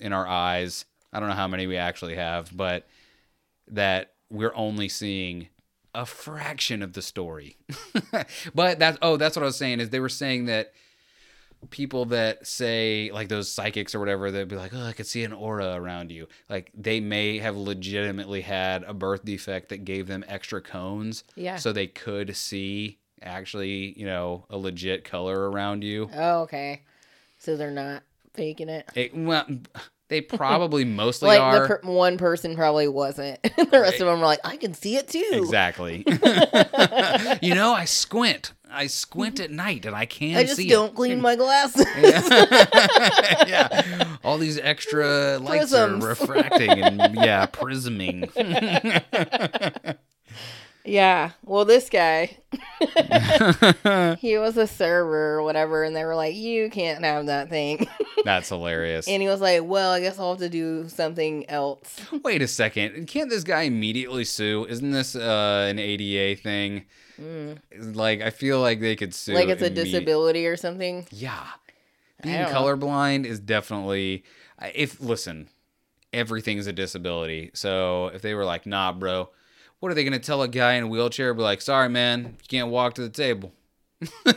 in 0.00 0.12
our 0.12 0.26
eyes. 0.26 0.84
I 1.12 1.20
don't 1.20 1.28
know 1.28 1.34
how 1.34 1.48
many 1.48 1.66
we 1.66 1.76
actually 1.76 2.16
have, 2.16 2.56
but 2.56 2.86
that 3.68 4.12
we're 4.30 4.54
only 4.54 4.88
seeing 4.88 5.48
a 5.94 6.06
fraction 6.06 6.82
of 6.82 6.92
the 6.92 7.02
story. 7.02 7.56
but 8.54 8.78
that's 8.78 8.98
oh, 9.02 9.16
that's 9.16 9.36
what 9.36 9.42
I 9.42 9.46
was 9.46 9.56
saying 9.56 9.80
is 9.80 9.90
they 9.90 10.00
were 10.00 10.08
saying 10.08 10.46
that 10.46 10.72
people 11.70 12.04
that 12.06 12.46
say 12.46 13.10
like 13.12 13.28
those 13.28 13.50
psychics 13.50 13.94
or 13.94 13.98
whatever 14.00 14.30
they'd 14.30 14.46
be 14.48 14.54
like 14.56 14.72
oh 14.74 14.84
i 14.84 14.92
could 14.92 15.06
see 15.06 15.24
an 15.24 15.32
aura 15.32 15.74
around 15.74 16.10
you 16.12 16.28
like 16.48 16.70
they 16.72 17.00
may 17.00 17.38
have 17.38 17.56
legitimately 17.56 18.40
had 18.42 18.84
a 18.84 18.94
birth 18.94 19.24
defect 19.24 19.68
that 19.70 19.84
gave 19.84 20.06
them 20.06 20.24
extra 20.28 20.60
cones 20.60 21.24
Yeah. 21.34 21.56
so 21.56 21.72
they 21.72 21.88
could 21.88 22.36
see 22.36 22.98
actually 23.22 23.98
you 23.98 24.06
know 24.06 24.44
a 24.50 24.56
legit 24.56 25.04
color 25.04 25.50
around 25.50 25.82
you 25.82 26.08
Oh, 26.14 26.42
okay. 26.42 26.82
So 27.38 27.56
they're 27.56 27.70
not 27.72 28.04
faking 28.34 28.68
it. 28.68 28.88
it, 28.94 29.16
well 29.16 29.44
they 30.06 30.20
probably 30.22 30.84
mostly 30.84 31.26
Like 31.28 31.40
are 31.40 31.60
the 31.60 31.66
per- 31.66 31.80
one 31.82 32.16
person 32.18 32.54
probably 32.54 32.86
wasn't. 32.88 33.42
the 33.56 33.68
rest 33.80 33.94
of 34.00 34.06
them 34.06 34.20
were 34.20 34.26
like, 34.26 34.40
I 34.44 34.56
can 34.56 34.74
see 34.74 34.96
it 34.96 35.08
too. 35.08 35.28
exactly 35.32 36.04
you 37.42 37.54
know 37.54 37.72
i 37.74 37.84
squint 37.84 38.52
i 38.70 38.86
squint 38.86 39.40
at 39.40 39.50
night 39.50 39.86
and 39.86 39.94
i 39.96 40.04
can't. 40.06 40.36
I 40.36 40.44
just 40.44 40.56
see 40.56 40.68
don't 40.68 40.94
clean 40.94 41.20
my 41.28 41.36
glasses. 41.36 41.84
it. 41.88 43.48
yeah 43.48 44.16
all 44.24 44.38
these 44.38 44.58
extra 44.58 45.38
lights 45.40 45.70
Prisms. 45.70 46.04
are 46.04 46.08
refracting 46.08 46.70
and 46.82 47.14
yeah 47.16 47.46
prisming 47.46 48.28
yeah. 50.84 51.32
Well, 51.44 51.64
this 51.66 51.90
guy, 51.90 52.38
he 54.20 54.38
was 54.38 54.56
a 54.56 54.66
server 54.66 55.34
or 55.34 55.42
whatever, 55.42 55.84
and 55.84 55.94
they 55.94 56.02
were 56.04 56.14
like, 56.14 56.34
"You 56.34 56.70
can't 56.70 57.04
have 57.04 57.26
that 57.26 57.50
thing," 57.50 57.86
That's 58.24 58.48
hilarious. 58.48 59.06
and 59.06 59.20
he 59.20 59.28
was 59.28 59.40
like, 59.42 59.62
"Well, 59.64 59.90
I 59.90 60.00
guess 60.00 60.18
I'll 60.18 60.30
have 60.30 60.38
to 60.38 60.48
do 60.48 60.88
something 60.88 61.48
else." 61.50 62.00
Wait 62.24 62.40
a 62.40 62.48
second. 62.48 63.06
Can't 63.06 63.28
this 63.28 63.44
guy 63.44 63.62
immediately 63.62 64.24
sue? 64.24 64.66
Isn't 64.68 64.92
this 64.92 65.14
uh, 65.14 65.66
an 65.68 65.78
ADA 65.78 66.40
thing? 66.40 66.86
Like, 67.78 68.20
I 68.22 68.30
feel 68.30 68.60
like 68.60 68.80
they 68.80 68.96
could 68.96 69.14
sue. 69.14 69.32
Mm. 69.32 69.36
like 69.36 69.48
it's 69.48 69.62
a 69.62 69.70
disability 69.70 70.46
or 70.46 70.56
something. 70.56 71.06
Yeah. 71.10 71.46
Being 72.22 72.36
don't 72.36 72.52
know. 72.52 72.58
colorblind 72.58 73.24
is 73.24 73.38
definitely. 73.38 74.24
If, 74.74 75.00
listen, 75.00 75.48
everything's 76.12 76.66
a 76.66 76.72
disability. 76.72 77.50
So 77.54 78.08
if 78.08 78.22
they 78.22 78.34
were 78.34 78.44
like, 78.44 78.66
nah, 78.66 78.92
bro, 78.92 79.30
what 79.80 79.92
are 79.92 79.94
they 79.94 80.04
going 80.04 80.12
to 80.12 80.18
tell 80.18 80.42
a 80.42 80.48
guy 80.48 80.74
in 80.74 80.84
a 80.84 80.88
wheelchair? 80.88 81.32
Be 81.34 81.42
like, 81.42 81.60
sorry, 81.60 81.88
man, 81.88 82.36
you 82.40 82.48
can't 82.48 82.68
walk 82.68 82.94
to 82.94 83.02
the 83.02 83.08
table. 83.08 83.52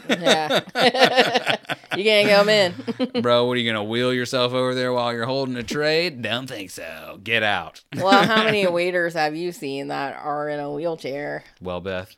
Yeah, 0.10 0.62
you 1.96 2.04
can't 2.04 2.30
come 2.30 2.50
in. 2.50 2.74
bro, 3.22 3.46
what 3.46 3.54
are 3.54 3.60
you 3.60 3.72
going 3.72 3.84
to 3.84 3.90
wheel 3.90 4.12
yourself 4.14 4.54
over 4.54 4.74
there 4.74 4.92
while 4.92 5.14
you're 5.14 5.26
holding 5.26 5.56
a 5.56 5.64
tray? 5.64 6.10
Don't 6.10 6.48
think 6.48 6.72
so. 6.72 7.20
Get 7.24 7.44
out. 7.44 7.84
well, 7.96 8.26
how 8.26 8.44
many 8.44 8.66
waiters 8.68 9.14
have 9.14 9.36
you 9.36 9.52
seen 9.52 9.90
that 9.90 10.16
are 10.16 10.50
in 10.50 10.60
a 10.60 10.72
wheelchair? 10.72 11.44
Well, 11.62 11.80
Beth, 11.80 12.16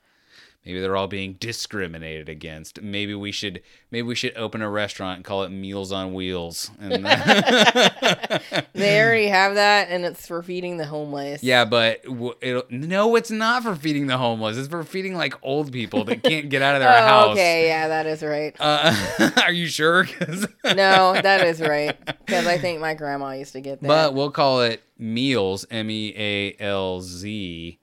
maybe 0.66 0.80
they're 0.80 0.96
all 0.96 1.08
being 1.08 1.34
discriminated 1.40 2.30
against. 2.30 2.82
Maybe 2.82 3.14
we 3.16 3.32
should 3.32 3.62
maybe 3.92 4.08
we 4.08 4.16
should 4.16 4.36
open 4.38 4.62
a 4.62 4.70
restaurant 4.70 5.18
and 5.18 5.26
call 5.26 5.44
it 5.44 5.50
Meals 5.50 5.92
on 5.92 6.14
Wheels. 6.14 6.72
And 6.80 7.06
They 8.74 9.00
already 9.02 9.28
have 9.28 9.56
that, 9.56 9.90
and 9.90 10.04
it's 10.06 10.26
for 10.28 10.42
feeding 10.42 10.78
the 10.78 10.86
homeless. 10.86 11.44
yeah, 11.44 11.64
but 11.66 12.02
it'll, 12.42 12.64
no, 12.70 13.16
it's 13.16 13.32
not 13.32 13.64
for 13.64 13.76
feeding 13.76 14.08
the 14.08 14.18
homeless. 14.18 14.58
It's 14.58 14.68
for 14.68 14.84
feeding 14.84 15.16
like 15.16 15.36
old 15.44 15.72
people 15.72 16.04
that 16.06 16.24
can't 16.24 16.50
get 16.50 16.62
out 16.62 16.76
of 16.76 16.82
their 16.82 16.90
Oh, 16.94 17.08
house. 17.08 17.32
okay, 17.34 17.68
yeah, 17.68 17.88
that 17.90 18.06
is 18.08 18.24
right. 18.24 18.56
Uh, 18.60 18.96
are 19.44 19.52
you 19.52 19.68
sure? 19.68 20.08
No, 20.66 21.14
that 21.22 21.46
is 21.46 21.62
right. 21.62 21.98
Because 22.26 22.48
I 22.48 22.58
think 22.58 22.80
my 22.80 22.94
grandma 22.94 23.32
used 23.32 23.54
to 23.54 23.62
get 23.62 23.82
that. 23.82 23.88
But 23.88 24.14
we'll 24.14 24.32
call 24.32 24.62
it 24.62 24.82
Meals, 24.98 25.66
M 25.70 25.90
E 25.90 26.14
A 26.18 26.56
L 26.64 27.02
Z, 27.02 27.80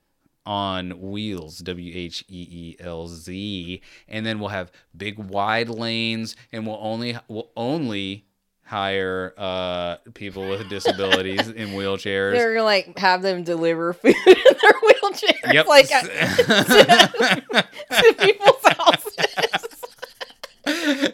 on 0.50 1.00
wheels, 1.00 1.58
W 1.58 1.92
H 1.96 2.24
E 2.28 2.48
E 2.50 2.76
L 2.80 3.06
Z, 3.06 3.80
and 4.08 4.26
then 4.26 4.40
we'll 4.40 4.48
have 4.48 4.72
big 4.96 5.16
wide 5.16 5.68
lanes, 5.68 6.34
and 6.50 6.66
we'll 6.66 6.78
only 6.80 7.16
we'll 7.28 7.52
only 7.56 8.24
hire 8.64 9.32
uh 9.38 9.96
people 10.14 10.48
with 10.48 10.68
disabilities 10.68 11.46
in 11.48 11.68
wheelchairs. 11.70 12.32
they're 12.32 12.54
gonna 12.54 12.64
like 12.64 12.98
have 12.98 13.22
them 13.22 13.44
deliver 13.44 13.92
food 13.92 14.16
in 14.26 14.34
their 14.34 14.72
wheelchairs, 14.82 15.52
Yep. 15.52 15.66
like 15.68 15.88
uh, 15.92 16.02
to 18.02 18.14
people's 18.18 18.64
houses. 18.64 19.14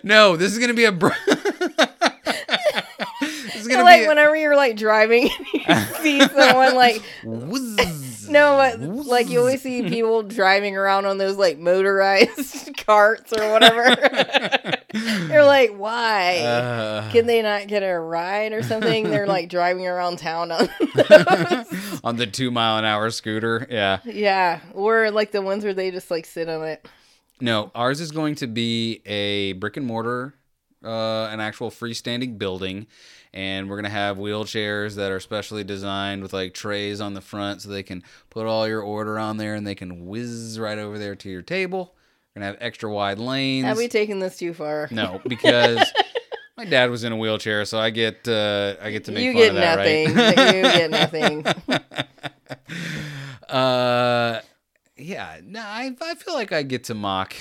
no, 0.03 0.37
this 0.37 0.53
is 0.53 0.59
gonna 0.59 0.75
be 0.75 0.85
a. 0.85 0.93
Br- 0.93 1.09
this 3.21 3.57
is 3.57 3.69
gonna 3.69 3.85
like 3.85 4.05
a- 4.05 4.09
whenever 4.09 4.37
you're 4.37 4.57
like 4.57 4.77
driving, 4.77 5.29
you 5.53 5.75
see 6.03 6.21
someone 6.21 6.75
like 6.75 7.03
Whizz. 7.25 8.06
No, 8.29 8.57
but 8.57 8.81
like 8.81 9.29
you 9.29 9.39
always 9.41 9.63
see 9.63 9.83
people 9.89 10.23
driving 10.23 10.77
around 10.77 11.07
on 11.07 11.19
those 11.19 11.37
like 11.37 11.59
motorized 11.59 12.77
carts 12.87 13.33
or 13.33 13.51
whatever. 13.53 13.95
They're 14.93 15.45
like, 15.45 15.77
why? 15.77 16.39
Uh, 16.39 17.11
Can 17.11 17.27
they 17.27 17.43
not 17.43 17.67
get 17.67 17.81
a 17.83 17.99
ride 17.99 18.53
or 18.53 18.63
something? 18.63 19.11
They're 19.11 19.27
like 19.27 19.49
driving 19.49 19.87
around 19.87 20.19
town 20.19 20.51
on 20.53 20.69
on 22.05 22.17
the 22.17 22.27
two 22.31 22.51
mile 22.51 22.79
an 22.79 22.85
hour 22.85 23.11
scooter, 23.11 23.67
yeah. 23.71 23.99
Yeah, 24.05 24.61
or 24.73 25.11
like 25.11 25.33
the 25.33 25.43
ones 25.43 25.65
where 25.65 25.75
they 25.75 25.91
just 25.91 26.11
like 26.11 26.27
sit 26.27 26.49
on 26.49 26.65
it. 26.65 26.87
No, 27.41 27.71
ours 27.75 28.01
is 28.01 28.13
going 28.13 28.37
to 28.37 28.47
be 28.47 29.03
a 29.05 29.53
brick 29.55 29.77
and 29.77 29.85
mortar, 29.85 30.35
uh, 30.83 31.27
an 31.27 31.41
actual 31.41 31.71
freestanding 31.71 32.39
building, 32.39 32.87
and 33.37 33.69
we're 33.69 33.77
gonna 33.77 33.91
have 33.91 34.17
wheelchairs 34.17 34.95
that 34.95 35.13
are 35.13 35.21
specially 35.21 35.63
designed 35.63 36.23
with 36.23 36.33
like 36.33 36.55
trays 36.55 37.03
on 37.03 37.13
the 37.13 37.21
front, 37.21 37.61
so 37.61 37.69
they 37.69 37.83
can 37.83 38.03
put 38.31 38.47
all 38.47 38.67
your 38.67 38.81
order 38.81 39.19
on 39.19 39.37
there 39.37 39.55
and 39.55 39.67
they 39.67 39.75
can 39.75 40.07
whiz 40.07 40.59
right 40.59 40.79
over 40.79 40.99
there 40.99 41.15
to 41.17 41.29
your 41.29 41.43
table. 41.43 41.95
We're 42.35 42.41
gonna 42.41 42.47
have 42.53 42.57
extra 42.61 42.91
wide 42.91 43.19
lanes. 43.19 43.67
Have 43.67 43.77
we 43.77 43.89
taken 43.89 44.21
this 44.21 44.39
too 44.39 44.55
far? 44.55 44.89
no, 44.91 45.21
because 45.29 45.87
my 46.57 46.65
dad 46.65 46.91
was 46.91 47.05
in 47.05 47.13
a 47.13 47.17
wheelchair, 47.17 47.67
so 47.67 47.79
I 47.79 47.91
get 47.91 48.27
uh, 48.27 48.77
I 48.81 48.91
get 48.91 49.05
to 49.05 49.13
make 49.13 49.25
you 49.25 49.33
fun 49.35 49.41
get 49.43 49.49
of 49.51 49.55
that, 49.57 49.77
nothing. 49.77 50.15
right? 50.15 50.57
you 50.57 50.63
get 50.63 50.91
nothing. 50.91 51.47
uh, 53.51 54.41
yeah, 54.97 55.41
no, 55.45 55.61
I 55.61 55.95
I 56.01 56.15
feel 56.15 56.35
like 56.35 56.53
I 56.53 56.63
get 56.63 56.85
to 56.85 56.95
mock 56.95 57.35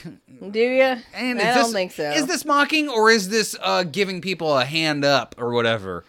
Do 0.52 0.60
you? 0.60 0.82
And 1.14 1.40
I 1.40 1.50
is 1.50 1.56
don't 1.56 1.64
this, 1.64 1.74
think 1.74 1.92
so. 1.94 2.12
Is 2.12 2.28
this 2.28 2.44
mocking 2.46 2.90
or 2.90 3.10
is 3.10 3.30
this 3.30 3.56
uh, 3.62 3.84
giving 3.84 4.22
people 4.22 4.58
a 4.58 4.66
hand 4.66 5.06
up 5.06 5.36
or 5.38 5.52
whatever? 5.54 6.04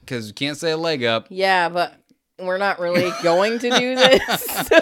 Because 0.00 0.28
you 0.28 0.34
can't 0.34 0.56
say 0.56 0.70
a 0.72 0.76
leg 0.76 1.04
up. 1.04 1.26
yeah, 1.28 1.68
but 1.68 1.99
we're 2.46 2.58
not 2.58 2.78
really 2.78 3.12
going 3.22 3.58
to 3.60 3.70
do 3.70 3.96
this. 3.96 4.46
So 4.70 4.78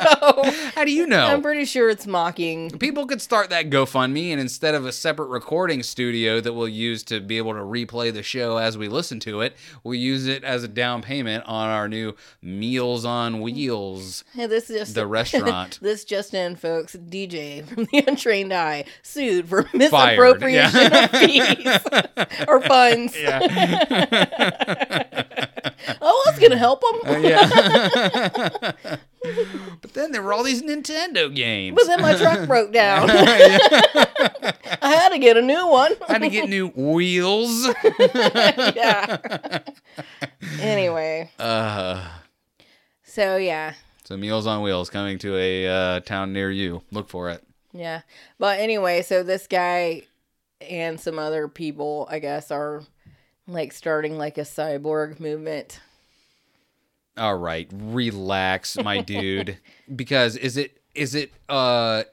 How 0.74 0.84
do 0.84 0.92
you 0.92 1.06
know? 1.06 1.26
I'm 1.26 1.40
pretty 1.42 1.64
sure 1.64 1.88
it's 1.88 2.06
mocking. 2.06 2.70
People 2.78 3.06
could 3.06 3.22
start 3.22 3.50
that 3.50 3.70
GoFundMe, 3.70 4.30
and 4.30 4.40
instead 4.40 4.74
of 4.74 4.84
a 4.84 4.92
separate 4.92 5.28
recording 5.28 5.82
studio 5.82 6.40
that 6.40 6.52
we'll 6.52 6.68
use 6.68 7.02
to 7.04 7.20
be 7.20 7.38
able 7.38 7.54
to 7.54 7.60
replay 7.60 8.12
the 8.12 8.22
show 8.22 8.58
as 8.58 8.76
we 8.76 8.88
listen 8.88 9.20
to 9.20 9.40
it, 9.40 9.56
we'll 9.84 9.94
use 9.94 10.26
it 10.26 10.44
as 10.44 10.64
a 10.64 10.68
down 10.68 11.02
payment 11.02 11.44
on 11.46 11.68
our 11.68 11.88
new 11.88 12.14
Meals 12.42 13.04
on 13.04 13.40
Wheels. 13.40 14.24
Hey, 14.34 14.46
this 14.46 14.68
is 14.70 14.78
just 14.78 14.94
The 14.94 15.06
restaurant. 15.18 15.78
this 15.80 16.04
just 16.04 16.34
in, 16.34 16.56
folks. 16.56 16.96
DJ 16.96 17.66
from 17.66 17.84
the 17.90 18.04
Untrained 18.06 18.52
Eye 18.52 18.84
sued 19.02 19.48
for 19.48 19.68
misappropriation 19.74 20.92
yeah. 20.92 21.04
of 21.04 21.10
fees 21.10 21.80
or 22.46 22.60
funds. 22.62 23.16
Yeah. 23.18 25.44
Oh, 26.00 26.22
was 26.30 26.38
gonna 26.38 26.56
help 26.56 26.80
them. 26.82 27.14
Uh, 27.14 27.18
yeah. 27.18 28.72
but 29.82 29.92
then 29.94 30.12
there 30.12 30.22
were 30.22 30.32
all 30.32 30.42
these 30.44 30.62
Nintendo 30.62 31.34
games. 31.34 31.76
But 31.76 31.86
then 31.86 32.00
my 32.00 32.14
truck 32.16 32.46
broke 32.48 32.72
down. 32.72 33.10
I 33.10 34.54
had 34.82 35.08
to 35.10 35.18
get 35.18 35.36
a 35.36 35.42
new 35.42 35.66
one. 35.66 35.92
I 36.08 36.12
had 36.14 36.22
to 36.22 36.30
get 36.30 36.48
new 36.48 36.68
wheels. 36.68 37.68
yeah. 38.76 39.58
anyway, 40.60 41.30
Uh, 41.38 42.08
so 43.02 43.36
yeah, 43.36 43.74
so 44.04 44.16
Meals 44.16 44.46
on 44.46 44.62
Wheels 44.62 44.90
coming 44.90 45.18
to 45.18 45.36
a 45.36 45.66
uh, 45.66 46.00
town 46.00 46.32
near 46.32 46.50
you. 46.50 46.82
Look 46.90 47.08
for 47.08 47.30
it. 47.30 47.42
yeah. 47.72 48.02
But 48.38 48.60
anyway, 48.60 49.02
so 49.02 49.22
this 49.22 49.46
guy 49.46 50.02
and 50.60 50.98
some 51.00 51.18
other 51.18 51.48
people, 51.48 52.06
I 52.10 52.18
guess, 52.18 52.50
are 52.50 52.82
like 53.48 53.72
starting 53.72 54.18
like 54.18 54.38
a 54.38 54.42
cyborg 54.42 55.18
movement. 55.18 55.80
All 57.16 57.36
right, 57.36 57.68
relax, 57.72 58.76
my 58.76 59.00
dude. 59.02 59.58
Because 59.94 60.36
is 60.36 60.56
it 60.56 60.80
is 60.94 61.14
it 61.14 61.32
uh 61.48 62.04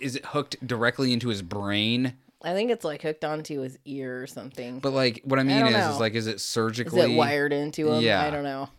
is 0.00 0.16
it 0.16 0.24
hooked 0.26 0.64
directly 0.66 1.12
into 1.12 1.28
his 1.28 1.42
brain? 1.42 2.14
I 2.42 2.52
think 2.54 2.70
it's 2.70 2.84
like 2.84 3.02
hooked 3.02 3.24
onto 3.24 3.60
his 3.60 3.78
ear 3.84 4.22
or 4.22 4.26
something. 4.26 4.78
But 4.78 4.92
like 4.92 5.20
what 5.24 5.38
I 5.38 5.42
mean 5.42 5.58
don't 5.60 5.68
is, 5.68 5.74
know. 5.74 5.90
is 5.92 6.00
like 6.00 6.14
is 6.14 6.26
it 6.26 6.40
surgically 6.40 7.14
it 7.14 7.16
wired 7.16 7.52
into 7.52 7.92
him? 7.92 8.02
Yeah. 8.02 8.22
I 8.22 8.30
don't 8.30 8.44
know. 8.44 8.70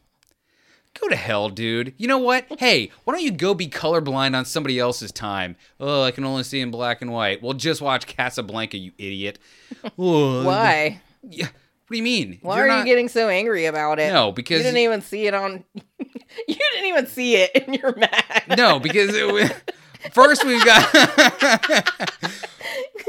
Go 0.99 1.09
to 1.09 1.15
hell, 1.15 1.49
dude. 1.49 1.93
You 1.97 2.07
know 2.07 2.17
what? 2.17 2.45
Hey, 2.57 2.89
why 3.03 3.13
don't 3.13 3.21
you 3.21 3.29
go 3.29 3.53
be 3.53 3.67
colorblind 3.67 4.35
on 4.35 4.45
somebody 4.45 4.79
else's 4.79 5.11
time? 5.11 5.55
Oh, 5.79 6.01
I 6.01 6.09
can 6.09 6.25
only 6.25 6.41
see 6.41 6.59
in 6.59 6.71
black 6.71 7.03
and 7.03 7.11
white. 7.11 7.43
Well, 7.43 7.53
just 7.53 7.81
watch 7.81 8.07
Casablanca, 8.07 8.77
you 8.77 8.93
idiot. 8.97 9.37
Why? 9.95 10.99
Yeah. 11.29 11.45
What 11.45 11.93
do 11.93 11.97
you 11.97 12.03
mean? 12.03 12.39
Why 12.41 12.57
You're 12.57 12.65
are 12.65 12.67
not- 12.67 12.79
you 12.79 12.85
getting 12.85 13.07
so 13.07 13.29
angry 13.29 13.65
about 13.65 13.99
it? 13.99 14.11
No, 14.11 14.33
because 14.33 14.57
you 14.57 14.63
didn't 14.63 14.79
even 14.79 15.01
see 15.01 15.27
it 15.27 15.33
on. 15.33 15.63
you 15.75 16.55
didn't 16.55 16.85
even 16.85 17.07
see 17.07 17.35
it, 17.37 17.51
and 17.55 17.75
you're 17.75 17.95
mad. 17.95 18.43
No, 18.57 18.79
because 18.79 19.11
it, 19.13 19.73
first 20.11 20.43
we've 20.45 20.63
got 20.65 20.85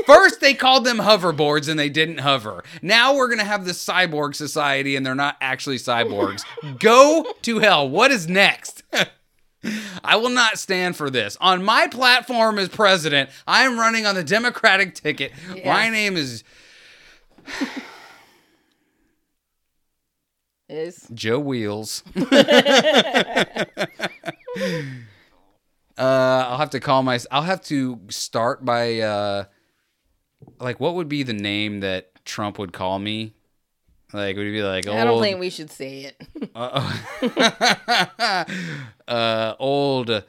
first 0.07 0.41
they 0.41 0.55
called 0.55 0.85
them 0.85 0.99
hoverboards 0.99 1.69
and 1.69 1.79
they 1.79 1.89
didn't 1.89 2.19
hover. 2.19 2.65
Now 2.83 3.17
we're 3.17 3.29
gonna 3.29 3.45
have 3.45 3.65
the 3.65 3.73
cyborg 3.73 4.35
society 4.35 4.97
and 4.97 5.05
they're 5.05 5.15
not 5.15 5.37
actually 5.41 5.79
cyborgs. 5.79 6.45
Go 6.79 7.27
to 7.43 7.59
hell. 7.59 7.89
What 7.89 8.11
is 8.11 8.29
next? 8.29 8.83
I 10.05 10.17
will 10.17 10.31
not 10.31 10.57
stand 10.59 10.97
for 10.97 11.11
this. 11.11 11.37
On 11.41 11.65
my 11.65 11.89
platform 11.89 12.61
as 12.61 12.69
president, 12.69 13.29
I 13.47 13.65
am 13.65 13.79
running 13.79 14.07
on 14.07 14.15
the 14.15 14.23
Democratic 14.23 14.95
ticket. 14.95 15.33
Yeah. 15.53 15.75
My 15.75 15.91
name 15.91 16.17
is 16.17 16.45
Is 20.69 21.07
Joe 21.15 21.39
Wheels. 21.39 22.03
Uh, 25.99 26.47
I'll 26.49 26.59
have 26.59 26.71
to 26.71 26.81
call 26.81 27.03
my. 27.03 27.19
I'll 27.33 27.43
have 27.43 27.61
to 27.63 27.99
start 28.09 28.65
by 28.65 29.01
uh, 29.01 29.45
like 30.61 30.79
what 30.79 30.95
would 30.95 31.09
be 31.09 31.25
the 31.25 31.33
name 31.33 31.81
that 31.81 32.25
Trump 32.25 32.57
would 32.59 32.73
call 32.73 33.01
me? 33.01 33.35
Like 34.13 34.37
would 34.37 34.47
he 34.47 34.53
be 34.53 34.63
like 34.63 34.87
old? 34.87 34.97
I 34.97 35.03
don't 35.03 35.21
think 35.21 35.41
we 35.41 35.51
should 35.51 35.73
say 35.73 36.05
it. 36.05 36.51
uh, 36.55 38.45
uh, 39.09 39.55
old, 39.59 40.23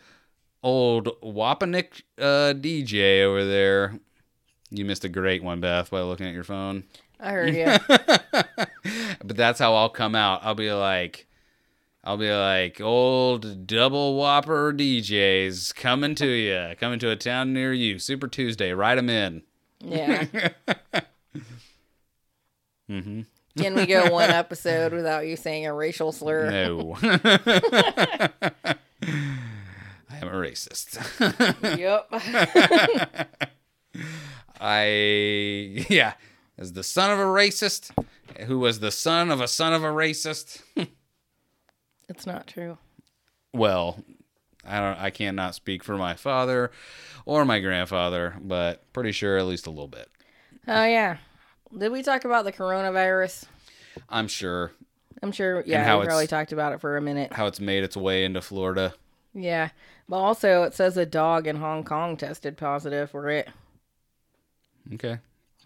old 0.63 1.21
Wapanik 1.21 2.01
uh, 2.17 2.53
DJ 2.55 3.23
over 3.23 3.45
there. 3.45 3.93
You 4.71 4.85
missed 4.85 5.05
a 5.05 5.09
great 5.09 5.43
one, 5.43 5.61
Beth, 5.61 5.91
by 5.91 6.01
looking 6.01 6.25
at 6.25 6.33
your 6.33 6.43
phone. 6.43 6.83
I 7.19 7.31
heard 7.31 7.55
you. 7.55 7.77
but 9.23 9.35
that's 9.35 9.59
how 9.59 9.75
I'll 9.75 9.89
come 9.89 10.15
out. 10.15 10.41
I'll 10.43 10.55
be 10.55 10.71
like, 10.71 11.27
I'll 12.03 12.17
be 12.17 12.31
like, 12.31 12.79
old 12.79 13.67
double 13.67 14.15
whopper 14.15 14.73
DJs 14.73 15.75
coming 15.75 16.15
to 16.15 16.27
you, 16.27 16.75
coming 16.79 16.99
to 16.99 17.09
a 17.09 17.15
town 17.15 17.53
near 17.53 17.73
you. 17.73 17.99
Super 17.99 18.27
Tuesday, 18.27 18.71
write 18.71 18.95
them 18.95 19.09
in. 19.09 19.43
Yeah. 19.81 20.25
mm-hmm. 22.89 23.21
Can 23.57 23.75
we 23.75 23.85
go 23.85 24.09
one 24.11 24.29
episode 24.29 24.93
without 24.93 25.27
you 25.27 25.35
saying 25.35 25.65
a 25.65 25.73
racial 25.73 26.11
slur? 26.13 26.49
No. 26.49 26.95
I 27.01 27.17
am 30.21 30.27
a 30.27 30.31
racist. 30.31 30.97
Yep. 31.77 32.07
I, 34.61 35.85
yeah, 35.89 36.13
as 36.59 36.73
the 36.73 36.83
son 36.83 37.09
of 37.09 37.17
a 37.17 37.23
racist, 37.23 37.89
who 38.45 38.59
was 38.59 38.79
the 38.79 38.91
son 38.91 39.31
of 39.31 39.41
a 39.41 39.47
son 39.47 39.73
of 39.73 39.83
a 39.83 39.87
racist. 39.87 40.61
it's 42.09 42.27
not 42.27 42.45
true. 42.45 42.77
well, 43.53 44.03
I 44.63 44.79
don't. 44.79 44.99
I 44.99 45.09
cannot 45.09 45.55
speak 45.55 45.83
for 45.83 45.97
my 45.97 46.13
father 46.13 46.69
or 47.25 47.45
my 47.45 47.59
grandfather, 47.59 48.35
but 48.39 48.91
pretty 48.93 49.13
sure 49.13 49.37
at 49.37 49.47
least 49.47 49.65
a 49.65 49.71
little 49.71 49.87
bit. 49.87 50.09
Oh 50.67 50.83
yeah. 50.83 51.17
Did 51.75 51.91
we 51.91 52.03
talk 52.03 52.25
about 52.25 52.45
the 52.45 52.51
coronavirus? 52.51 53.45
I'm 54.09 54.27
sure 54.27 54.71
I'm 55.21 55.31
sure. 55.31 55.63
Yeah, 55.65 55.97
we 55.97 56.05
probably 56.05 56.27
talked 56.27 56.51
about 56.51 56.73
it 56.73 56.81
for 56.81 56.97
a 56.97 57.01
minute. 57.01 57.33
how 57.33 57.47
it's 57.47 57.59
made 57.59 57.83
its 57.83 57.97
way 57.97 58.23
into 58.23 58.41
Florida. 58.41 58.93
Yeah, 59.33 59.69
but 60.07 60.17
also 60.17 60.63
it 60.63 60.73
says 60.73 60.97
a 60.97 61.05
dog 61.05 61.47
in 61.47 61.57
Hong 61.57 61.83
Kong 61.83 62.17
tested 62.17 62.57
positive 62.57 63.11
for 63.11 63.29
it. 63.29 63.49
Okay. 64.93 65.19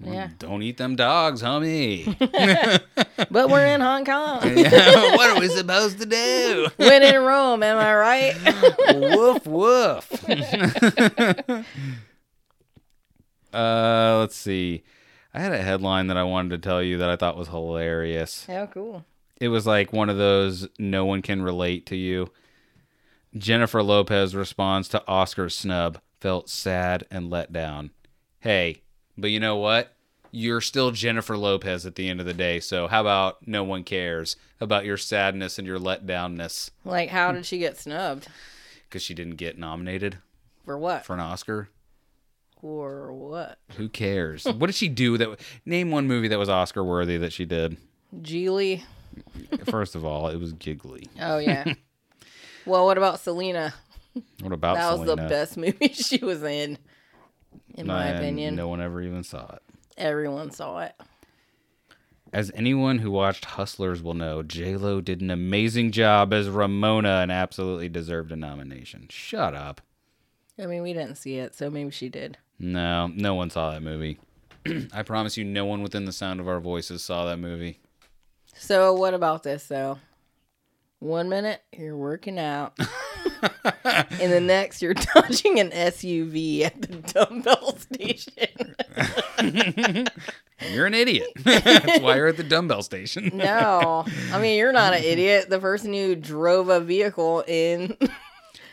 Yeah. 0.05 0.29
Don't 0.39 0.61
eat 0.63 0.77
them 0.77 0.95
dogs, 0.95 1.41
homie. 1.41 2.15
But 3.29 3.49
we're 3.49 3.65
in 3.65 3.81
Hong 3.81 4.05
Kong. 4.05 4.41
what 4.55 5.29
are 5.29 5.39
we 5.39 5.47
supposed 5.47 5.99
to 5.99 6.05
do? 6.05 6.67
when 6.77 7.03
in 7.03 7.21
Rome, 7.21 7.63
am 7.63 7.77
I 7.77 7.95
right? 7.95 8.35
woof 8.95 9.45
woof. 9.45 10.29
uh, 13.53 14.17
let's 14.19 14.35
see. 14.35 14.83
I 15.33 15.39
had 15.39 15.51
a 15.51 15.61
headline 15.61 16.07
that 16.07 16.17
I 16.17 16.23
wanted 16.23 16.49
to 16.49 16.57
tell 16.67 16.81
you 16.81 16.97
that 16.99 17.09
I 17.09 17.15
thought 17.15 17.37
was 17.37 17.47
hilarious. 17.47 18.45
oh, 18.49 18.67
cool. 18.67 19.05
It 19.39 19.47
was 19.47 19.65
like 19.65 19.91
one 19.91 20.09
of 20.09 20.17
those 20.17 20.67
no 20.77 21.05
one 21.05 21.21
can 21.21 21.41
relate 21.41 21.85
to 21.87 21.95
you. 21.95 22.31
Jennifer 23.35 23.81
Lopez 23.81 24.35
responds 24.35 24.87
to 24.89 25.03
Oscar 25.07 25.49
snub, 25.49 25.99
felt 26.19 26.49
sad 26.49 27.05
and 27.09 27.31
let 27.31 27.51
down. 27.51 27.89
Hey, 28.39 28.82
but 29.17 29.29
you 29.31 29.39
know 29.39 29.55
what? 29.57 29.93
You're 30.31 30.61
still 30.61 30.89
Jennifer 30.91 31.37
Lopez 31.37 31.85
at 31.85 31.95
the 31.95 32.09
end 32.09 32.19
of 32.19 32.25
the 32.25 32.33
day, 32.33 32.59
so 32.59 32.87
how 32.87 33.01
about 33.01 33.45
no 33.47 33.63
one 33.63 33.83
cares 33.83 34.35
about 34.59 34.83
your 34.85 34.97
sadness 34.97 35.59
and 35.59 35.67
your 35.67 35.77
letdownness 35.79 36.71
Like, 36.83 37.09
how 37.09 37.31
did 37.31 37.45
she 37.45 37.59
get 37.59 37.77
snubbed? 37.77 38.27
because 38.89 39.03
she 39.03 39.13
didn't 39.13 39.35
get 39.35 39.57
nominated 39.57 40.17
For 40.65 40.77
what? 40.77 41.05
for 41.05 41.13
an 41.13 41.19
Oscar? 41.19 41.69
For 42.61 43.11
what? 43.13 43.59
Who 43.77 43.89
cares? 43.89 44.45
what 44.45 44.67
did 44.67 44.75
she 44.75 44.87
do 44.89 45.17
that? 45.17 45.39
Name 45.65 45.91
one 45.91 46.07
movie 46.07 46.29
that 46.29 46.39
was 46.39 46.49
Oscar 46.49 46.83
worthy 46.83 47.17
that 47.17 47.33
she 47.33 47.45
did. 47.45 47.77
Gigli? 48.21 48.81
First 49.69 49.95
of 49.95 50.05
all, 50.05 50.29
it 50.29 50.37
was 50.39 50.53
Giggly. 50.53 51.07
Oh, 51.21 51.37
yeah. 51.37 51.73
well, 52.65 52.85
what 52.85 52.97
about 52.97 53.19
Selena? 53.19 53.73
What 54.41 54.53
about 54.53 54.77
That 54.77 54.97
was 54.97 55.07
the 55.07 55.15
best 55.15 55.57
movie 55.57 55.87
she 55.93 56.17
was 56.23 56.41
in, 56.43 56.77
in 57.75 57.87
my 57.87 58.05
And 58.07 58.17
opinion. 58.19 58.55
no 58.55 58.67
one 58.67 58.81
ever 58.81 59.01
even 59.01 59.23
saw 59.23 59.55
it. 59.55 59.61
Everyone 59.97 60.51
saw 60.51 60.79
it. 60.79 60.93
As 62.31 62.51
anyone 62.55 62.97
who 62.99 63.11
watched 63.11 63.45
Hustlers 63.45 64.01
will 64.01 64.15
know, 64.15 64.41
J 64.41 64.75
Lo 64.75 65.01
did 65.01 65.21
an 65.21 65.29
amazing 65.29 65.91
job 65.91 66.33
as 66.33 66.49
Ramona 66.49 67.19
and 67.21 67.31
absolutely 67.31 67.89
deserved 67.89 68.31
a 68.31 68.35
nomination. 68.35 69.05
Shut 69.09 69.53
up. 69.53 69.81
I 70.59 70.65
mean, 70.65 70.81
we 70.81 70.93
didn't 70.93 71.15
see 71.17 71.37
it, 71.37 71.53
so 71.55 71.69
maybe 71.69 71.91
she 71.91 72.09
did. 72.09 72.37
No, 72.57 73.07
no 73.07 73.35
one 73.35 73.49
saw 73.51 73.71
that 73.71 73.83
movie. 73.83 74.19
I 74.93 75.03
promise 75.03 75.37
you, 75.37 75.43
no 75.43 75.65
one 75.65 75.83
within 75.83 76.05
the 76.05 76.11
sound 76.11 76.39
of 76.39 76.47
our 76.47 76.59
voices 76.59 77.03
saw 77.03 77.25
that 77.25 77.37
movie. 77.37 77.79
So, 78.55 78.93
what 78.93 79.13
about 79.13 79.43
this, 79.43 79.67
though? 79.67 79.99
One 80.99 81.27
minute, 81.29 81.61
you're 81.77 81.97
working 81.97 82.39
out. 82.39 82.77
and 83.83 84.31
the 84.31 84.41
next, 84.41 84.81
you're 84.81 84.93
dodging 85.15 85.59
an 85.59 85.71
SUV 85.71 86.61
at 86.63 86.81
the 86.81 86.95
dumbbell 87.13 87.75
station. 87.77 88.75
You're 90.71 90.85
an 90.85 90.93
idiot. 90.93 91.27
That's 91.43 91.99
why 92.01 92.15
you're 92.15 92.27
at 92.27 92.37
the 92.37 92.43
dumbbell 92.43 92.83
station. 92.83 93.31
no. 93.33 94.05
I 94.31 94.39
mean, 94.39 94.57
you're 94.57 94.71
not 94.71 94.93
an 94.93 95.03
idiot. 95.03 95.49
The 95.49 95.59
person 95.59 95.91
who 95.93 96.15
drove 96.15 96.69
a 96.69 96.79
vehicle 96.79 97.43
in. 97.47 97.97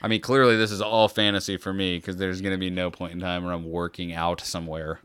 I 0.00 0.06
mean, 0.06 0.20
clearly 0.20 0.56
this 0.56 0.70
is 0.70 0.80
all 0.80 1.08
fantasy 1.08 1.56
for 1.56 1.72
me 1.72 1.96
because 1.96 2.16
there's 2.16 2.40
going 2.42 2.52
to 2.54 2.58
be 2.58 2.70
no 2.70 2.92
point 2.92 3.14
in 3.14 3.18
time 3.20 3.44
where 3.44 3.52
I'm 3.52 3.68
working 3.68 4.12
out 4.12 4.40
somewhere. 4.40 5.00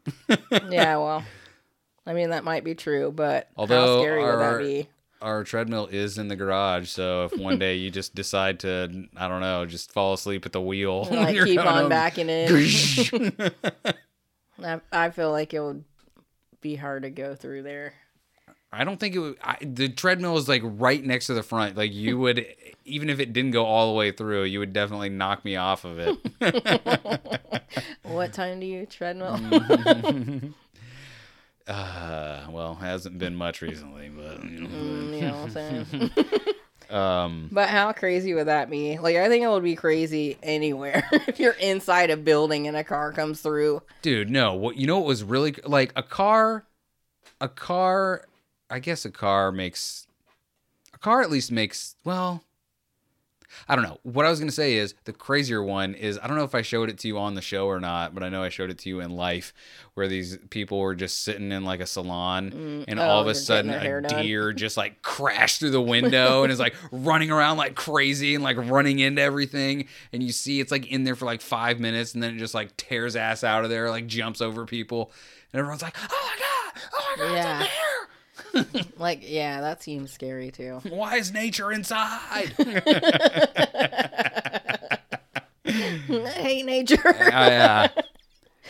yeah, 0.70 0.98
well. 0.98 1.24
I 2.06 2.14
mean, 2.14 2.30
that 2.30 2.44
might 2.44 2.64
be 2.64 2.76
true, 2.76 3.12
but 3.12 3.50
Although 3.58 3.98
how 3.98 4.02
scary 4.04 4.22
would 4.24 4.30
our- 4.36 4.58
that 4.60 4.64
be? 4.64 4.88
Our 5.22 5.44
treadmill 5.44 5.88
is 5.88 6.18
in 6.18 6.28
the 6.28 6.36
garage, 6.36 6.90
so 6.90 7.26
if 7.26 7.40
one 7.40 7.58
day 7.58 7.76
you 7.76 7.90
just 7.90 8.14
decide 8.14 8.60
to, 8.60 9.08
I 9.16 9.28
don't 9.28 9.42
know, 9.42 9.66
just 9.66 9.92
fall 9.92 10.14
asleep 10.14 10.46
at 10.46 10.52
the 10.52 10.62
wheel, 10.62 11.06
Like, 11.06 11.36
keep 11.46 11.60
on 11.60 11.68
home, 11.68 11.90
backing 11.90 12.28
it. 12.30 13.54
I, 14.64 14.82
I 14.92 15.10
feel 15.10 15.32
like 15.32 15.54
it 15.54 15.62
would 15.62 15.84
be 16.62 16.76
hard 16.76 17.04
to 17.04 17.10
go 17.10 17.36
through 17.36 17.64
there. 17.64 17.94
I 18.72 18.84
don't 18.84 19.00
think 19.00 19.16
it 19.16 19.20
would. 19.20 19.38
I, 19.42 19.58
the 19.62 19.88
treadmill 19.88 20.38
is 20.38 20.50
like 20.50 20.62
right 20.64 21.04
next 21.04 21.28
to 21.28 21.34
the 21.34 21.44
front. 21.44 21.78
Like 21.78 21.94
you 21.94 22.18
would, 22.20 22.46
even 22.84 23.10
if 23.10 23.20
it 23.20 23.32
didn't 23.32 23.52
go 23.52 23.66
all 23.66 23.92
the 23.92 23.98
way 23.98 24.12
through, 24.12 24.44
you 24.44 24.60
would 24.60 24.74
definitely 24.74 25.10
knock 25.10 25.46
me 25.46 25.56
off 25.56 25.86
of 25.86 25.98
it. 26.00 27.14
What 28.04 28.34
time 28.34 28.60
do 28.60 28.66
you 28.66 28.86
treadmill? 28.86 29.40
Uh, 31.68 32.46
well, 32.50 32.76
hasn't 32.76 33.18
been 33.18 33.36
much 33.36 33.62
recently, 33.62 34.10
but 34.10 34.44
you 34.44 34.62
know. 34.62 34.68
Mm, 34.68 35.16
you 35.16 35.22
know 35.22 35.34
what 35.34 35.44
I'm 35.44 35.50
saying? 35.50 36.12
um, 36.96 37.50
But 37.52 37.70
how 37.70 37.92
crazy 37.92 38.34
would 38.36 38.48
that 38.48 38.70
be? 38.70 39.00
Like, 39.00 39.16
I 39.16 39.28
think 39.30 39.44
it 39.44 39.50
would 39.50 39.64
be 39.64 39.76
crazy 39.76 40.38
anywhere 40.44 41.08
if 41.12 41.40
you're 41.40 41.54
inside 41.54 42.12
a 42.12 42.18
building 42.18 42.68
and 42.68 42.78
a 42.78 42.84
car 42.84 43.12
comes 43.12 43.42
through. 43.42 43.82
dude, 44.02 44.30
no. 44.30 44.54
What 44.54 44.78
you 44.78 44.86
know? 44.86 45.00
What 45.00 45.08
was 45.08 45.24
really 45.24 45.56
like 45.66 45.92
a 45.96 46.04
car? 46.04 46.66
A 47.42 47.50
car. 47.50 48.26
I 48.70 48.80
guess 48.80 49.06
a 49.06 49.12
car 49.12 49.52
makes. 49.52 50.08
A 50.94 50.98
car 51.00 51.22
at 51.22 51.32
least 51.32 51.52
makes 51.52 51.96
well. 52.04 52.44
I 53.68 53.76
don't 53.76 53.84
know. 53.84 54.00
What 54.04 54.26
I 54.26 54.30
was 54.30 54.40
going 54.40 54.50
to 54.50 54.56
say 54.56 54.76
is 54.76 54.94
the 55.06 55.14
crazier 55.14 55.64
one 55.64 55.94
is 55.94 56.20
I 56.22 56.28
don't 56.28 56.38
know 56.38 56.44
if 56.44 56.56
I 56.56 56.62
showed 56.62 56.90
it 56.90 56.98
to 57.00 57.08
you 57.08 57.18
on 57.18 57.36
the 57.36 57.42
show 57.42 57.68
or 57.68 57.80
not, 57.80 58.14
but 58.14 58.24
I 58.24 58.30
know 58.30 58.44
I 58.44 58.50
showed 58.50 58.70
it 58.70 58.78
to 58.80 58.90
you 58.90 59.00
in 59.00 59.12
life 59.12 59.54
where 59.94 60.08
these 60.08 60.38
people 60.50 60.80
were 60.80 60.96
just 60.96 61.24
sitting 61.24 61.52
in 61.52 61.64
like 61.64 61.80
a 61.80 61.86
salon 61.86 62.84
and 62.88 63.00
oh, 63.00 63.04
all 63.04 63.22
of 63.22 63.28
a 63.28 63.36
sudden 63.36 63.72
a 63.72 64.02
done. 64.02 64.22
deer 64.22 64.52
just 64.54 64.76
like 64.78 65.02
crashed 65.02 65.60
through 65.60 65.72
the 65.72 65.82
window 65.82 66.44
and 66.44 66.52
is 66.52 66.60
like 66.60 66.76
running 66.92 67.32
around 67.32 67.58
like 67.58 67.76
crazy 67.76 68.36
and 68.36 68.44
like 68.44 68.58
running 68.58 69.00
into 69.00 69.22
everything 69.22 69.88
and 70.12 70.22
you 70.22 70.32
see 70.32 70.60
it's 70.60 70.72
like 70.72 70.88
in 70.88 71.04
there 71.06 71.16
for 71.16 71.26
like 71.26 71.42
5 71.42 71.80
minutes 71.80 72.14
and 72.14 72.22
then 72.22 72.36
it 72.36 72.40
just 72.40 72.54
like 72.54 72.76
tears 72.78 73.16
ass 73.16 73.44
out 73.44 73.64
of 73.64 73.70
there 73.70 73.90
like 73.90 74.06
jumps 74.08 74.42
over 74.42 74.66
people 74.66 75.12
and 75.54 75.60
everyone's 75.62 75.82
like, 75.82 75.96
"Oh 75.98 76.32
my 76.36 76.36
god. 76.38 76.82
Oh 76.94 77.16
my 77.18 77.26
god, 77.26 77.34
Yeah. 77.34 77.68
It's 78.56 78.70
a 78.70 78.74
deer." 78.74 78.84
Like, 78.98 79.20
yeah, 79.22 79.62
that 79.62 79.84
seems 79.84 80.12
scary 80.12 80.52
too. 80.52 80.82
Why 80.90 81.18
is 81.18 81.34
nature 81.34 81.72
inside? 81.72 82.54
I 85.68 86.30
hate 86.30 86.66
nature 86.66 87.02
I, 87.06 87.56
uh, 87.56 87.88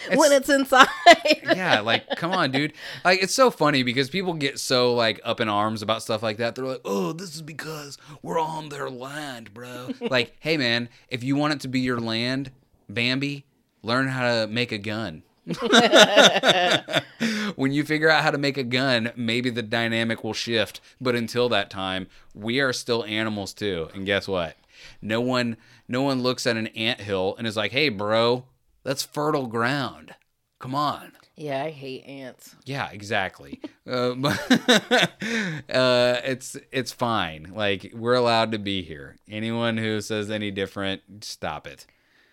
when 0.15 0.31
it's 0.31 0.49
inside. 0.49 0.87
yeah, 1.43 1.81
like 1.81 2.07
come 2.15 2.31
on, 2.31 2.51
dude. 2.51 2.73
Like 3.03 3.21
it's 3.21 3.33
so 3.33 3.51
funny 3.51 3.83
because 3.83 4.09
people 4.09 4.33
get 4.33 4.59
so 4.59 4.93
like 4.93 5.19
up 5.23 5.39
in 5.39 5.49
arms 5.49 5.81
about 5.81 6.01
stuff 6.01 6.23
like 6.23 6.37
that. 6.37 6.55
They're 6.55 6.65
like, 6.65 6.81
"Oh, 6.85 7.11
this 7.11 7.35
is 7.35 7.41
because 7.41 7.97
we're 8.21 8.39
on 8.39 8.69
their 8.69 8.89
land, 8.89 9.53
bro." 9.53 9.89
like, 10.01 10.35
hey 10.39 10.57
man, 10.57 10.89
if 11.09 11.23
you 11.23 11.35
want 11.35 11.53
it 11.53 11.59
to 11.61 11.67
be 11.67 11.79
your 11.79 11.99
land, 11.99 12.51
Bambi, 12.89 13.45
learn 13.83 14.07
how 14.07 14.23
to 14.23 14.47
make 14.47 14.71
a 14.71 14.77
gun. 14.77 15.23
when 17.55 17.71
you 17.71 17.83
figure 17.83 18.09
out 18.09 18.23
how 18.23 18.31
to 18.31 18.37
make 18.37 18.57
a 18.57 18.63
gun, 18.63 19.11
maybe 19.15 19.49
the 19.49 19.61
dynamic 19.61 20.23
will 20.23 20.33
shift. 20.33 20.81
But 20.99 21.15
until 21.15 21.49
that 21.49 21.69
time, 21.69 22.07
we 22.33 22.59
are 22.59 22.73
still 22.73 23.05
animals 23.05 23.53
too. 23.53 23.89
And 23.93 24.05
guess 24.05 24.27
what? 24.27 24.57
No 25.01 25.21
one 25.21 25.57
no 25.87 26.01
one 26.01 26.23
looks 26.23 26.47
at 26.47 26.57
an 26.57 26.67
anthill 26.67 27.35
and 27.37 27.45
is 27.45 27.55
like, 27.55 27.71
"Hey, 27.71 27.89
bro, 27.89 28.45
that's 28.83 29.03
fertile 29.03 29.47
ground. 29.47 30.15
Come 30.59 30.75
on." 30.75 31.11
yeah, 31.37 31.63
I 31.63 31.71
hate 31.71 32.05
ants. 32.05 32.55
Yeah, 32.65 32.89
exactly. 32.91 33.59
uh, 33.87 34.13
but 34.13 34.39
uh, 35.69 36.21
it's 36.23 36.57
it's 36.71 36.91
fine. 36.91 37.51
Like 37.53 37.91
we're 37.93 38.13
allowed 38.13 38.51
to 38.53 38.59
be 38.59 38.81
here. 38.81 39.17
Anyone 39.29 39.77
who 39.77 40.01
says 40.01 40.31
any 40.31 40.51
different, 40.51 41.23
stop 41.23 41.67
it. 41.67 41.85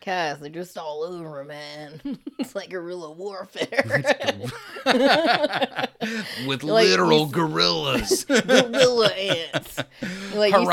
Cause 0.04 0.40
they're 0.40 0.50
just 0.50 0.76
all 0.76 1.04
over, 1.04 1.44
man. 1.44 2.00
it's 2.38 2.56
like 2.56 2.70
guerrilla 2.70 3.12
warfare. 3.12 4.02
With 6.46 6.64
Like, 6.64 6.86
literal 6.88 7.26
gorillas, 7.26 8.24
guerrilla 8.28 9.08
ants. 9.12 9.78
Like 10.34 10.52
you 10.52 10.66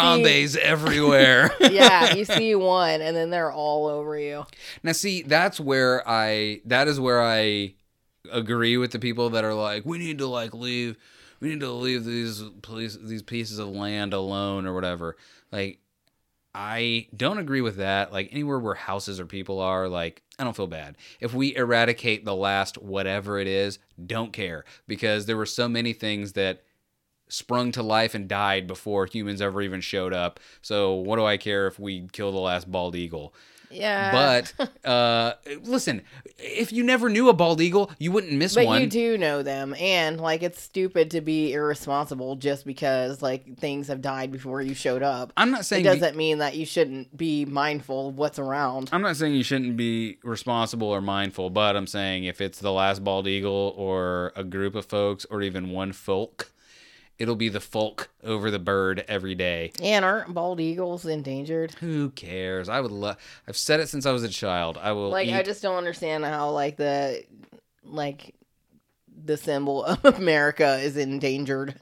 see- 0.56 0.60
everywhere. 0.62 1.52
yeah, 1.60 2.16
you 2.16 2.26
see 2.26 2.56
one 2.56 3.02
and 3.02 3.16
then 3.16 3.30
they're 3.30 3.52
all 3.52 3.86
over 3.88 4.18
you. 4.18 4.46
Now, 4.82 4.94
see, 4.94 5.22
that's 5.22 5.60
where 5.60 6.08
I 6.08 6.62
that 6.66 6.88
is 6.88 7.00
where 7.00 7.22
I 7.22 7.76
agree 8.32 8.78
with 8.78 8.92
the 8.92 9.00
people 9.00 9.30
that 9.32 9.44
are 9.44 9.54
like, 9.54 9.86
we 9.86 10.00
need 10.00 10.18
to 10.20 10.28
like 10.28 10.54
leave, 10.56 10.98
we 11.40 11.50
need 11.50 11.60
to 11.60 11.72
leave 11.72 12.04
these 12.06 12.42
police 12.64 12.98
these 13.00 13.22
pieces 13.22 13.60
of 13.60 13.68
land 13.70 14.14
alone 14.14 14.66
or 14.66 14.74
whatever. 14.74 15.16
Like, 15.52 15.80
I 16.54 17.08
don't 17.16 17.38
agree 17.38 17.62
with 17.62 17.78
that. 17.78 18.12
Like 18.12 18.30
anywhere 18.32 18.60
where 18.60 18.76
houses 18.76 19.20
or 19.20 19.26
people 19.26 19.60
are, 19.60 19.88
like 19.88 20.24
I 20.38 20.44
don't 20.44 20.56
feel 20.56 20.68
bad 20.68 20.98
if 21.20 21.34
we 21.34 21.56
eradicate 21.56 22.26
the 22.26 22.36
last 22.36 22.78
whatever 22.78 23.40
it 23.40 23.48
is. 23.48 23.80
Don't 24.04 24.34
care 24.34 24.66
because 24.88 25.26
there 25.26 25.38
were 25.38 25.46
so 25.46 25.70
many 25.70 25.94
things 25.94 26.34
that 26.34 26.64
sprung 27.30 27.72
to 27.72 27.84
life 27.84 28.16
and 28.16 28.28
died 28.28 28.66
before 28.66 29.06
humans 29.06 29.42
ever 29.42 29.62
even 29.62 29.82
showed 29.82 30.14
up. 30.14 30.40
So 30.62 30.96
what 30.96 31.18
do 31.18 31.26
I 31.26 31.38
care 31.38 31.68
if 31.68 31.80
we 31.80 32.08
kill 32.12 32.32
the 32.32 32.40
last 32.40 32.70
bald 32.70 32.96
eagle? 32.96 33.34
Yeah. 33.72 34.12
But 34.56 34.70
uh, 34.90 35.34
listen, 35.64 36.02
if 36.38 36.72
you 36.72 36.84
never 36.84 37.10
knew 37.10 37.30
a 37.30 37.34
bald 37.34 37.62
eagle, 37.62 37.92
you 38.00 38.12
wouldn't 38.12 38.34
miss 38.34 38.56
one. 38.56 38.66
But 38.66 38.68
one. 38.68 38.82
you 38.82 38.88
do 38.88 39.18
know 39.18 39.44
them, 39.44 39.76
and 39.80 40.20
like 40.20 40.44
it's 40.44 40.62
stupid 40.62 41.12
to 41.12 41.22
be 41.22 41.54
irresponsible 41.54 42.36
just 42.36 42.66
because 42.66 43.22
like 43.22 43.58
things 43.58 43.88
have 43.88 44.02
died 44.02 44.32
before 44.32 44.62
you 44.62 44.74
showed 44.74 45.04
up. 45.04 45.32
I'm 45.38 45.52
not 45.52 45.66
saying 45.66 45.84
be- 45.84 45.90
doesn't 45.90 46.16
mean 46.16 46.40
that 46.40 46.56
you 46.56 46.66
shouldn't 46.66 47.16
be 47.16 47.46
mindful 47.46 48.10
of 48.10 48.18
what's 48.18 48.40
around. 48.40 48.90
I'm 48.92 49.02
not 49.02 49.16
saying 49.18 49.34
you 49.34 49.44
shouldn't 49.44 49.78
be 49.78 50.18
responsible 50.24 50.88
or 50.88 51.02
mindful, 51.02 51.50
but 51.50 51.76
I'm 51.76 51.88
saying 51.88 52.26
if 52.26 52.42
it's 52.42 52.60
the 52.60 52.72
last 52.72 53.04
bald 53.04 53.28
eagle 53.28 53.74
or 53.78 54.34
a 54.36 54.44
group 54.44 54.76
of 54.76 54.86
folks 54.86 55.26
or 55.30 55.42
even 55.42 55.70
one 55.72 55.92
folk, 55.92 56.52
it'll 57.20 57.36
be 57.36 57.50
the 57.50 57.60
folk 57.60 58.10
over 58.24 58.50
the 58.50 58.58
bird 58.60 59.06
every 59.08 59.36
day. 59.36 59.72
And 59.84 60.04
aren't 60.04 60.34
bald 60.34 60.60
eagles 60.60 61.06
endangered? 61.06 61.72
Who 61.76 62.10
cares? 62.12 62.70
I 62.70 62.80
would 62.82 62.92
love. 62.92 63.18
I've 63.48 63.58
said 63.58 63.80
it 63.80 63.90
since 63.90 64.06
I 64.06 64.12
was 64.12 64.24
a 64.24 64.30
child. 64.30 64.78
I 64.82 64.94
will 64.94 65.10
Like 65.10 65.28
eat. 65.28 65.34
I 65.36 65.44
just 65.44 65.62
don't 65.62 65.76
understand 65.78 66.26
how 66.26 66.50
like 66.52 66.78
the 66.78 67.24
like 67.84 68.34
the 69.26 69.38
symbol 69.38 69.84
of 69.86 70.04
America 70.06 70.78
is 70.80 70.98
endangered. 70.98 71.76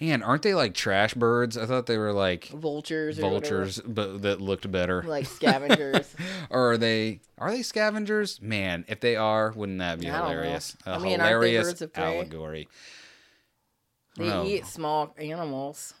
And 0.00 0.24
aren't 0.24 0.42
they 0.42 0.54
like 0.54 0.74
trash 0.74 1.14
birds? 1.14 1.56
I 1.56 1.66
thought 1.66 1.86
they 1.86 1.96
were 1.98 2.12
like 2.12 2.46
Vultures 2.48 3.18
vultures, 3.18 3.80
but 3.86 4.22
that 4.22 4.40
looked 4.40 4.68
better. 4.70 5.02
like 5.04 5.26
scavengers. 5.38 6.12
or 6.50 6.72
are 6.72 6.76
they? 6.78 7.20
Are 7.38 7.52
they 7.52 7.62
scavengers? 7.62 8.40
Man, 8.42 8.84
if 8.88 8.98
they 8.98 9.14
are, 9.14 9.52
wouldn't 9.52 9.78
that 9.78 10.00
be 10.00 10.10
I 10.10 10.16
hilarious? 10.16 10.76
A 10.86 10.92
I 10.92 10.98
mean, 10.98 11.20
aren't 11.20 11.22
they 11.22 11.28
hilarious 11.28 11.68
birds 11.68 11.82
of 11.82 11.92
prey? 11.92 12.18
allegory. 12.18 12.68
They 14.16 14.28
No. 14.28 14.44
eat 14.44 14.66
small 14.66 15.14
animals. 15.18 15.94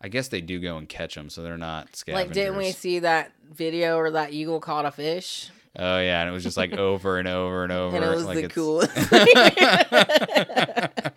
I 0.00 0.08
guess 0.08 0.28
they 0.28 0.40
do 0.42 0.60
go 0.60 0.76
and 0.76 0.86
catch 0.88 1.14
them, 1.14 1.30
so 1.30 1.42
they're 1.42 1.56
not 1.56 1.96
scavengers. 1.96 2.26
Like 2.28 2.34
didn't 2.34 2.56
we 2.58 2.72
see 2.72 2.98
that 2.98 3.32
video 3.50 3.96
where 3.96 4.10
that 4.10 4.32
eagle 4.32 4.60
caught 4.60 4.84
a 4.84 4.90
fish? 4.90 5.48
Oh 5.76 5.98
yeah, 5.98 6.20
and 6.20 6.28
it 6.28 6.32
was 6.32 6.44
just 6.44 6.56
like 6.56 6.72
over 6.74 7.18
and 7.18 7.26
over 7.26 7.64
and 7.64 7.72
over. 7.72 7.96
And 7.96 8.04
it 8.04 8.08
was 8.08 8.24
like 8.26 8.36
the 8.36 8.44
it's- 8.44 8.54
coolest. 8.54 8.94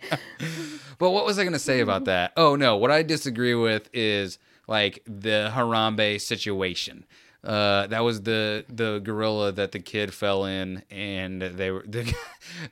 But 0.98 1.10
what 1.10 1.24
was 1.24 1.38
I 1.38 1.44
gonna 1.44 1.60
say 1.60 1.78
about 1.78 2.06
that? 2.06 2.32
Oh 2.36 2.56
no, 2.56 2.76
what 2.76 2.90
I 2.90 3.04
disagree 3.04 3.54
with 3.54 3.88
is 3.92 4.40
like 4.66 5.00
the 5.06 5.52
Harambe 5.54 6.20
situation. 6.20 7.04
Uh, 7.44 7.86
that 7.86 8.00
was 8.00 8.22
the 8.22 8.64
the 8.68 8.98
gorilla 8.98 9.52
that 9.52 9.70
the 9.70 9.78
kid 9.78 10.12
fell 10.12 10.44
in, 10.44 10.82
and 10.90 11.40
they 11.40 11.70
were 11.70 11.84
the 11.86 12.12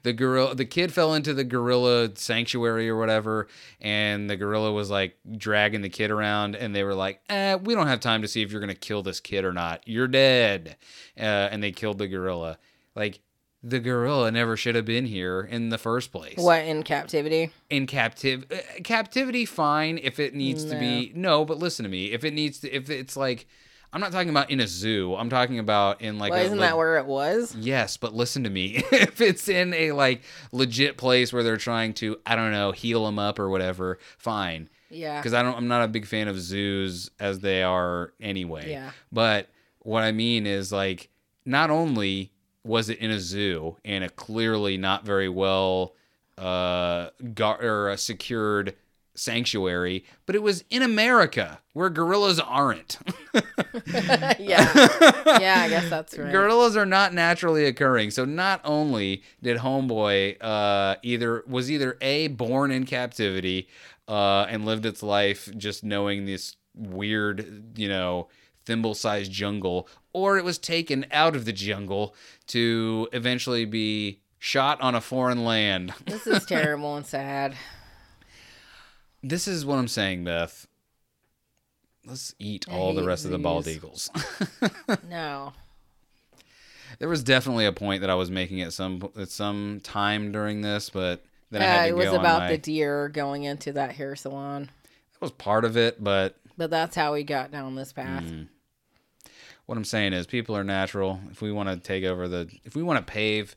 the 0.03 0.12
gorilla. 0.12 0.55
The 0.57 0.64
kid 0.64 0.93
fell 0.93 1.14
into 1.14 1.33
the 1.33 1.45
gorilla 1.45 2.11
sanctuary 2.17 2.89
or 2.89 2.97
whatever, 2.97 3.47
and 3.81 4.29
the 4.29 4.37
gorilla 4.37 4.73
was 4.73 4.91
like 4.91 5.17
dragging 5.39 5.83
the 5.83 5.89
kid 5.89 6.11
around, 6.11 6.57
and 6.57 6.75
they 6.75 6.83
were 6.83 6.95
like, 6.95 7.21
eh, 7.29 7.55
"We 7.55 7.77
don't 7.77 7.87
have 7.87 8.01
time 8.01 8.23
to 8.23 8.29
see 8.29 8.43
if 8.43 8.51
you're 8.51 8.61
gonna 8.61 8.75
kill 8.75 9.03
this 9.03 9.21
kid 9.21 9.45
or 9.45 9.53
not. 9.53 9.83
You're 9.87 10.09
dead," 10.09 10.77
uh, 11.17 11.23
and 11.23 11.62
they 11.62 11.71
killed 11.71 11.99
the 11.99 12.09
gorilla. 12.09 12.59
Like 12.97 13.21
the 13.62 13.79
gorilla 13.79 14.31
never 14.33 14.57
should 14.57 14.75
have 14.75 14.85
been 14.85 15.07
here 15.07 15.41
in 15.41 15.71
the 15.71 15.79
first 15.79 16.12
place 16.12 16.37
what 16.37 16.64
in 16.64 16.83
captivity? 16.83 17.51
in 17.69 17.87
captive 17.87 18.45
uh, 18.53 18.57
captivity 18.85 19.45
fine 19.45 19.99
if 20.03 20.21
it 20.21 20.35
needs 20.35 20.64
to 20.64 20.79
be 20.79 21.11
no 21.17 21.45
but 21.45 21.59
listen 21.59 21.83
to 21.83 21.89
me 21.89 22.12
if 22.12 22.23
it 22.23 22.33
needs 22.33 22.61
to 22.61 22.71
if 22.71 22.91
it's 22.91 23.17
like 23.17 23.47
i'm 23.97 24.01
not 24.03 24.12
talking 24.12 24.28
about 24.28 24.51
in 24.51 24.61
a 24.61 24.66
zoo 24.66 25.14
i'm 25.16 25.30
talking 25.30 25.59
about 25.59 26.03
in 26.03 26.18
like 26.18 26.30
Well, 26.32 26.44
isn't 26.44 26.59
le- 26.59 26.64
that 26.66 26.76
where 26.76 26.99
it 26.99 27.07
was? 27.07 27.57
yes 27.57 27.97
but 27.97 28.14
listen 28.14 28.44
to 28.44 28.51
me 28.51 28.84
if 28.92 29.20
it's 29.22 29.49
in 29.49 29.72
a 29.72 29.92
like 29.92 30.20
legit 30.53 30.99
place 30.99 31.32
where 31.32 31.42
they're 31.42 31.57
trying 31.57 31.94
to 31.94 32.18
i 32.26 32.36
don't 32.36 32.53
know 32.53 32.72
heal 32.72 33.07
them 33.07 33.18
up 33.18 33.38
or 33.38 33.49
whatever 33.49 33.99
fine 34.18 34.68
Yeah. 34.90 35.18
because 35.18 35.32
I 35.34 35.42
don't. 35.42 35.57
I'm 35.57 35.66
not 35.68 35.82
a 35.82 35.88
big 35.88 36.05
fan 36.07 36.28
of 36.28 36.38
zoos 36.38 37.11
as 37.18 37.40
they 37.40 37.62
are 37.64 38.12
anyway. 38.20 38.70
Yeah. 38.70 38.90
But 39.11 39.49
what 39.80 40.03
I 40.05 40.12
mean 40.12 40.47
is 40.47 40.70
like, 40.70 41.09
not 41.44 41.70
only 41.70 42.30
was 42.64 42.88
it 42.88 42.99
in 43.01 43.11
a 43.11 43.18
zoo 43.18 43.76
and 43.84 44.05
a 44.05 44.09
clearly 44.09 44.76
not 44.76 45.05
very 45.05 45.28
well 45.28 45.94
uh 46.38 47.11
gar- 47.34 47.62
or 47.62 47.90
a 47.90 47.97
secured 47.99 48.74
sanctuary, 49.17 50.05
but 50.27 50.35
it 50.35 50.43
was 50.43 50.64
in 50.71 50.83
America 50.83 51.61
where 51.73 51.91
gorillas 51.91 52.39
aren't. 52.39 52.99
yeah. 54.39 54.39
Yeah, 54.39 55.62
I 55.64 55.69
guess 55.69 55.91
that's 55.91 56.17
right. 56.17 56.33
Gorillas 56.33 56.77
are 56.77 56.87
not 56.87 57.12
naturally 57.12 57.64
occurring. 57.67 58.11
So 58.11 58.25
not 58.25 58.61
only 58.64 59.23
did 59.43 59.59
Homeboy 59.59 60.37
uh, 60.41 60.97
either 61.03 61.45
was 61.47 61.71
either 61.71 61.99
a 62.01 62.29
born 62.29 62.71
in 62.71 62.85
captivity 62.87 63.69
uh, 64.09 64.47
and 64.49 64.64
lived 64.64 64.87
its 64.87 65.03
life 65.03 65.49
just 65.57 65.83
knowing 65.83 66.27
this 66.27 66.57
weird, 66.75 67.73
you 67.77 67.89
know, 67.89 68.29
thimble-sized 68.64 69.31
jungle, 69.33 69.89
or 70.12 70.39
it 70.39 70.45
was 70.45 70.59
taken 70.59 71.07
out 71.12 71.37
of 71.37 71.45
the 71.45 71.53
jungle 71.53 72.14
to 72.49 73.09
eventually 73.12 73.64
be 73.64 74.21
shot 74.39 74.81
on 74.81 74.95
a 74.95 75.01
foreign 75.01 75.45
land. 75.45 75.93
This 76.05 76.27
is 76.27 76.45
terrible 76.47 76.97
and 76.97 77.07
sad. 77.07 77.55
This 79.23 79.49
is 79.49 79.64
what 79.67 79.79
I'm 79.79 79.89
saying, 79.89 80.25
Beth. 80.25 80.67
Let's 82.05 82.35
eat 82.39 82.67
all 82.69 82.95
the 82.95 83.05
rest 83.05 83.25
of 83.25 83.31
the 83.33 83.39
bald 83.39 83.67
eagles. 83.67 84.11
No. 85.09 85.53
There 86.99 87.09
was 87.09 87.23
definitely 87.25 87.67
a 87.67 87.73
point 87.73 88.01
that 88.03 88.11
I 88.11 88.14
was 88.14 88.31
making 88.31 88.62
at 88.62 88.73
some 88.73 89.11
at 89.19 89.29
some 89.29 89.81
time 89.83 90.31
during 90.33 90.61
this, 90.62 90.89
but 90.89 91.25
then 91.51 91.61
I 91.62 91.64
Uh, 91.64 91.69
had 91.69 91.85
to 91.87 91.91
go 91.91 91.97
on. 91.97 92.01
Yeah, 92.01 92.07
it 92.07 92.11
was 92.11 92.19
about 92.19 92.39
my- 92.43 92.49
the 92.53 92.59
deer 92.59 93.09
going 93.09 93.43
into 93.45 93.73
that 93.73 93.93
hair 93.93 94.14
salon. 94.17 94.71
that 95.12 95.21
was 95.21 95.33
part 95.33 95.64
of 95.64 95.77
it, 95.77 96.03
but 96.03 96.37
But 96.57 96.71
that's 96.71 96.95
how 96.97 97.12
we 97.14 97.25
got 97.25 97.51
down 97.51 97.75
this 97.75 97.93
path. 97.93 98.23
Mm. 98.25 98.49
what 99.67 99.77
I'm 99.77 99.85
saying 99.85 100.12
is 100.12 100.27
people 100.29 100.57
are 100.57 100.62
natural. 100.64 101.21
If 101.33 101.43
we 101.43 101.51
want 101.51 101.69
to 101.69 101.77
take 101.77 102.05
over 102.05 102.29
the 102.29 102.49
if 102.64 102.77
we 102.77 102.83
want 102.85 103.05
to 103.05 103.12
pave 103.12 103.57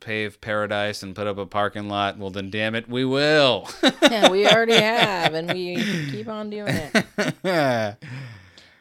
pave 0.00 0.40
paradise 0.40 1.02
and 1.02 1.14
put 1.14 1.26
up 1.26 1.38
a 1.38 1.46
parking 1.46 1.88
lot, 1.88 2.18
well 2.18 2.30
then 2.30 2.50
damn 2.50 2.74
it, 2.74 2.88
we 2.88 3.04
will. 3.04 3.68
yeah, 4.02 4.28
we 4.30 4.46
already 4.46 4.74
have, 4.80 5.34
and 5.34 5.52
we 5.52 5.76
keep 6.10 6.28
on 6.28 6.50
doing 6.50 6.74
it. 7.44 7.96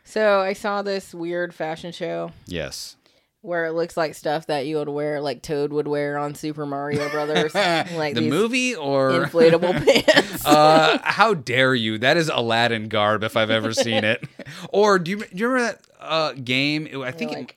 So 0.04 0.40
I 0.42 0.54
saw 0.54 0.82
this 0.82 1.14
weird 1.14 1.54
fashion 1.54 1.92
show 1.92 2.32
yes. 2.48 2.96
where 3.42 3.66
it 3.66 3.74
looks 3.74 3.96
like 3.96 4.16
stuff 4.16 4.48
that 4.48 4.66
you 4.66 4.78
would 4.78 4.90
wear, 4.90 5.22
like 5.22 5.44
Toad 5.44 5.72
would 5.72 5.88
wear 5.88 6.18
on 6.18 6.34
Super 6.34 6.66
Mario 6.66 7.08
Brothers, 7.10 7.54
like 7.56 8.16
the 8.16 8.22
movie 8.28 8.74
or 8.76 9.12
inflatable 9.12 9.74
pants. 9.86 10.44
uh, 10.48 10.98
how 11.04 11.36
dare 11.36 11.76
you? 11.76 12.00
That 12.00 12.18
is 12.18 12.28
Aladdin 12.34 12.90
garb 12.90 13.24
if 13.24 13.38
I've 13.38 13.52
ever 13.52 13.72
seen 13.72 14.04
it. 14.04 14.24
or 14.70 14.98
do 14.98 15.12
you, 15.12 15.18
do 15.18 15.28
you 15.34 15.48
remember 15.48 15.74
that 15.74 16.04
uh, 16.04 16.34
game? 16.34 16.88
I 17.04 17.12
think 17.12 17.32
it- 17.32 17.36
like- 17.38 17.56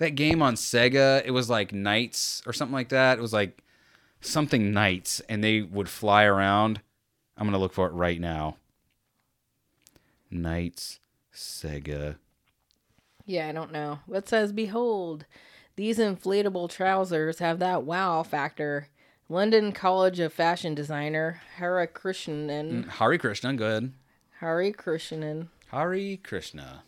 that 0.00 0.14
game 0.14 0.42
on 0.42 0.54
Sega. 0.54 1.22
It 1.24 1.30
was 1.30 1.48
like 1.48 1.72
Knights 1.72 2.42
or 2.46 2.52
something 2.52 2.74
like 2.74 2.88
that. 2.88 3.18
It 3.18 3.22
was 3.22 3.32
like 3.32 3.62
something 4.20 4.72
Knights, 4.72 5.20
and 5.28 5.44
they 5.44 5.60
would 5.60 5.88
fly 5.88 6.24
around. 6.24 6.80
I'm 7.36 7.46
gonna 7.46 7.58
look 7.58 7.72
for 7.72 7.86
it 7.86 7.92
right 7.92 8.20
now. 8.20 8.56
Knights 10.30 10.98
Sega. 11.32 12.16
Yeah, 13.26 13.48
I 13.48 13.52
don't 13.52 13.72
know. 13.72 14.00
What 14.06 14.26
says, 14.26 14.52
Behold, 14.52 15.26
these 15.76 15.98
inflatable 15.98 16.70
trousers 16.70 17.38
have 17.38 17.58
that 17.60 17.84
wow 17.84 18.22
factor. 18.22 18.88
London 19.28 19.70
College 19.70 20.18
of 20.18 20.32
Fashion 20.32 20.74
designer 20.74 21.40
Hara 21.56 21.86
Krishnan, 21.86 22.84
mm, 22.84 22.88
Hari 22.88 23.18
Krishna, 23.18 23.54
good. 23.54 23.92
Hari 24.40 24.72
Krishnan, 24.72 25.48
Hari 25.68 26.16
Krishna. 26.22 26.82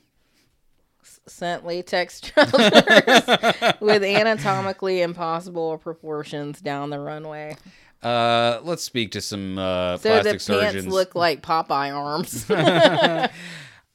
Sent 1.27 1.65
latex 1.67 2.21
trousers 2.23 2.61
with 3.81 4.03
anatomically 4.03 5.03
impossible 5.03 5.79
proportions 5.79 6.61
down 6.61 6.91
the 6.91 6.99
runway. 6.99 7.57
Uh, 8.03 8.61
let's 8.65 8.83
speak 8.83 9.13
to 9.13 9.21
some 9.21 9.59
uh, 9.59 9.97
So 9.99 10.09
the 10.09 10.23
plastic 10.23 10.31
pants 10.33 10.45
surgeons. 10.45 10.87
look 10.89 11.15
like 11.15 11.41
Popeye 11.43 11.95
arms. 11.95 12.51
uh, 12.51 13.29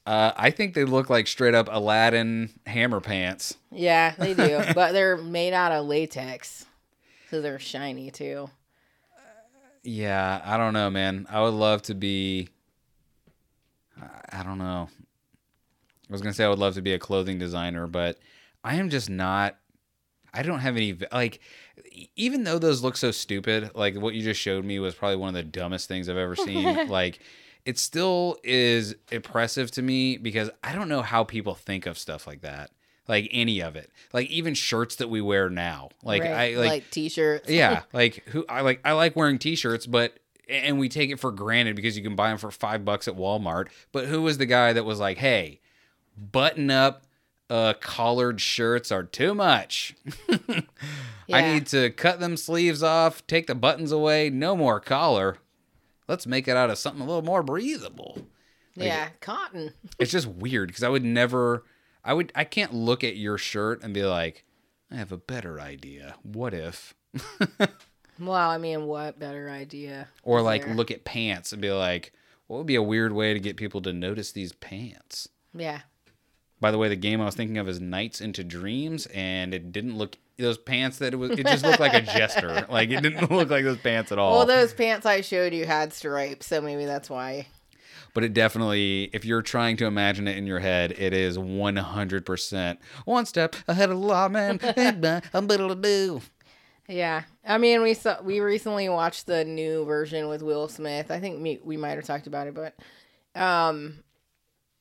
I 0.06 0.50
think 0.50 0.72
they 0.74 0.84
look 0.84 1.10
like 1.10 1.26
straight 1.26 1.54
up 1.54 1.68
Aladdin 1.70 2.48
hammer 2.66 3.00
pants. 3.00 3.56
yeah, 3.70 4.14
they 4.18 4.32
do. 4.32 4.62
But 4.74 4.92
they're 4.92 5.18
made 5.18 5.52
out 5.52 5.72
of 5.72 5.86
latex. 5.86 6.64
So 7.30 7.42
they're 7.42 7.58
shiny 7.58 8.10
too. 8.10 8.48
Yeah, 9.84 10.40
I 10.44 10.56
don't 10.56 10.72
know, 10.72 10.88
man. 10.90 11.26
I 11.30 11.42
would 11.42 11.54
love 11.54 11.82
to 11.82 11.94
be. 11.94 12.48
I- 14.00 14.40
I 14.40 14.42
don't 14.42 14.58
know. 14.58 14.88
I 16.08 16.12
was 16.12 16.22
gonna 16.22 16.32
say 16.34 16.44
I 16.44 16.48
would 16.48 16.58
love 16.58 16.74
to 16.74 16.82
be 16.82 16.92
a 16.92 16.98
clothing 16.98 17.38
designer, 17.38 17.86
but 17.86 18.18
I 18.64 18.76
am 18.76 18.90
just 18.90 19.10
not. 19.10 19.56
I 20.32 20.42
don't 20.42 20.60
have 20.60 20.76
any 20.76 20.96
like. 21.12 21.40
Even 22.16 22.44
though 22.44 22.58
those 22.58 22.82
look 22.82 22.96
so 22.96 23.10
stupid, 23.10 23.70
like 23.74 23.96
what 23.96 24.14
you 24.14 24.22
just 24.22 24.40
showed 24.40 24.64
me 24.64 24.78
was 24.78 24.94
probably 24.94 25.16
one 25.16 25.28
of 25.28 25.34
the 25.34 25.42
dumbest 25.42 25.88
things 25.88 26.08
I've 26.08 26.16
ever 26.16 26.36
seen. 26.36 26.88
like, 26.88 27.20
it 27.64 27.78
still 27.78 28.36
is 28.44 28.94
impressive 29.10 29.70
to 29.72 29.82
me 29.82 30.16
because 30.16 30.50
I 30.62 30.74
don't 30.74 30.88
know 30.88 31.02
how 31.02 31.24
people 31.24 31.54
think 31.54 31.86
of 31.86 31.98
stuff 31.98 32.26
like 32.26 32.42
that. 32.42 32.70
Like 33.08 33.28
any 33.32 33.60
of 33.60 33.74
it, 33.74 33.90
like 34.12 34.28
even 34.28 34.52
shirts 34.54 34.96
that 34.96 35.08
we 35.08 35.20
wear 35.22 35.48
now. 35.48 35.88
Like 36.02 36.22
Right, 36.22 36.54
I 36.54 36.56
like 36.56 36.90
t-shirts. 36.90 37.48
yeah 37.48 37.82
like 37.94 38.22
who 38.28 38.44
i 38.50 38.60
like 38.60 38.80
i 38.84 38.92
like 38.92 39.16
wearing 39.16 39.38
t-shirts 39.38 39.86
but 39.86 40.18
and 40.46 40.78
we 40.78 40.90
take 40.90 41.10
it 41.10 41.18
for 41.18 41.32
granted 41.32 41.74
because 41.74 41.96
you 41.96 42.02
can 42.02 42.16
buy 42.16 42.28
them 42.28 42.36
for 42.38 42.50
five 42.50 42.84
bucks 42.84 43.08
at 43.08 43.16
Walmart. 43.16 43.68
But 43.92 44.06
who 44.06 44.22
was 44.22 44.38
the 44.38 44.46
guy 44.46 44.72
that 44.72 44.84
was 44.84 44.98
like, 44.98 45.18
"Hey, 45.18 45.60
button 46.18 46.70
up 46.70 47.04
uh, 47.50 47.74
collared 47.80 48.40
shirts 48.40 48.92
are 48.92 49.04
too 49.04 49.34
much. 49.34 49.94
I 51.32 51.52
need 51.52 51.66
to 51.68 51.90
cut 51.90 52.20
them 52.20 52.36
sleeves 52.36 52.82
off, 52.82 53.26
take 53.26 53.46
the 53.46 53.54
buttons 53.54 53.92
away, 53.92 54.30
no 54.30 54.56
more 54.56 54.80
collar. 54.80 55.38
Let's 56.06 56.26
make 56.26 56.48
it 56.48 56.56
out 56.56 56.70
of 56.70 56.78
something 56.78 57.02
a 57.02 57.06
little 57.06 57.22
more 57.22 57.42
breathable." 57.42 58.26
yeah, 58.74 59.08
cotton. 59.20 59.72
It's 59.98 60.12
just 60.12 60.26
weird 60.28 60.68
because 60.68 60.84
I 60.84 60.88
would 60.88 61.04
never, 61.04 61.64
I 62.04 62.14
would, 62.14 62.32
I 62.34 62.44
can't 62.44 62.72
look 62.72 63.02
at 63.02 63.16
your 63.16 63.36
shirt 63.36 63.82
and 63.82 63.92
be 63.92 64.04
like, 64.04 64.44
I 64.90 64.96
have 64.96 65.10
a 65.10 65.16
better 65.16 65.60
idea. 65.60 66.14
What 66.22 66.54
if? 66.54 66.94
Well, 68.20 68.32
I 68.32 68.58
mean, 68.58 68.86
what 68.86 69.18
better 69.18 69.48
idea? 69.48 70.08
Or 70.22 70.42
like 70.42 70.64
there? 70.64 70.74
look 70.74 70.90
at 70.90 71.04
pants 71.04 71.52
and 71.52 71.62
be 71.62 71.70
like, 71.70 72.12
what 72.46 72.58
would 72.58 72.66
be 72.66 72.74
a 72.74 72.82
weird 72.82 73.12
way 73.12 73.32
to 73.32 73.40
get 73.40 73.56
people 73.56 73.80
to 73.82 73.92
notice 73.92 74.32
these 74.32 74.52
pants? 74.52 75.28
Yeah. 75.54 75.80
By 76.60 76.70
the 76.70 76.78
way, 76.78 76.88
the 76.88 76.96
game 76.96 77.20
I 77.20 77.24
was 77.24 77.34
thinking 77.34 77.58
of 77.58 77.68
is 77.68 77.80
Nights 77.80 78.20
into 78.20 78.42
Dreams, 78.42 79.06
and 79.14 79.54
it 79.54 79.70
didn't 79.72 79.96
look 79.96 80.16
those 80.38 80.58
pants 80.58 80.98
that 80.98 81.12
it 81.12 81.16
was. 81.16 81.32
It 81.32 81.46
just 81.46 81.64
looked 81.64 81.80
like 81.80 81.94
a 81.94 82.00
jester. 82.00 82.66
Like 82.70 82.90
it 82.90 83.02
didn't 83.02 83.30
look 83.30 83.50
like 83.50 83.64
those 83.64 83.78
pants 83.78 84.12
at 84.12 84.18
all. 84.18 84.36
Well, 84.38 84.46
those 84.46 84.72
pants 84.74 85.06
I 85.06 85.20
showed 85.20 85.52
you 85.54 85.66
had 85.66 85.92
stripes, 85.92 86.46
so 86.46 86.60
maybe 86.60 86.84
that's 86.84 87.08
why. 87.08 87.46
but 88.14 88.24
it 88.24 88.34
definitely, 88.34 89.10
if 89.12 89.24
you're 89.24 89.42
trying 89.42 89.76
to 89.78 89.86
imagine 89.86 90.26
it 90.28 90.36
in 90.36 90.46
your 90.46 90.58
head, 90.58 90.92
it 90.92 91.12
is 91.12 91.38
100% 91.38 92.78
one 93.04 93.26
step 93.26 93.56
ahead 93.66 93.90
of 93.90 94.00
the 94.00 94.06
lawman. 94.06 94.60
I'm 95.32 95.48
to 95.48 95.74
do. 95.74 96.20
Yeah, 96.88 97.24
I 97.46 97.58
mean, 97.58 97.82
we 97.82 97.94
saw 97.94 98.20
we 98.22 98.40
recently 98.40 98.88
watched 98.88 99.26
the 99.26 99.44
new 99.44 99.84
version 99.84 100.28
with 100.28 100.42
Will 100.42 100.68
Smith. 100.68 101.10
I 101.10 101.20
think 101.20 101.38
me, 101.38 101.60
we 101.62 101.76
might 101.76 101.96
have 101.96 102.04
talked 102.04 102.26
about 102.26 102.46
it, 102.46 102.54
but 102.54 102.74
um, 103.40 104.02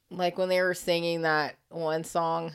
like 0.09 0.37
when 0.37 0.49
they 0.49 0.61
were 0.61 0.73
singing 0.73 1.21
that 1.23 1.55
one 1.69 2.03
song. 2.03 2.51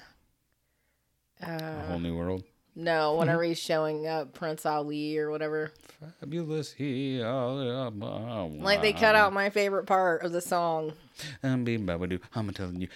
A 1.42 1.50
Uh, 1.50 1.86
whole 1.86 1.98
new 1.98 2.16
world. 2.16 2.44
no, 2.76 3.16
whenever 3.16 3.42
he's 3.48 3.58
showing 3.58 4.06
up 4.06 4.32
Prince 4.32 4.64
Ali 4.64 5.18
or 5.18 5.30
whatever. 5.30 5.72
Fabulous 6.20 6.72
he 6.72 7.20
Like 8.64 8.82
they 8.82 8.92
cut 8.92 9.14
out 9.14 9.32
my 9.32 9.50
favorite 9.50 9.86
part 9.86 10.22
of 10.22 10.32
the 10.32 10.40
song. 10.40 10.92
I'm 11.42 11.62
being 11.64 11.86
babadoo. 11.86 12.20
I'm 12.34 12.50
telling 12.52 12.80
you. 12.80 12.88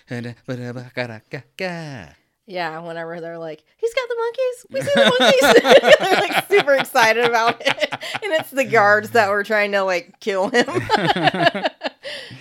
Yeah, 2.48 2.78
whenever 2.80 3.20
they're 3.20 3.38
like, 3.38 3.64
he's 3.76 3.92
got 3.94 4.08
the 4.08 4.16
monkeys. 4.16 4.66
We 4.70 4.80
see 4.80 4.92
the 4.94 5.16
monkeys. 5.18 5.98
they're 5.98 6.20
like 6.20 6.48
super 6.48 6.74
excited 6.74 7.24
about 7.24 7.60
it. 7.64 7.92
And 8.22 8.32
it's 8.34 8.50
the 8.50 8.64
guards 8.64 9.10
that 9.10 9.30
were 9.30 9.44
trying 9.44 9.72
to 9.72 9.82
like 9.82 10.18
kill 10.20 10.48
him. 10.48 10.64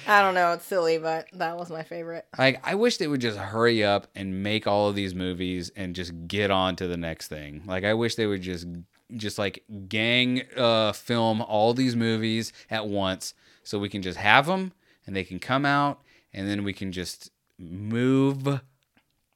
I 0.08 0.22
don't 0.22 0.34
know. 0.36 0.54
It's 0.54 0.66
silly, 0.66 0.98
but 0.98 1.28
that 1.34 1.58
was 1.58 1.70
my 1.70 1.84
favorite. 1.84 2.26
Like 2.38 2.60
I 2.64 2.76
wish 2.76 2.98
they 2.98 3.08
would 3.08 3.22
just 3.22 3.38
hurry 3.38 3.84
up 3.84 4.08
and 4.16 4.44
make 4.44 4.68
all 4.68 4.90
of 4.90 4.96
these 4.96 5.16
movies 5.16 5.72
and 5.76 5.96
just 5.96 6.14
get 6.28 6.52
on 6.52 6.76
to 6.78 6.88
the 6.88 6.98
next 6.98 7.28
thing. 7.28 7.64
Like 7.66 7.84
I 7.84 7.94
wish 7.94 8.16
they 8.16 8.28
would 8.28 8.42
just 8.42 8.68
just 9.16 9.38
like 9.38 9.64
gang 9.88 10.42
uh 10.58 10.92
film 10.92 11.42
all 11.42 11.74
these 11.74 11.96
movies 11.96 12.52
at 12.72 12.88
once 12.88 13.34
so 13.64 13.78
we 13.78 13.88
can 13.90 14.02
just 14.02 14.18
have 14.18 14.48
them 14.48 14.74
and 15.06 15.16
they 15.16 15.24
can 15.24 15.38
come 15.40 15.66
out 15.66 16.02
and 16.34 16.50
then 16.50 16.64
we 16.64 16.74
can 16.74 16.92
just 16.92 17.32
move 17.60 18.60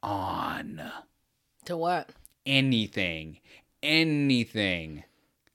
on. 0.04 0.82
To 1.66 1.78
what? 1.78 2.10
anything. 2.46 3.40
Anything. 3.84 5.04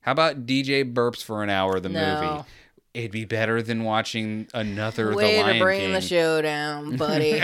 How 0.03 0.13
about 0.13 0.47
DJ 0.47 0.85
Burps 0.93 1.23
for 1.25 1.43
an 1.43 1.51
hour 1.51 1.81
the 1.81 1.89
No. 1.89 2.21
movie? 2.21 2.45
It'd 2.95 3.11
be 3.11 3.25
better 3.25 3.61
than 3.61 3.83
watching 3.83 4.47
another 4.55 5.17
Way 5.17 5.43
The 5.43 5.53
to 5.55 5.59
bring 5.59 5.81
King. 5.81 5.93
the 5.95 6.01
show 6.01 6.41
down, 6.41 6.97
buddy. 6.97 7.41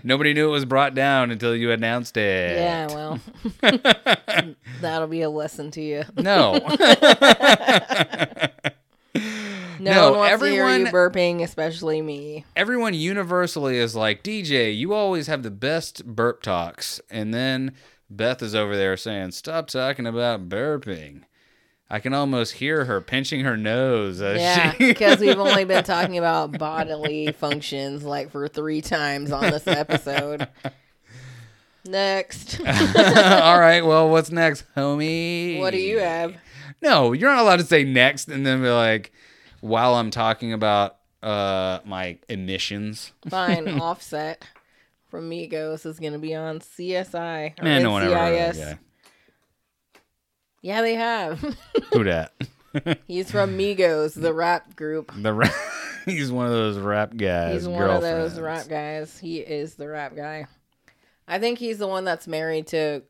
Nobody 0.04 0.32
knew 0.32 0.48
it 0.48 0.52
was 0.52 0.64
brought 0.64 0.94
down 0.94 1.30
until 1.30 1.54
you 1.54 1.70
announced 1.70 2.16
it. 2.16 2.56
yeah, 2.56 2.86
well, 2.86 3.20
that'll 4.80 5.06
be 5.08 5.20
a 5.20 5.28
lesson 5.28 5.70
to 5.72 5.82
you. 5.82 6.04
No. 6.16 6.58
No, 9.78 9.90
No, 9.92 10.10
one 10.12 10.18
wants 10.20 10.40
to 10.42 10.48
hear 10.48 10.62
everyone- 10.64 10.86
you 10.86 10.92
burping, 10.92 11.42
especially 11.42 12.00
me. 12.02 12.44
Everyone 12.54 12.94
universally 12.94 13.78
is 13.78 13.96
like, 13.96 14.22
DJ, 14.22 14.74
you 14.76 14.94
always 14.94 15.26
have 15.26 15.42
the 15.42 15.50
best 15.50 16.06
burp 16.06 16.40
talks. 16.40 17.00
And 17.10 17.34
then 17.34 17.72
Beth 18.08 18.42
is 18.42 18.54
over 18.54 18.76
there 18.76 18.96
saying, 18.96 19.32
Stop 19.32 19.66
talking 19.66 20.06
about 20.06 20.48
burping. 20.48 21.22
I 21.94 22.00
can 22.00 22.14
almost 22.14 22.54
hear 22.54 22.86
her 22.86 23.02
pinching 23.02 23.40
her 23.44 23.54
nose. 23.56 24.22
As 24.22 24.40
Yeah, 24.40 24.72
she- 24.72 24.78
because 24.88 25.20
we've 25.20 25.38
only 25.38 25.64
been 25.66 25.84
talking 25.84 26.16
about 26.16 26.56
bodily 26.58 27.30
functions 27.32 28.02
like 28.02 28.30
for 28.30 28.48
three 28.48 28.80
times 28.80 29.30
on 29.30 29.42
this 29.42 29.66
episode. 29.66 30.48
Next, 31.84 32.60
All 32.66 33.58
right, 33.58 33.84
well, 33.84 34.08
what's 34.08 34.30
next, 34.30 34.64
homie? 34.76 35.58
what 35.58 35.72
do 35.72 35.78
you 35.78 35.98
have? 35.98 36.34
No, 36.80 37.12
you're 37.12 37.30
not 37.30 37.40
allowed 37.42 37.58
to 37.58 37.64
say 37.64 37.82
next 37.84 38.28
and 38.28 38.46
then 38.46 38.62
be 38.62 38.68
like, 38.70 39.12
while 39.60 39.94
I'm 39.96 40.10
talking 40.10 40.52
about 40.52 40.96
uh 41.22 41.80
my 41.84 42.18
emissions. 42.28 43.12
Fine, 43.28 43.68
Offset 43.80 44.44
from 45.10 45.28
Migos 45.28 45.84
is 45.84 45.98
going 46.00 46.14
to 46.14 46.18
be 46.18 46.34
on 46.34 46.60
CSI 46.60 47.62
Man, 47.62 47.82
no 47.82 47.90
one 47.90 48.02
ever 48.04 48.16
heard 48.16 48.56
of 48.56 48.78
Yeah, 50.62 50.80
they 50.80 50.94
have. 50.94 51.40
Who 51.92 52.04
dat? 52.04 52.32
He's 53.06 53.30
from 53.30 53.58
Migos, 53.58 54.18
the 54.18 54.32
rap 54.32 54.76
group. 54.76 55.12
The 55.14 55.34
rap, 55.34 55.52
he's 56.06 56.32
one 56.32 56.46
of 56.46 56.52
those 56.52 56.78
rap 56.78 57.14
guys. 57.14 57.54
He's 57.54 57.68
one 57.68 57.82
of 57.90 58.00
those 58.00 58.40
rap 58.40 58.66
guys. 58.68 59.18
He 59.18 59.38
is 59.40 59.74
the 59.74 59.88
rap 59.88 60.16
guy. 60.16 60.46
I 61.28 61.38
think 61.38 61.58
he's 61.58 61.76
the 61.76 61.86
one 61.86 62.04
that's 62.04 62.26
married 62.26 62.68
to 62.68 63.02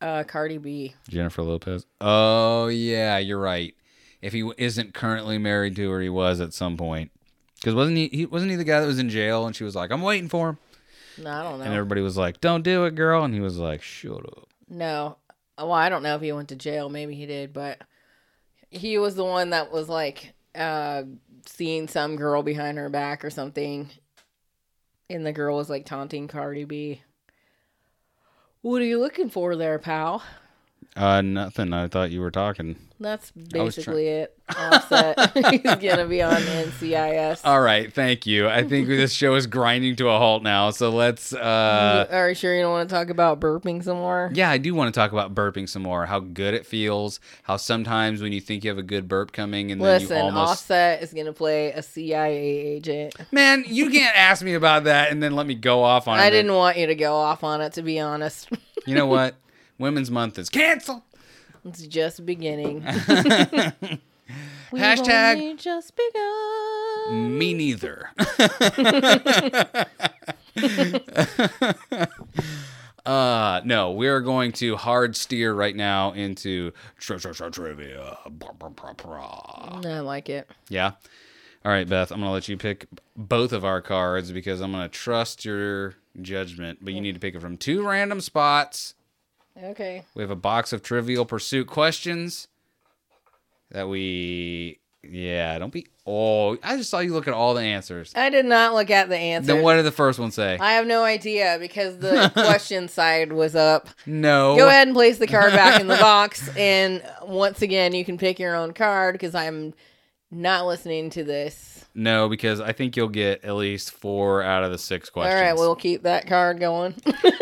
uh, 0.00 0.24
Cardi 0.24 0.56
B. 0.56 0.94
Jennifer 1.10 1.42
Lopez. 1.42 1.84
Oh 2.00 2.68
yeah, 2.68 3.18
you're 3.18 3.38
right. 3.38 3.74
If 4.22 4.32
he 4.32 4.50
isn't 4.56 4.94
currently 4.94 5.36
married 5.36 5.76
to 5.76 5.90
her, 5.90 6.00
he 6.00 6.08
was 6.08 6.40
at 6.40 6.54
some 6.54 6.76
point. 6.78 7.10
Because 7.56 7.74
wasn't 7.74 7.98
he, 7.98 8.08
he? 8.08 8.26
Wasn't 8.26 8.50
he 8.50 8.56
the 8.56 8.64
guy 8.64 8.80
that 8.80 8.86
was 8.86 8.98
in 8.98 9.10
jail? 9.10 9.46
And 9.46 9.54
she 9.54 9.64
was 9.64 9.76
like, 9.76 9.90
"I'm 9.92 10.02
waiting 10.02 10.28
for 10.28 10.50
him," 10.50 10.58
No, 11.18 11.30
I 11.30 11.42
don't 11.42 11.58
know. 11.58 11.64
and 11.66 11.74
everybody 11.74 12.00
was 12.00 12.16
like, 12.16 12.40
"Don't 12.40 12.62
do 12.62 12.86
it, 12.86 12.94
girl," 12.94 13.24
and 13.24 13.34
he 13.34 13.40
was 13.40 13.58
like, 13.58 13.82
"Shut 13.82 14.24
up." 14.24 14.48
No. 14.68 15.18
Well, 15.58 15.72
I 15.72 15.88
don't 15.88 16.02
know 16.02 16.16
if 16.16 16.22
he 16.22 16.32
went 16.32 16.48
to 16.48 16.56
jail. 16.56 16.88
Maybe 16.88 17.14
he 17.14 17.26
did, 17.26 17.52
but 17.52 17.80
he 18.70 18.98
was 18.98 19.14
the 19.14 19.24
one 19.24 19.50
that 19.50 19.70
was 19.70 19.88
like 19.88 20.32
uh 20.54 21.02
seeing 21.46 21.88
some 21.88 22.16
girl 22.16 22.42
behind 22.42 22.78
her 22.78 22.88
back 22.88 23.24
or 23.24 23.30
something. 23.30 23.90
And 25.10 25.26
the 25.26 25.32
girl 25.32 25.56
was 25.56 25.68
like 25.68 25.84
taunting 25.84 26.28
Cardi 26.28 26.64
B. 26.64 27.02
What 28.62 28.80
are 28.80 28.86
you 28.86 29.00
looking 29.00 29.28
for 29.28 29.56
there, 29.56 29.78
pal? 29.78 30.22
Uh, 30.94 31.20
nothing. 31.20 31.72
I 31.72 31.88
thought 31.88 32.10
you 32.10 32.20
were 32.20 32.30
talking. 32.30 32.76
That's 33.02 33.30
basically 33.32 34.08
it. 34.08 34.38
Offset. 34.56 35.36
He's 35.50 35.60
gonna 35.62 36.06
be 36.06 36.22
on 36.22 36.34
NCIS. 36.36 37.40
All 37.44 37.60
right, 37.60 37.92
thank 37.92 38.26
you. 38.26 38.48
I 38.48 38.62
think 38.62 38.88
this 38.88 39.12
show 39.12 39.34
is 39.34 39.46
grinding 39.46 39.96
to 39.96 40.08
a 40.08 40.18
halt 40.18 40.42
now, 40.42 40.70
so 40.70 40.90
let's. 40.90 41.32
uh 41.32 42.06
Are 42.10 42.28
you 42.28 42.34
sure 42.34 42.54
you 42.54 42.62
don't 42.62 42.72
want 42.72 42.88
to 42.88 42.94
talk 42.94 43.10
about 43.10 43.40
burping 43.40 43.82
some 43.82 43.96
more? 43.98 44.30
Yeah, 44.34 44.50
I 44.50 44.58
do 44.58 44.74
want 44.74 44.92
to 44.94 44.98
talk 44.98 45.12
about 45.12 45.34
burping 45.34 45.68
some 45.68 45.82
more. 45.82 46.06
How 46.06 46.20
good 46.20 46.54
it 46.54 46.66
feels. 46.66 47.20
How 47.44 47.56
sometimes 47.56 48.22
when 48.22 48.32
you 48.32 48.40
think 48.40 48.64
you 48.64 48.70
have 48.70 48.78
a 48.78 48.82
good 48.82 49.08
burp 49.08 49.32
coming, 49.32 49.70
and 49.72 49.80
then 49.80 50.00
Listen, 50.00 50.16
you 50.16 50.22
almost. 50.24 50.52
Offset 50.52 51.02
is 51.02 51.12
gonna 51.12 51.32
play 51.32 51.72
a 51.72 51.82
CIA 51.82 52.36
agent. 52.36 53.14
Man, 53.32 53.64
you 53.66 53.90
can't 53.90 54.16
ask 54.16 54.42
me 54.44 54.54
about 54.54 54.84
that 54.84 55.10
and 55.10 55.22
then 55.22 55.34
let 55.34 55.46
me 55.46 55.54
go 55.54 55.82
off 55.82 56.08
on 56.08 56.18
it. 56.18 56.22
I 56.22 56.30
didn't 56.30 56.54
want 56.54 56.76
you 56.76 56.86
to 56.86 56.94
go 56.94 57.14
off 57.16 57.42
on 57.44 57.60
it, 57.60 57.72
to 57.74 57.82
be 57.82 57.98
honest. 58.00 58.48
You 58.86 58.94
know 58.94 59.06
what? 59.08 59.36
Women's 59.78 60.10
Month 60.10 60.38
is 60.38 60.48
canceled. 60.48 61.02
It's 61.64 61.86
just 61.86 62.26
beginning. 62.26 62.82
Hashtag- 64.72 65.58
just 65.58 65.92
begun. 65.96 67.38
Me 67.38 67.54
neither. 67.54 68.10
uh 73.04 73.60
no, 73.64 73.90
we're 73.90 74.20
going 74.20 74.52
to 74.52 74.76
hard 74.76 75.16
steer 75.16 75.52
right 75.52 75.74
now 75.74 76.12
into 76.12 76.72
tri- 76.98 77.16
tri- 77.18 77.32
tri- 77.32 77.48
trivia. 77.50 78.16
I 79.84 80.00
like 80.00 80.28
it. 80.28 80.48
Yeah. 80.68 80.92
All 81.64 81.70
right, 81.70 81.88
Beth, 81.88 82.10
I'm 82.10 82.18
going 82.18 82.28
to 82.28 82.32
let 82.32 82.48
you 82.48 82.56
pick 82.56 82.86
both 83.16 83.52
of 83.52 83.64
our 83.64 83.80
cards 83.80 84.32
because 84.32 84.60
I'm 84.60 84.72
going 84.72 84.82
to 84.82 84.88
trust 84.88 85.44
your 85.44 85.94
judgment, 86.20 86.80
but 86.82 86.92
you 86.92 87.00
need 87.00 87.14
to 87.14 87.20
pick 87.20 87.36
it 87.36 87.40
from 87.40 87.56
two 87.56 87.86
random 87.86 88.20
spots. 88.20 88.94
Okay. 89.60 90.04
We 90.14 90.22
have 90.22 90.30
a 90.30 90.36
box 90.36 90.72
of 90.72 90.82
trivial 90.82 91.24
pursuit 91.24 91.66
questions 91.66 92.48
that 93.70 93.88
we 93.88 94.78
yeah, 95.04 95.58
don't 95.58 95.72
be 95.72 95.88
oh, 96.06 96.56
I 96.62 96.76
just 96.76 96.90
saw 96.90 97.00
you 97.00 97.12
look 97.12 97.26
at 97.26 97.34
all 97.34 97.54
the 97.54 97.62
answers. 97.62 98.12
I 98.14 98.30
did 98.30 98.44
not 98.44 98.74
look 98.74 98.90
at 98.90 99.08
the 99.08 99.16
answer. 99.16 99.52
Then 99.54 99.62
what 99.62 99.74
did 99.74 99.84
the 99.84 99.90
first 99.92 100.18
one 100.18 100.30
say? 100.30 100.58
I 100.60 100.74
have 100.74 100.86
no 100.86 101.02
idea 101.02 101.56
because 101.60 101.98
the 101.98 102.30
question 102.34 102.88
side 102.88 103.32
was 103.32 103.56
up. 103.56 103.88
no. 104.06 104.56
Go 104.56 104.68
ahead 104.68 104.86
and 104.86 104.94
place 104.94 105.18
the 105.18 105.26
card 105.26 105.52
back 105.52 105.80
in 105.80 105.88
the 105.88 105.96
box, 105.96 106.48
and 106.56 107.02
once 107.22 107.62
again, 107.62 107.94
you 107.94 108.04
can 108.04 108.16
pick 108.16 108.38
your 108.38 108.54
own 108.54 108.72
card 108.72 109.14
because 109.14 109.34
I'm 109.34 109.74
not 110.30 110.66
listening 110.66 111.10
to 111.10 111.24
this. 111.24 111.84
No, 111.94 112.28
because 112.28 112.60
I 112.60 112.72
think 112.72 112.96
you'll 112.96 113.08
get 113.08 113.44
at 113.44 113.54
least 113.54 113.90
four 113.90 114.42
out 114.42 114.62
of 114.62 114.70
the 114.70 114.78
six 114.78 115.10
questions. 115.10 115.34
All 115.34 115.42
right, 115.42 115.54
we'll 115.54 115.76
keep 115.76 116.04
that 116.04 116.26
card 116.26 116.60
going. 116.60 116.94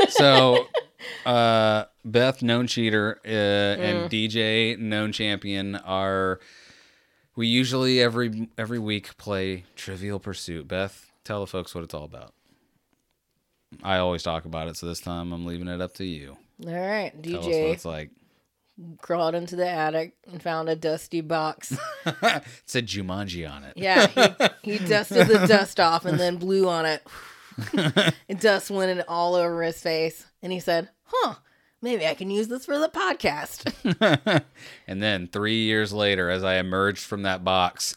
so 0.08 0.66
uh 1.26 1.84
beth 2.04 2.42
known 2.42 2.66
cheater 2.66 3.20
uh, 3.24 3.28
Mm. 3.28 3.78
and 3.78 4.10
dj 4.10 4.78
known 4.78 5.12
champion 5.12 5.76
are 5.76 6.40
we 7.36 7.46
usually 7.46 8.00
every 8.00 8.48
every 8.56 8.78
week 8.78 9.16
play 9.18 9.64
trivial 9.76 10.18
pursuit 10.18 10.66
beth 10.68 11.10
tell 11.24 11.40
the 11.40 11.46
folks 11.46 11.74
what 11.74 11.84
it's 11.84 11.94
all 11.94 12.04
about 12.04 12.32
i 13.82 13.98
always 13.98 14.22
talk 14.22 14.44
about 14.44 14.68
it 14.68 14.76
so 14.76 14.86
this 14.86 15.00
time 15.00 15.32
i'm 15.32 15.44
leaving 15.46 15.68
it 15.68 15.80
up 15.80 15.94
to 15.94 16.04
you 16.04 16.36
All 16.66 16.72
right, 16.72 17.12
tell 17.22 17.38
us 17.40 17.44
what 17.46 17.52
DJ 17.54 17.72
it's 17.74 17.84
like 17.84 18.10
crawled 19.02 19.34
into 19.34 19.56
the 19.56 19.68
attic 19.68 20.14
and 20.30 20.42
found 20.42 20.70
a 20.70 20.74
dusty 20.76 21.20
box. 21.20 21.76
it 22.06 22.42
said 22.64 22.86
jumanji 22.86 23.46
on 23.50 23.62
it 23.62 23.74
Yeah, 23.76 24.06
he, 24.62 24.78
he 24.78 24.78
dusted 24.86 25.26
the 25.28 25.46
dust 25.46 25.78
off 25.78 26.06
and 26.06 26.18
then 26.18 26.36
blew 26.38 26.66
on 26.66 26.86
it. 26.86 27.06
and 28.28 28.40
dust 28.40 28.70
went 28.70 28.90
in 28.90 29.04
all 29.06 29.34
over 29.34 29.62
his 29.62 29.82
face. 29.82 30.24
And 30.40 30.50
he 30.50 30.60
said, 30.60 30.88
Huh, 31.04 31.34
maybe 31.82 32.06
I 32.06 32.14
can 32.14 32.30
use 32.30 32.48
this 32.48 32.66
for 32.66 32.78
the 32.78 32.88
podcast. 32.88 34.42
and 34.86 35.02
then 35.02 35.28
three 35.28 35.62
years 35.62 35.92
later 35.92 36.30
as 36.30 36.42
i 36.44 36.56
emerged 36.56 37.04
from 37.04 37.22
that 37.22 37.44
box 37.44 37.96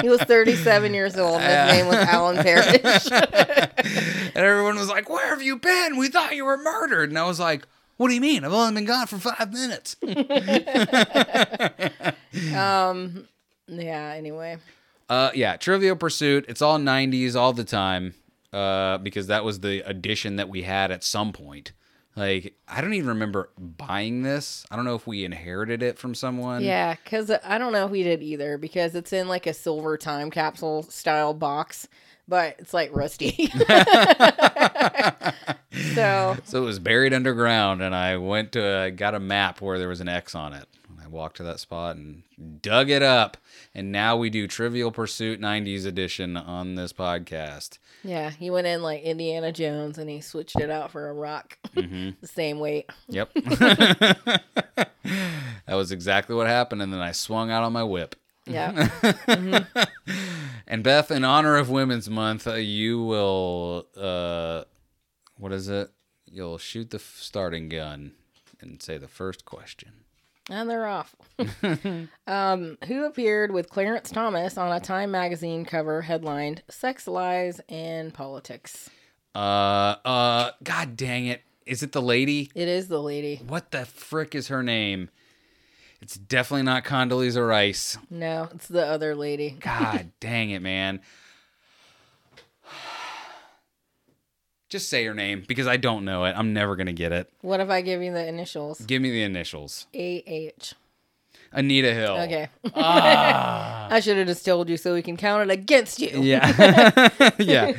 He 0.00 0.08
was 0.08 0.20
37 0.22 0.94
years 0.94 1.16
old. 1.16 1.40
His 1.40 1.72
name 1.72 1.86
was 1.86 1.96
Alan 1.96 2.36
Parrish. 2.36 2.76
and 3.10 4.36
everyone 4.36 4.76
was 4.76 4.88
like, 4.88 5.08
Where 5.08 5.28
have 5.30 5.42
you 5.42 5.58
been? 5.58 5.96
We 5.96 6.08
thought 6.08 6.36
you 6.36 6.44
were 6.44 6.56
murdered. 6.56 7.08
And 7.08 7.18
I 7.18 7.24
was 7.24 7.40
like, 7.40 7.66
What 7.96 8.08
do 8.08 8.14
you 8.14 8.20
mean? 8.20 8.44
I've 8.44 8.52
only 8.52 8.74
been 8.74 8.84
gone 8.84 9.06
for 9.06 9.18
five 9.18 9.52
minutes. 9.52 9.96
um, 12.54 13.26
yeah, 13.68 14.14
anyway. 14.16 14.58
uh, 15.08 15.30
yeah, 15.34 15.56
Trivial 15.56 15.96
Pursuit. 15.96 16.44
It's 16.48 16.62
all 16.62 16.78
90s 16.78 17.34
all 17.34 17.52
the 17.52 17.64
time 17.64 18.14
uh, 18.56 18.98
because 18.98 19.26
that 19.26 19.44
was 19.44 19.60
the 19.60 19.86
edition 19.86 20.36
that 20.36 20.48
we 20.48 20.62
had 20.62 20.90
at 20.90 21.04
some 21.04 21.32
point. 21.32 21.72
Like, 22.16 22.54
I 22.66 22.80
don't 22.80 22.94
even 22.94 23.10
remember 23.10 23.50
buying 23.58 24.22
this. 24.22 24.64
I 24.70 24.76
don't 24.76 24.86
know 24.86 24.94
if 24.94 25.06
we 25.06 25.26
inherited 25.26 25.82
it 25.82 25.98
from 25.98 26.14
someone. 26.14 26.62
Yeah, 26.62 26.94
because 26.94 27.30
I 27.44 27.58
don't 27.58 27.74
know 27.74 27.84
if 27.84 27.90
we 27.90 28.02
did 28.02 28.22
either 28.22 28.56
because 28.56 28.94
it's 28.94 29.12
in 29.12 29.28
like 29.28 29.46
a 29.46 29.52
silver 29.52 29.98
time 29.98 30.30
capsule 30.30 30.84
style 30.84 31.34
box, 31.34 31.86
but 32.26 32.56
it's 32.58 32.72
like 32.72 32.88
rusty. 32.96 33.50
so, 35.94 36.36
So 36.44 36.62
it 36.62 36.64
was 36.64 36.78
buried 36.78 37.12
underground, 37.12 37.82
and 37.82 37.94
I 37.94 38.16
went 38.16 38.52
to 38.52 38.64
uh, 38.64 38.90
got 38.90 39.14
a 39.14 39.20
map 39.20 39.60
where 39.60 39.78
there 39.78 39.88
was 39.88 40.00
an 40.00 40.08
X 40.08 40.34
on 40.34 40.54
it. 40.54 40.66
I 41.02 41.08
walked 41.08 41.36
to 41.36 41.44
that 41.44 41.60
spot 41.60 41.96
and 41.96 42.22
dug 42.62 42.90
it 42.90 43.02
up, 43.02 43.36
and 43.74 43.92
now 43.92 44.16
we 44.16 44.28
do 44.30 44.48
Trivial 44.48 44.90
Pursuit 44.90 45.40
'90s 45.40 45.84
edition 45.86 46.36
on 46.36 46.74
this 46.74 46.92
podcast. 46.92 47.78
Yeah, 48.06 48.30
he 48.30 48.50
went 48.50 48.66
in 48.66 48.82
like 48.82 49.02
Indiana 49.02 49.52
Jones 49.52 49.98
and 49.98 50.08
he 50.08 50.20
switched 50.20 50.58
it 50.60 50.70
out 50.70 50.90
for 50.90 51.08
a 51.08 51.12
rock. 51.12 51.58
the 51.74 52.14
same 52.24 52.58
weight. 52.58 52.88
Yep, 53.08 53.30
that 53.34 54.84
was 55.68 55.92
exactly 55.92 56.34
what 56.34 56.46
happened, 56.46 56.82
and 56.82 56.92
then 56.92 57.00
I 57.00 57.12
swung 57.12 57.50
out 57.50 57.62
on 57.64 57.72
my 57.72 57.84
whip. 57.84 58.16
Yeah. 58.46 58.88
And 60.68 60.82
Beth, 60.82 61.10
in 61.10 61.24
honor 61.24 61.56
of 61.56 61.70
Women's 61.70 62.10
Month, 62.10 62.46
uh, 62.46 62.54
you 62.54 63.02
will, 63.02 63.86
uh, 63.96 64.64
what 65.36 65.52
is 65.52 65.68
it? 65.68 65.90
You'll 66.26 66.58
shoot 66.58 66.90
the 66.90 66.96
f- 66.98 67.16
starting 67.20 67.68
gun 67.68 68.12
and 68.60 68.82
say 68.82 68.98
the 68.98 69.06
first 69.06 69.44
question. 69.44 69.92
And 70.50 70.68
they're 70.68 70.86
off. 70.86 71.14
um, 72.26 72.78
who 72.86 73.04
appeared 73.04 73.52
with 73.52 73.68
Clarence 73.68 74.10
Thomas 74.10 74.56
on 74.56 74.72
a 74.72 74.80
Time 74.80 75.10
magazine 75.10 75.64
cover 75.64 76.02
headlined 76.02 76.62
Sex, 76.68 77.06
Lies, 77.06 77.60
and 77.68 78.12
Politics? 78.12 78.90
Uh, 79.34 79.96
uh, 80.04 80.50
God 80.62 80.96
dang 80.96 81.26
it! 81.26 81.42
Is 81.66 81.82
it 81.82 81.92
the 81.92 82.02
lady? 82.02 82.50
It 82.54 82.68
is 82.68 82.88
the 82.88 83.02
lady. 83.02 83.42
What 83.46 83.70
the 83.72 83.84
frick 83.84 84.34
is 84.34 84.48
her 84.48 84.62
name? 84.62 85.10
It's 86.00 86.16
definitely 86.16 86.62
not 86.62 86.84
Condoleezza 86.84 87.46
Rice. 87.46 87.98
No, 88.10 88.48
it's 88.54 88.68
the 88.68 88.86
other 88.86 89.14
lady. 89.14 89.56
God 89.60 90.12
dang 90.20 90.50
it, 90.50 90.62
man. 90.62 91.00
Just 94.68 94.88
say 94.88 95.04
her 95.04 95.14
name 95.14 95.44
because 95.46 95.66
I 95.66 95.76
don't 95.76 96.04
know 96.04 96.24
it. 96.24 96.34
I'm 96.36 96.52
never 96.52 96.74
gonna 96.74 96.92
get 96.92 97.12
it. 97.12 97.30
What 97.40 97.60
if 97.60 97.70
I 97.70 97.82
give 97.82 98.02
you 98.02 98.12
the 98.12 98.26
initials? 98.26 98.80
Give 98.80 99.00
me 99.00 99.10
the 99.10 99.22
initials. 99.22 99.86
A-H. 99.94 100.74
Anita 101.52 101.94
Hill. 101.94 102.16
Okay. 102.22 102.48
Ah. 102.74 103.86
I 103.90 104.00
should 104.00 104.16
have 104.16 104.26
just 104.26 104.44
told 104.44 104.68
you 104.68 104.76
so 104.76 104.94
we 104.94 105.02
can 105.02 105.16
count 105.16 105.48
it 105.48 105.52
against 105.52 106.00
you. 106.00 106.10
Yeah. 106.20 107.08
yeah. 107.38 107.72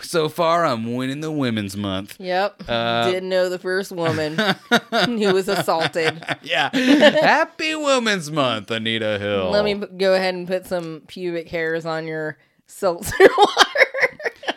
So 0.00 0.28
far, 0.28 0.64
I'm 0.64 0.94
winning 0.94 1.20
the 1.20 1.32
Women's 1.32 1.76
Month. 1.76 2.16
Yep. 2.20 2.62
Uh, 2.68 3.10
Didn't 3.10 3.28
know 3.28 3.48
the 3.50 3.58
first 3.58 3.90
woman 3.92 4.38
who 5.04 5.34
was 5.34 5.48
assaulted. 5.48 6.24
Yeah. 6.42 6.70
Happy 6.74 7.74
Women's 7.74 8.30
Month, 8.30 8.70
Anita 8.70 9.18
Hill. 9.18 9.50
Let 9.50 9.64
me 9.64 9.74
b- 9.74 9.86
go 9.98 10.14
ahead 10.14 10.34
and 10.34 10.46
put 10.46 10.64
some 10.66 11.02
pubic 11.08 11.48
hairs 11.48 11.84
on 11.84 12.06
your 12.06 12.38
seltzer 12.66 13.12
water. 13.36 13.86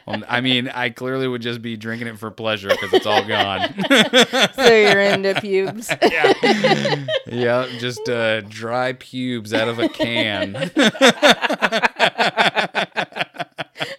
Well, 0.06 0.22
I 0.28 0.42
mean, 0.42 0.68
I 0.68 0.90
clearly 0.90 1.28
would 1.28 1.42
just 1.42 1.62
be 1.62 1.78
drinking 1.78 2.08
it 2.08 2.20
for 2.20 2.30
pleasure 2.30 2.70
because 2.70 2.94
it's 2.94 3.06
all 3.06 3.26
gone. 3.26 3.74
so 4.56 4.66
you're 4.66 5.02
into 5.02 5.40
pubes. 5.40 5.90
yeah. 6.12 7.06
yeah, 7.26 7.68
just 7.78 8.10
uh, 8.10 8.42
dry 8.42 8.94
pubes 8.94 9.54
out 9.54 9.70
of 9.70 9.80
a 9.80 9.88
can. 9.88 10.54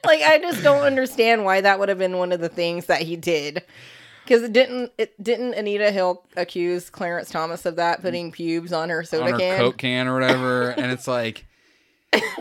like 0.05 0.23
I 0.23 0.39
just 0.41 0.63
don't 0.63 0.83
understand 0.83 1.45
why 1.45 1.63
that 1.63 1.79
would 1.79 1.89
have 1.89 1.99
been 1.99 2.19
one 2.19 2.33
of 2.33 2.41
the 2.41 2.51
things 2.51 2.87
that 2.87 3.03
he 3.03 3.17
did. 3.17 3.63
Because 4.25 4.43
it 4.43 4.53
didn't 4.53 4.93
it 4.97 5.23
didn't 5.23 5.55
Anita 5.55 5.91
Hill 5.91 6.25
accuse 6.37 6.89
Clarence 6.89 7.31
Thomas 7.31 7.67
of 7.67 7.77
that 7.77 8.01
putting 8.03 8.33
pubes 8.33 8.73
on 8.73 8.89
her 8.89 9.05
soda 9.05 9.25
on 9.25 9.33
her 9.33 9.39
can? 9.39 9.59
Coke 9.59 9.79
can 9.79 10.09
or 10.09 10.15
whatever, 10.15 10.71
and 10.71 10.91
it's 10.93 11.07
like, 11.07 11.47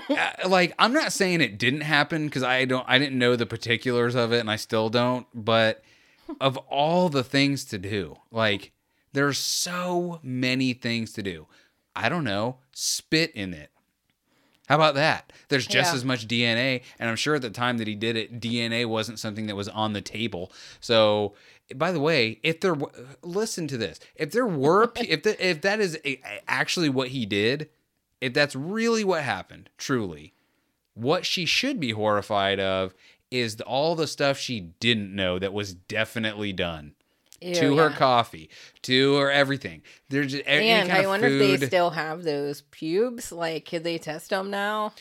Uh, 0.09 0.31
like 0.49 0.73
I'm 0.77 0.93
not 0.93 1.13
saying 1.13 1.41
it 1.41 1.57
didn't 1.57 1.81
happen 1.81 2.25
because 2.25 2.43
I 2.43 2.65
don't, 2.65 2.85
I 2.87 2.97
didn't 2.99 3.17
know 3.17 3.35
the 3.35 3.45
particulars 3.45 4.15
of 4.15 4.31
it, 4.33 4.39
and 4.39 4.51
I 4.51 4.55
still 4.57 4.89
don't. 4.89 5.25
But 5.33 5.83
of 6.41 6.57
all 6.57 7.09
the 7.09 7.23
things 7.23 7.63
to 7.65 7.77
do, 7.77 8.17
like 8.31 8.71
there's 9.13 9.37
so 9.37 10.19
many 10.23 10.73
things 10.73 11.13
to 11.13 11.23
do. 11.23 11.47
I 11.95 12.09
don't 12.09 12.23
know, 12.23 12.57
spit 12.71 13.31
in 13.31 13.53
it. 13.53 13.69
How 14.67 14.75
about 14.75 14.95
that? 14.95 15.31
There's 15.49 15.67
just 15.67 15.91
Yeah. 15.91 15.95
as 15.95 16.05
much 16.05 16.25
DNA, 16.27 16.81
and 16.97 17.09
I'm 17.09 17.17
sure 17.17 17.35
at 17.35 17.41
the 17.41 17.49
time 17.49 17.77
that 17.77 17.87
he 17.87 17.95
did 17.95 18.15
it, 18.15 18.39
DNA 18.39 18.85
wasn't 18.87 19.19
something 19.19 19.45
that 19.47 19.55
was 19.57 19.67
on 19.67 19.91
the 19.93 20.01
table. 20.01 20.51
So, 20.79 21.33
by 21.75 21.91
the 21.91 21.99
way, 21.99 22.39
if 22.43 22.61
there, 22.61 22.73
w- 22.75 23.07
listen 23.21 23.67
to 23.67 23.77
this, 23.77 23.99
if 24.15 24.31
there 24.31 24.47
were, 24.47 24.91
if 24.95 25.23
the, 25.23 25.45
if 25.47 25.61
that 25.61 25.79
is 25.81 25.95
a, 26.05 26.13
a- 26.13 26.41
actually 26.47 26.87
what 26.89 27.09
he 27.09 27.25
did, 27.25 27.69
if 28.23 28.33
that's 28.33 28.55
really 28.55 29.03
what 29.03 29.23
happened, 29.23 29.69
truly, 29.77 30.33
what 30.93 31.25
she 31.25 31.45
should 31.45 31.79
be 31.79 31.91
horrified 31.91 32.59
of 32.59 32.93
is 33.29 33.59
all 33.61 33.95
the 33.95 34.07
stuff 34.07 34.37
she 34.37 34.59
didn't 34.59 35.13
know 35.13 35.39
that 35.39 35.53
was 35.53 35.73
definitely 35.73 36.53
done 36.53 36.93
Ew, 37.41 37.55
to 37.55 37.77
her 37.77 37.89
coffee, 37.89 38.49
to 38.83 39.15
her 39.15 39.31
everything. 39.31 39.81
There's 40.09 40.31
just 40.31 40.47
And 40.47 40.87
kind 40.89 40.99
I 40.99 41.03
of 41.03 41.09
wonder 41.09 41.27
if 41.27 41.59
they 41.59 41.67
still 41.67 41.89
have 41.89 42.23
those 42.23 42.61
pubes. 42.61 43.31
Like, 43.31 43.65
could 43.65 43.83
they 43.83 43.97
test 43.97 44.29
them 44.29 44.49
now? 44.49 44.93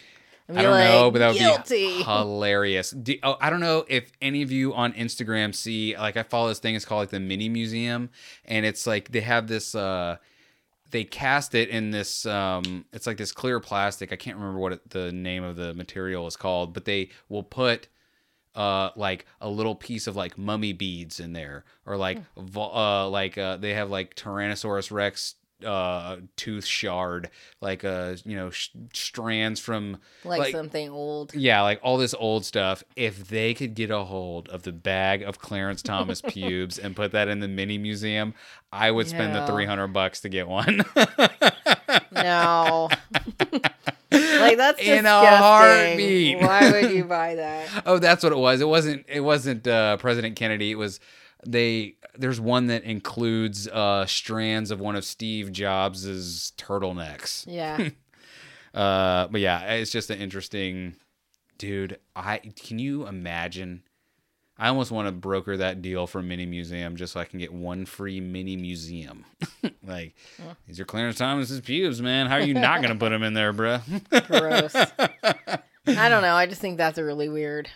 I 0.49 0.63
don't 0.63 0.79
know, 0.79 1.11
but 1.11 1.21
that 1.21 1.29
would 1.29 1.39
guilty. 1.39 1.99
be 1.99 2.03
hilarious. 2.05 2.91
Do, 2.91 3.15
oh, 3.23 3.37
I 3.41 3.49
don't 3.49 3.61
know 3.61 3.85
if 3.89 4.11
any 4.21 4.43
of 4.43 4.51
you 4.51 4.75
on 4.75 4.93
Instagram 4.95 5.55
see 5.55 5.97
like 5.97 6.17
I 6.17 6.25
follow 6.25 6.49
this 6.49 6.59
thing. 6.59 6.75
It's 6.75 6.85
called 6.85 7.01
like 7.01 7.11
the 7.11 7.21
Mini 7.21 7.49
Museum, 7.49 8.11
and 8.45 8.67
it's 8.67 8.87
like 8.87 9.13
they 9.13 9.21
have 9.21 9.47
this. 9.47 9.75
uh 9.75 10.17
They 10.93 11.05
cast 11.05 11.55
it 11.55 11.69
in 11.69 11.91
this. 11.91 12.25
um 12.25 12.85
It's 12.93 13.07
like 13.07 13.17
this 13.17 13.33
clear 13.33 13.59
plastic. 13.59 14.13
I 14.13 14.17
can't 14.17 14.37
remember 14.37 14.61
what 14.61 14.73
it, 14.75 14.91
the 14.91 15.11
name 15.11 15.43
of 15.43 15.57
the 15.57 15.75
material 15.75 16.27
is 16.29 16.37
called, 16.37 16.73
but 16.73 16.85
they 16.85 17.11
will 17.29 17.43
put 17.43 17.89
uh 18.55 18.91
like 18.97 19.27
a 19.41 19.49
little 19.49 19.75
piece 19.75 20.07
of 20.07 20.15
like 20.15 20.37
mummy 20.39 20.75
beads 20.75 21.19
in 21.19 21.33
there 21.33 21.65
or 21.87 21.97
like 21.97 22.19
vo- 22.37 22.75
uh 22.75 23.09
like 23.09 23.39
uh 23.39 23.57
they 23.57 23.73
have 23.75 23.91
like 23.91 24.15
tyrannosaurus 24.15 24.93
rex 24.93 25.37
uh 25.65 26.17
tooth 26.37 26.65
shard 26.65 27.31
like 27.61 27.85
uh 27.85 28.17
you 28.25 28.37
know 28.37 28.51
sh- 28.51 28.71
strands 28.93 29.61
from 29.61 29.99
like, 30.25 30.53
something 30.53 30.91
old. 30.91 31.35
yeah, 31.35 31.63
like 31.63 31.81
all 31.83 31.97
this 31.99 32.15
old 32.15 32.45
stuff. 32.45 32.83
If 32.97 33.29
they 33.29 33.55
could 33.55 33.75
get 33.75 33.91
a 33.91 34.05
hold 34.05 34.49
of 34.49 34.63
the 34.63 34.73
bag 34.73 35.23
of 35.23 35.39
Clarence 35.39 35.83
Thomas 35.83 36.21
pubes 36.27 36.79
and 36.79 36.95
put 36.97 37.13
that 37.13 37.29
in 37.29 37.41
the 37.41 37.49
mini 37.49 37.79
museum, 37.79 38.35
I 38.73 38.91
would 38.91 39.09
spend 39.09 39.35
the 39.35 39.47
300 39.47 39.89
bucks 39.89 40.21
to 40.21 40.29
get 40.29 40.49
one. 40.49 40.85
No. 42.13 42.89
like 44.13 44.57
that's 44.57 44.81
In 44.81 45.07
a 45.07 45.27
heartbeat. 45.37 46.41
Why 46.41 46.71
would 46.71 46.91
you 46.91 47.05
buy 47.19 47.35
that? 47.37 47.83
oh, 47.87 47.99
that's 47.99 48.23
what 48.23 48.33
it 48.33 48.39
was. 48.39 48.61
It 48.61 48.69
wasn't 48.69 49.05
it 49.09 49.21
wasn't 49.21 49.67
uh, 49.67 49.97
President 49.99 50.37
Kennedy. 50.37 50.71
It 50.71 50.77
was 50.77 51.01
they 51.47 51.97
there's 52.17 52.41
one 52.41 52.67
that 52.67 52.85
includes 52.85 53.69
uh, 53.69 54.07
strands 54.07 54.71
of 54.71 54.81
one 54.81 54.97
of 54.97 55.05
Steve 55.05 55.51
Jobs's 55.53 56.53
turtlenecks. 56.57 57.45
Yeah. 57.47 57.91
Uh, 58.75 59.29
but 59.29 59.43
yeah, 59.43 59.75
it's 59.75 59.91
just 59.91 60.09
an 60.09 60.19
interesting 60.19 60.97
dude. 61.59 61.99
I 62.17 62.39
can 62.39 62.79
you 62.79 63.07
imagine? 63.07 63.83
I 64.57 64.69
almost 64.69 64.91
want 64.91 65.09
to 65.09 65.13
broker 65.13 65.59
that 65.59 65.83
deal 65.83 66.07
for 66.07 66.23
Mini 66.23 66.47
Museum 66.47 66.97
just 66.97 67.13
so 67.13 67.21
I 67.21 67.25
can 67.25 67.39
get 67.39 67.53
one 67.53 67.85
free 67.85 68.21
mini 68.21 68.57
museum. 68.57 69.25
like, 69.87 70.15
these 70.67 70.81
are 70.81 70.85
Clarence 70.85 71.19
Thomas's 71.19 71.61
pubes, 71.61 72.01
man. 72.01 72.29
How 72.29 72.37
are 72.37 72.41
you 72.41 72.55
not 72.55 72.81
gonna 72.81 72.95
put 72.97 73.11
them 73.11 73.23
in 73.23 73.35
there, 73.35 73.53
bruh? 73.53 73.83
Gross. 74.27 74.75
I 75.99 76.09
don't 76.09 76.23
know. 76.23 76.35
I 76.35 76.47
just 76.47 76.61
think 76.61 76.79
that's 76.79 76.97
a 76.97 77.05
really 77.05 77.29
weird. 77.29 77.69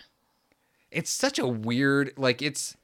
it's 0.89 1.11
such 1.11 1.37
a 1.37 1.45
weird, 1.45 2.13
like, 2.17 2.41
it's. 2.41 2.75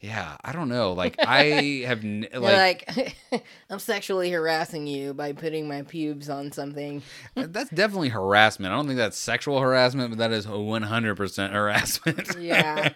Yeah, 0.00 0.36
I 0.42 0.52
don't 0.52 0.68
know. 0.70 0.92
Like, 0.94 1.16
I 1.26 1.84
have 1.86 2.02
n- 2.04 2.26
like, 2.32 2.96
like, 2.96 3.16
I'm 3.70 3.78
sexually 3.78 4.30
harassing 4.30 4.86
you 4.86 5.12
by 5.12 5.32
putting 5.32 5.68
my 5.68 5.82
pubes 5.82 6.30
on 6.30 6.52
something. 6.52 7.02
that's 7.34 7.68
definitely 7.70 8.08
harassment. 8.08 8.72
I 8.72 8.76
don't 8.76 8.86
think 8.86 8.96
that's 8.96 9.18
sexual 9.18 9.60
harassment, 9.60 10.10
but 10.10 10.18
that 10.18 10.32
is 10.32 10.46
100% 10.46 11.52
harassment. 11.52 12.36
Yeah. 12.40 12.92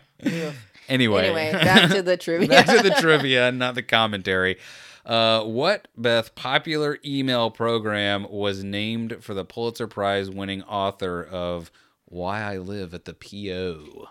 Anyway, 0.89 1.25
anyway, 1.27 1.53
back 1.53 1.91
to 1.91 2.03
the 2.03 2.17
trivia. 2.17 2.49
Back 2.49 2.67
to 2.67 2.83
the 2.83 2.95
trivia, 2.99 3.53
not 3.53 3.75
the 3.75 3.83
commentary. 3.83 4.59
Uh, 5.05 5.43
what 5.45 5.89
Beth 5.97 6.35
popular 6.35 6.99
email 7.05 7.51
program 7.51 8.27
was 8.31 8.65
named 8.65 9.19
for 9.21 9.35
the 9.35 9.45
Pulitzer 9.45 9.87
Prize 9.87 10.31
winning 10.31 10.63
author 10.63 11.23
of 11.23 11.71
Why 12.07 12.41
I 12.41 12.57
Live 12.59 12.95
at 12.95 13.05
the 13.05 13.13
PO? 13.15 14.09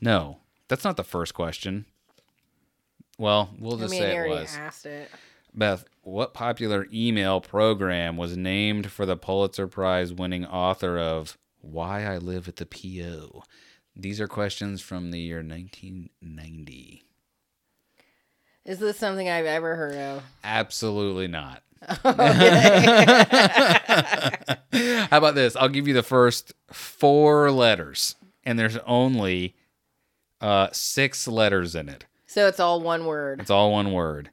No, 0.00 0.38
that's 0.68 0.84
not 0.84 0.96
the 0.96 1.04
first 1.04 1.34
question. 1.34 1.86
Well, 3.18 3.50
we'll 3.58 3.76
I 3.76 3.80
just 3.80 3.90
mean, 3.92 4.02
say 4.02 4.16
it 4.16 4.28
was. 4.28 4.56
asked 4.56 4.86
it. 4.86 5.10
Beth, 5.54 5.84
what 6.02 6.34
popular 6.34 6.86
email 6.92 7.40
program 7.40 8.16
was 8.16 8.36
named 8.36 8.90
for 8.92 9.06
the 9.06 9.16
Pulitzer 9.16 9.66
Prize 9.66 10.12
winning 10.12 10.44
author 10.46 10.98
of 10.98 11.36
Why 11.60 12.04
I 12.04 12.18
Live 12.18 12.46
at 12.48 12.56
the 12.56 12.66
PO? 12.66 13.42
These 13.96 14.20
are 14.20 14.28
questions 14.28 14.80
from 14.80 15.10
the 15.10 15.18
year 15.18 15.38
1990. 15.38 17.02
Is 18.64 18.78
this 18.78 18.98
something 18.98 19.28
I've 19.28 19.46
ever 19.46 19.74
heard 19.74 19.96
of? 19.96 20.22
Absolutely 20.44 21.26
not. 21.26 21.62
Okay. 22.04 22.04
How 25.10 25.18
about 25.18 25.34
this? 25.34 25.56
I'll 25.56 25.68
give 25.68 25.88
you 25.88 25.94
the 25.94 26.02
first 26.02 26.52
four 26.70 27.50
letters, 27.50 28.14
and 28.44 28.58
there's 28.58 28.76
only 28.78 29.54
uh, 30.40 30.68
six 30.72 31.26
letters 31.28 31.74
in 31.74 31.88
it. 31.88 32.04
so 32.26 32.46
it's 32.46 32.60
all 32.60 32.80
one 32.80 33.06
word. 33.06 33.40
It's 33.40 33.50
all 33.50 33.72
one 33.72 33.92
word 33.92 34.30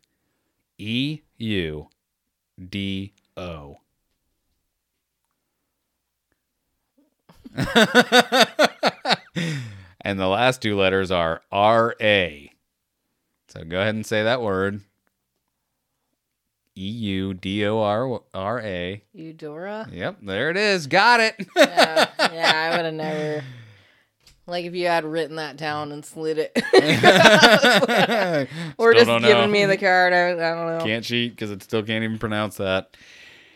E 0.77 1.21
U 1.37 1.87
D 2.69 3.13
O. 3.37 3.77
and 10.01 10.19
the 10.19 10.27
last 10.27 10.61
two 10.61 10.77
letters 10.77 11.09
are 11.11 11.41
R 11.51 11.95
A. 12.01 12.51
So 13.47 13.63
go 13.63 13.79
ahead 13.79 13.95
and 13.95 14.05
say 14.05 14.23
that 14.23 14.41
word. 14.41 14.81
E 16.77 16.87
U 16.89 17.33
D 17.33 17.65
O 17.65 17.79
R 17.79 18.19
R 18.33 18.59
A. 18.59 19.01
Eudora? 19.13 19.87
Yep, 19.91 20.17
there 20.23 20.49
it 20.49 20.57
is. 20.57 20.87
Got 20.87 21.21
it. 21.21 21.35
Yeah, 21.55 22.09
yeah, 22.19 22.69
I 22.73 22.75
would 22.75 22.85
have 22.85 22.93
never. 22.93 23.43
Like 24.47 24.65
if 24.65 24.75
you 24.75 24.87
had 24.87 25.05
written 25.05 25.37
that 25.37 25.57
down 25.57 25.91
and 25.91 26.05
slid 26.05 26.37
it, 26.37 26.51
or 28.77 28.93
just 28.93 29.07
giving 29.07 29.21
know. 29.21 29.47
me 29.47 29.65
the 29.65 29.77
card. 29.77 30.13
I, 30.13 30.29
I 30.31 30.35
don't 30.35 30.77
know. 30.77 30.83
Can't 30.85 31.03
cheat 31.03 31.31
because 31.31 31.49
it 31.51 31.63
still 31.63 31.81
can't 31.83 32.03
even 32.03 32.19
pronounce 32.19 32.57
that. 32.57 32.95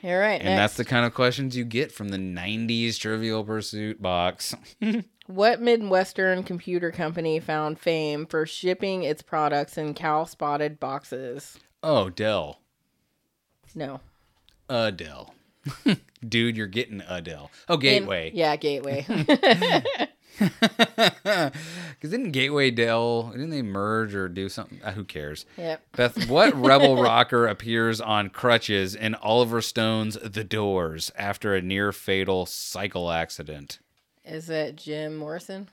All 0.03 0.17
right, 0.17 0.39
And 0.41 0.57
that's 0.57 0.77
the 0.77 0.85
kind 0.85 1.05
of 1.05 1.13
questions 1.13 1.57
you 1.57 1.65
get 1.65 1.91
from 1.91 2.07
the 2.07 2.17
90s 2.17 2.97
Trivial 2.97 3.43
Pursuit 3.43 4.01
box. 4.01 4.55
What 5.27 5.61
Midwestern 5.61 6.41
computer 6.41 6.89
company 6.89 7.39
found 7.39 7.79
fame 7.79 8.25
for 8.25 8.47
shipping 8.47 9.03
its 9.03 9.21
products 9.21 9.77
in 9.77 9.93
cow 9.93 10.23
spotted 10.23 10.79
boxes? 10.79 11.59
oh, 11.83 12.09
Dell. 12.09 12.61
No. 13.75 13.99
Adele. 14.67 15.35
Dude, 16.27 16.57
you're 16.57 16.65
getting 16.65 17.01
Adele. 17.07 17.51
Oh, 17.67 17.75
In- 17.75 17.79
Gateway. 17.79 18.31
yeah, 18.33 18.55
Gateway. 18.55 19.05
Because 20.39 21.51
didn't 22.01 22.31
Gateway 22.31 22.71
Dell, 22.71 23.29
didn't 23.31 23.49
they 23.49 23.61
merge 23.61 24.15
or 24.15 24.27
do 24.29 24.49
something? 24.49 24.79
Uh, 24.83 24.91
who 24.93 25.03
cares? 25.03 25.45
yep. 25.57 25.81
Beth, 25.95 26.29
what 26.29 26.53
rebel 26.59 27.01
rocker 27.01 27.45
appears 27.47 27.99
on 28.01 28.29
crutches 28.29 28.95
in 28.95 29.15
Oliver 29.15 29.61
Stone's 29.61 30.17
The 30.23 30.43
Doors 30.43 31.11
after 31.17 31.53
a 31.55 31.61
near 31.61 31.91
fatal 31.91 32.45
cycle 32.45 33.11
accident? 33.11 33.79
Is 34.23 34.49
it 34.49 34.75
Jim 34.77 35.17
Morrison? 35.17 35.67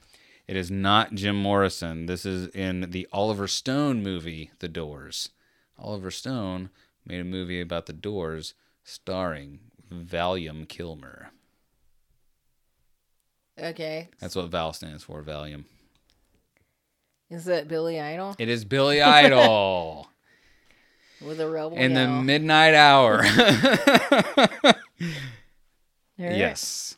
It 0.46 0.56
is 0.56 0.70
not 0.70 1.14
Jim 1.14 1.36
Morrison. 1.36 2.06
This 2.06 2.24
is 2.24 2.48
in 2.48 2.90
the 2.90 3.08
Oliver 3.12 3.48
Stone 3.48 4.02
movie, 4.02 4.50
The 4.60 4.68
Doors. 4.68 5.30
Oliver 5.78 6.10
Stone 6.10 6.70
made 7.04 7.20
a 7.20 7.24
movie 7.24 7.60
about 7.60 7.86
The 7.86 7.92
Doors 7.92 8.54
starring 8.84 9.58
Valium 9.92 10.68
Kilmer. 10.68 11.30
Okay. 13.60 14.08
That's 14.20 14.36
what 14.36 14.46
Val 14.48 14.72
stands 14.72 15.02
for, 15.02 15.22
Valium. 15.22 15.64
Is 17.30 17.48
it 17.48 17.66
Billy 17.68 18.00
Idol 18.00 18.36
It 18.38 18.48
is 18.48 18.64
Billy 18.64 19.02
Idol 19.02 20.08
with 21.20 21.40
a 21.40 21.48
rebel 21.48 21.76
in 21.76 21.94
the 21.94 22.06
midnight 22.06 22.74
hour. 22.74 23.24
Yes. 26.18 26.96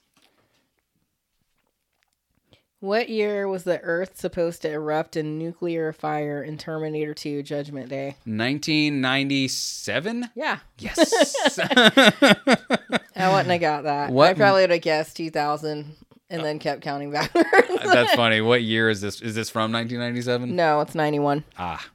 What 2.81 3.09
year 3.09 3.49
was 3.49 3.65
the 3.65 3.81
Earth 3.81 4.21
supposed 4.21 4.63
to 4.63 4.71
erupt 4.71 5.17
in 5.17 5.37
nuclear 5.39 5.93
fire 5.93 6.41
in 6.41 6.57
Terminator 6.57 7.15
2 7.15 7.43
Judgment 7.43 7.89
Day? 7.89 8.15
1997? 8.25 10.31
Yeah. 10.37 10.61
Yes. 10.79 11.59
I 11.59 13.33
wouldn't 13.33 13.51
have 13.51 13.61
got 13.61 13.83
that. 13.83 14.13
What- 14.13 14.31
I 14.31 14.35
probably 14.35 14.63
would 14.63 14.71
have 14.71 14.83
guessed 14.83 15.17
2000 15.17 15.97
and 16.31 16.45
then 16.45 16.59
kept 16.59 16.83
counting 16.83 17.11
backwards. 17.13 17.49
That's 17.85 18.15
funny. 18.15 18.41
What 18.41 18.63
year 18.63 18.89
is 18.91 19.01
this? 19.01 19.21
Is 19.21 19.35
this 19.35 19.51
from 19.51 19.73
1997? 19.73 20.55
no, 20.55 20.81
it's 20.81 20.95
91. 20.95 21.45
Ah, 21.59 21.87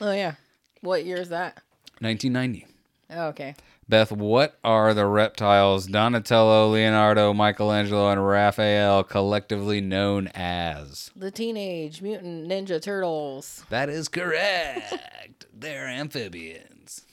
Oh, 0.00 0.12
yeah. 0.12 0.34
What 0.80 1.04
year 1.04 1.16
is 1.16 1.30
that? 1.30 1.60
1990. 2.00 2.66
Oh, 3.10 3.26
okay. 3.28 3.54
Beth, 3.88 4.12
what 4.12 4.58
are 4.62 4.92
the 4.94 5.06
reptiles 5.06 5.86
Donatello, 5.86 6.68
Leonardo, 6.68 7.32
Michelangelo, 7.32 8.10
and 8.10 8.24
Raphael 8.24 9.02
collectively 9.02 9.80
known 9.80 10.28
as? 10.34 11.10
The 11.16 11.30
Teenage 11.30 12.02
Mutant 12.02 12.46
Ninja 12.48 12.80
Turtles. 12.82 13.64
That 13.70 13.88
is 13.88 14.08
correct. 14.08 15.46
They're 15.52 15.88
amphibians. 15.88 17.06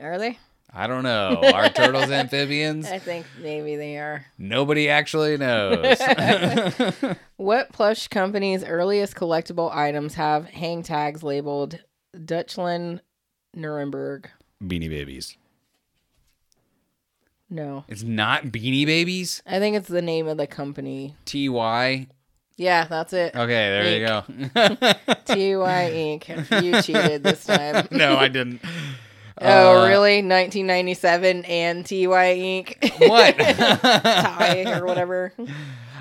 Are 0.00 0.18
they? 0.18 0.38
I 0.74 0.86
don't 0.86 1.02
know. 1.02 1.40
Are 1.54 1.68
turtles 1.68 2.10
amphibians? 2.10 2.86
I 2.90 2.98
think 2.98 3.26
maybe 3.40 3.76
they 3.76 3.98
are. 3.98 4.24
Nobody 4.38 4.88
actually 4.88 5.36
knows. 5.36 6.00
What 7.36 7.72
plush 7.72 8.06
company's 8.06 8.62
earliest 8.62 9.16
collectible 9.16 9.74
items 9.74 10.14
have 10.14 10.46
hang 10.46 10.84
tags 10.84 11.24
labeled 11.24 11.80
Dutchland 12.14 13.00
Nuremberg? 13.52 14.30
Beanie 14.62 14.88
Babies. 14.88 15.36
No. 17.50 17.84
It's 17.88 18.04
not 18.04 18.44
Beanie 18.44 18.86
Babies? 18.86 19.42
I 19.44 19.58
think 19.58 19.74
it's 19.76 19.88
the 19.88 20.02
name 20.02 20.28
of 20.28 20.36
the 20.36 20.46
company. 20.46 21.16
T-Y? 21.24 22.06
Yeah, 22.56 22.84
that's 22.84 23.12
it. 23.12 23.34
Okay, 23.34 23.46
there 23.48 23.98
you 23.98 24.06
go. 24.06 24.22
TY 25.24 25.90
Inc. 25.90 26.62
You 26.62 26.80
cheated 26.80 27.24
this 27.24 27.44
time. 27.44 27.88
no, 27.90 28.16
I 28.16 28.28
didn't. 28.28 28.60
Oh, 29.44 29.82
Uh, 29.82 29.88
really? 29.88 30.16
1997 30.22 31.44
and 31.44 31.84
TY 31.86 31.94
Inc. 32.06 33.08
What? 33.08 33.36
Tie 33.38 34.64
or 34.78 34.84
whatever. 34.86 35.32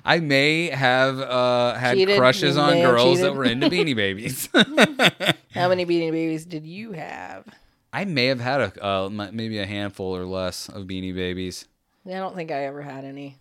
I 0.04 0.20
may 0.20 0.70
have 0.70 1.20
uh, 1.20 1.76
had 1.76 1.96
Cheated. 1.96 2.18
crushes 2.18 2.56
You 2.56 2.62
on 2.62 2.74
girls 2.82 3.20
that 3.22 3.36
were 3.36 3.46
into 3.46 3.70
Beanie 3.70 3.96
Babies. 3.96 4.50
How 5.54 5.70
many 5.70 5.86
Beanie 5.86 6.12
Babies 6.12 6.46
did 6.46 6.66
you 6.66 6.94
have? 6.94 7.46
I 7.94 8.06
may 8.06 8.28
have 8.28 8.40
had 8.40 8.62
a 8.62 8.86
uh, 8.86 9.10
maybe 9.10 9.60
a 9.60 9.66
handful 9.66 10.16
or 10.16 10.26
less 10.26 10.70
of 10.70 10.86
Beanie 10.86 11.14
Babies. 11.14 11.68
I 12.08 12.12
don't 12.14 12.36
think 12.36 12.52
I 12.52 12.66
ever 12.66 12.82
had 12.82 13.04
any. 13.06 13.38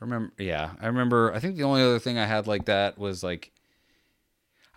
Remember? 0.00 0.32
Yeah, 0.38 0.70
I 0.80 0.86
remember. 0.86 1.32
I 1.32 1.38
think 1.38 1.56
the 1.56 1.62
only 1.64 1.82
other 1.82 1.98
thing 2.00 2.18
I 2.18 2.26
had 2.26 2.46
like 2.46 2.64
that 2.64 2.98
was 2.98 3.22
like. 3.22 3.52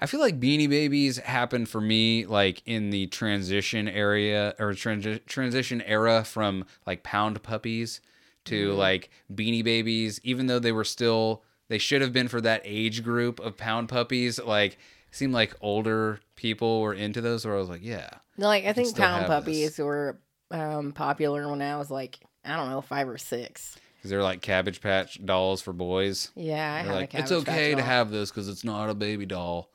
I 0.05 0.07
feel 0.07 0.19
like 0.19 0.39
Beanie 0.39 0.69
Babies 0.69 1.17
happened 1.17 1.67
for 1.67 1.81
me 1.81 2.27
like 2.27 2.61
in 2.67 2.91
the 2.91 3.07
transition 3.07 3.87
area 3.87 4.53
or 4.59 4.73
transi- 4.73 5.25
transition 5.25 5.81
era 5.81 6.23
from 6.23 6.65
like 6.85 7.01
Pound 7.01 7.41
Puppies 7.41 8.01
to 8.43 8.73
like 8.73 9.09
Beanie 9.33 9.63
Babies, 9.63 10.21
even 10.23 10.45
though 10.45 10.59
they 10.59 10.71
were 10.71 10.83
still 10.83 11.41
they 11.69 11.79
should 11.79 12.03
have 12.03 12.13
been 12.13 12.27
for 12.27 12.39
that 12.41 12.61
age 12.63 13.03
group 13.03 13.39
of 13.39 13.57
pound 13.57 13.89
puppies. 13.89 14.39
Like, 14.39 14.77
seemed 15.09 15.33
like 15.33 15.55
older 15.59 16.19
people 16.35 16.81
were 16.81 16.93
into 16.93 17.19
those. 17.19 17.43
Where 17.43 17.55
I 17.55 17.57
was 17.57 17.69
like, 17.69 17.83
yeah, 17.83 18.07
No, 18.37 18.45
like 18.45 18.65
I 18.65 18.73
think 18.73 18.95
pound 18.95 19.25
puppies 19.25 19.79
were 19.79 20.19
um, 20.51 20.91
popular 20.91 21.49
when 21.49 21.63
I 21.63 21.77
was 21.77 21.89
like 21.89 22.19
I 22.45 22.55
don't 22.55 22.69
know 22.69 22.81
five 22.81 23.09
or 23.09 23.17
six. 23.17 23.75
because 23.97 24.11
they're 24.11 24.21
like 24.21 24.43
Cabbage 24.43 24.81
Patch 24.81 25.25
dolls 25.25 25.63
for 25.63 25.73
boys. 25.73 26.29
Yeah, 26.35 26.71
I 26.71 26.83
They're 26.83 26.91
had 26.93 26.99
like, 27.01 27.13
a 27.15 27.17
it's 27.21 27.31
Cabbage 27.31 27.45
Patch 27.45 27.55
okay 27.55 27.69
to 27.71 27.75
doll. 27.77 27.85
have 27.85 28.11
this 28.11 28.29
because 28.29 28.47
it's 28.47 28.63
not 28.63 28.91
a 28.91 28.93
baby 28.93 29.25
doll, 29.25 29.71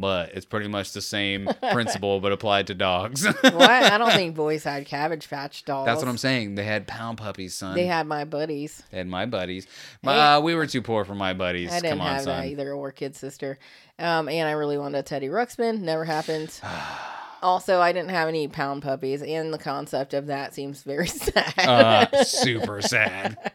but 0.00 0.30
it's 0.34 0.46
pretty 0.46 0.68
much 0.68 0.92
the 0.92 1.00
same 1.00 1.48
principle 1.72 2.20
but 2.20 2.32
applied 2.32 2.66
to 2.68 2.74
dogs. 2.74 3.24
what? 3.40 3.44
I 3.44 3.98
don't 3.98 4.12
think 4.12 4.34
boys 4.40 4.64
had 4.64 4.86
Cabbage 4.86 5.28
Patch 5.28 5.64
dolls. 5.64 5.86
That's 5.86 6.00
what 6.00 6.08
I'm 6.08 6.18
saying. 6.18 6.54
They 6.54 6.64
had 6.64 6.86
pound 6.86 7.18
puppies, 7.18 7.54
son. 7.54 7.74
They 7.76 7.86
had 7.86 8.06
my 8.06 8.24
buddies. 8.24 8.82
They 8.90 8.98
had 8.98 9.06
my 9.08 9.26
buddies. 9.26 9.66
My, 10.02 10.34
uh, 10.34 10.40
we 10.40 10.54
were 10.54 10.66
too 10.66 10.82
poor 10.82 11.04
for 11.04 11.14
my 11.14 11.34
buddies. 11.34 11.70
I 11.70 11.80
didn't 11.80 11.98
Come 11.98 12.00
on, 12.00 12.14
have 12.14 12.22
son. 12.24 12.40
that 12.40 12.48
either, 12.48 12.72
or 12.72 12.90
kid 12.92 13.14
sister. 13.14 13.58
Um, 13.98 14.28
and 14.28 14.48
I 14.48 14.52
really 14.52 14.78
wanted 14.78 14.98
a 14.98 15.02
Teddy 15.02 15.28
Ruxpin. 15.28 15.80
Never 15.80 16.04
happened. 16.04 16.58
also, 17.42 17.80
I 17.80 17.92
didn't 17.92 18.10
have 18.10 18.28
any 18.28 18.48
pound 18.48 18.82
puppies, 18.82 19.22
and 19.22 19.52
the 19.52 19.58
concept 19.58 20.14
of 20.14 20.26
that 20.26 20.54
seems 20.54 20.82
very 20.82 21.06
sad. 21.06 21.54
uh, 21.58 22.24
super 22.24 22.80
sad. 22.82 23.52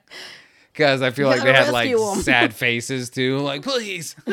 Because 0.75 1.01
I 1.01 1.11
feel 1.11 1.29
like 1.29 1.41
they 1.41 1.53
had 1.53 1.71
like 1.71 1.89
rescue 1.89 2.11
'em. 2.11 2.21
sad 2.21 2.53
faces 2.65 3.09
too. 3.09 3.37
Like, 3.39 3.61
please 3.61 4.13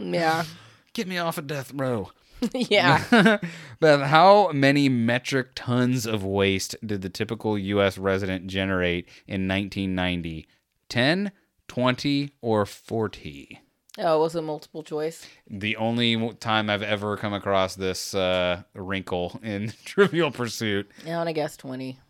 yeah, 0.00 0.44
get 0.92 1.06
me 1.06 1.18
off 1.18 1.38
of 1.38 1.46
death 1.46 1.72
row. 1.72 2.10
yeah. 2.52 3.38
but 3.78 4.06
how 4.06 4.50
many 4.50 4.88
metric 4.88 5.50
tons 5.54 6.06
of 6.06 6.24
waste 6.24 6.74
did 6.84 7.02
the 7.02 7.08
typical 7.08 7.56
U.S. 7.56 7.96
resident 7.96 8.48
generate 8.48 9.06
in 9.28 9.46
1990? 9.46 10.46
10, 10.88 11.30
20, 11.68 12.30
or 12.42 12.66
40? 12.66 13.60
Oh, 13.98 14.16
it 14.16 14.20
was 14.20 14.34
it 14.34 14.42
multiple 14.42 14.82
choice? 14.82 15.24
The 15.48 15.76
only 15.76 16.34
time 16.34 16.68
I've 16.68 16.82
ever 16.82 17.16
come 17.16 17.32
across 17.32 17.76
this 17.76 18.12
uh, 18.12 18.64
wrinkle 18.74 19.38
in 19.42 19.72
Trivial 19.84 20.32
Pursuit. 20.32 20.90
I 21.06 21.10
want 21.10 21.28
to 21.28 21.32
guess 21.32 21.56
twenty. 21.56 22.00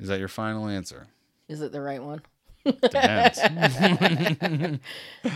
Is 0.00 0.08
that 0.08 0.18
your 0.18 0.26
final 0.26 0.66
answer? 0.66 1.06
Is 1.48 1.60
it 1.60 1.72
the 1.72 1.80
right 1.80 2.02
one? 2.02 2.22
Depends. 2.64 3.40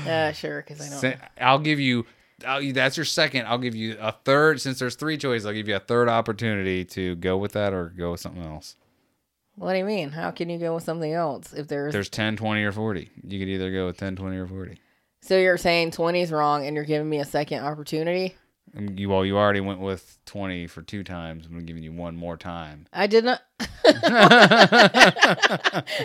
Uh, 0.06 0.32
sure, 0.32 0.62
because 0.66 0.80
I 1.02 1.10
don't. 1.10 1.20
I'll 1.40 1.58
give 1.58 1.80
you. 1.80 2.06
I'll, 2.46 2.72
that's 2.72 2.96
your 2.96 3.04
second. 3.04 3.46
I'll 3.46 3.58
give 3.58 3.74
you 3.74 3.96
a 4.00 4.12
third. 4.12 4.60
Since 4.60 4.78
there's 4.78 4.94
three 4.94 5.18
choices, 5.18 5.44
I'll 5.46 5.52
give 5.52 5.68
you 5.68 5.76
a 5.76 5.80
third 5.80 6.08
opportunity 6.08 6.84
to 6.86 7.16
go 7.16 7.36
with 7.36 7.52
that 7.52 7.72
or 7.72 7.90
go 7.96 8.12
with 8.12 8.20
something 8.20 8.42
else. 8.42 8.76
What 9.56 9.72
do 9.72 9.78
you 9.78 9.84
mean? 9.84 10.10
How 10.10 10.30
can 10.30 10.48
you 10.48 10.58
go 10.58 10.74
with 10.76 10.84
something 10.84 11.12
else 11.12 11.52
if 11.52 11.68
there's? 11.68 11.92
There's 11.92 12.08
10, 12.08 12.36
20, 12.36 12.62
or 12.62 12.72
40. 12.72 13.10
You 13.24 13.38
could 13.38 13.48
either 13.48 13.72
go 13.72 13.86
with 13.86 13.96
10, 13.96 14.16
20, 14.16 14.36
or 14.36 14.46
40. 14.46 14.78
So 15.20 15.36
you're 15.36 15.58
saying 15.58 15.90
20 15.90 16.22
is 16.22 16.30
wrong, 16.30 16.64
and 16.66 16.76
you're 16.76 16.84
giving 16.84 17.08
me 17.10 17.18
a 17.18 17.24
second 17.24 17.64
opportunity? 17.64 18.36
You, 18.78 19.08
well, 19.08 19.24
you 19.24 19.36
already 19.36 19.60
went 19.60 19.80
with 19.80 20.18
20 20.26 20.68
for 20.68 20.82
two 20.82 21.02
times. 21.02 21.46
I'm 21.46 21.64
giving 21.66 21.82
you 21.82 21.92
one 21.92 22.16
more 22.16 22.36
time. 22.36 22.86
I 22.92 23.08
did 23.08 23.24
not. 23.24 23.42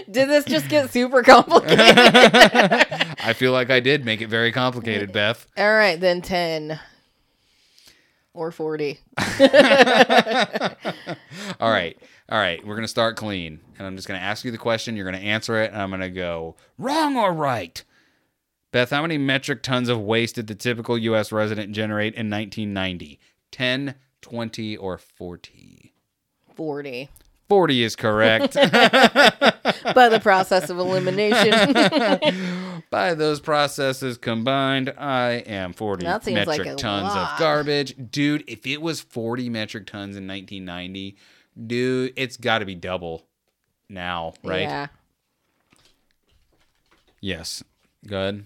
did 0.09 0.29
this 0.29 0.45
just 0.45 0.69
get 0.69 0.91
super 0.91 1.21
complicated? 1.21 1.79
I 1.87 3.33
feel 3.35 3.51
like 3.51 3.69
I 3.69 3.79
did 3.79 4.05
make 4.05 4.21
it 4.21 4.27
very 4.27 4.51
complicated, 4.51 5.13
Beth. 5.13 5.45
All 5.55 5.73
right, 5.73 5.99
then 5.99 6.21
10 6.23 6.79
or 8.33 8.51
40. 8.51 8.99
All 11.59 11.69
right. 11.69 11.97
All 12.29 12.39
right. 12.39 12.65
We're 12.65 12.75
going 12.75 12.83
to 12.83 12.87
start 12.87 13.15
clean. 13.15 13.59
And 13.77 13.85
I'm 13.85 13.95
just 13.95 14.07
going 14.07 14.19
to 14.19 14.25
ask 14.25 14.43
you 14.43 14.51
the 14.51 14.57
question. 14.57 14.95
You're 14.95 15.09
going 15.09 15.21
to 15.21 15.27
answer 15.27 15.61
it. 15.61 15.71
And 15.71 15.81
I'm 15.81 15.89
going 15.89 16.01
to 16.01 16.09
go 16.09 16.55
wrong 16.77 17.15
or 17.17 17.31
right. 17.31 17.83
Beth, 18.73 18.89
how 18.89 19.03
many 19.03 19.19
metric 19.19 19.61
tons 19.61 19.87
of 19.87 20.01
waste 20.01 20.33
did 20.33 20.47
the 20.47 20.55
typical 20.55 20.97
U.S. 20.97 21.31
resident 21.31 21.73
generate 21.73 22.15
in 22.15 22.27
1990? 22.27 23.19
10, 23.51 23.93
20, 24.21 24.77
or 24.77 24.97
40? 24.97 25.93
40. 26.55 27.09
40 27.47 27.83
is 27.83 27.95
correct. 27.95 28.53
By 28.55 30.09
the 30.09 30.19
process 30.19 30.71
of 30.71 30.79
elimination. 30.79 31.51
By 32.89 33.13
those 33.13 33.39
processes 33.39 34.17
combined, 34.17 34.91
I 34.97 35.43
am 35.45 35.73
40 35.73 36.03
That 36.07 36.23
seems 36.23 36.47
like 36.47 36.57
metric 36.61 36.73
a 36.73 36.75
tons 36.75 37.13
lot. 37.13 37.33
of 37.33 37.39
garbage. 37.39 37.95
Dude, 38.09 38.43
if 38.47 38.65
it 38.65 38.81
was 38.81 39.01
40 39.01 39.49
metric 39.49 39.85
tons 39.85 40.17
in 40.17 40.27
1990, 40.27 41.15
dude, 41.67 42.13
it's 42.15 42.37
got 42.37 42.59
to 42.59 42.65
be 42.65 42.73
double 42.73 43.27
now, 43.87 44.33
right? 44.43 44.61
Yeah. 44.61 44.87
Yes. 47.21 47.63
Good. 48.07 48.45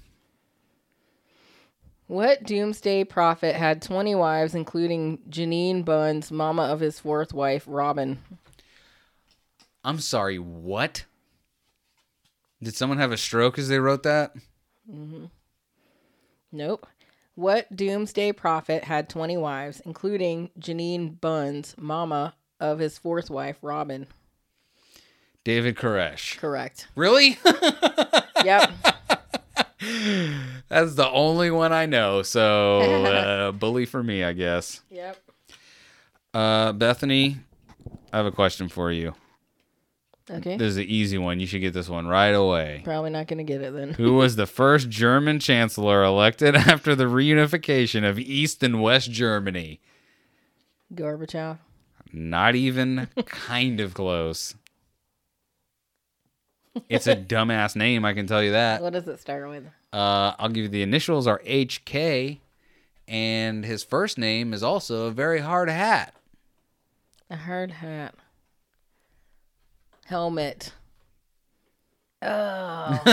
What 2.08 2.44
doomsday 2.44 3.04
prophet 3.04 3.56
had 3.56 3.82
20 3.82 4.16
wives, 4.16 4.56
including 4.56 5.20
Jeannine 5.30 5.84
Bunds, 5.84 6.32
mama 6.32 6.64
of 6.64 6.80
his 6.80 7.00
fourth 7.00 7.34
wife, 7.34 7.66
Robin? 7.68 8.20
I'm 9.84 10.00
sorry, 10.00 10.40
what? 10.40 11.04
Did 12.64 12.76
someone 12.76 12.98
have 12.98 13.12
a 13.12 13.18
stroke 13.18 13.60
as 13.60 13.68
they 13.68 13.80
wrote 13.80 14.04
that? 14.04 14.34
Mm-hmm. 14.90 15.26
Nope. 16.54 16.88
What 17.36 17.76
doomsday 17.76 18.32
prophet 18.32 18.86
had 18.86 19.10
20 19.10 19.36
wives, 19.38 19.82
including 19.86 20.50
Jeannine 20.58 21.10
Bunds, 21.10 21.76
mama 21.78 22.36
of 22.60 22.80
his 22.80 22.98
fourth 22.98 23.30
wife, 23.30 23.58
Robin? 23.62 24.08
David 25.44 25.76
Koresh. 25.76 26.38
Correct. 26.38 26.88
Really? 26.96 27.38
Yep. 28.46 28.72
That's 30.70 30.96
the 30.96 31.10
only 31.10 31.50
one 31.52 31.72
I 31.72 31.86
know. 31.86 32.22
So, 32.24 32.82
uh, 33.06 33.52
bully 33.52 33.86
for 33.86 34.04
me, 34.04 34.24
I 34.24 34.34
guess. 34.34 34.82
yep. 34.90 35.18
Uh, 36.34 36.72
Bethany, 36.74 37.38
I 38.12 38.18
have 38.18 38.26
a 38.26 38.32
question 38.32 38.70
for 38.70 38.92
you. 38.92 39.16
Okay. 40.30 40.58
This 40.58 40.72
is 40.72 40.78
an 40.78 40.84
easy 40.84 41.18
one. 41.18 41.40
You 41.40 41.48
should 41.48 41.62
get 41.62 41.74
this 41.74 41.88
one 41.88 42.06
right 42.06 42.36
away. 42.36 42.82
Probably 42.84 43.10
not 43.12 43.28
going 43.28 43.38
to 43.38 43.46
get 43.46 43.62
it 43.62 43.74
then. 43.74 43.94
Who 43.94 44.14
was 44.16 44.36
the 44.36 44.46
first 44.46 44.90
German 44.90 45.40
chancellor 45.40 46.04
elected 46.04 46.54
after 46.56 46.96
the 46.96 47.06
reunification 47.06 48.08
of 48.08 48.20
East 48.20 48.62
and 48.62 48.82
West 48.82 49.10
Germany? 49.10 49.80
Gorbachev. 50.94 51.60
Not 52.12 52.56
even 52.56 53.08
kind 53.26 53.80
of 53.80 53.94
close. 53.94 54.56
It's 56.90 57.08
a 57.08 57.16
dumbass 57.16 57.76
name, 57.76 58.06
I 58.06 58.14
can 58.14 58.28
tell 58.28 58.44
you 58.44 58.52
that. 58.52 58.82
What 58.82 58.94
does 58.94 59.08
it 59.08 59.20
start 59.20 59.48
with? 59.50 59.66
Uh, 59.94 60.34
I'll 60.40 60.50
give 60.50 60.64
you 60.64 60.70
the 60.70 60.82
initials 60.84 61.28
are 61.28 61.42
HK, 61.46 62.40
and 63.08 63.66
his 63.66 63.84
first 63.84 64.18
name 64.18 64.54
is 64.54 64.64
also 64.64 65.06
a 65.08 65.12
very 65.12 65.40
hard 65.40 65.70
hat. 65.70 66.14
A 67.30 67.36
hard 67.36 67.72
hat. 67.72 68.16
Helmet. 70.06 70.74
Oh. 72.20 73.04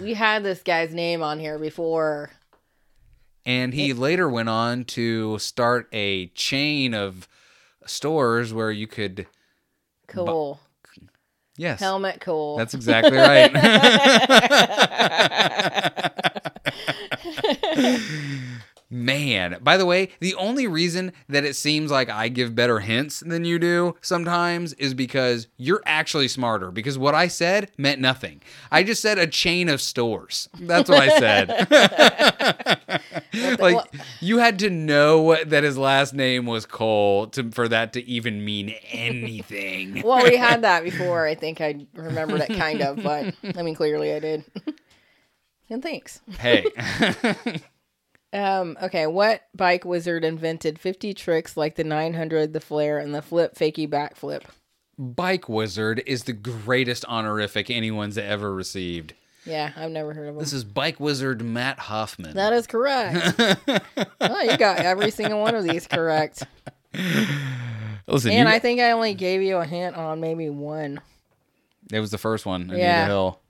we 0.00 0.14
had 0.14 0.44
this 0.44 0.62
guy's 0.62 0.94
name 0.94 1.24
on 1.24 1.40
here 1.40 1.58
before. 1.58 2.30
And 3.44 3.74
he 3.74 3.92
later 3.92 4.28
went 4.28 4.48
on 4.48 4.84
to 4.84 5.38
start 5.40 5.88
a 5.92 6.28
chain 6.28 6.94
of 6.94 7.26
stores 7.84 8.54
where 8.54 8.70
you 8.70 8.86
could. 8.86 9.26
Cool. 10.06 10.60
Yes. 11.56 11.80
Helmut 11.80 12.20
Kohl. 12.20 12.56
That's 12.56 12.74
exactly 12.74 13.16
right. 13.16 13.52
Man, 18.92 19.56
by 19.62 19.78
the 19.78 19.86
way, 19.86 20.10
the 20.20 20.34
only 20.34 20.66
reason 20.66 21.14
that 21.26 21.46
it 21.46 21.56
seems 21.56 21.90
like 21.90 22.10
I 22.10 22.28
give 22.28 22.54
better 22.54 22.78
hints 22.80 23.20
than 23.20 23.46
you 23.46 23.58
do 23.58 23.96
sometimes 24.02 24.74
is 24.74 24.92
because 24.92 25.48
you're 25.56 25.82
actually 25.86 26.28
smarter. 26.28 26.70
Because 26.70 26.98
what 26.98 27.14
I 27.14 27.28
said 27.28 27.70
meant 27.78 28.02
nothing. 28.02 28.42
I 28.70 28.82
just 28.82 29.00
said 29.00 29.16
a 29.16 29.26
chain 29.26 29.70
of 29.70 29.80
stores. 29.80 30.50
That's 30.60 30.90
what 30.90 31.00
I 31.00 31.18
said. 31.18 32.78
like 33.34 33.76
what- 33.76 33.94
you 34.20 34.38
had 34.38 34.58
to 34.60 34.70
know 34.70 35.42
that 35.44 35.64
his 35.64 35.78
last 35.78 36.14
name 36.14 36.46
was 36.46 36.66
Kohl 36.66 37.28
to, 37.28 37.50
for 37.50 37.68
that 37.68 37.92
to 37.94 38.04
even 38.04 38.44
mean 38.44 38.74
anything. 38.90 40.02
well, 40.04 40.22
we 40.24 40.36
had 40.36 40.62
that 40.62 40.84
before. 40.84 41.26
I 41.26 41.34
think 41.34 41.60
I 41.60 41.86
remembered 41.94 42.42
it 42.42 42.56
kind 42.56 42.82
of, 42.82 43.02
but 43.02 43.34
I 43.56 43.62
mean, 43.62 43.74
clearly 43.74 44.12
I 44.12 44.18
did. 44.20 44.44
and 45.70 45.82
thanks. 45.82 46.20
hey. 46.38 46.64
Um, 48.34 48.78
okay, 48.82 49.06
what 49.06 49.42
bike 49.54 49.84
wizard 49.84 50.24
invented 50.24 50.78
50 50.78 51.12
tricks 51.12 51.54
like 51.56 51.74
the 51.76 51.84
900, 51.84 52.54
the 52.54 52.60
flair, 52.60 52.98
and 52.98 53.14
the 53.14 53.20
flip 53.20 53.54
fakey 53.54 53.86
backflip? 53.86 54.42
Bike 54.98 55.48
Wizard 55.48 56.02
is 56.06 56.24
the 56.24 56.32
greatest 56.32 57.04
honorific 57.06 57.70
anyone's 57.70 58.16
ever 58.18 58.54
received. 58.54 59.14
Yeah, 59.44 59.72
I've 59.76 59.90
never 59.90 60.14
heard 60.14 60.28
of 60.28 60.34
him. 60.36 60.38
This 60.40 60.52
is 60.52 60.62
Bike 60.64 61.00
Wizard 61.00 61.42
Matt 61.42 61.78
Hoffman. 61.80 62.34
That 62.34 62.52
is 62.52 62.66
correct. 62.66 63.34
oh, 64.20 64.40
you 64.42 64.56
got 64.56 64.78
every 64.78 65.10
single 65.10 65.40
one 65.40 65.54
of 65.56 65.64
these 65.64 65.86
correct. 65.88 66.44
Listen, 66.94 68.30
And 68.32 68.48
you, 68.48 68.54
I 68.54 68.58
think 68.58 68.80
I 68.80 68.92
only 68.92 69.14
gave 69.14 69.42
you 69.42 69.56
a 69.56 69.64
hint 69.64 69.96
on 69.96 70.20
maybe 70.20 70.48
one. 70.50 71.00
it 71.92 71.98
was 72.00 72.10
the 72.10 72.18
first 72.18 72.46
one. 72.46 72.62
Anita 72.62 72.78
Yeah. 72.78 73.06
Hill. 73.06 73.40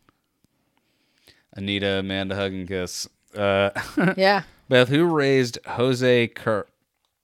Anita, 1.55 1.98
Amanda, 1.98 2.35
hug 2.36 2.52
and 2.52 2.66
kiss. 2.69 3.06
Uh, 3.36 3.70
Yeah. 4.16 4.43
Beth, 4.69 4.89
who 4.89 5.05
raised 5.05 5.59
Jose 5.66 6.28
Car- 6.28 6.66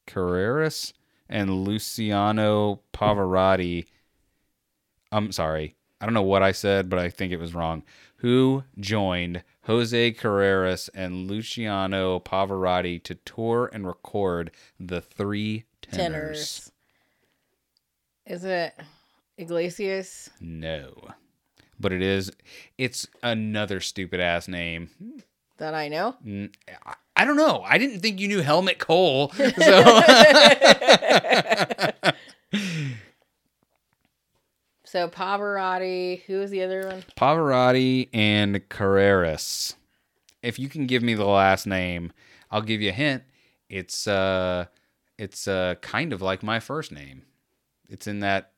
Carreras 0.06 0.92
and 1.28 1.64
Luciano 1.64 2.80
Pavarotti? 2.92 3.86
I'm 5.10 5.32
sorry. 5.32 5.76
I 6.00 6.04
don't 6.04 6.14
know 6.14 6.22
what 6.22 6.42
I 6.42 6.52
said, 6.52 6.90
but 6.90 6.98
I 6.98 7.08
think 7.08 7.32
it 7.32 7.38
was 7.40 7.54
wrong. 7.54 7.82
Who 8.18 8.64
joined 8.80 9.44
Jose 9.64 10.12
Carreras 10.12 10.88
and 10.94 11.28
Luciano 11.28 12.18
Pavarotti 12.18 13.02
to 13.04 13.14
tour 13.14 13.70
and 13.72 13.86
record 13.86 14.50
the 14.80 15.00
three 15.00 15.64
tenors? 15.82 16.00
Tenors. 16.08 16.72
Is 18.26 18.44
it 18.44 18.74
Iglesias? 19.36 20.30
No. 20.40 21.08
But 21.78 21.92
it 21.92 22.02
is 22.02 22.32
it's 22.76 23.06
another 23.22 23.78
stupid 23.80 24.18
ass 24.20 24.48
name. 24.48 24.90
That 25.58 25.74
I 25.74 25.88
know. 25.88 26.16
I- 26.84 26.94
I 27.20 27.24
don't 27.24 27.36
know. 27.36 27.64
I 27.66 27.78
didn't 27.78 27.98
think 27.98 28.20
you 28.20 28.28
knew 28.28 28.42
Helmut 28.42 28.78
Kohl. 28.78 29.32
So 29.32 29.44
So 34.88 35.06
Pavarotti. 35.06 36.22
Who 36.22 36.38
was 36.38 36.50
the 36.50 36.62
other 36.62 36.86
one? 36.86 37.04
Pavarotti 37.14 38.08
and 38.14 38.56
Carreras. 38.70 39.74
If 40.42 40.58
you 40.58 40.70
can 40.70 40.86
give 40.86 41.02
me 41.02 41.12
the 41.12 41.26
last 41.26 41.66
name, 41.66 42.10
I'll 42.50 42.62
give 42.62 42.80
you 42.80 42.88
a 42.88 42.94
hint. 42.94 43.22
It's 43.68 44.06
uh 44.08 44.64
it's 45.18 45.46
uh 45.46 45.74
kind 45.82 46.14
of 46.14 46.22
like 46.22 46.42
my 46.42 46.58
first 46.58 46.90
name. 46.90 47.26
It's 47.90 48.06
in 48.06 48.20
that 48.20 48.52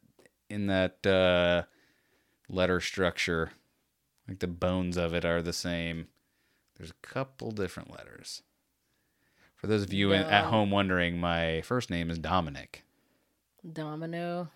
in 0.48 0.68
that 0.68 1.04
uh 1.04 1.62
letter 2.48 2.80
structure. 2.80 3.50
Like 4.28 4.38
the 4.38 4.46
bones 4.46 4.96
of 4.96 5.12
it 5.12 5.24
are 5.24 5.42
the 5.42 5.52
same. 5.52 6.06
There's 6.76 6.92
a 6.92 7.06
couple 7.06 7.50
different 7.50 7.90
letters. 7.90 8.42
For 9.56 9.66
those 9.66 9.82
of 9.82 9.92
you 9.92 10.12
in, 10.12 10.22
at 10.22 10.44
home 10.44 10.70
wondering, 10.70 11.18
my 11.18 11.60
first 11.62 11.90
name 11.90 12.08
is 12.08 12.20
Dominic. 12.20 12.84
Domino. 13.72 14.48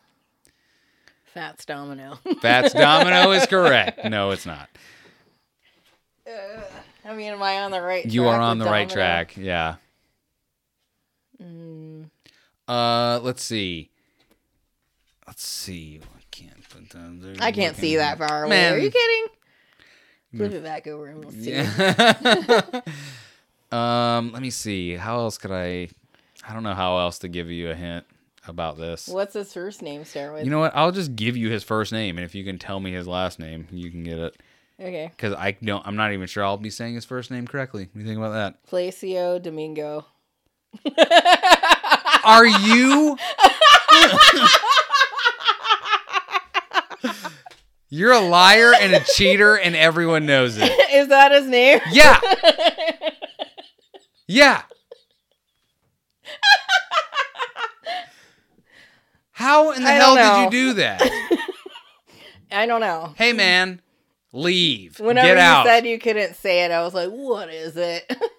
Fats 1.34 1.64
Domino. 1.64 2.18
Fats 2.40 2.72
Domino 2.72 3.32
is 3.32 3.44
correct. 3.48 4.04
No, 4.04 4.30
it's 4.30 4.46
not. 4.46 4.68
I 7.04 7.14
mean, 7.14 7.32
am 7.32 7.42
I 7.42 7.60
on 7.60 7.70
the 7.70 7.82
right? 7.82 8.06
You 8.06 8.26
are 8.28 8.40
on 8.40 8.58
the 8.58 8.64
right 8.64 8.88
track. 8.88 9.36
Yeah. 9.36 9.74
Mm, 11.42 12.08
Uh, 12.66 13.18
let's 13.22 13.42
see. 13.42 13.90
Let's 15.26 15.46
see. 15.46 16.00
I 16.16 16.20
can't 16.30 16.68
put 16.68 16.90
that. 16.90 17.36
I 17.40 17.52
can't 17.52 17.76
see 17.76 17.96
that 17.96 18.16
far 18.18 18.44
away. 18.44 18.68
Are 18.68 18.78
you 18.78 18.90
kidding? 18.90 19.26
Flip 20.36 20.52
it 20.52 20.62
back 20.64 20.86
over 20.86 21.06
and 21.06 21.22
we'll 21.24 21.32
see. 21.32 21.50
Yeah. 21.52 22.80
um, 24.18 24.32
let 24.32 24.40
me 24.42 24.50
see. 24.50 24.94
How 24.94 25.18
else 25.18 25.36
could 25.38 25.52
I? 25.52 25.88
I 26.46 26.52
don't 26.52 26.62
know 26.62 26.74
how 26.74 26.98
else 26.98 27.18
to 27.20 27.28
give 27.28 27.50
you 27.50 27.70
a 27.70 27.74
hint 27.74 28.04
about 28.46 28.76
this. 28.78 29.08
What's 29.08 29.34
his 29.34 29.52
first 29.52 29.82
name 29.82 30.04
start 30.04 30.34
with? 30.34 30.44
You 30.44 30.50
know 30.50 30.58
what? 30.60 30.74
I'll 30.76 30.92
just 30.92 31.14
give 31.16 31.36
you 31.36 31.50
his 31.50 31.64
first 31.64 31.92
name, 31.92 32.16
and 32.18 32.24
if 32.24 32.34
you 32.34 32.44
can 32.44 32.58
tell 32.58 32.80
me 32.80 32.92
his 32.92 33.06
last 33.06 33.38
name, 33.38 33.66
you 33.70 33.90
can 33.90 34.02
get 34.04 34.18
it. 34.18 34.36
okay. 34.80 35.10
Because 35.16 35.34
I 35.34 35.52
don't. 35.52 35.86
I'm 35.86 35.96
not 35.96 36.12
even 36.12 36.26
sure 36.26 36.44
I'll 36.44 36.56
be 36.56 36.70
saying 36.70 36.94
his 36.94 37.04
first 37.04 37.30
name 37.30 37.46
correctly. 37.46 37.82
What 37.84 37.94
do 37.94 38.00
you 38.00 38.06
think 38.06 38.18
about 38.18 38.32
that? 38.32 38.66
Placio 38.70 39.42
Domingo. 39.42 40.06
Are 42.24 42.46
you? 42.46 43.16
You're 47.90 48.12
a 48.12 48.20
liar 48.20 48.72
and 48.80 48.92
a 48.94 49.00
cheater, 49.00 49.54
and 49.56 49.76
everyone 49.76 50.26
knows 50.26 50.56
it. 50.58 50.64
Is 50.92 51.08
that 51.08 51.30
his 51.32 51.46
name? 51.46 51.80
Yeah. 51.90 52.20
Yeah. 54.26 54.62
How 59.34 59.72
in 59.72 59.82
the 59.82 59.88
I 59.88 59.92
hell 59.92 60.14
did 60.14 60.44
you 60.54 60.68
do 60.68 60.72
that? 60.74 61.02
I 62.52 62.66
don't 62.66 62.80
know. 62.80 63.14
Hey 63.16 63.32
man, 63.32 63.80
leave. 64.32 65.00
Whenever 65.00 65.26
Get 65.26 65.34
you 65.36 65.40
out. 65.42 65.66
said 65.66 65.86
you 65.86 65.98
couldn't 65.98 66.34
say 66.36 66.64
it, 66.64 66.70
I 66.70 66.82
was 66.82 66.94
like, 66.94 67.10
"What 67.10 67.48
is 67.52 67.76
it?" 67.76 68.04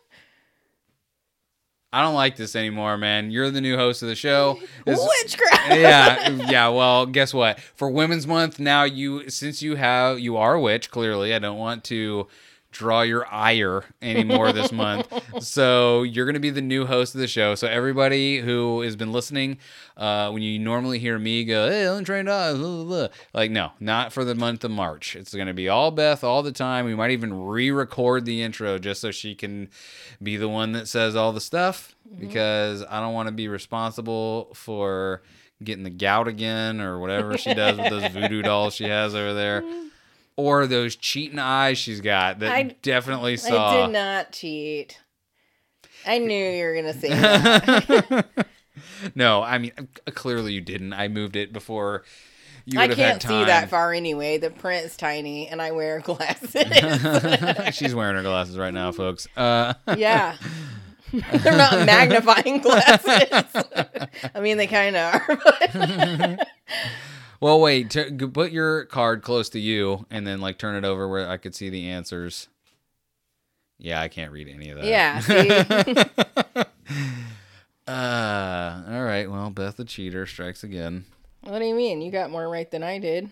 I 1.94 2.02
don't 2.02 2.14
like 2.16 2.36
this 2.36 2.56
anymore, 2.58 2.98
man. 2.98 3.32
You're 3.32 3.52
the 3.52 3.62
new 3.62 3.78
host 3.78 4.04
of 4.04 4.10
the 4.10 4.16
show. 4.16 4.60
This- 4.86 5.00
Witchcraft. 5.24 5.70
yeah, 5.70 6.30
yeah. 6.50 6.68
Well, 6.70 7.06
guess 7.06 7.34
what? 7.34 7.60
For 7.60 7.90
Women's 7.90 8.28
Month, 8.28 8.60
now 8.60 8.84
you 8.84 9.30
since 9.30 9.62
you 9.62 9.76
have 9.76 10.20
you 10.20 10.38
are 10.38 10.56
a 10.56 10.62
witch. 10.62 10.92
Clearly, 10.92 11.34
I 11.34 11.40
don't 11.40 11.58
want 11.58 11.84
to 11.86 12.28
draw 12.76 13.02
your 13.04 13.26
ire 13.34 13.86
anymore 14.02 14.52
this 14.52 14.72
month. 14.72 15.08
So 15.40 16.04
you're 16.04 16.26
gonna 16.26 16.40
be 16.40 16.50
the 16.50 16.62
new 16.62 16.86
host 16.86 17.14
of 17.14 17.22
the 17.22 17.28
show. 17.28 17.56
So 17.56 17.68
everybody 17.68 18.40
who 18.40 18.82
has 18.82 18.96
been 18.96 19.12
listening, 19.12 19.58
uh, 19.98 20.30
when 20.32 20.42
you 20.44 20.60
normally 20.60 20.98
hear 20.98 21.20
me 21.20 21.44
go, 21.44 21.70
"Hey, 21.70 21.86
untrained 21.86 22.30
eyes," 22.30 22.56
uh, 22.56 22.58
blah, 22.58 22.68
blah, 22.68 22.84
blah," 22.84 23.08
like 23.34 23.52
no, 23.52 23.72
not 23.80 24.14
for 24.14 24.24
the 24.24 24.34
month 24.34 24.64
of 24.64 24.72
March. 24.72 25.16
It's 25.16 25.34
gonna 25.34 25.54
be 25.54 25.68
all 25.68 25.92
Beth 25.92 26.24
all 26.24 26.42
the 26.42 26.52
time. 26.52 26.86
We 26.86 26.96
might 26.96 27.12
even 27.12 27.46
re-record 27.46 28.26
the 28.26 28.42
intro 28.42 28.78
just 28.80 29.02
so 29.02 29.12
she 29.12 29.36
can 29.36 29.70
be 30.24 30.38
the 30.38 30.50
one 30.50 30.72
that 30.72 30.88
says 30.88 31.16
all 31.16 31.32
the 31.32 31.42
stuff 31.42 31.96
mm-hmm. 32.08 32.20
because 32.20 32.84
I 32.84 33.02
don't 33.02 33.14
want 33.14 33.28
to 33.28 33.34
be 33.34 33.48
responsible 33.48 34.54
for 34.54 35.22
getting 35.64 35.84
the 35.84 35.90
gout 35.90 36.28
again 36.28 36.82
or 36.82 37.00
whatever 37.00 37.38
she 37.38 37.54
does 37.54 37.78
with 37.78 37.90
those 37.90 38.12
voodoo 38.12 38.42
dolls 38.42 38.76
she 38.76 38.86
has 38.86 39.16
over 39.16 39.34
there. 39.34 39.64
Mm-hmm. 39.76 39.85
Or 40.38 40.68
those 40.68 40.95
cheating 40.95 41.40
eyes 41.40 41.78
she's 41.78 42.02
got 42.02 42.40
that 42.40 42.52
I- 42.52 42.76
definitely 42.82 43.34
I 43.34 43.36
saw. 43.38 43.86
did 43.86 43.94
not 43.94 44.32
cheat. 44.34 44.99
I 46.06 46.18
knew 46.20 46.34
you 46.52 46.64
were 46.66 46.76
gonna 46.76 46.94
say 46.94 47.10
that. 47.10 48.48
no, 49.16 49.41
I 49.41 49.57
mean 49.57 49.72
clearly 50.14 50.53
you 50.53 50.62
didn't. 50.62 50.94
I 50.94 51.07
moved 51.07 51.36
it 51.36 51.53
before 51.53 52.03
you 52.66 52.80
I 52.80 52.88
can't 52.88 53.22
see 53.22 53.45
that 53.45 53.70
far 53.70 53.94
anyway. 53.94 54.38
The 54.38 54.49
print's 54.49 54.98
tiny, 54.98 55.48
and 55.48 55.62
I 55.62 55.72
wear 55.72 55.99
glasses. 56.03 56.66
She's 57.76 57.94
wearing 57.95 58.16
her 58.16 58.24
glasses 58.24 58.57
right 58.57 58.74
now, 58.74 58.91
folks. 58.91 59.28
Uh, 59.38 59.74
yeah, 59.95 60.36
they're 61.14 61.56
not 61.57 61.86
magnifying 61.86 62.60
glasses. 62.60 63.30
I 64.34 64.40
mean, 64.41 64.57
they 64.57 64.68
kind 64.68 64.95
of 64.95 65.22
are. 65.30 66.38
Well, 67.46 67.60
wait. 67.60 67.92
T- 67.92 68.10
put 68.10 68.52
your 68.52 68.86
card 68.86 69.22
close 69.22 69.50
to 69.50 69.60
you, 69.60 70.08
and 70.10 70.26
then 70.26 70.42
like 70.42 70.58
turn 70.58 70.74
it 70.74 70.84
over 70.84 71.08
where 71.08 71.30
I 71.30 71.38
could 71.38 71.54
see 71.54 71.70
the 71.70 71.92
answers. 71.92 72.48
Yeah, 73.78 74.02
I 74.02 74.08
can't 74.08 74.32
read 74.32 74.48
any 74.48 74.72
of 74.72 74.82
that. 74.82 74.88
yeah? 74.88 76.64
Uh, 77.88 78.82
all 78.90 79.04
right. 79.04 79.30
Well, 79.30 79.52
Beth 79.52 79.78
the 79.78 79.86
cheater 79.86 80.26
strikes 80.26 80.64
again. 80.64 81.06
what 81.42 81.60
do 81.60 81.66
you 81.66 81.76
mean? 81.76 82.02
You 82.02 82.12
got 82.12 82.32
more 82.32 82.50
right 82.50 82.72
than 82.72 82.82
I 82.82 82.98
did. 82.98 83.30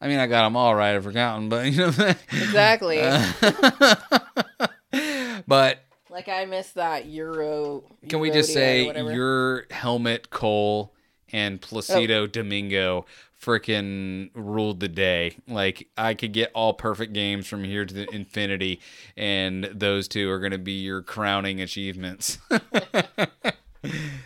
I 0.00 0.08
mean, 0.08 0.18
I 0.18 0.26
got 0.28 0.44
them 0.44 0.56
all 0.56 0.74
right. 0.74 0.96
I've 0.96 1.04
forgotten, 1.04 1.50
but 1.50 1.70
you 1.70 1.76
know. 1.76 1.88
Exactly. 1.88 3.02
but 5.46 5.84
like 6.08 6.30
I 6.30 6.46
missed 6.46 6.76
that 6.76 7.04
Euro. 7.04 7.84
can 8.08 8.20
we 8.20 8.30
just 8.30 8.54
say 8.54 8.86
your 9.12 9.66
Helmut 9.70 10.30
Kohl 10.30 10.94
and 11.30 11.60
Placido 11.60 12.32
Domingo 12.32 13.04
freaking 13.42 14.30
ruled 14.34 14.80
the 14.80 14.88
day. 14.88 15.36
Like 15.48 15.88
I 15.96 16.14
could 16.14 16.32
get 16.32 16.50
all 16.54 16.74
perfect 16.74 17.12
games 17.12 17.46
from 17.46 17.64
here 17.64 17.84
to 17.84 17.92
the 17.92 18.08
infinity, 18.14 18.80
and 19.16 19.64
those 19.64 20.08
two 20.08 20.30
are 20.30 20.38
going 20.38 20.52
to 20.52 20.58
be 20.58 20.80
your 20.80 21.02
crowning 21.02 21.60
achievements. 21.60 22.38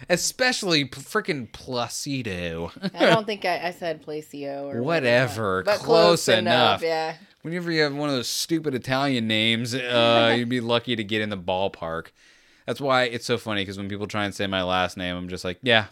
Especially 0.09 0.85
freaking 0.85 1.51
Placido. 1.51 2.71
I 2.95 3.07
don't 3.07 3.27
think 3.27 3.45
I, 3.47 3.69
I 3.69 3.71
said 3.71 4.05
Placio 4.05 4.73
or 4.73 4.83
Whatever, 4.83 5.63
but 5.63 5.79
close 5.79 6.29
enough. 6.29 6.83
Yeah. 6.83 7.17
Whenever 7.41 7.71
you 7.71 7.83
have 7.83 7.95
one 7.95 8.09
of 8.11 8.15
those 8.15 8.29
stupid 8.29 8.75
Italian 8.75 9.27
names, 9.27 9.75
uh, 9.75 10.35
you'd 10.39 10.49
be 10.49 10.61
lucky 10.61 10.95
to 10.95 11.05
get 11.05 11.23
in 11.23 11.31
the 11.31 11.39
ballpark. 11.39 12.09
That's 12.67 12.81
why 12.81 13.05
it's 13.05 13.25
so 13.25 13.39
funny 13.39 13.63
because 13.63 13.79
when 13.79 13.89
people 13.89 14.07
try 14.07 14.25
and 14.25 14.35
say 14.35 14.47
my 14.47 14.63
last 14.63 14.97
name, 14.97 15.17
I'm 15.17 15.29
just 15.29 15.45
like, 15.45 15.59
yeah. 15.63 15.87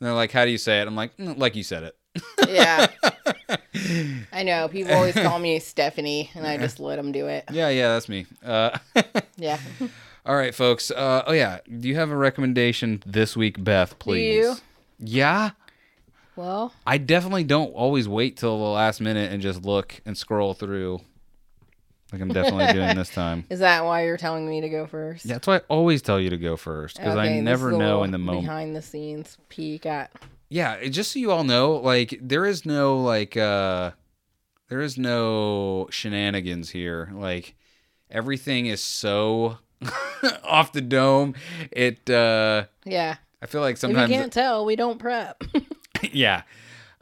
And 0.00 0.06
they're 0.08 0.14
like, 0.14 0.32
how 0.32 0.44
do 0.44 0.50
you 0.50 0.58
say 0.58 0.80
it? 0.80 0.88
I'm 0.88 0.96
like, 0.96 1.16
"Mm, 1.18 1.38
like 1.38 1.54
you 1.54 1.62
said 1.62 1.84
it. 1.84 1.96
Yeah. 2.48 2.86
I 4.32 4.42
know. 4.42 4.68
People 4.68 4.94
always 4.94 5.14
call 5.14 5.38
me 5.38 5.58
Stephanie, 5.58 6.30
and 6.34 6.46
I 6.46 6.56
just 6.56 6.80
let 6.80 6.96
them 6.96 7.12
do 7.12 7.26
it. 7.26 7.44
Yeah, 7.50 7.68
yeah, 7.68 7.88
that's 7.88 8.08
me. 8.08 8.26
Uh, 8.44 8.78
Yeah. 9.36 9.58
all 10.24 10.36
right, 10.36 10.54
folks. 10.54 10.90
Uh, 10.90 11.24
oh, 11.26 11.32
yeah. 11.32 11.58
Do 11.78 11.88
you 11.88 11.96
have 11.96 12.10
a 12.10 12.16
recommendation 12.16 13.02
this 13.04 13.36
week, 13.36 13.62
Beth, 13.62 13.98
please? 13.98 14.36
you? 14.44 14.54
Yeah. 14.98 15.50
Well, 16.36 16.72
I 16.86 16.98
definitely 16.98 17.44
don't 17.44 17.72
always 17.74 18.08
wait 18.08 18.36
till 18.36 18.58
the 18.58 18.64
last 18.64 19.00
minute 19.00 19.32
and 19.32 19.40
just 19.42 19.64
look 19.64 20.00
and 20.04 20.16
scroll 20.18 20.52
through 20.54 21.00
like 22.12 22.20
I'm 22.20 22.28
definitely 22.28 22.72
doing 22.72 22.96
this 22.96 23.08
time. 23.14 23.44
is 23.50 23.58
that 23.60 23.84
why 23.84 24.04
you're 24.04 24.16
telling 24.16 24.48
me 24.48 24.60
to 24.60 24.68
go 24.68 24.86
first? 24.86 25.26
That's 25.28 25.46
why 25.46 25.56
I 25.56 25.60
always 25.68 26.02
tell 26.02 26.18
you 26.20 26.30
to 26.30 26.36
go 26.36 26.56
first 26.56 26.96
because 26.96 27.16
Okay, 27.16 27.38
I 27.38 27.40
never 27.40 27.72
know 27.72 28.02
in 28.04 28.10
the 28.10 28.18
moment. 28.18 28.46
Behind 28.46 28.74
the 28.76 28.82
scenes 28.82 29.36
peek 29.48 29.86
at. 29.86 30.10
Yeah, 30.48 30.88
just 30.88 31.12
so 31.12 31.18
you 31.18 31.30
all 31.30 31.44
know, 31.44 31.72
like 31.72 32.18
there 32.20 32.46
is 32.46 32.64
no 32.64 32.98
like 32.98 33.36
uh 33.36 33.92
there 34.68 34.80
is 34.80 34.96
no 34.98 35.88
shenanigans 35.90 36.70
here. 36.70 37.10
Like 37.12 37.54
everything 38.10 38.66
is 38.66 38.80
so 38.80 39.58
off 40.44 40.72
the 40.72 40.80
dome. 40.80 41.34
It 41.70 42.08
uh 42.08 42.64
Yeah. 42.84 43.16
I 43.42 43.46
feel 43.46 43.60
like 43.60 43.76
If 43.76 43.90
you 43.90 43.94
can't 43.94 44.32
tell, 44.32 44.64
we 44.64 44.76
don't 44.76 44.98
prep. 44.98 45.42
yeah. 46.12 46.42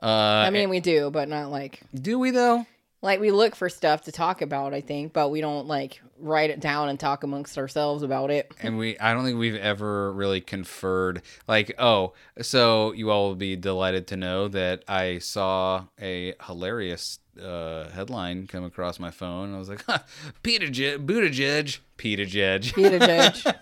Uh 0.03 0.07
I 0.47 0.51
mean, 0.51 0.69
we 0.69 0.81
do, 0.81 1.11
but 1.11 1.29
not 1.29 1.51
like 1.51 1.81
do 1.95 2.19
we 2.19 2.31
though? 2.31 2.67
Like 3.03 3.21
we 3.21 3.31
look 3.31 3.55
for 3.55 3.69
stuff 3.69 4.03
to 4.05 4.13
talk 4.13 4.41
about. 4.41 4.73
I 4.73 4.81
think, 4.81 5.13
but 5.13 5.31
we 5.31 5.41
don't 5.41 5.67
like 5.67 6.01
write 6.19 6.51
it 6.51 6.61
down 6.61 6.89
and 6.89 6.99
talk 6.99 7.25
amongst 7.25 7.59
ourselves 7.59 8.03
about 8.03 8.31
it. 8.31 8.53
and 8.61 8.79
we 8.79 8.99
I 8.99 9.13
don't 9.13 9.25
think 9.25 9.39
we've 9.39 9.57
ever 9.57 10.13
really 10.13 10.41
conferred 10.41 11.21
like 11.49 11.75
oh 11.79 12.13
so 12.41 12.93
you 12.93 13.11
all 13.11 13.29
will 13.29 13.35
be 13.35 13.57
delighted 13.57 14.07
to 14.09 14.17
know 14.17 14.47
that 14.49 14.85
I 14.87 15.19
saw 15.19 15.87
a 16.01 16.35
hilarious 16.47 17.19
uh, 17.41 17.89
headline 17.91 18.47
come 18.47 18.65
across 18.65 18.99
my 18.99 19.11
phone. 19.11 19.55
I 19.55 19.59
was 19.59 19.69
like, 19.69 19.85
huh, 19.87 20.01
Peter 20.43 20.69
J- 20.69 20.99
Buttigieg, 20.99 21.79
Peter 21.97 22.25
Judge, 22.25 22.75
Peter 22.75 22.99
Judge. 22.99 23.45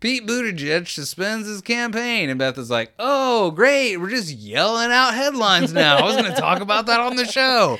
Pete 0.00 0.26
Buttigieg 0.26 0.88
suspends 0.88 1.46
his 1.48 1.60
campaign, 1.60 2.30
and 2.30 2.38
Beth 2.38 2.56
is 2.58 2.70
like, 2.70 2.92
"Oh, 2.98 3.50
great! 3.50 3.96
We're 3.98 4.10
just 4.10 4.30
yelling 4.32 4.90
out 4.92 5.14
headlines 5.14 5.72
now. 5.72 5.98
I 5.98 6.02
was 6.04 6.16
going 6.16 6.32
to 6.32 6.40
talk 6.40 6.60
about 6.60 6.86
that 6.86 7.00
on 7.00 7.16
the 7.16 7.26
show. 7.26 7.78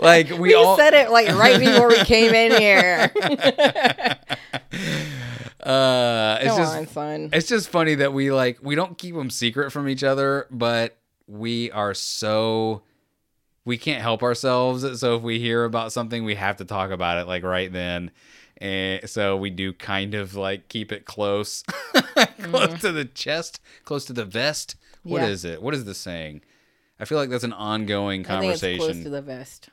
Like 0.00 0.30
we, 0.30 0.38
We 0.50 0.54
all 0.54 0.76
said 0.76 0.92
it 0.94 1.10
like 1.10 1.28
right 1.28 1.58
before 1.58 1.88
we 1.88 1.96
came 2.04 2.34
in 2.34 2.52
here. 2.60 3.10
Uh, 5.62 6.38
it's 6.40 6.48
Come 6.48 6.58
just 6.58 6.76
on, 6.76 6.86
son. 6.88 7.30
it's 7.34 7.46
just 7.48 7.68
funny 7.68 7.94
that 7.96 8.12
we 8.14 8.32
like 8.32 8.58
we 8.62 8.74
don't 8.74 8.96
keep 8.96 9.14
them 9.14 9.28
secret 9.30 9.70
from 9.70 9.88
each 9.88 10.02
other, 10.02 10.46
but 10.50 10.96
we 11.26 11.70
are 11.72 11.92
so 11.94 12.82
we 13.64 13.78
can't 13.78 14.02
help 14.02 14.22
ourselves. 14.22 15.00
So 15.00 15.16
if 15.16 15.22
we 15.22 15.38
hear 15.38 15.64
about 15.64 15.92
something, 15.92 16.24
we 16.24 16.34
have 16.34 16.56
to 16.58 16.64
talk 16.64 16.90
about 16.90 17.18
it 17.18 17.26
like 17.26 17.42
right 17.42 17.72
then. 17.72 18.10
And 18.58 19.08
so 19.08 19.36
we 19.36 19.50
do 19.50 19.72
kind 19.72 20.14
of 20.14 20.34
like 20.34 20.68
keep 20.68 20.92
it 20.92 21.04
close, 21.06 21.62
close 21.92 22.06
mm-hmm. 22.36 22.76
to 22.76 22.92
the 22.92 23.06
chest, 23.06 23.60
close 23.84 24.04
to 24.06 24.12
the 24.12 24.24
vest. 24.24 24.76
What 25.02 25.22
is 25.22 25.44
Yeah. 25.44 25.52
it? 25.52 25.62
What 25.62 25.74
is 25.74 25.84
the 25.84 25.94
saying? 25.94 26.42
I 26.98 27.06
feel 27.06 27.16
like 27.16 27.30
that's 27.30 27.44
an 27.44 27.54
ongoing 27.54 28.26
I 28.26 28.40
think 28.40 28.52
it's 28.52 28.60
conversation. 28.60 28.78
close 28.78 29.02
to 29.02 29.10
the 29.10 29.22
vest. 29.22 29.70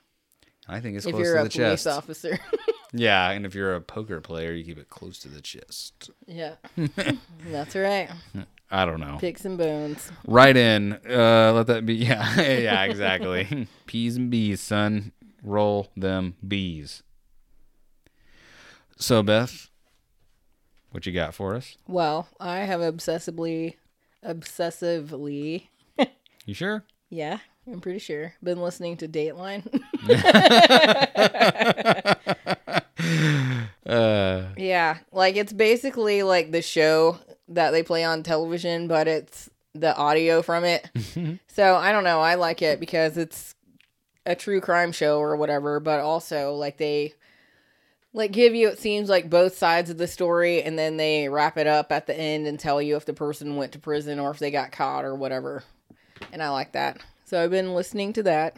I 0.70 0.80
think 0.80 0.96
it's 0.96 1.06
If 1.06 1.14
close 1.14 1.26
you're 1.26 1.36
to 1.36 1.42
a 1.42 1.44
the 1.44 1.50
police 1.50 1.84
chest. 1.84 1.88
officer. 1.88 2.40
Yeah, 2.94 3.32
and 3.32 3.46
if 3.46 3.54
you're 3.54 3.76
a 3.76 3.82
poker 3.82 4.22
player, 4.22 4.54
you 4.54 4.64
keep 4.64 4.78
it 4.78 4.90
close 4.90 5.20
to 5.20 5.28
the 5.28 5.42
chest. 5.42 6.10
yeah. 6.26 6.54
That's 7.46 7.76
right. 7.76 8.10
I 8.70 8.86
don't 8.86 9.00
know. 9.00 9.18
Picks 9.20 9.46
and 9.46 9.58
bones. 9.58 10.12
Right 10.28 10.56
in. 10.56 10.94
Uh, 11.10 11.54
let 11.56 11.68
that 11.68 11.86
be. 11.86 11.94
Yeah, 12.08 12.42
yeah, 12.42 12.84
exactly. 12.84 13.68
P's 13.86 14.18
and 14.18 14.30
B's, 14.30 14.60
son. 14.62 15.12
Roll 15.44 15.88
them 15.96 16.36
bees. 16.46 17.04
So, 18.98 19.22
Beth, 19.24 19.70
what 20.92 21.06
you 21.06 21.14
got 21.14 21.34
for 21.36 21.56
us? 21.56 21.78
Well, 21.88 22.28
I 22.40 22.60
have 22.60 22.82
obsessively, 22.82 23.76
obsessively, 24.26 25.68
You 26.46 26.54
sure? 26.54 26.84
yeah, 27.10 27.38
I'm 27.72 27.80
pretty 27.80 28.00
sure, 28.00 28.34
been 28.44 28.60
listening 28.60 28.98
to 28.98 29.08
Dateline. 29.08 29.64
Uh, 33.86 34.48
yeah, 34.58 34.98
like 35.12 35.36
it's 35.38 35.54
basically 35.54 36.24
like 36.24 36.52
the 36.52 36.62
show 36.62 37.20
that 37.50 37.72
they 37.72 37.84
play 37.84 38.04
on 38.04 38.24
television, 38.24 38.88
but 38.88 39.08
it's 39.08 39.50
the 39.74 39.96
audio 39.96 40.42
from 40.42 40.64
it. 40.64 40.90
Mm-hmm. 40.96 41.36
so 41.48 41.76
I 41.76 41.92
don't 41.92 42.04
know. 42.04 42.20
I 42.20 42.36
like 42.36 42.62
it 42.62 42.80
because 42.80 43.18
it's 43.18 43.56
a 44.26 44.36
true 44.36 44.60
crime 44.62 44.92
show 44.92 45.20
or 45.20 45.36
whatever, 45.36 45.80
but 45.80 46.00
also 46.00 46.54
like 46.54 46.78
they 46.78 47.14
like 48.14 48.32
give 48.32 48.56
you 48.56 48.68
it 48.68 48.80
seems 48.80 49.10
like 49.10 49.30
both 49.30 49.58
sides 49.58 49.90
of 49.90 49.98
the 49.98 50.08
story 50.08 50.64
and 50.64 50.78
then 50.78 50.98
they 50.98 51.30
wrap 51.30 51.58
it 51.58 51.68
up 51.68 51.92
at 51.92 52.08
the 52.08 52.18
end 52.18 52.48
and 52.48 52.60
tell 52.60 52.82
you 52.82 52.96
if 52.96 53.06
the 53.06 53.14
person 53.14 53.56
went 53.56 53.72
to 53.74 53.80
prison 53.80 54.20
or 54.20 54.32
if 54.32 54.40
they 54.40 54.52
got 54.52 54.72
caught 54.72 55.06
or 55.06 55.16
whatever. 55.16 55.64
And 56.32 56.42
I 56.42 56.50
like 56.50 56.74
that. 56.74 57.00
So 57.26 57.42
I've 57.42 57.52
been 57.52 57.74
listening 57.74 58.14
to 58.14 58.24
that 58.24 58.58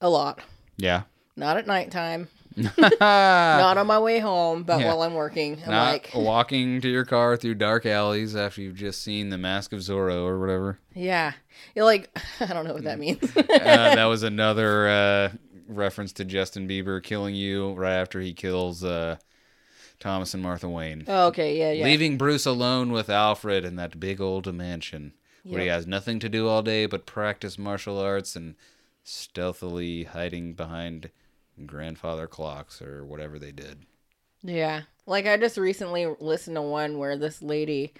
a 0.00 0.08
lot. 0.08 0.40
yeah. 0.76 1.02
Not 1.34 1.56
at 1.56 1.66
nighttime, 1.66 2.28
not 3.00 3.78
on 3.78 3.86
my 3.86 3.98
way 3.98 4.18
home, 4.18 4.62
but 4.64 4.80
Yeah. 4.80 4.88
while 4.88 5.02
I'm 5.02 5.14
working. 5.14 5.58
I'm 5.64 5.70
Not 5.70 5.92
like, 5.92 6.10
walking 6.14 6.80
to 6.80 6.88
your 6.88 7.04
car 7.04 7.36
through 7.36 7.54
dark 7.56 7.86
alleys 7.86 8.34
after 8.36 8.60
you've 8.62 8.76
just 8.76 9.02
seen 9.02 9.28
The 9.30 9.38
Mask 9.38 9.72
of 9.72 9.80
Zorro 9.80 10.24
or 10.24 10.38
whatever. 10.38 10.78
yeah. 10.94 11.32
You're 11.74 11.84
like, 11.84 12.10
I 12.40 12.46
don't 12.46 12.66
know 12.66 12.74
what 12.74 12.84
that 12.84 12.98
means. 12.98 13.22
uh, 13.36 13.42
that 13.48 14.04
was 14.06 14.22
another 14.22 14.88
uh, 14.88 15.28
reference 15.68 16.12
to 16.14 16.24
Justin 16.24 16.66
Bieber 16.68 17.02
killing 17.02 17.34
you 17.34 17.72
right 17.74 17.94
after 17.94 18.20
he 18.20 18.32
kills 18.34 18.82
uh, 18.82 19.16
Thomas 20.00 20.34
and 20.34 20.42
Martha 20.42 20.68
Wayne. 20.68 21.04
oh, 21.06 21.28
okay, 21.28 21.56
yeah, 21.58 21.70
yeah. 21.72 21.84
Leaving 21.84 22.18
Bruce 22.18 22.44
alone 22.46 22.90
with 22.90 23.08
Alfred 23.08 23.64
in 23.64 23.76
that 23.76 24.00
big 24.00 24.20
old 24.20 24.52
mansion 24.52 25.12
where 25.44 25.60
he 25.60 25.66
has 25.68 25.86
nothing 25.88 26.18
to 26.20 26.28
do 26.28 26.46
all 26.48 26.62
day 26.62 26.86
but 26.86 27.04
practice 27.06 27.58
martial 27.58 27.98
arts 27.98 28.34
and 28.36 28.54
stealthily 29.02 30.04
hiding 30.04 30.52
behind 30.54 31.10
grandfather 31.66 32.26
clocks 32.26 32.80
or 32.82 33.04
whatever 33.04 33.38
they 33.38 33.52
did. 33.52 33.84
Yeah. 34.42 34.82
Like 35.06 35.26
I 35.26 35.36
just 35.36 35.56
recently 35.56 36.06
listened 36.20 36.56
to 36.56 36.62
one 36.62 36.98
where 36.98 37.16
this 37.16 37.42
lady 37.42 37.94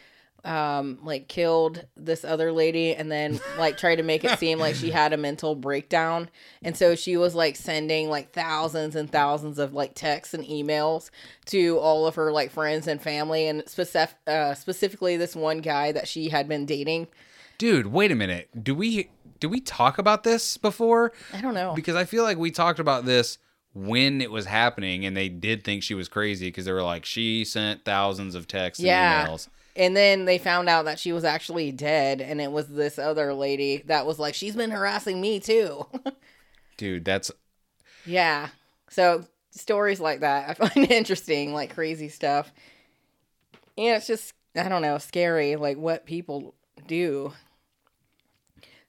um 0.45 0.99
like 1.05 1.29
killed 1.29 1.85
this 1.97 2.25
other 2.25 2.51
lady 2.51 2.97
and 2.97 3.13
then 3.13 3.39
like 3.59 3.77
tried 3.77 3.95
to 3.95 4.03
make 4.03 4.25
it 4.25 4.37
seem 4.41 4.59
like 4.59 4.75
she 4.75 4.91
had 4.91 5.13
a 5.13 5.17
mental 5.17 5.55
breakdown 5.55 6.29
and 6.63 6.77
so 6.77 6.97
she 6.97 7.17
was 7.17 7.33
like 7.33 7.55
sending 7.55 8.09
like 8.09 8.33
thousands 8.33 8.97
and 8.97 9.09
thousands 9.13 9.61
of 9.61 9.73
like 9.73 9.95
texts 9.95 10.35
and 10.35 10.45
emails 10.45 11.11
to 11.45 11.79
all 11.79 12.09
of 12.09 12.17
her 12.17 12.33
like 12.33 12.51
friends 12.51 12.89
and 12.89 13.01
family 13.01 13.47
and 13.47 13.63
specific 13.69 14.17
uh, 14.27 14.53
specifically 14.53 15.17
this 15.17 15.37
one 15.37 15.59
guy 15.59 15.93
that 15.93 16.09
she 16.09 16.29
had 16.31 16.49
been 16.49 16.67
dating 16.67 17.07
Dude, 17.59 17.87
wait 17.87 18.11
a 18.11 18.17
minute. 18.17 18.49
Do 18.61 18.75
we 18.75 19.11
do 19.43 19.49
we 19.49 19.61
talk 19.61 19.99
about 19.99 20.23
this 20.23 20.57
before? 20.57 21.13
i 21.35 21.41
don't 21.41 21.53
know 21.55 21.73
Because 21.75 21.97
I 21.97 22.05
feel 22.05 22.23
like 22.23 22.39
we 22.39 22.51
talked 22.51 22.79
about 22.79 23.05
this 23.05 23.39
when 23.75 24.21
it 24.21 24.31
was 24.31 24.47
happening 24.47 25.05
and 25.05 25.17
they 25.17 25.29
did 25.29 25.65
think 25.65 25.83
she 25.83 25.95
was 25.95 26.09
crazy 26.09 26.47
because 26.49 26.65
they 26.67 26.73
were 26.73 26.83
like 26.83 27.05
she 27.05 27.45
sent 27.45 27.85
thousands 27.85 28.35
of 28.35 28.47
texts 28.47 28.81
and 28.83 28.87
Yeah. 28.89 29.27
emails. 29.27 29.49
And 29.75 29.97
then 29.97 30.27
they 30.27 30.37
found 30.39 30.69
out 30.69 30.85
that 30.85 30.99
she 30.99 31.13
was 31.13 31.25
actually 31.25 31.73
dead, 31.73 32.21
and 32.21 32.43
it 32.43 32.53
was 32.53 32.69
this 32.69 32.99
other 32.99 33.33
lady 33.33 33.79
that 33.87 34.05
was 34.05 34.19
like, 34.19 34.35
she's 34.35 34.55
been 34.55 34.71
harassing 34.71 35.19
me 35.19 35.41
too. 35.41 35.87
Dude, 36.77 37.05
that's 37.07 37.31
yeah. 38.05 38.49
So 38.91 39.25
stories 39.51 39.99
like 39.99 40.21
that, 40.21 40.51
I 40.51 40.55
find 40.69 40.91
interesting, 40.91 41.55
like 41.55 41.75
crazy 41.75 42.09
stuff. 42.11 42.53
And 43.79 43.97
it's 43.97 44.07
just, 44.07 44.35
I 44.55 44.69
don't 44.69 44.83
know, 44.83 44.99
scary, 44.99 45.57
like 45.57 45.79
what 45.79 46.05
people 46.05 46.55
do. 46.87 47.33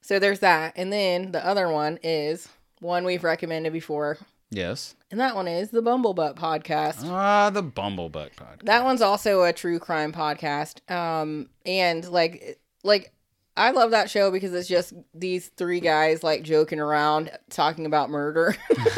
So 0.04 0.20
there's 0.20 0.40
that. 0.40 0.74
And 0.76 0.92
then 0.92 1.32
the 1.32 1.44
other 1.46 1.70
one 1.70 1.98
is 2.04 2.50
one 2.82 3.06
we've 3.06 3.24
recommended 3.24 3.72
before. 3.74 4.18
yes. 4.52 4.96
And 5.10 5.20
that 5.20 5.36
one 5.36 5.48
is 5.48 5.70
the 5.70 5.82
Bumblebutt 5.82 6.36
podcast. 6.36 7.06
Ah, 7.06 7.50
the 7.50 7.64
Bumblebutt 7.64 8.32
podcast. 8.36 8.64
That 8.64 8.84
one's 8.84 9.02
also 9.02 9.44
a 9.44 9.54
true 9.54 9.80
crime 9.80 10.12
podcast. 10.12 10.90
Um, 10.92 11.50
and 11.66 12.08
like, 12.10 12.60
like 12.84 13.14
I 13.56 13.72
love 13.72 13.92
that 13.92 14.10
show 14.10 14.32
because 14.32 14.54
it's 14.54 14.68
just 14.68 14.94
these 15.14 15.50
three 15.50 15.80
guys 15.80 16.24
like 16.24 16.42
joking 16.42 16.80
around 16.80 17.32
talking 17.50 17.86
about 17.86 18.10
murder. 18.10 18.56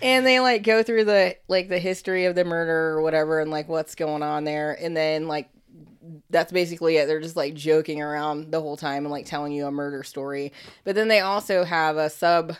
and 0.00 0.24
they 0.24 0.38
like 0.38 0.62
go 0.62 0.82
through 0.84 1.04
the 1.04 1.36
like 1.48 1.68
the 1.68 1.80
history 1.80 2.26
of 2.26 2.36
the 2.36 2.44
murder 2.44 2.90
or 2.90 3.02
whatever 3.02 3.40
and 3.40 3.50
like 3.50 3.68
what's 3.68 3.96
going 3.96 4.22
on 4.22 4.44
there 4.44 4.78
and 4.80 4.96
then 4.96 5.26
like 5.26 5.50
that's 6.30 6.52
basically 6.52 6.96
it. 6.96 7.06
They're 7.06 7.20
just 7.20 7.36
like 7.36 7.54
joking 7.54 8.02
around 8.02 8.50
the 8.52 8.60
whole 8.60 8.76
time 8.76 9.04
and 9.04 9.10
like 9.12 9.26
telling 9.26 9.52
you 9.52 9.66
a 9.66 9.70
murder 9.70 10.02
story. 10.02 10.52
But 10.84 10.94
then 10.94 11.08
they 11.08 11.20
also 11.20 11.64
have 11.64 11.96
a 11.96 12.10
sub 12.10 12.56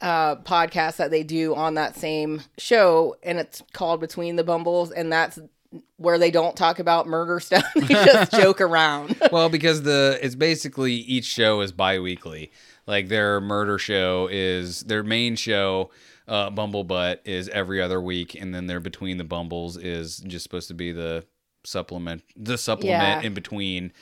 uh 0.00 0.36
podcast 0.36 0.96
that 0.96 1.10
they 1.10 1.22
do 1.22 1.54
on 1.54 1.74
that 1.74 1.96
same 1.96 2.42
show 2.58 3.16
and 3.22 3.38
it's 3.38 3.62
called 3.72 4.00
Between 4.00 4.36
the 4.36 4.44
Bumbles 4.44 4.90
and 4.90 5.12
that's 5.12 5.38
where 5.96 6.18
they 6.18 6.30
don't 6.30 6.56
talk 6.56 6.78
about 6.78 7.06
murder 7.06 7.40
stuff. 7.40 7.64
they 7.74 7.86
just 7.86 8.32
joke 8.36 8.60
around. 8.60 9.16
well, 9.32 9.48
because 9.48 9.82
the 9.82 10.18
it's 10.22 10.34
basically 10.34 10.92
each 10.92 11.24
show 11.24 11.60
is 11.60 11.72
bi-weekly. 11.72 12.52
Like 12.86 13.08
their 13.08 13.40
murder 13.40 13.78
show 13.78 14.28
is 14.30 14.80
their 14.82 15.02
main 15.02 15.36
show 15.36 15.90
uh 16.26 16.50
Bumblebutt 16.50 17.18
is 17.24 17.48
every 17.48 17.80
other 17.82 18.00
week 18.00 18.34
and 18.34 18.54
then 18.54 18.66
their 18.66 18.80
Between 18.80 19.16
the 19.18 19.24
Bumbles 19.24 19.76
is 19.76 20.18
just 20.18 20.42
supposed 20.42 20.68
to 20.68 20.74
be 20.74 20.92
the 20.92 21.24
supplement 21.64 22.22
the 22.36 22.56
supplement 22.58 23.22
Yeah. 23.22 23.26
in 23.26 23.34
between 23.34 23.92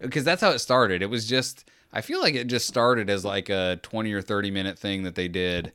because 0.00 0.24
that's 0.24 0.40
how 0.40 0.50
it 0.50 0.58
started. 0.60 1.02
It 1.02 1.10
was 1.10 1.26
just 1.26 1.68
I 1.92 2.00
feel 2.02 2.20
like 2.20 2.34
it 2.34 2.46
just 2.46 2.66
started 2.68 3.08
as 3.10 3.24
like 3.24 3.48
a 3.48 3.78
20 3.82 4.12
or 4.12 4.22
30 4.22 4.50
minute 4.50 4.78
thing 4.78 5.02
that 5.04 5.14
they 5.14 5.28
did 5.28 5.72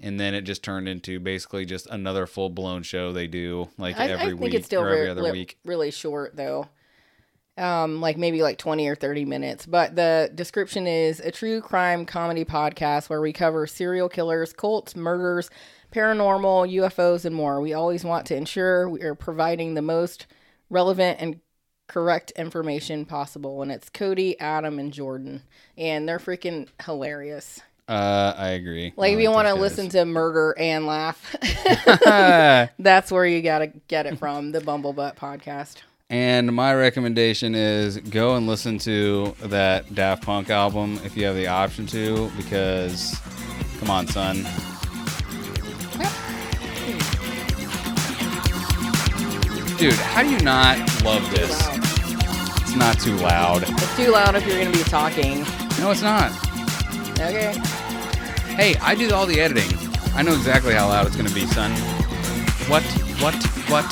and 0.00 0.18
then 0.20 0.32
it 0.34 0.42
just 0.42 0.62
turned 0.62 0.88
into 0.88 1.18
basically 1.18 1.64
just 1.64 1.86
another 1.88 2.24
full 2.26 2.48
blown 2.50 2.82
show 2.84 3.12
they 3.12 3.26
do 3.26 3.68
like 3.78 3.98
I, 3.98 4.04
I 4.04 4.08
every 4.10 4.26
think 4.28 4.40
week 4.40 4.54
it's 4.54 4.66
still 4.66 4.82
or 4.82 4.86
every 4.88 4.98
very, 5.00 5.10
other 5.10 5.22
li- 5.22 5.32
week. 5.32 5.58
really 5.64 5.90
short 5.90 6.36
though. 6.36 6.68
um, 7.56 8.00
like 8.00 8.16
maybe 8.16 8.40
like 8.42 8.56
20 8.58 8.86
or 8.86 8.94
30 8.94 9.24
minutes. 9.24 9.66
But 9.66 9.96
the 9.96 10.30
description 10.32 10.86
is 10.86 11.18
a 11.18 11.32
true 11.32 11.60
crime 11.60 12.06
comedy 12.06 12.44
podcast 12.44 13.08
where 13.10 13.20
we 13.20 13.32
cover 13.32 13.66
serial 13.66 14.08
killers, 14.08 14.52
cults, 14.52 14.94
murders, 14.94 15.50
paranormal, 15.92 16.72
UFOs, 16.72 17.24
and 17.24 17.34
more. 17.34 17.60
We 17.60 17.72
always 17.74 18.04
want 18.04 18.26
to 18.26 18.36
ensure 18.36 18.88
we 18.88 19.02
are 19.02 19.16
providing 19.16 19.74
the 19.74 19.82
most 19.82 20.28
relevant 20.70 21.20
and 21.20 21.40
correct 21.86 22.30
information 22.32 23.04
possible. 23.04 23.62
And 23.62 23.72
it's 23.72 23.88
Cody, 23.88 24.38
Adam, 24.38 24.78
and 24.78 24.92
Jordan. 24.92 25.42
And 25.76 26.08
they're 26.08 26.18
freaking 26.18 26.68
hilarious. 26.84 27.60
Uh, 27.88 28.34
I 28.36 28.48
agree. 28.50 28.92
Like, 28.96 29.12
I 29.12 29.14
if 29.14 29.20
you 29.20 29.30
want 29.30 29.48
to 29.48 29.54
listen 29.54 29.88
to 29.90 30.04
murder 30.04 30.54
and 30.58 30.86
laugh, 30.86 31.34
that's 32.78 33.10
where 33.10 33.24
you 33.24 33.40
got 33.40 33.60
to 33.60 33.68
get 33.88 34.04
it 34.04 34.18
from 34.18 34.52
the 34.52 34.60
Bumblebutt 34.60 35.16
podcast. 35.16 35.76
and 36.10 36.54
my 36.54 36.74
recommendation 36.74 37.54
is 37.54 37.96
go 37.96 38.36
and 38.36 38.46
listen 38.46 38.78
to 38.80 39.34
that 39.40 39.94
Daft 39.94 40.22
Punk 40.24 40.50
album 40.50 41.00
if 41.02 41.16
you 41.16 41.24
have 41.24 41.34
the 41.34 41.46
option 41.46 41.86
to, 41.86 42.30
because 42.36 43.18
come 43.80 43.88
on, 43.90 44.06
son. 44.06 44.46
Dude, 49.78 49.92
how 49.92 50.24
do 50.24 50.28
you 50.30 50.40
not 50.40 50.76
love 51.04 51.30
this? 51.30 51.56
It's 52.62 52.74
not 52.74 52.98
too 52.98 53.14
loud. 53.14 53.62
It's 53.62 53.96
too 53.96 54.10
loud 54.10 54.34
if 54.34 54.44
you're 54.44 54.64
to 54.64 54.72
be 54.72 54.82
talking. 54.82 55.44
No, 55.78 55.92
it's 55.92 56.02
not. 56.02 56.32
Okay. 57.12 57.56
Hey, 58.56 58.74
I 58.82 58.96
do 58.96 59.14
all 59.14 59.24
the 59.24 59.40
editing. 59.40 59.70
I 60.16 60.22
know 60.22 60.34
exactly 60.34 60.74
how 60.74 60.88
loud 60.88 61.06
it's 61.06 61.14
gonna 61.14 61.30
be, 61.30 61.46
son. 61.46 61.70
What? 62.68 62.82
What? 63.22 63.34
What? 63.70 63.88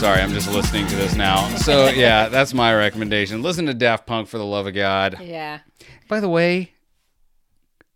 Sorry, 0.00 0.20
I'm 0.20 0.32
just 0.32 0.50
listening 0.50 0.88
to 0.88 0.96
this 0.96 1.14
now. 1.14 1.48
So 1.58 1.88
yeah, 1.90 2.28
that's 2.28 2.52
my 2.52 2.74
recommendation. 2.74 3.40
Listen 3.40 3.66
to 3.66 3.74
Daft 3.74 4.04
Punk 4.04 4.26
for 4.26 4.38
the 4.38 4.44
love 4.44 4.66
of 4.66 4.74
God. 4.74 5.18
Yeah. 5.22 5.60
By 6.08 6.18
the 6.18 6.28
way, 6.28 6.72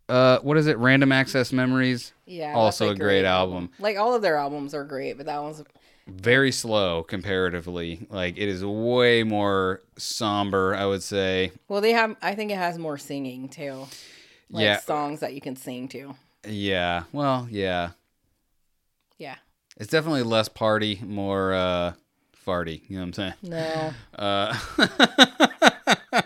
uh, 0.08 0.38
what 0.40 0.56
is 0.56 0.66
it? 0.66 0.76
Random 0.78 1.12
Access 1.12 1.52
Memories. 1.52 2.12
Yeah. 2.26 2.54
Also 2.54 2.90
a 2.90 2.94
great 2.94 3.24
album. 3.24 3.70
Like 3.78 3.96
all 3.96 4.14
of 4.14 4.22
their 4.22 4.36
albums 4.36 4.74
are 4.74 4.84
great, 4.84 5.16
but 5.16 5.26
that 5.26 5.42
one's 5.42 5.62
very 6.06 6.52
slow 6.52 7.02
comparatively. 7.02 8.06
Like 8.10 8.36
it 8.36 8.48
is 8.48 8.64
way 8.64 9.22
more 9.22 9.80
somber, 9.96 10.74
I 10.74 10.86
would 10.86 11.02
say. 11.02 11.52
well, 11.68 11.80
they 11.80 11.92
have. 11.92 12.16
I 12.22 12.34
think 12.34 12.50
it 12.50 12.58
has 12.58 12.78
more 12.78 12.98
singing 12.98 13.48
too. 13.48 13.86
Like 14.50 14.62
Yeah. 14.64 14.80
songs 14.80 15.20
that 15.20 15.34
you 15.34 15.40
can 15.40 15.56
sing 15.56 15.88
to. 15.88 16.14
Yeah. 16.46 17.04
Well, 17.12 17.48
yeah. 17.50 17.90
Yeah. 19.18 19.36
It's 19.78 19.90
definitely 19.90 20.22
less 20.22 20.48
party, 20.48 21.00
more 21.04 21.54
uh 21.54 21.92
farty, 22.46 22.82
you 22.88 22.96
know 22.98 23.06
what 23.06 23.06
I'm 23.06 23.12
saying? 23.14 23.34
No. 23.42 23.92
Uh 24.18 24.54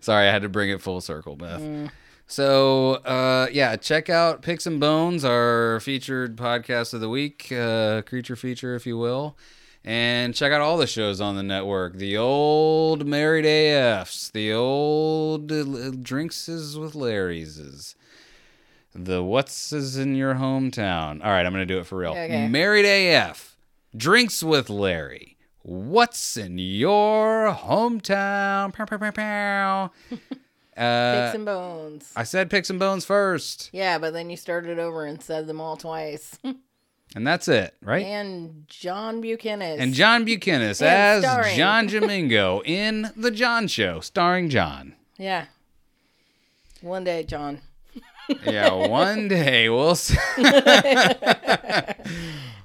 Sorry, 0.00 0.28
I 0.28 0.32
had 0.32 0.42
to 0.42 0.48
bring 0.48 0.70
it 0.70 0.82
full 0.82 1.00
circle, 1.00 1.36
Beth. 1.36 1.60
Mm. 1.60 1.90
So, 2.26 2.94
uh, 3.04 3.48
yeah, 3.52 3.76
check 3.76 4.08
out 4.08 4.42
Picks 4.42 4.66
and 4.66 4.80
Bones, 4.80 5.24
our 5.24 5.78
featured 5.80 6.36
podcast 6.36 6.94
of 6.94 7.00
the 7.00 7.08
week, 7.08 7.52
uh, 7.52 8.02
creature 8.02 8.34
feature, 8.36 8.74
if 8.74 8.86
you 8.86 8.96
will. 8.96 9.36
And 9.84 10.34
check 10.34 10.50
out 10.50 10.62
all 10.62 10.78
the 10.78 10.86
shows 10.86 11.20
on 11.20 11.36
the 11.36 11.42
network 11.42 11.96
the 11.96 12.16
old 12.16 13.06
Married 13.06 13.44
AFs, 13.44 14.32
the 14.32 14.50
old 14.54 16.02
Drinks 16.02 16.48
is 16.48 16.78
with 16.78 16.94
Larry's, 16.94 17.94
the 18.94 19.22
What's 19.22 19.72
is 19.74 19.98
in 19.98 20.14
your 20.14 20.36
hometown. 20.36 21.22
All 21.22 21.30
right, 21.30 21.44
I'm 21.44 21.52
going 21.52 21.66
to 21.68 21.74
do 21.74 21.78
it 21.78 21.86
for 21.86 21.98
real. 21.98 22.12
Okay. 22.12 22.48
Married 22.48 22.86
AF, 22.86 23.58
Drinks 23.94 24.42
with 24.42 24.70
Larry. 24.70 25.36
What's 25.60 26.38
in 26.38 26.56
your 26.56 27.52
hometown? 27.52 28.72
Pow, 28.72 28.86
pow, 28.86 28.96
pow, 28.96 29.10
pow. 29.10 29.90
Uh, 30.76 31.26
Picks 31.26 31.34
and 31.36 31.44
bones. 31.44 32.12
I 32.16 32.24
said 32.24 32.50
picks 32.50 32.68
and 32.70 32.78
bones 32.78 33.04
first, 33.04 33.70
Yeah, 33.72 33.98
but 33.98 34.12
then 34.12 34.28
you 34.30 34.36
started 34.36 34.78
over 34.78 35.04
and 35.06 35.22
said 35.22 35.46
them 35.46 35.60
all 35.60 35.76
twice. 35.76 36.38
and 37.14 37.26
that's 37.26 37.46
it, 37.48 37.74
right? 37.82 38.04
and 38.04 38.64
John 38.66 39.20
Buchanan. 39.20 39.78
And 39.80 39.94
John 39.94 40.24
Buchanan 40.24 40.68
as 40.70 40.78
starring. 40.78 41.56
John 41.56 41.86
Domingo 41.88 42.60
in 42.64 43.10
The 43.16 43.30
John 43.30 43.68
Show, 43.68 44.00
starring 44.00 44.48
John. 44.48 44.94
Yeah. 45.16 45.46
One 46.80 47.04
day, 47.04 47.22
John. 47.24 47.60
Yeah, 48.46 48.72
one 48.72 49.28
day 49.28 49.68
we'll 49.68 49.94
see. 49.96 50.16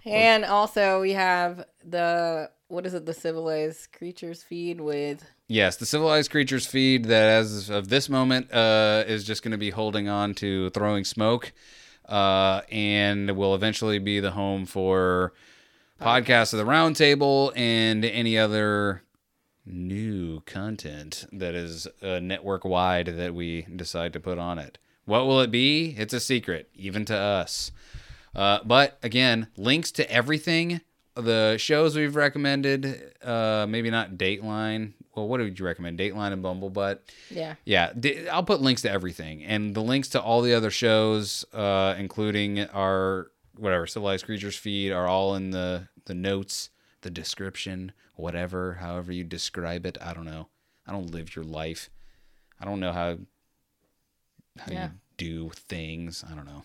And 0.06 0.45
also 0.45 1.02
we 1.02 1.11
have 1.11 1.65
the 1.84 2.49
what 2.68 2.86
is 2.86 2.94
it? 2.94 3.06
The 3.06 3.14
civilized 3.14 3.91
creatures 3.91 4.41
feed 4.44 4.80
with 4.80 5.23
Yes, 5.52 5.78
the 5.78 5.88
civilized 5.88 6.30
creatures 6.30 6.68
feed 6.68 7.06
that, 7.06 7.28
as 7.28 7.72
of 7.72 7.90
this 7.90 8.08
moment, 8.08 8.54
uh, 8.54 9.04
is 9.08 9.24
just 9.24 9.42
going 9.42 9.52
to 9.52 9.58
be 9.58 9.72
holding 9.72 10.08
on 10.08 10.36
to 10.36 10.70
throwing 10.70 11.04
smoke, 11.04 11.54
uh, 12.08 12.62
and 12.72 13.36
will 13.36 13.56
eventually 13.56 13.98
be 13.98 14.20
the 14.20 14.30
home 14.30 14.68
for 14.68 15.34
podcasts 16.00 16.54
of 16.54 16.60
the 16.60 16.72
roundtable 16.72 17.52
and 17.58 18.06
any 18.06 18.38
other 18.38 19.02
new 19.66 20.42
content 20.42 21.26
that 21.32 21.56
is 21.56 21.88
uh, 22.04 22.20
network 22.20 22.64
wide 22.64 23.08
that 23.08 23.34
we 23.34 23.64
decide 23.76 24.14
to 24.14 24.20
put 24.20 24.38
on 24.38 24.60
it. 24.60 24.78
What 25.06 25.26
will 25.26 25.42
it 25.42 25.50
be? 25.50 25.96
It's 25.98 26.14
a 26.14 26.20
secret, 26.20 26.70
even 26.76 27.06
to 27.06 27.18
us. 27.18 27.72
Uh, 28.36 28.60
but 28.64 29.00
again, 29.02 29.48
links 29.58 29.92
to 29.94 30.12
everything, 30.12 30.82
the 31.16 31.58
shows 31.58 31.96
we've 31.96 32.16
recommended, 32.16 33.16
uh, 33.24 33.66
maybe 33.68 33.90
not 33.90 34.12
Dateline. 34.12 34.94
Well, 35.20 35.28
what 35.28 35.40
would 35.41 35.60
you 35.60 35.66
recommend? 35.66 36.00
Dateline 36.00 36.32
and 36.34 36.41
Bumble, 36.41 36.72
Bumblebutt. 36.72 37.00
yeah. 37.30 37.56
Yeah, 37.66 37.91
I'll 38.32 38.44
put 38.44 38.62
links 38.62 38.82
to 38.84 38.91
everything, 38.91 39.44
and 39.44 39.76
the 39.76 39.82
links 39.82 40.08
to 40.10 40.22
all 40.22 40.41
the 40.41 40.54
other 40.54 40.72
shows, 40.72 41.44
uh, 41.54 41.96
including 41.98 42.62
our 42.68 43.32
whatever 43.58 43.86
civilized 43.86 44.26
creatures 44.26 44.56
feed, 44.56 44.91
are 44.91 45.08
all 45.08 45.36
in 45.36 45.52
the 45.52 45.90
the 46.06 46.14
notes, 46.14 46.70
the 47.02 47.10
description, 47.10 47.91
whatever, 48.16 48.76
however 48.76 49.12
you 49.12 49.24
describe 49.24 49.86
it. 49.86 49.98
I 50.02 50.14
don't 50.14 50.26
know. 50.26 50.48
I 50.88 50.91
don't 50.94 51.12
live 51.12 51.36
your 51.36 51.46
life. 51.46 51.90
I 52.60 52.66
don't 52.66 52.80
know 52.80 52.94
how 52.94 53.18
how 54.60 54.72
Yeah. 54.72 54.86
you 54.86 54.91
do 55.18 55.50
things. 55.54 56.24
I 56.30 56.34
don't 56.34 56.46
know. 56.46 56.64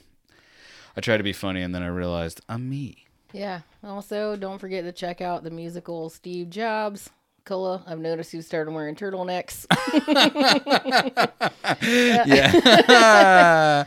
I 0.97 1.01
tried 1.01 1.17
to 1.19 1.25
be 1.25 1.33
funny, 1.33 1.61
and 1.63 1.75
then 1.75 1.83
I 1.83 1.89
realized 1.89 2.41
I'm 2.49 2.71
me. 2.71 3.07
Yeah. 3.33 3.63
Also, 3.83 4.37
don't 4.37 4.61
forget 4.61 4.85
to 4.85 4.93
check 4.93 5.21
out 5.21 5.43
the 5.43 5.51
musical 5.51 6.09
Steve 6.09 6.51
Jobs. 6.51 7.11
Cullah, 7.45 7.83
I've 7.87 7.99
noticed 7.99 8.33
you 8.33 8.41
started 8.41 8.71
wearing 8.71 8.97
turtlenecks. 8.97 9.67
yeah. 12.27 13.85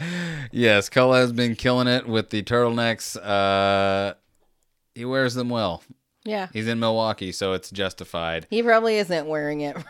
yes, 0.52 0.90
Cullen 0.90 1.22
has 1.22 1.32
been 1.32 1.56
killing 1.56 1.88
it 1.88 2.08
with 2.08 2.30
the 2.30 2.44
turtlenecks. 2.44 3.18
Uh, 3.18 4.14
he 4.94 5.06
wears 5.06 5.34
them 5.34 5.50
well. 5.50 5.82
Yeah. 6.28 6.48
He's 6.52 6.68
in 6.68 6.80
Milwaukee, 6.80 7.32
so 7.32 7.54
it's 7.54 7.72
justified. 7.72 8.48
He 8.50 8.62
probably 8.62 8.98
isn't 8.98 9.28
wearing 9.28 9.62
it. 9.62 9.78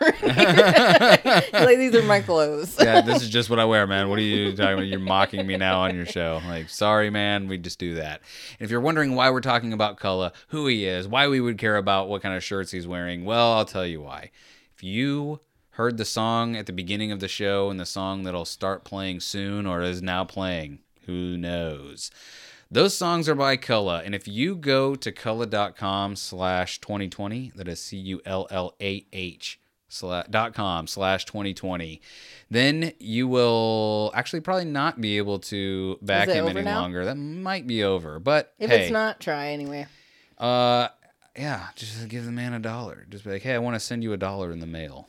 like 1.52 1.78
these 1.78 1.94
are 1.94 2.02
my 2.02 2.20
clothes. 2.20 2.76
Yeah, 2.78 3.00
this 3.00 3.22
is 3.22 3.28
just 3.28 3.50
what 3.50 3.58
I 3.58 3.64
wear, 3.64 3.86
man. 3.86 4.08
What 4.08 4.20
are 4.20 4.22
you 4.22 4.54
talking 4.54 4.74
about? 4.74 4.86
You're 4.86 5.00
mocking 5.00 5.46
me 5.46 5.56
now 5.56 5.80
on 5.80 5.96
your 5.96 6.06
show. 6.06 6.40
Like, 6.46 6.68
sorry, 6.68 7.10
man. 7.10 7.48
We 7.48 7.58
just 7.58 7.80
do 7.80 7.96
that. 7.96 8.20
And 8.58 8.64
if 8.64 8.70
you're 8.70 8.80
wondering 8.80 9.16
why 9.16 9.30
we're 9.30 9.40
talking 9.40 9.72
about 9.72 9.98
Cullen, 9.98 10.30
who 10.48 10.68
he 10.68 10.86
is, 10.86 11.08
why 11.08 11.26
we 11.26 11.40
would 11.40 11.58
care 11.58 11.76
about 11.76 12.08
what 12.08 12.22
kind 12.22 12.36
of 12.36 12.44
shirts 12.44 12.70
he's 12.70 12.86
wearing, 12.86 13.24
well, 13.24 13.54
I'll 13.54 13.64
tell 13.64 13.86
you 13.86 14.00
why. 14.00 14.30
If 14.76 14.84
you 14.84 15.40
heard 15.70 15.96
the 15.96 16.04
song 16.04 16.56
at 16.56 16.66
the 16.66 16.72
beginning 16.72 17.10
of 17.10 17.18
the 17.18 17.28
show 17.28 17.68
and 17.68 17.80
the 17.80 17.86
song 17.86 18.22
that'll 18.22 18.44
start 18.44 18.84
playing 18.84 19.20
soon 19.20 19.66
or 19.66 19.82
is 19.82 20.00
now 20.00 20.24
playing, 20.24 20.78
who 21.06 21.36
knows? 21.36 22.12
Those 22.70 22.94
songs 22.94 23.30
are 23.30 23.34
by 23.34 23.56
Cullah, 23.56 24.04
and 24.04 24.14
if 24.14 24.28
you 24.28 24.54
go 24.54 24.94
to 24.94 25.10
cullah.com 25.10 26.16
slash 26.16 26.78
2020, 26.80 27.52
that 27.56 27.66
is 27.66 27.80
C-U-L-L-A-H 27.80 29.60
dot 30.30 30.52
com 30.52 30.86
slash 30.86 31.24
2020, 31.24 32.02
then 32.50 32.92
you 32.98 33.26
will 33.26 34.12
actually 34.14 34.40
probably 34.40 34.66
not 34.66 35.00
be 35.00 35.16
able 35.16 35.38
to 35.38 35.98
back 36.02 36.28
him 36.28 36.46
any 36.46 36.60
now? 36.60 36.82
longer. 36.82 37.06
That 37.06 37.14
might 37.16 37.66
be 37.66 37.82
over, 37.84 38.18
but 38.18 38.52
If 38.58 38.68
hey, 38.68 38.82
it's 38.82 38.92
not, 38.92 39.18
try 39.18 39.48
anyway. 39.48 39.86
uh, 40.36 40.88
yeah, 41.34 41.68
just 41.74 42.06
give 42.08 42.26
the 42.26 42.32
man 42.32 42.52
a 42.52 42.58
dollar. 42.58 43.06
Just 43.08 43.24
be 43.24 43.30
like, 43.30 43.42
hey, 43.42 43.54
I 43.54 43.58
want 43.58 43.76
to 43.76 43.80
send 43.80 44.02
you 44.02 44.12
a 44.12 44.18
dollar 44.18 44.52
in 44.52 44.58
the 44.60 44.66
mail, 44.66 45.08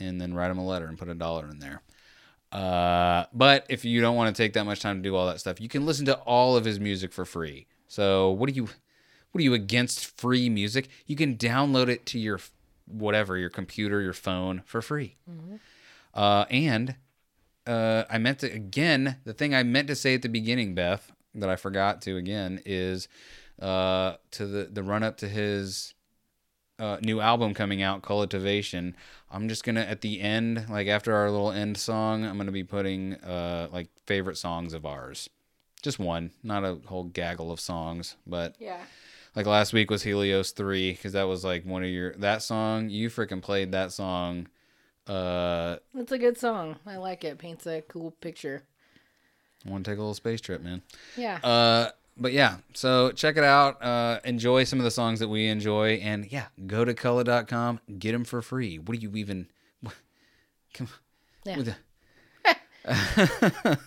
and 0.00 0.20
then 0.20 0.34
write 0.34 0.50
him 0.50 0.58
a 0.58 0.66
letter 0.66 0.86
and 0.88 0.98
put 0.98 1.08
a 1.08 1.14
dollar 1.14 1.48
in 1.48 1.60
there. 1.60 1.80
Uh, 2.50 3.24
but 3.32 3.66
if 3.68 3.84
you 3.84 4.00
don't 4.00 4.16
want 4.16 4.34
to 4.34 4.42
take 4.42 4.54
that 4.54 4.64
much 4.64 4.80
time 4.80 4.96
to 4.96 5.02
do 5.02 5.14
all 5.14 5.26
that 5.26 5.40
stuff, 5.40 5.60
you 5.60 5.68
can 5.68 5.84
listen 5.84 6.06
to 6.06 6.16
all 6.20 6.56
of 6.56 6.64
his 6.64 6.80
music 6.80 7.12
for 7.12 7.24
free. 7.24 7.66
So 7.86 8.30
what 8.30 8.48
are 8.48 8.52
you, 8.52 8.68
what 9.32 9.40
are 9.40 9.42
you 9.42 9.54
against 9.54 10.18
free 10.18 10.48
music? 10.48 10.88
You 11.06 11.16
can 11.16 11.36
download 11.36 11.88
it 11.88 12.06
to 12.06 12.18
your 12.18 12.40
whatever, 12.86 13.36
your 13.36 13.50
computer, 13.50 14.00
your 14.00 14.14
phone 14.14 14.62
for 14.64 14.80
free. 14.80 15.16
Uh, 16.14 16.46
and 16.50 16.96
uh, 17.66 18.04
I 18.08 18.18
meant 18.18 18.38
to 18.40 18.50
again. 18.50 19.16
The 19.24 19.34
thing 19.34 19.54
I 19.54 19.62
meant 19.62 19.88
to 19.88 19.94
say 19.94 20.14
at 20.14 20.22
the 20.22 20.28
beginning, 20.28 20.74
Beth, 20.74 21.12
that 21.34 21.50
I 21.50 21.56
forgot 21.56 22.00
to 22.02 22.16
again 22.16 22.62
is 22.64 23.08
uh, 23.60 24.14
to 24.32 24.46
the 24.46 24.64
the 24.64 24.82
run 24.82 25.02
up 25.02 25.18
to 25.18 25.28
his 25.28 25.92
uh, 26.78 26.98
new 27.02 27.20
album 27.20 27.54
coming 27.54 27.82
out, 27.82 28.02
Cultivation. 28.02 28.94
I'm 29.30 29.48
just 29.48 29.64
gonna 29.64 29.80
at 29.80 30.00
the 30.00 30.20
end, 30.20 30.66
like 30.70 30.86
after 30.88 31.14
our 31.14 31.30
little 31.30 31.50
end 31.52 31.76
song, 31.76 32.24
I'm 32.24 32.36
gonna 32.38 32.52
be 32.52 32.64
putting 32.64 33.14
uh, 33.16 33.68
like 33.72 33.88
favorite 34.06 34.36
songs 34.36 34.72
of 34.74 34.86
ours. 34.86 35.28
Just 35.82 35.98
one, 35.98 36.30
not 36.42 36.64
a 36.64 36.78
whole 36.86 37.04
gaggle 37.04 37.52
of 37.52 37.60
songs, 37.60 38.16
but 38.26 38.56
Yeah. 38.58 38.80
like 39.36 39.46
last 39.46 39.72
week 39.72 39.90
was 39.90 40.02
Helios 40.02 40.50
three 40.52 40.92
because 40.92 41.12
that 41.12 41.24
was 41.24 41.44
like 41.44 41.64
one 41.64 41.82
of 41.82 41.88
your 41.90 42.12
that 42.14 42.42
song. 42.42 42.88
You 42.90 43.10
freaking 43.10 43.42
played 43.42 43.72
that 43.72 43.92
song. 43.92 44.48
Uh, 45.06 45.76
It's 45.94 46.12
a 46.12 46.18
good 46.18 46.36
song. 46.38 46.76
I 46.86 46.96
like 46.96 47.24
it. 47.24 47.38
Paints 47.38 47.66
a 47.66 47.82
cool 47.82 48.10
picture. 48.20 48.62
I 49.66 49.70
want 49.70 49.84
to 49.84 49.90
take 49.90 49.98
a 49.98 50.00
little 50.02 50.14
space 50.14 50.40
trip, 50.40 50.62
man. 50.62 50.82
Yeah. 51.16 51.38
Uh, 51.42 51.90
but 52.18 52.32
yeah, 52.32 52.56
so 52.74 53.10
check 53.12 53.36
it 53.36 53.44
out. 53.44 53.82
Uh, 53.82 54.20
enjoy 54.24 54.64
some 54.64 54.78
of 54.78 54.84
the 54.84 54.90
songs 54.90 55.20
that 55.20 55.28
we 55.28 55.46
enjoy, 55.48 55.94
and 55.94 56.30
yeah, 56.30 56.46
go 56.66 56.84
to 56.84 56.94
cullah.com, 56.94 57.80
get 57.98 58.12
them 58.12 58.24
for 58.24 58.42
free. 58.42 58.78
What 58.78 58.96
do 58.98 59.02
you 59.02 59.14
even? 59.16 59.48
What, 59.80 59.94
come 60.74 60.88
Yeah. 61.44 61.56
with 61.56 61.66
the- 61.66 61.76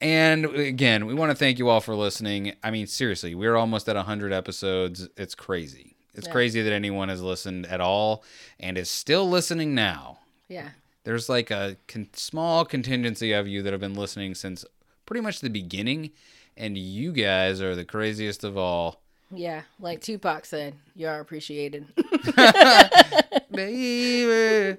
and 0.00 0.44
again, 0.46 1.06
we 1.06 1.14
want 1.14 1.30
to 1.30 1.36
thank 1.36 1.58
you 1.58 1.68
all 1.68 1.80
for 1.80 1.94
listening. 1.94 2.54
I 2.62 2.70
mean, 2.70 2.86
seriously, 2.86 3.34
we're 3.34 3.56
almost 3.56 3.88
at 3.88 3.96
100 3.96 4.32
episodes. 4.32 5.08
It's 5.16 5.34
crazy. 5.34 5.96
It's 6.14 6.26
Yeah. 6.26 6.32
crazy 6.32 6.62
that 6.62 6.72
anyone 6.72 7.08
has 7.08 7.22
listened 7.22 7.66
at 7.66 7.80
all 7.80 8.24
and 8.58 8.76
is 8.78 8.90
still 8.90 9.28
listening 9.28 9.74
now. 9.74 10.18
yeah. 10.48 10.70
There's 11.04 11.28
like 11.28 11.52
a 11.52 11.76
con- 11.86 12.08
small 12.14 12.64
contingency 12.64 13.30
of 13.30 13.46
you 13.46 13.62
that 13.62 13.72
have 13.72 13.80
been 13.80 13.94
listening 13.94 14.34
since 14.34 14.64
pretty 15.04 15.20
much 15.20 15.38
the 15.38 15.48
beginning, 15.48 16.10
and 16.56 16.76
you 16.76 17.12
guys 17.12 17.60
are 17.60 17.74
the 17.74 17.84
craziest 17.84 18.44
of 18.44 18.56
all. 18.56 19.00
Yeah. 19.30 19.62
Like 19.80 20.00
Tupac 20.00 20.44
said, 20.44 20.74
you 20.94 21.08
are 21.08 21.20
appreciated. 21.20 21.86
Baby, 23.50 24.78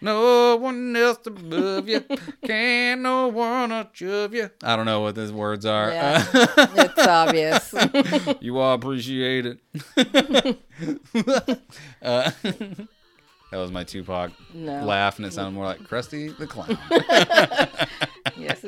no 0.00 0.56
one 0.56 0.94
else 0.94 1.26
above 1.26 1.88
you. 1.88 2.04
Can 2.44 3.02
no 3.02 3.28
one 3.28 3.72
above 3.72 4.34
you. 4.34 4.50
I 4.62 4.76
don't 4.76 4.86
know 4.86 5.00
what 5.00 5.14
those 5.14 5.32
words 5.32 5.66
are. 5.66 5.90
Yeah. 5.90 6.24
it's 6.34 7.06
obvious. 7.06 7.74
you 8.40 8.58
all 8.58 8.74
appreciate 8.74 9.46
it. 9.46 10.58
uh, 12.02 12.30
that 13.50 13.56
was 13.58 13.70
my 13.72 13.84
Tupac 13.84 14.30
No. 14.54 14.84
laugh, 14.84 15.16
and 15.18 15.26
it 15.26 15.32
sounded 15.32 15.52
more 15.52 15.64
like 15.64 15.80
Krusty 15.80 16.36
the 16.36 16.46
Clown. 16.46 16.78
yes. 18.38 18.64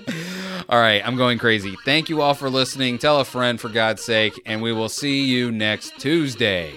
All 0.68 0.80
right, 0.80 1.06
I'm 1.06 1.16
going 1.16 1.38
crazy. 1.38 1.76
Thank 1.84 2.08
you 2.08 2.20
all 2.22 2.34
for 2.34 2.50
listening. 2.50 2.98
Tell 2.98 3.20
a 3.20 3.24
friend 3.24 3.60
for 3.60 3.68
God's 3.68 4.02
sake, 4.02 4.40
and 4.46 4.60
we 4.62 4.72
will 4.72 4.88
see 4.88 5.24
you 5.24 5.50
next 5.52 5.98
Tuesday. 6.00 6.72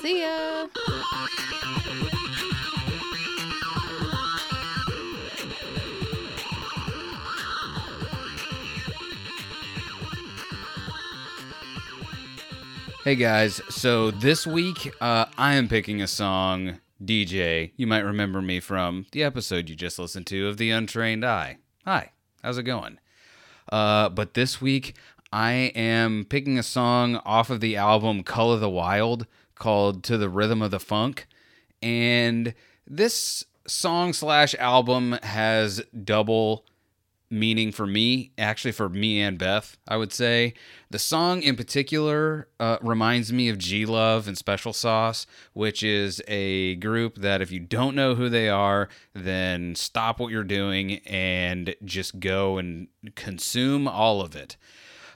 see 0.00 0.22
ya. 0.22 0.66
Hey 13.04 13.14
guys, 13.16 13.62
so 13.70 14.10
this 14.10 14.46
week 14.46 14.92
uh, 15.00 15.24
I 15.38 15.54
am 15.54 15.68
picking 15.68 16.02
a 16.02 16.06
song. 16.06 16.78
DJ, 17.02 17.72
you 17.76 17.86
might 17.86 18.00
remember 18.00 18.42
me 18.42 18.60
from 18.60 19.06
the 19.12 19.22
episode 19.22 19.70
you 19.70 19.74
just 19.74 19.98
listened 19.98 20.26
to 20.26 20.48
of 20.48 20.58
The 20.58 20.70
Untrained 20.70 21.24
Eye. 21.24 21.56
Hi, 21.86 22.12
how's 22.42 22.58
it 22.58 22.64
going? 22.64 22.98
Uh, 23.72 24.10
but 24.10 24.34
this 24.34 24.60
week 24.60 24.94
I 25.32 25.52
am 25.74 26.26
picking 26.28 26.58
a 26.58 26.62
song 26.62 27.16
off 27.24 27.48
of 27.48 27.60
the 27.60 27.76
album 27.76 28.22
Color 28.22 28.56
of 28.56 28.60
the 28.60 28.68
Wild 28.68 29.26
called 29.54 30.04
To 30.04 30.18
the 30.18 30.28
Rhythm 30.28 30.60
of 30.60 30.72
the 30.72 30.80
Funk. 30.80 31.26
And 31.82 32.52
this 32.86 33.44
song 33.66 34.12
slash 34.12 34.54
album 34.56 35.18
has 35.22 35.82
double 36.04 36.66
meaning 37.30 37.70
for 37.70 37.86
me, 37.86 38.32
actually 38.36 38.72
for 38.72 38.88
me 38.88 39.20
and 39.20 39.38
Beth, 39.38 39.78
I 39.86 39.96
would 39.96 40.12
say. 40.12 40.54
The 40.90 40.98
song 40.98 41.42
in 41.42 41.54
particular 41.54 42.48
uh, 42.58 42.78
reminds 42.82 43.32
me 43.32 43.48
of 43.48 43.56
G 43.56 43.86
Love 43.86 44.26
and 44.26 44.36
Special 44.36 44.72
Sauce, 44.72 45.26
which 45.52 45.82
is 45.82 46.20
a 46.26 46.74
group 46.76 47.18
that 47.18 47.40
if 47.40 47.52
you 47.52 47.60
don't 47.60 47.94
know 47.94 48.16
who 48.16 48.28
they 48.28 48.48
are, 48.48 48.88
then 49.14 49.76
stop 49.76 50.18
what 50.18 50.32
you're 50.32 50.42
doing 50.42 50.98
and 51.06 51.74
just 51.84 52.18
go 52.18 52.58
and 52.58 52.88
consume 53.14 53.86
all 53.86 54.20
of 54.20 54.34
it. 54.34 54.56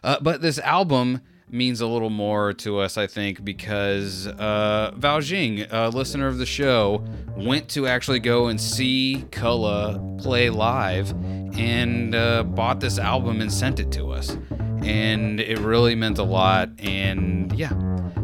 Uh, 0.04 0.18
but 0.20 0.40
this 0.40 0.58
album 0.60 1.20
means 1.54 1.80
a 1.80 1.86
little 1.86 2.10
more 2.10 2.52
to 2.52 2.80
us, 2.80 2.98
I 2.98 3.06
think, 3.06 3.44
because 3.44 4.26
uh, 4.26 4.92
Val 4.96 5.20
Jing, 5.20 5.62
a 5.70 5.88
listener 5.88 6.26
of 6.26 6.38
the 6.38 6.46
show, 6.46 7.04
went 7.36 7.68
to 7.70 7.86
actually 7.86 8.20
go 8.20 8.48
and 8.48 8.60
see 8.60 9.24
Cullah 9.30 10.20
play 10.20 10.50
live 10.50 11.10
and 11.56 12.14
uh, 12.14 12.42
bought 12.42 12.80
this 12.80 12.98
album 12.98 13.40
and 13.40 13.52
sent 13.52 13.78
it 13.80 13.92
to 13.92 14.10
us. 14.10 14.36
And 14.82 15.40
it 15.40 15.58
really 15.60 15.94
meant 15.94 16.18
a 16.18 16.24
lot. 16.24 16.70
And 16.78 17.52
yeah, 17.56 17.72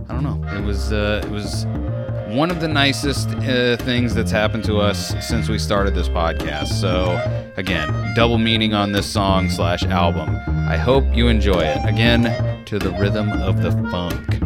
I 0.09 0.13
don't 0.13 0.25
know. 0.25 0.43
It 0.57 0.63
was 0.65 0.93
uh, 0.93 1.23
it 1.25 1.31
was 1.31 1.65
one 2.35 2.51
of 2.51 2.61
the 2.61 2.69
nicest 2.69 3.29
uh, 3.29 3.77
things 3.79 4.15
that's 4.15 4.31
happened 4.31 4.65
to 4.65 4.79
us 4.79 5.15
since 5.27 5.49
we 5.49 5.59
started 5.59 5.95
this 5.95 6.09
podcast. 6.09 6.69
So, 6.69 7.17
again, 7.57 8.15
double 8.15 8.39
meaning 8.39 8.75
on 8.75 8.93
this 8.93 9.07
song 9.07 9.51
slash 9.51 9.83
album. 9.85 10.60
I 10.71 10.77
hope 10.77 11.17
you 11.17 11.27
enjoy 11.27 11.63
it. 11.63 11.85
Again, 11.85 12.65
to 12.67 12.79
the 12.79 12.93
rhythm 12.93 13.33
of 13.33 13.61
the 13.61 13.73
funk. 13.91 14.41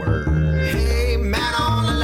Word. 0.00 0.68
Hey, 0.68 1.18
man 1.18 1.54
on 1.60 1.84
the 1.84 1.96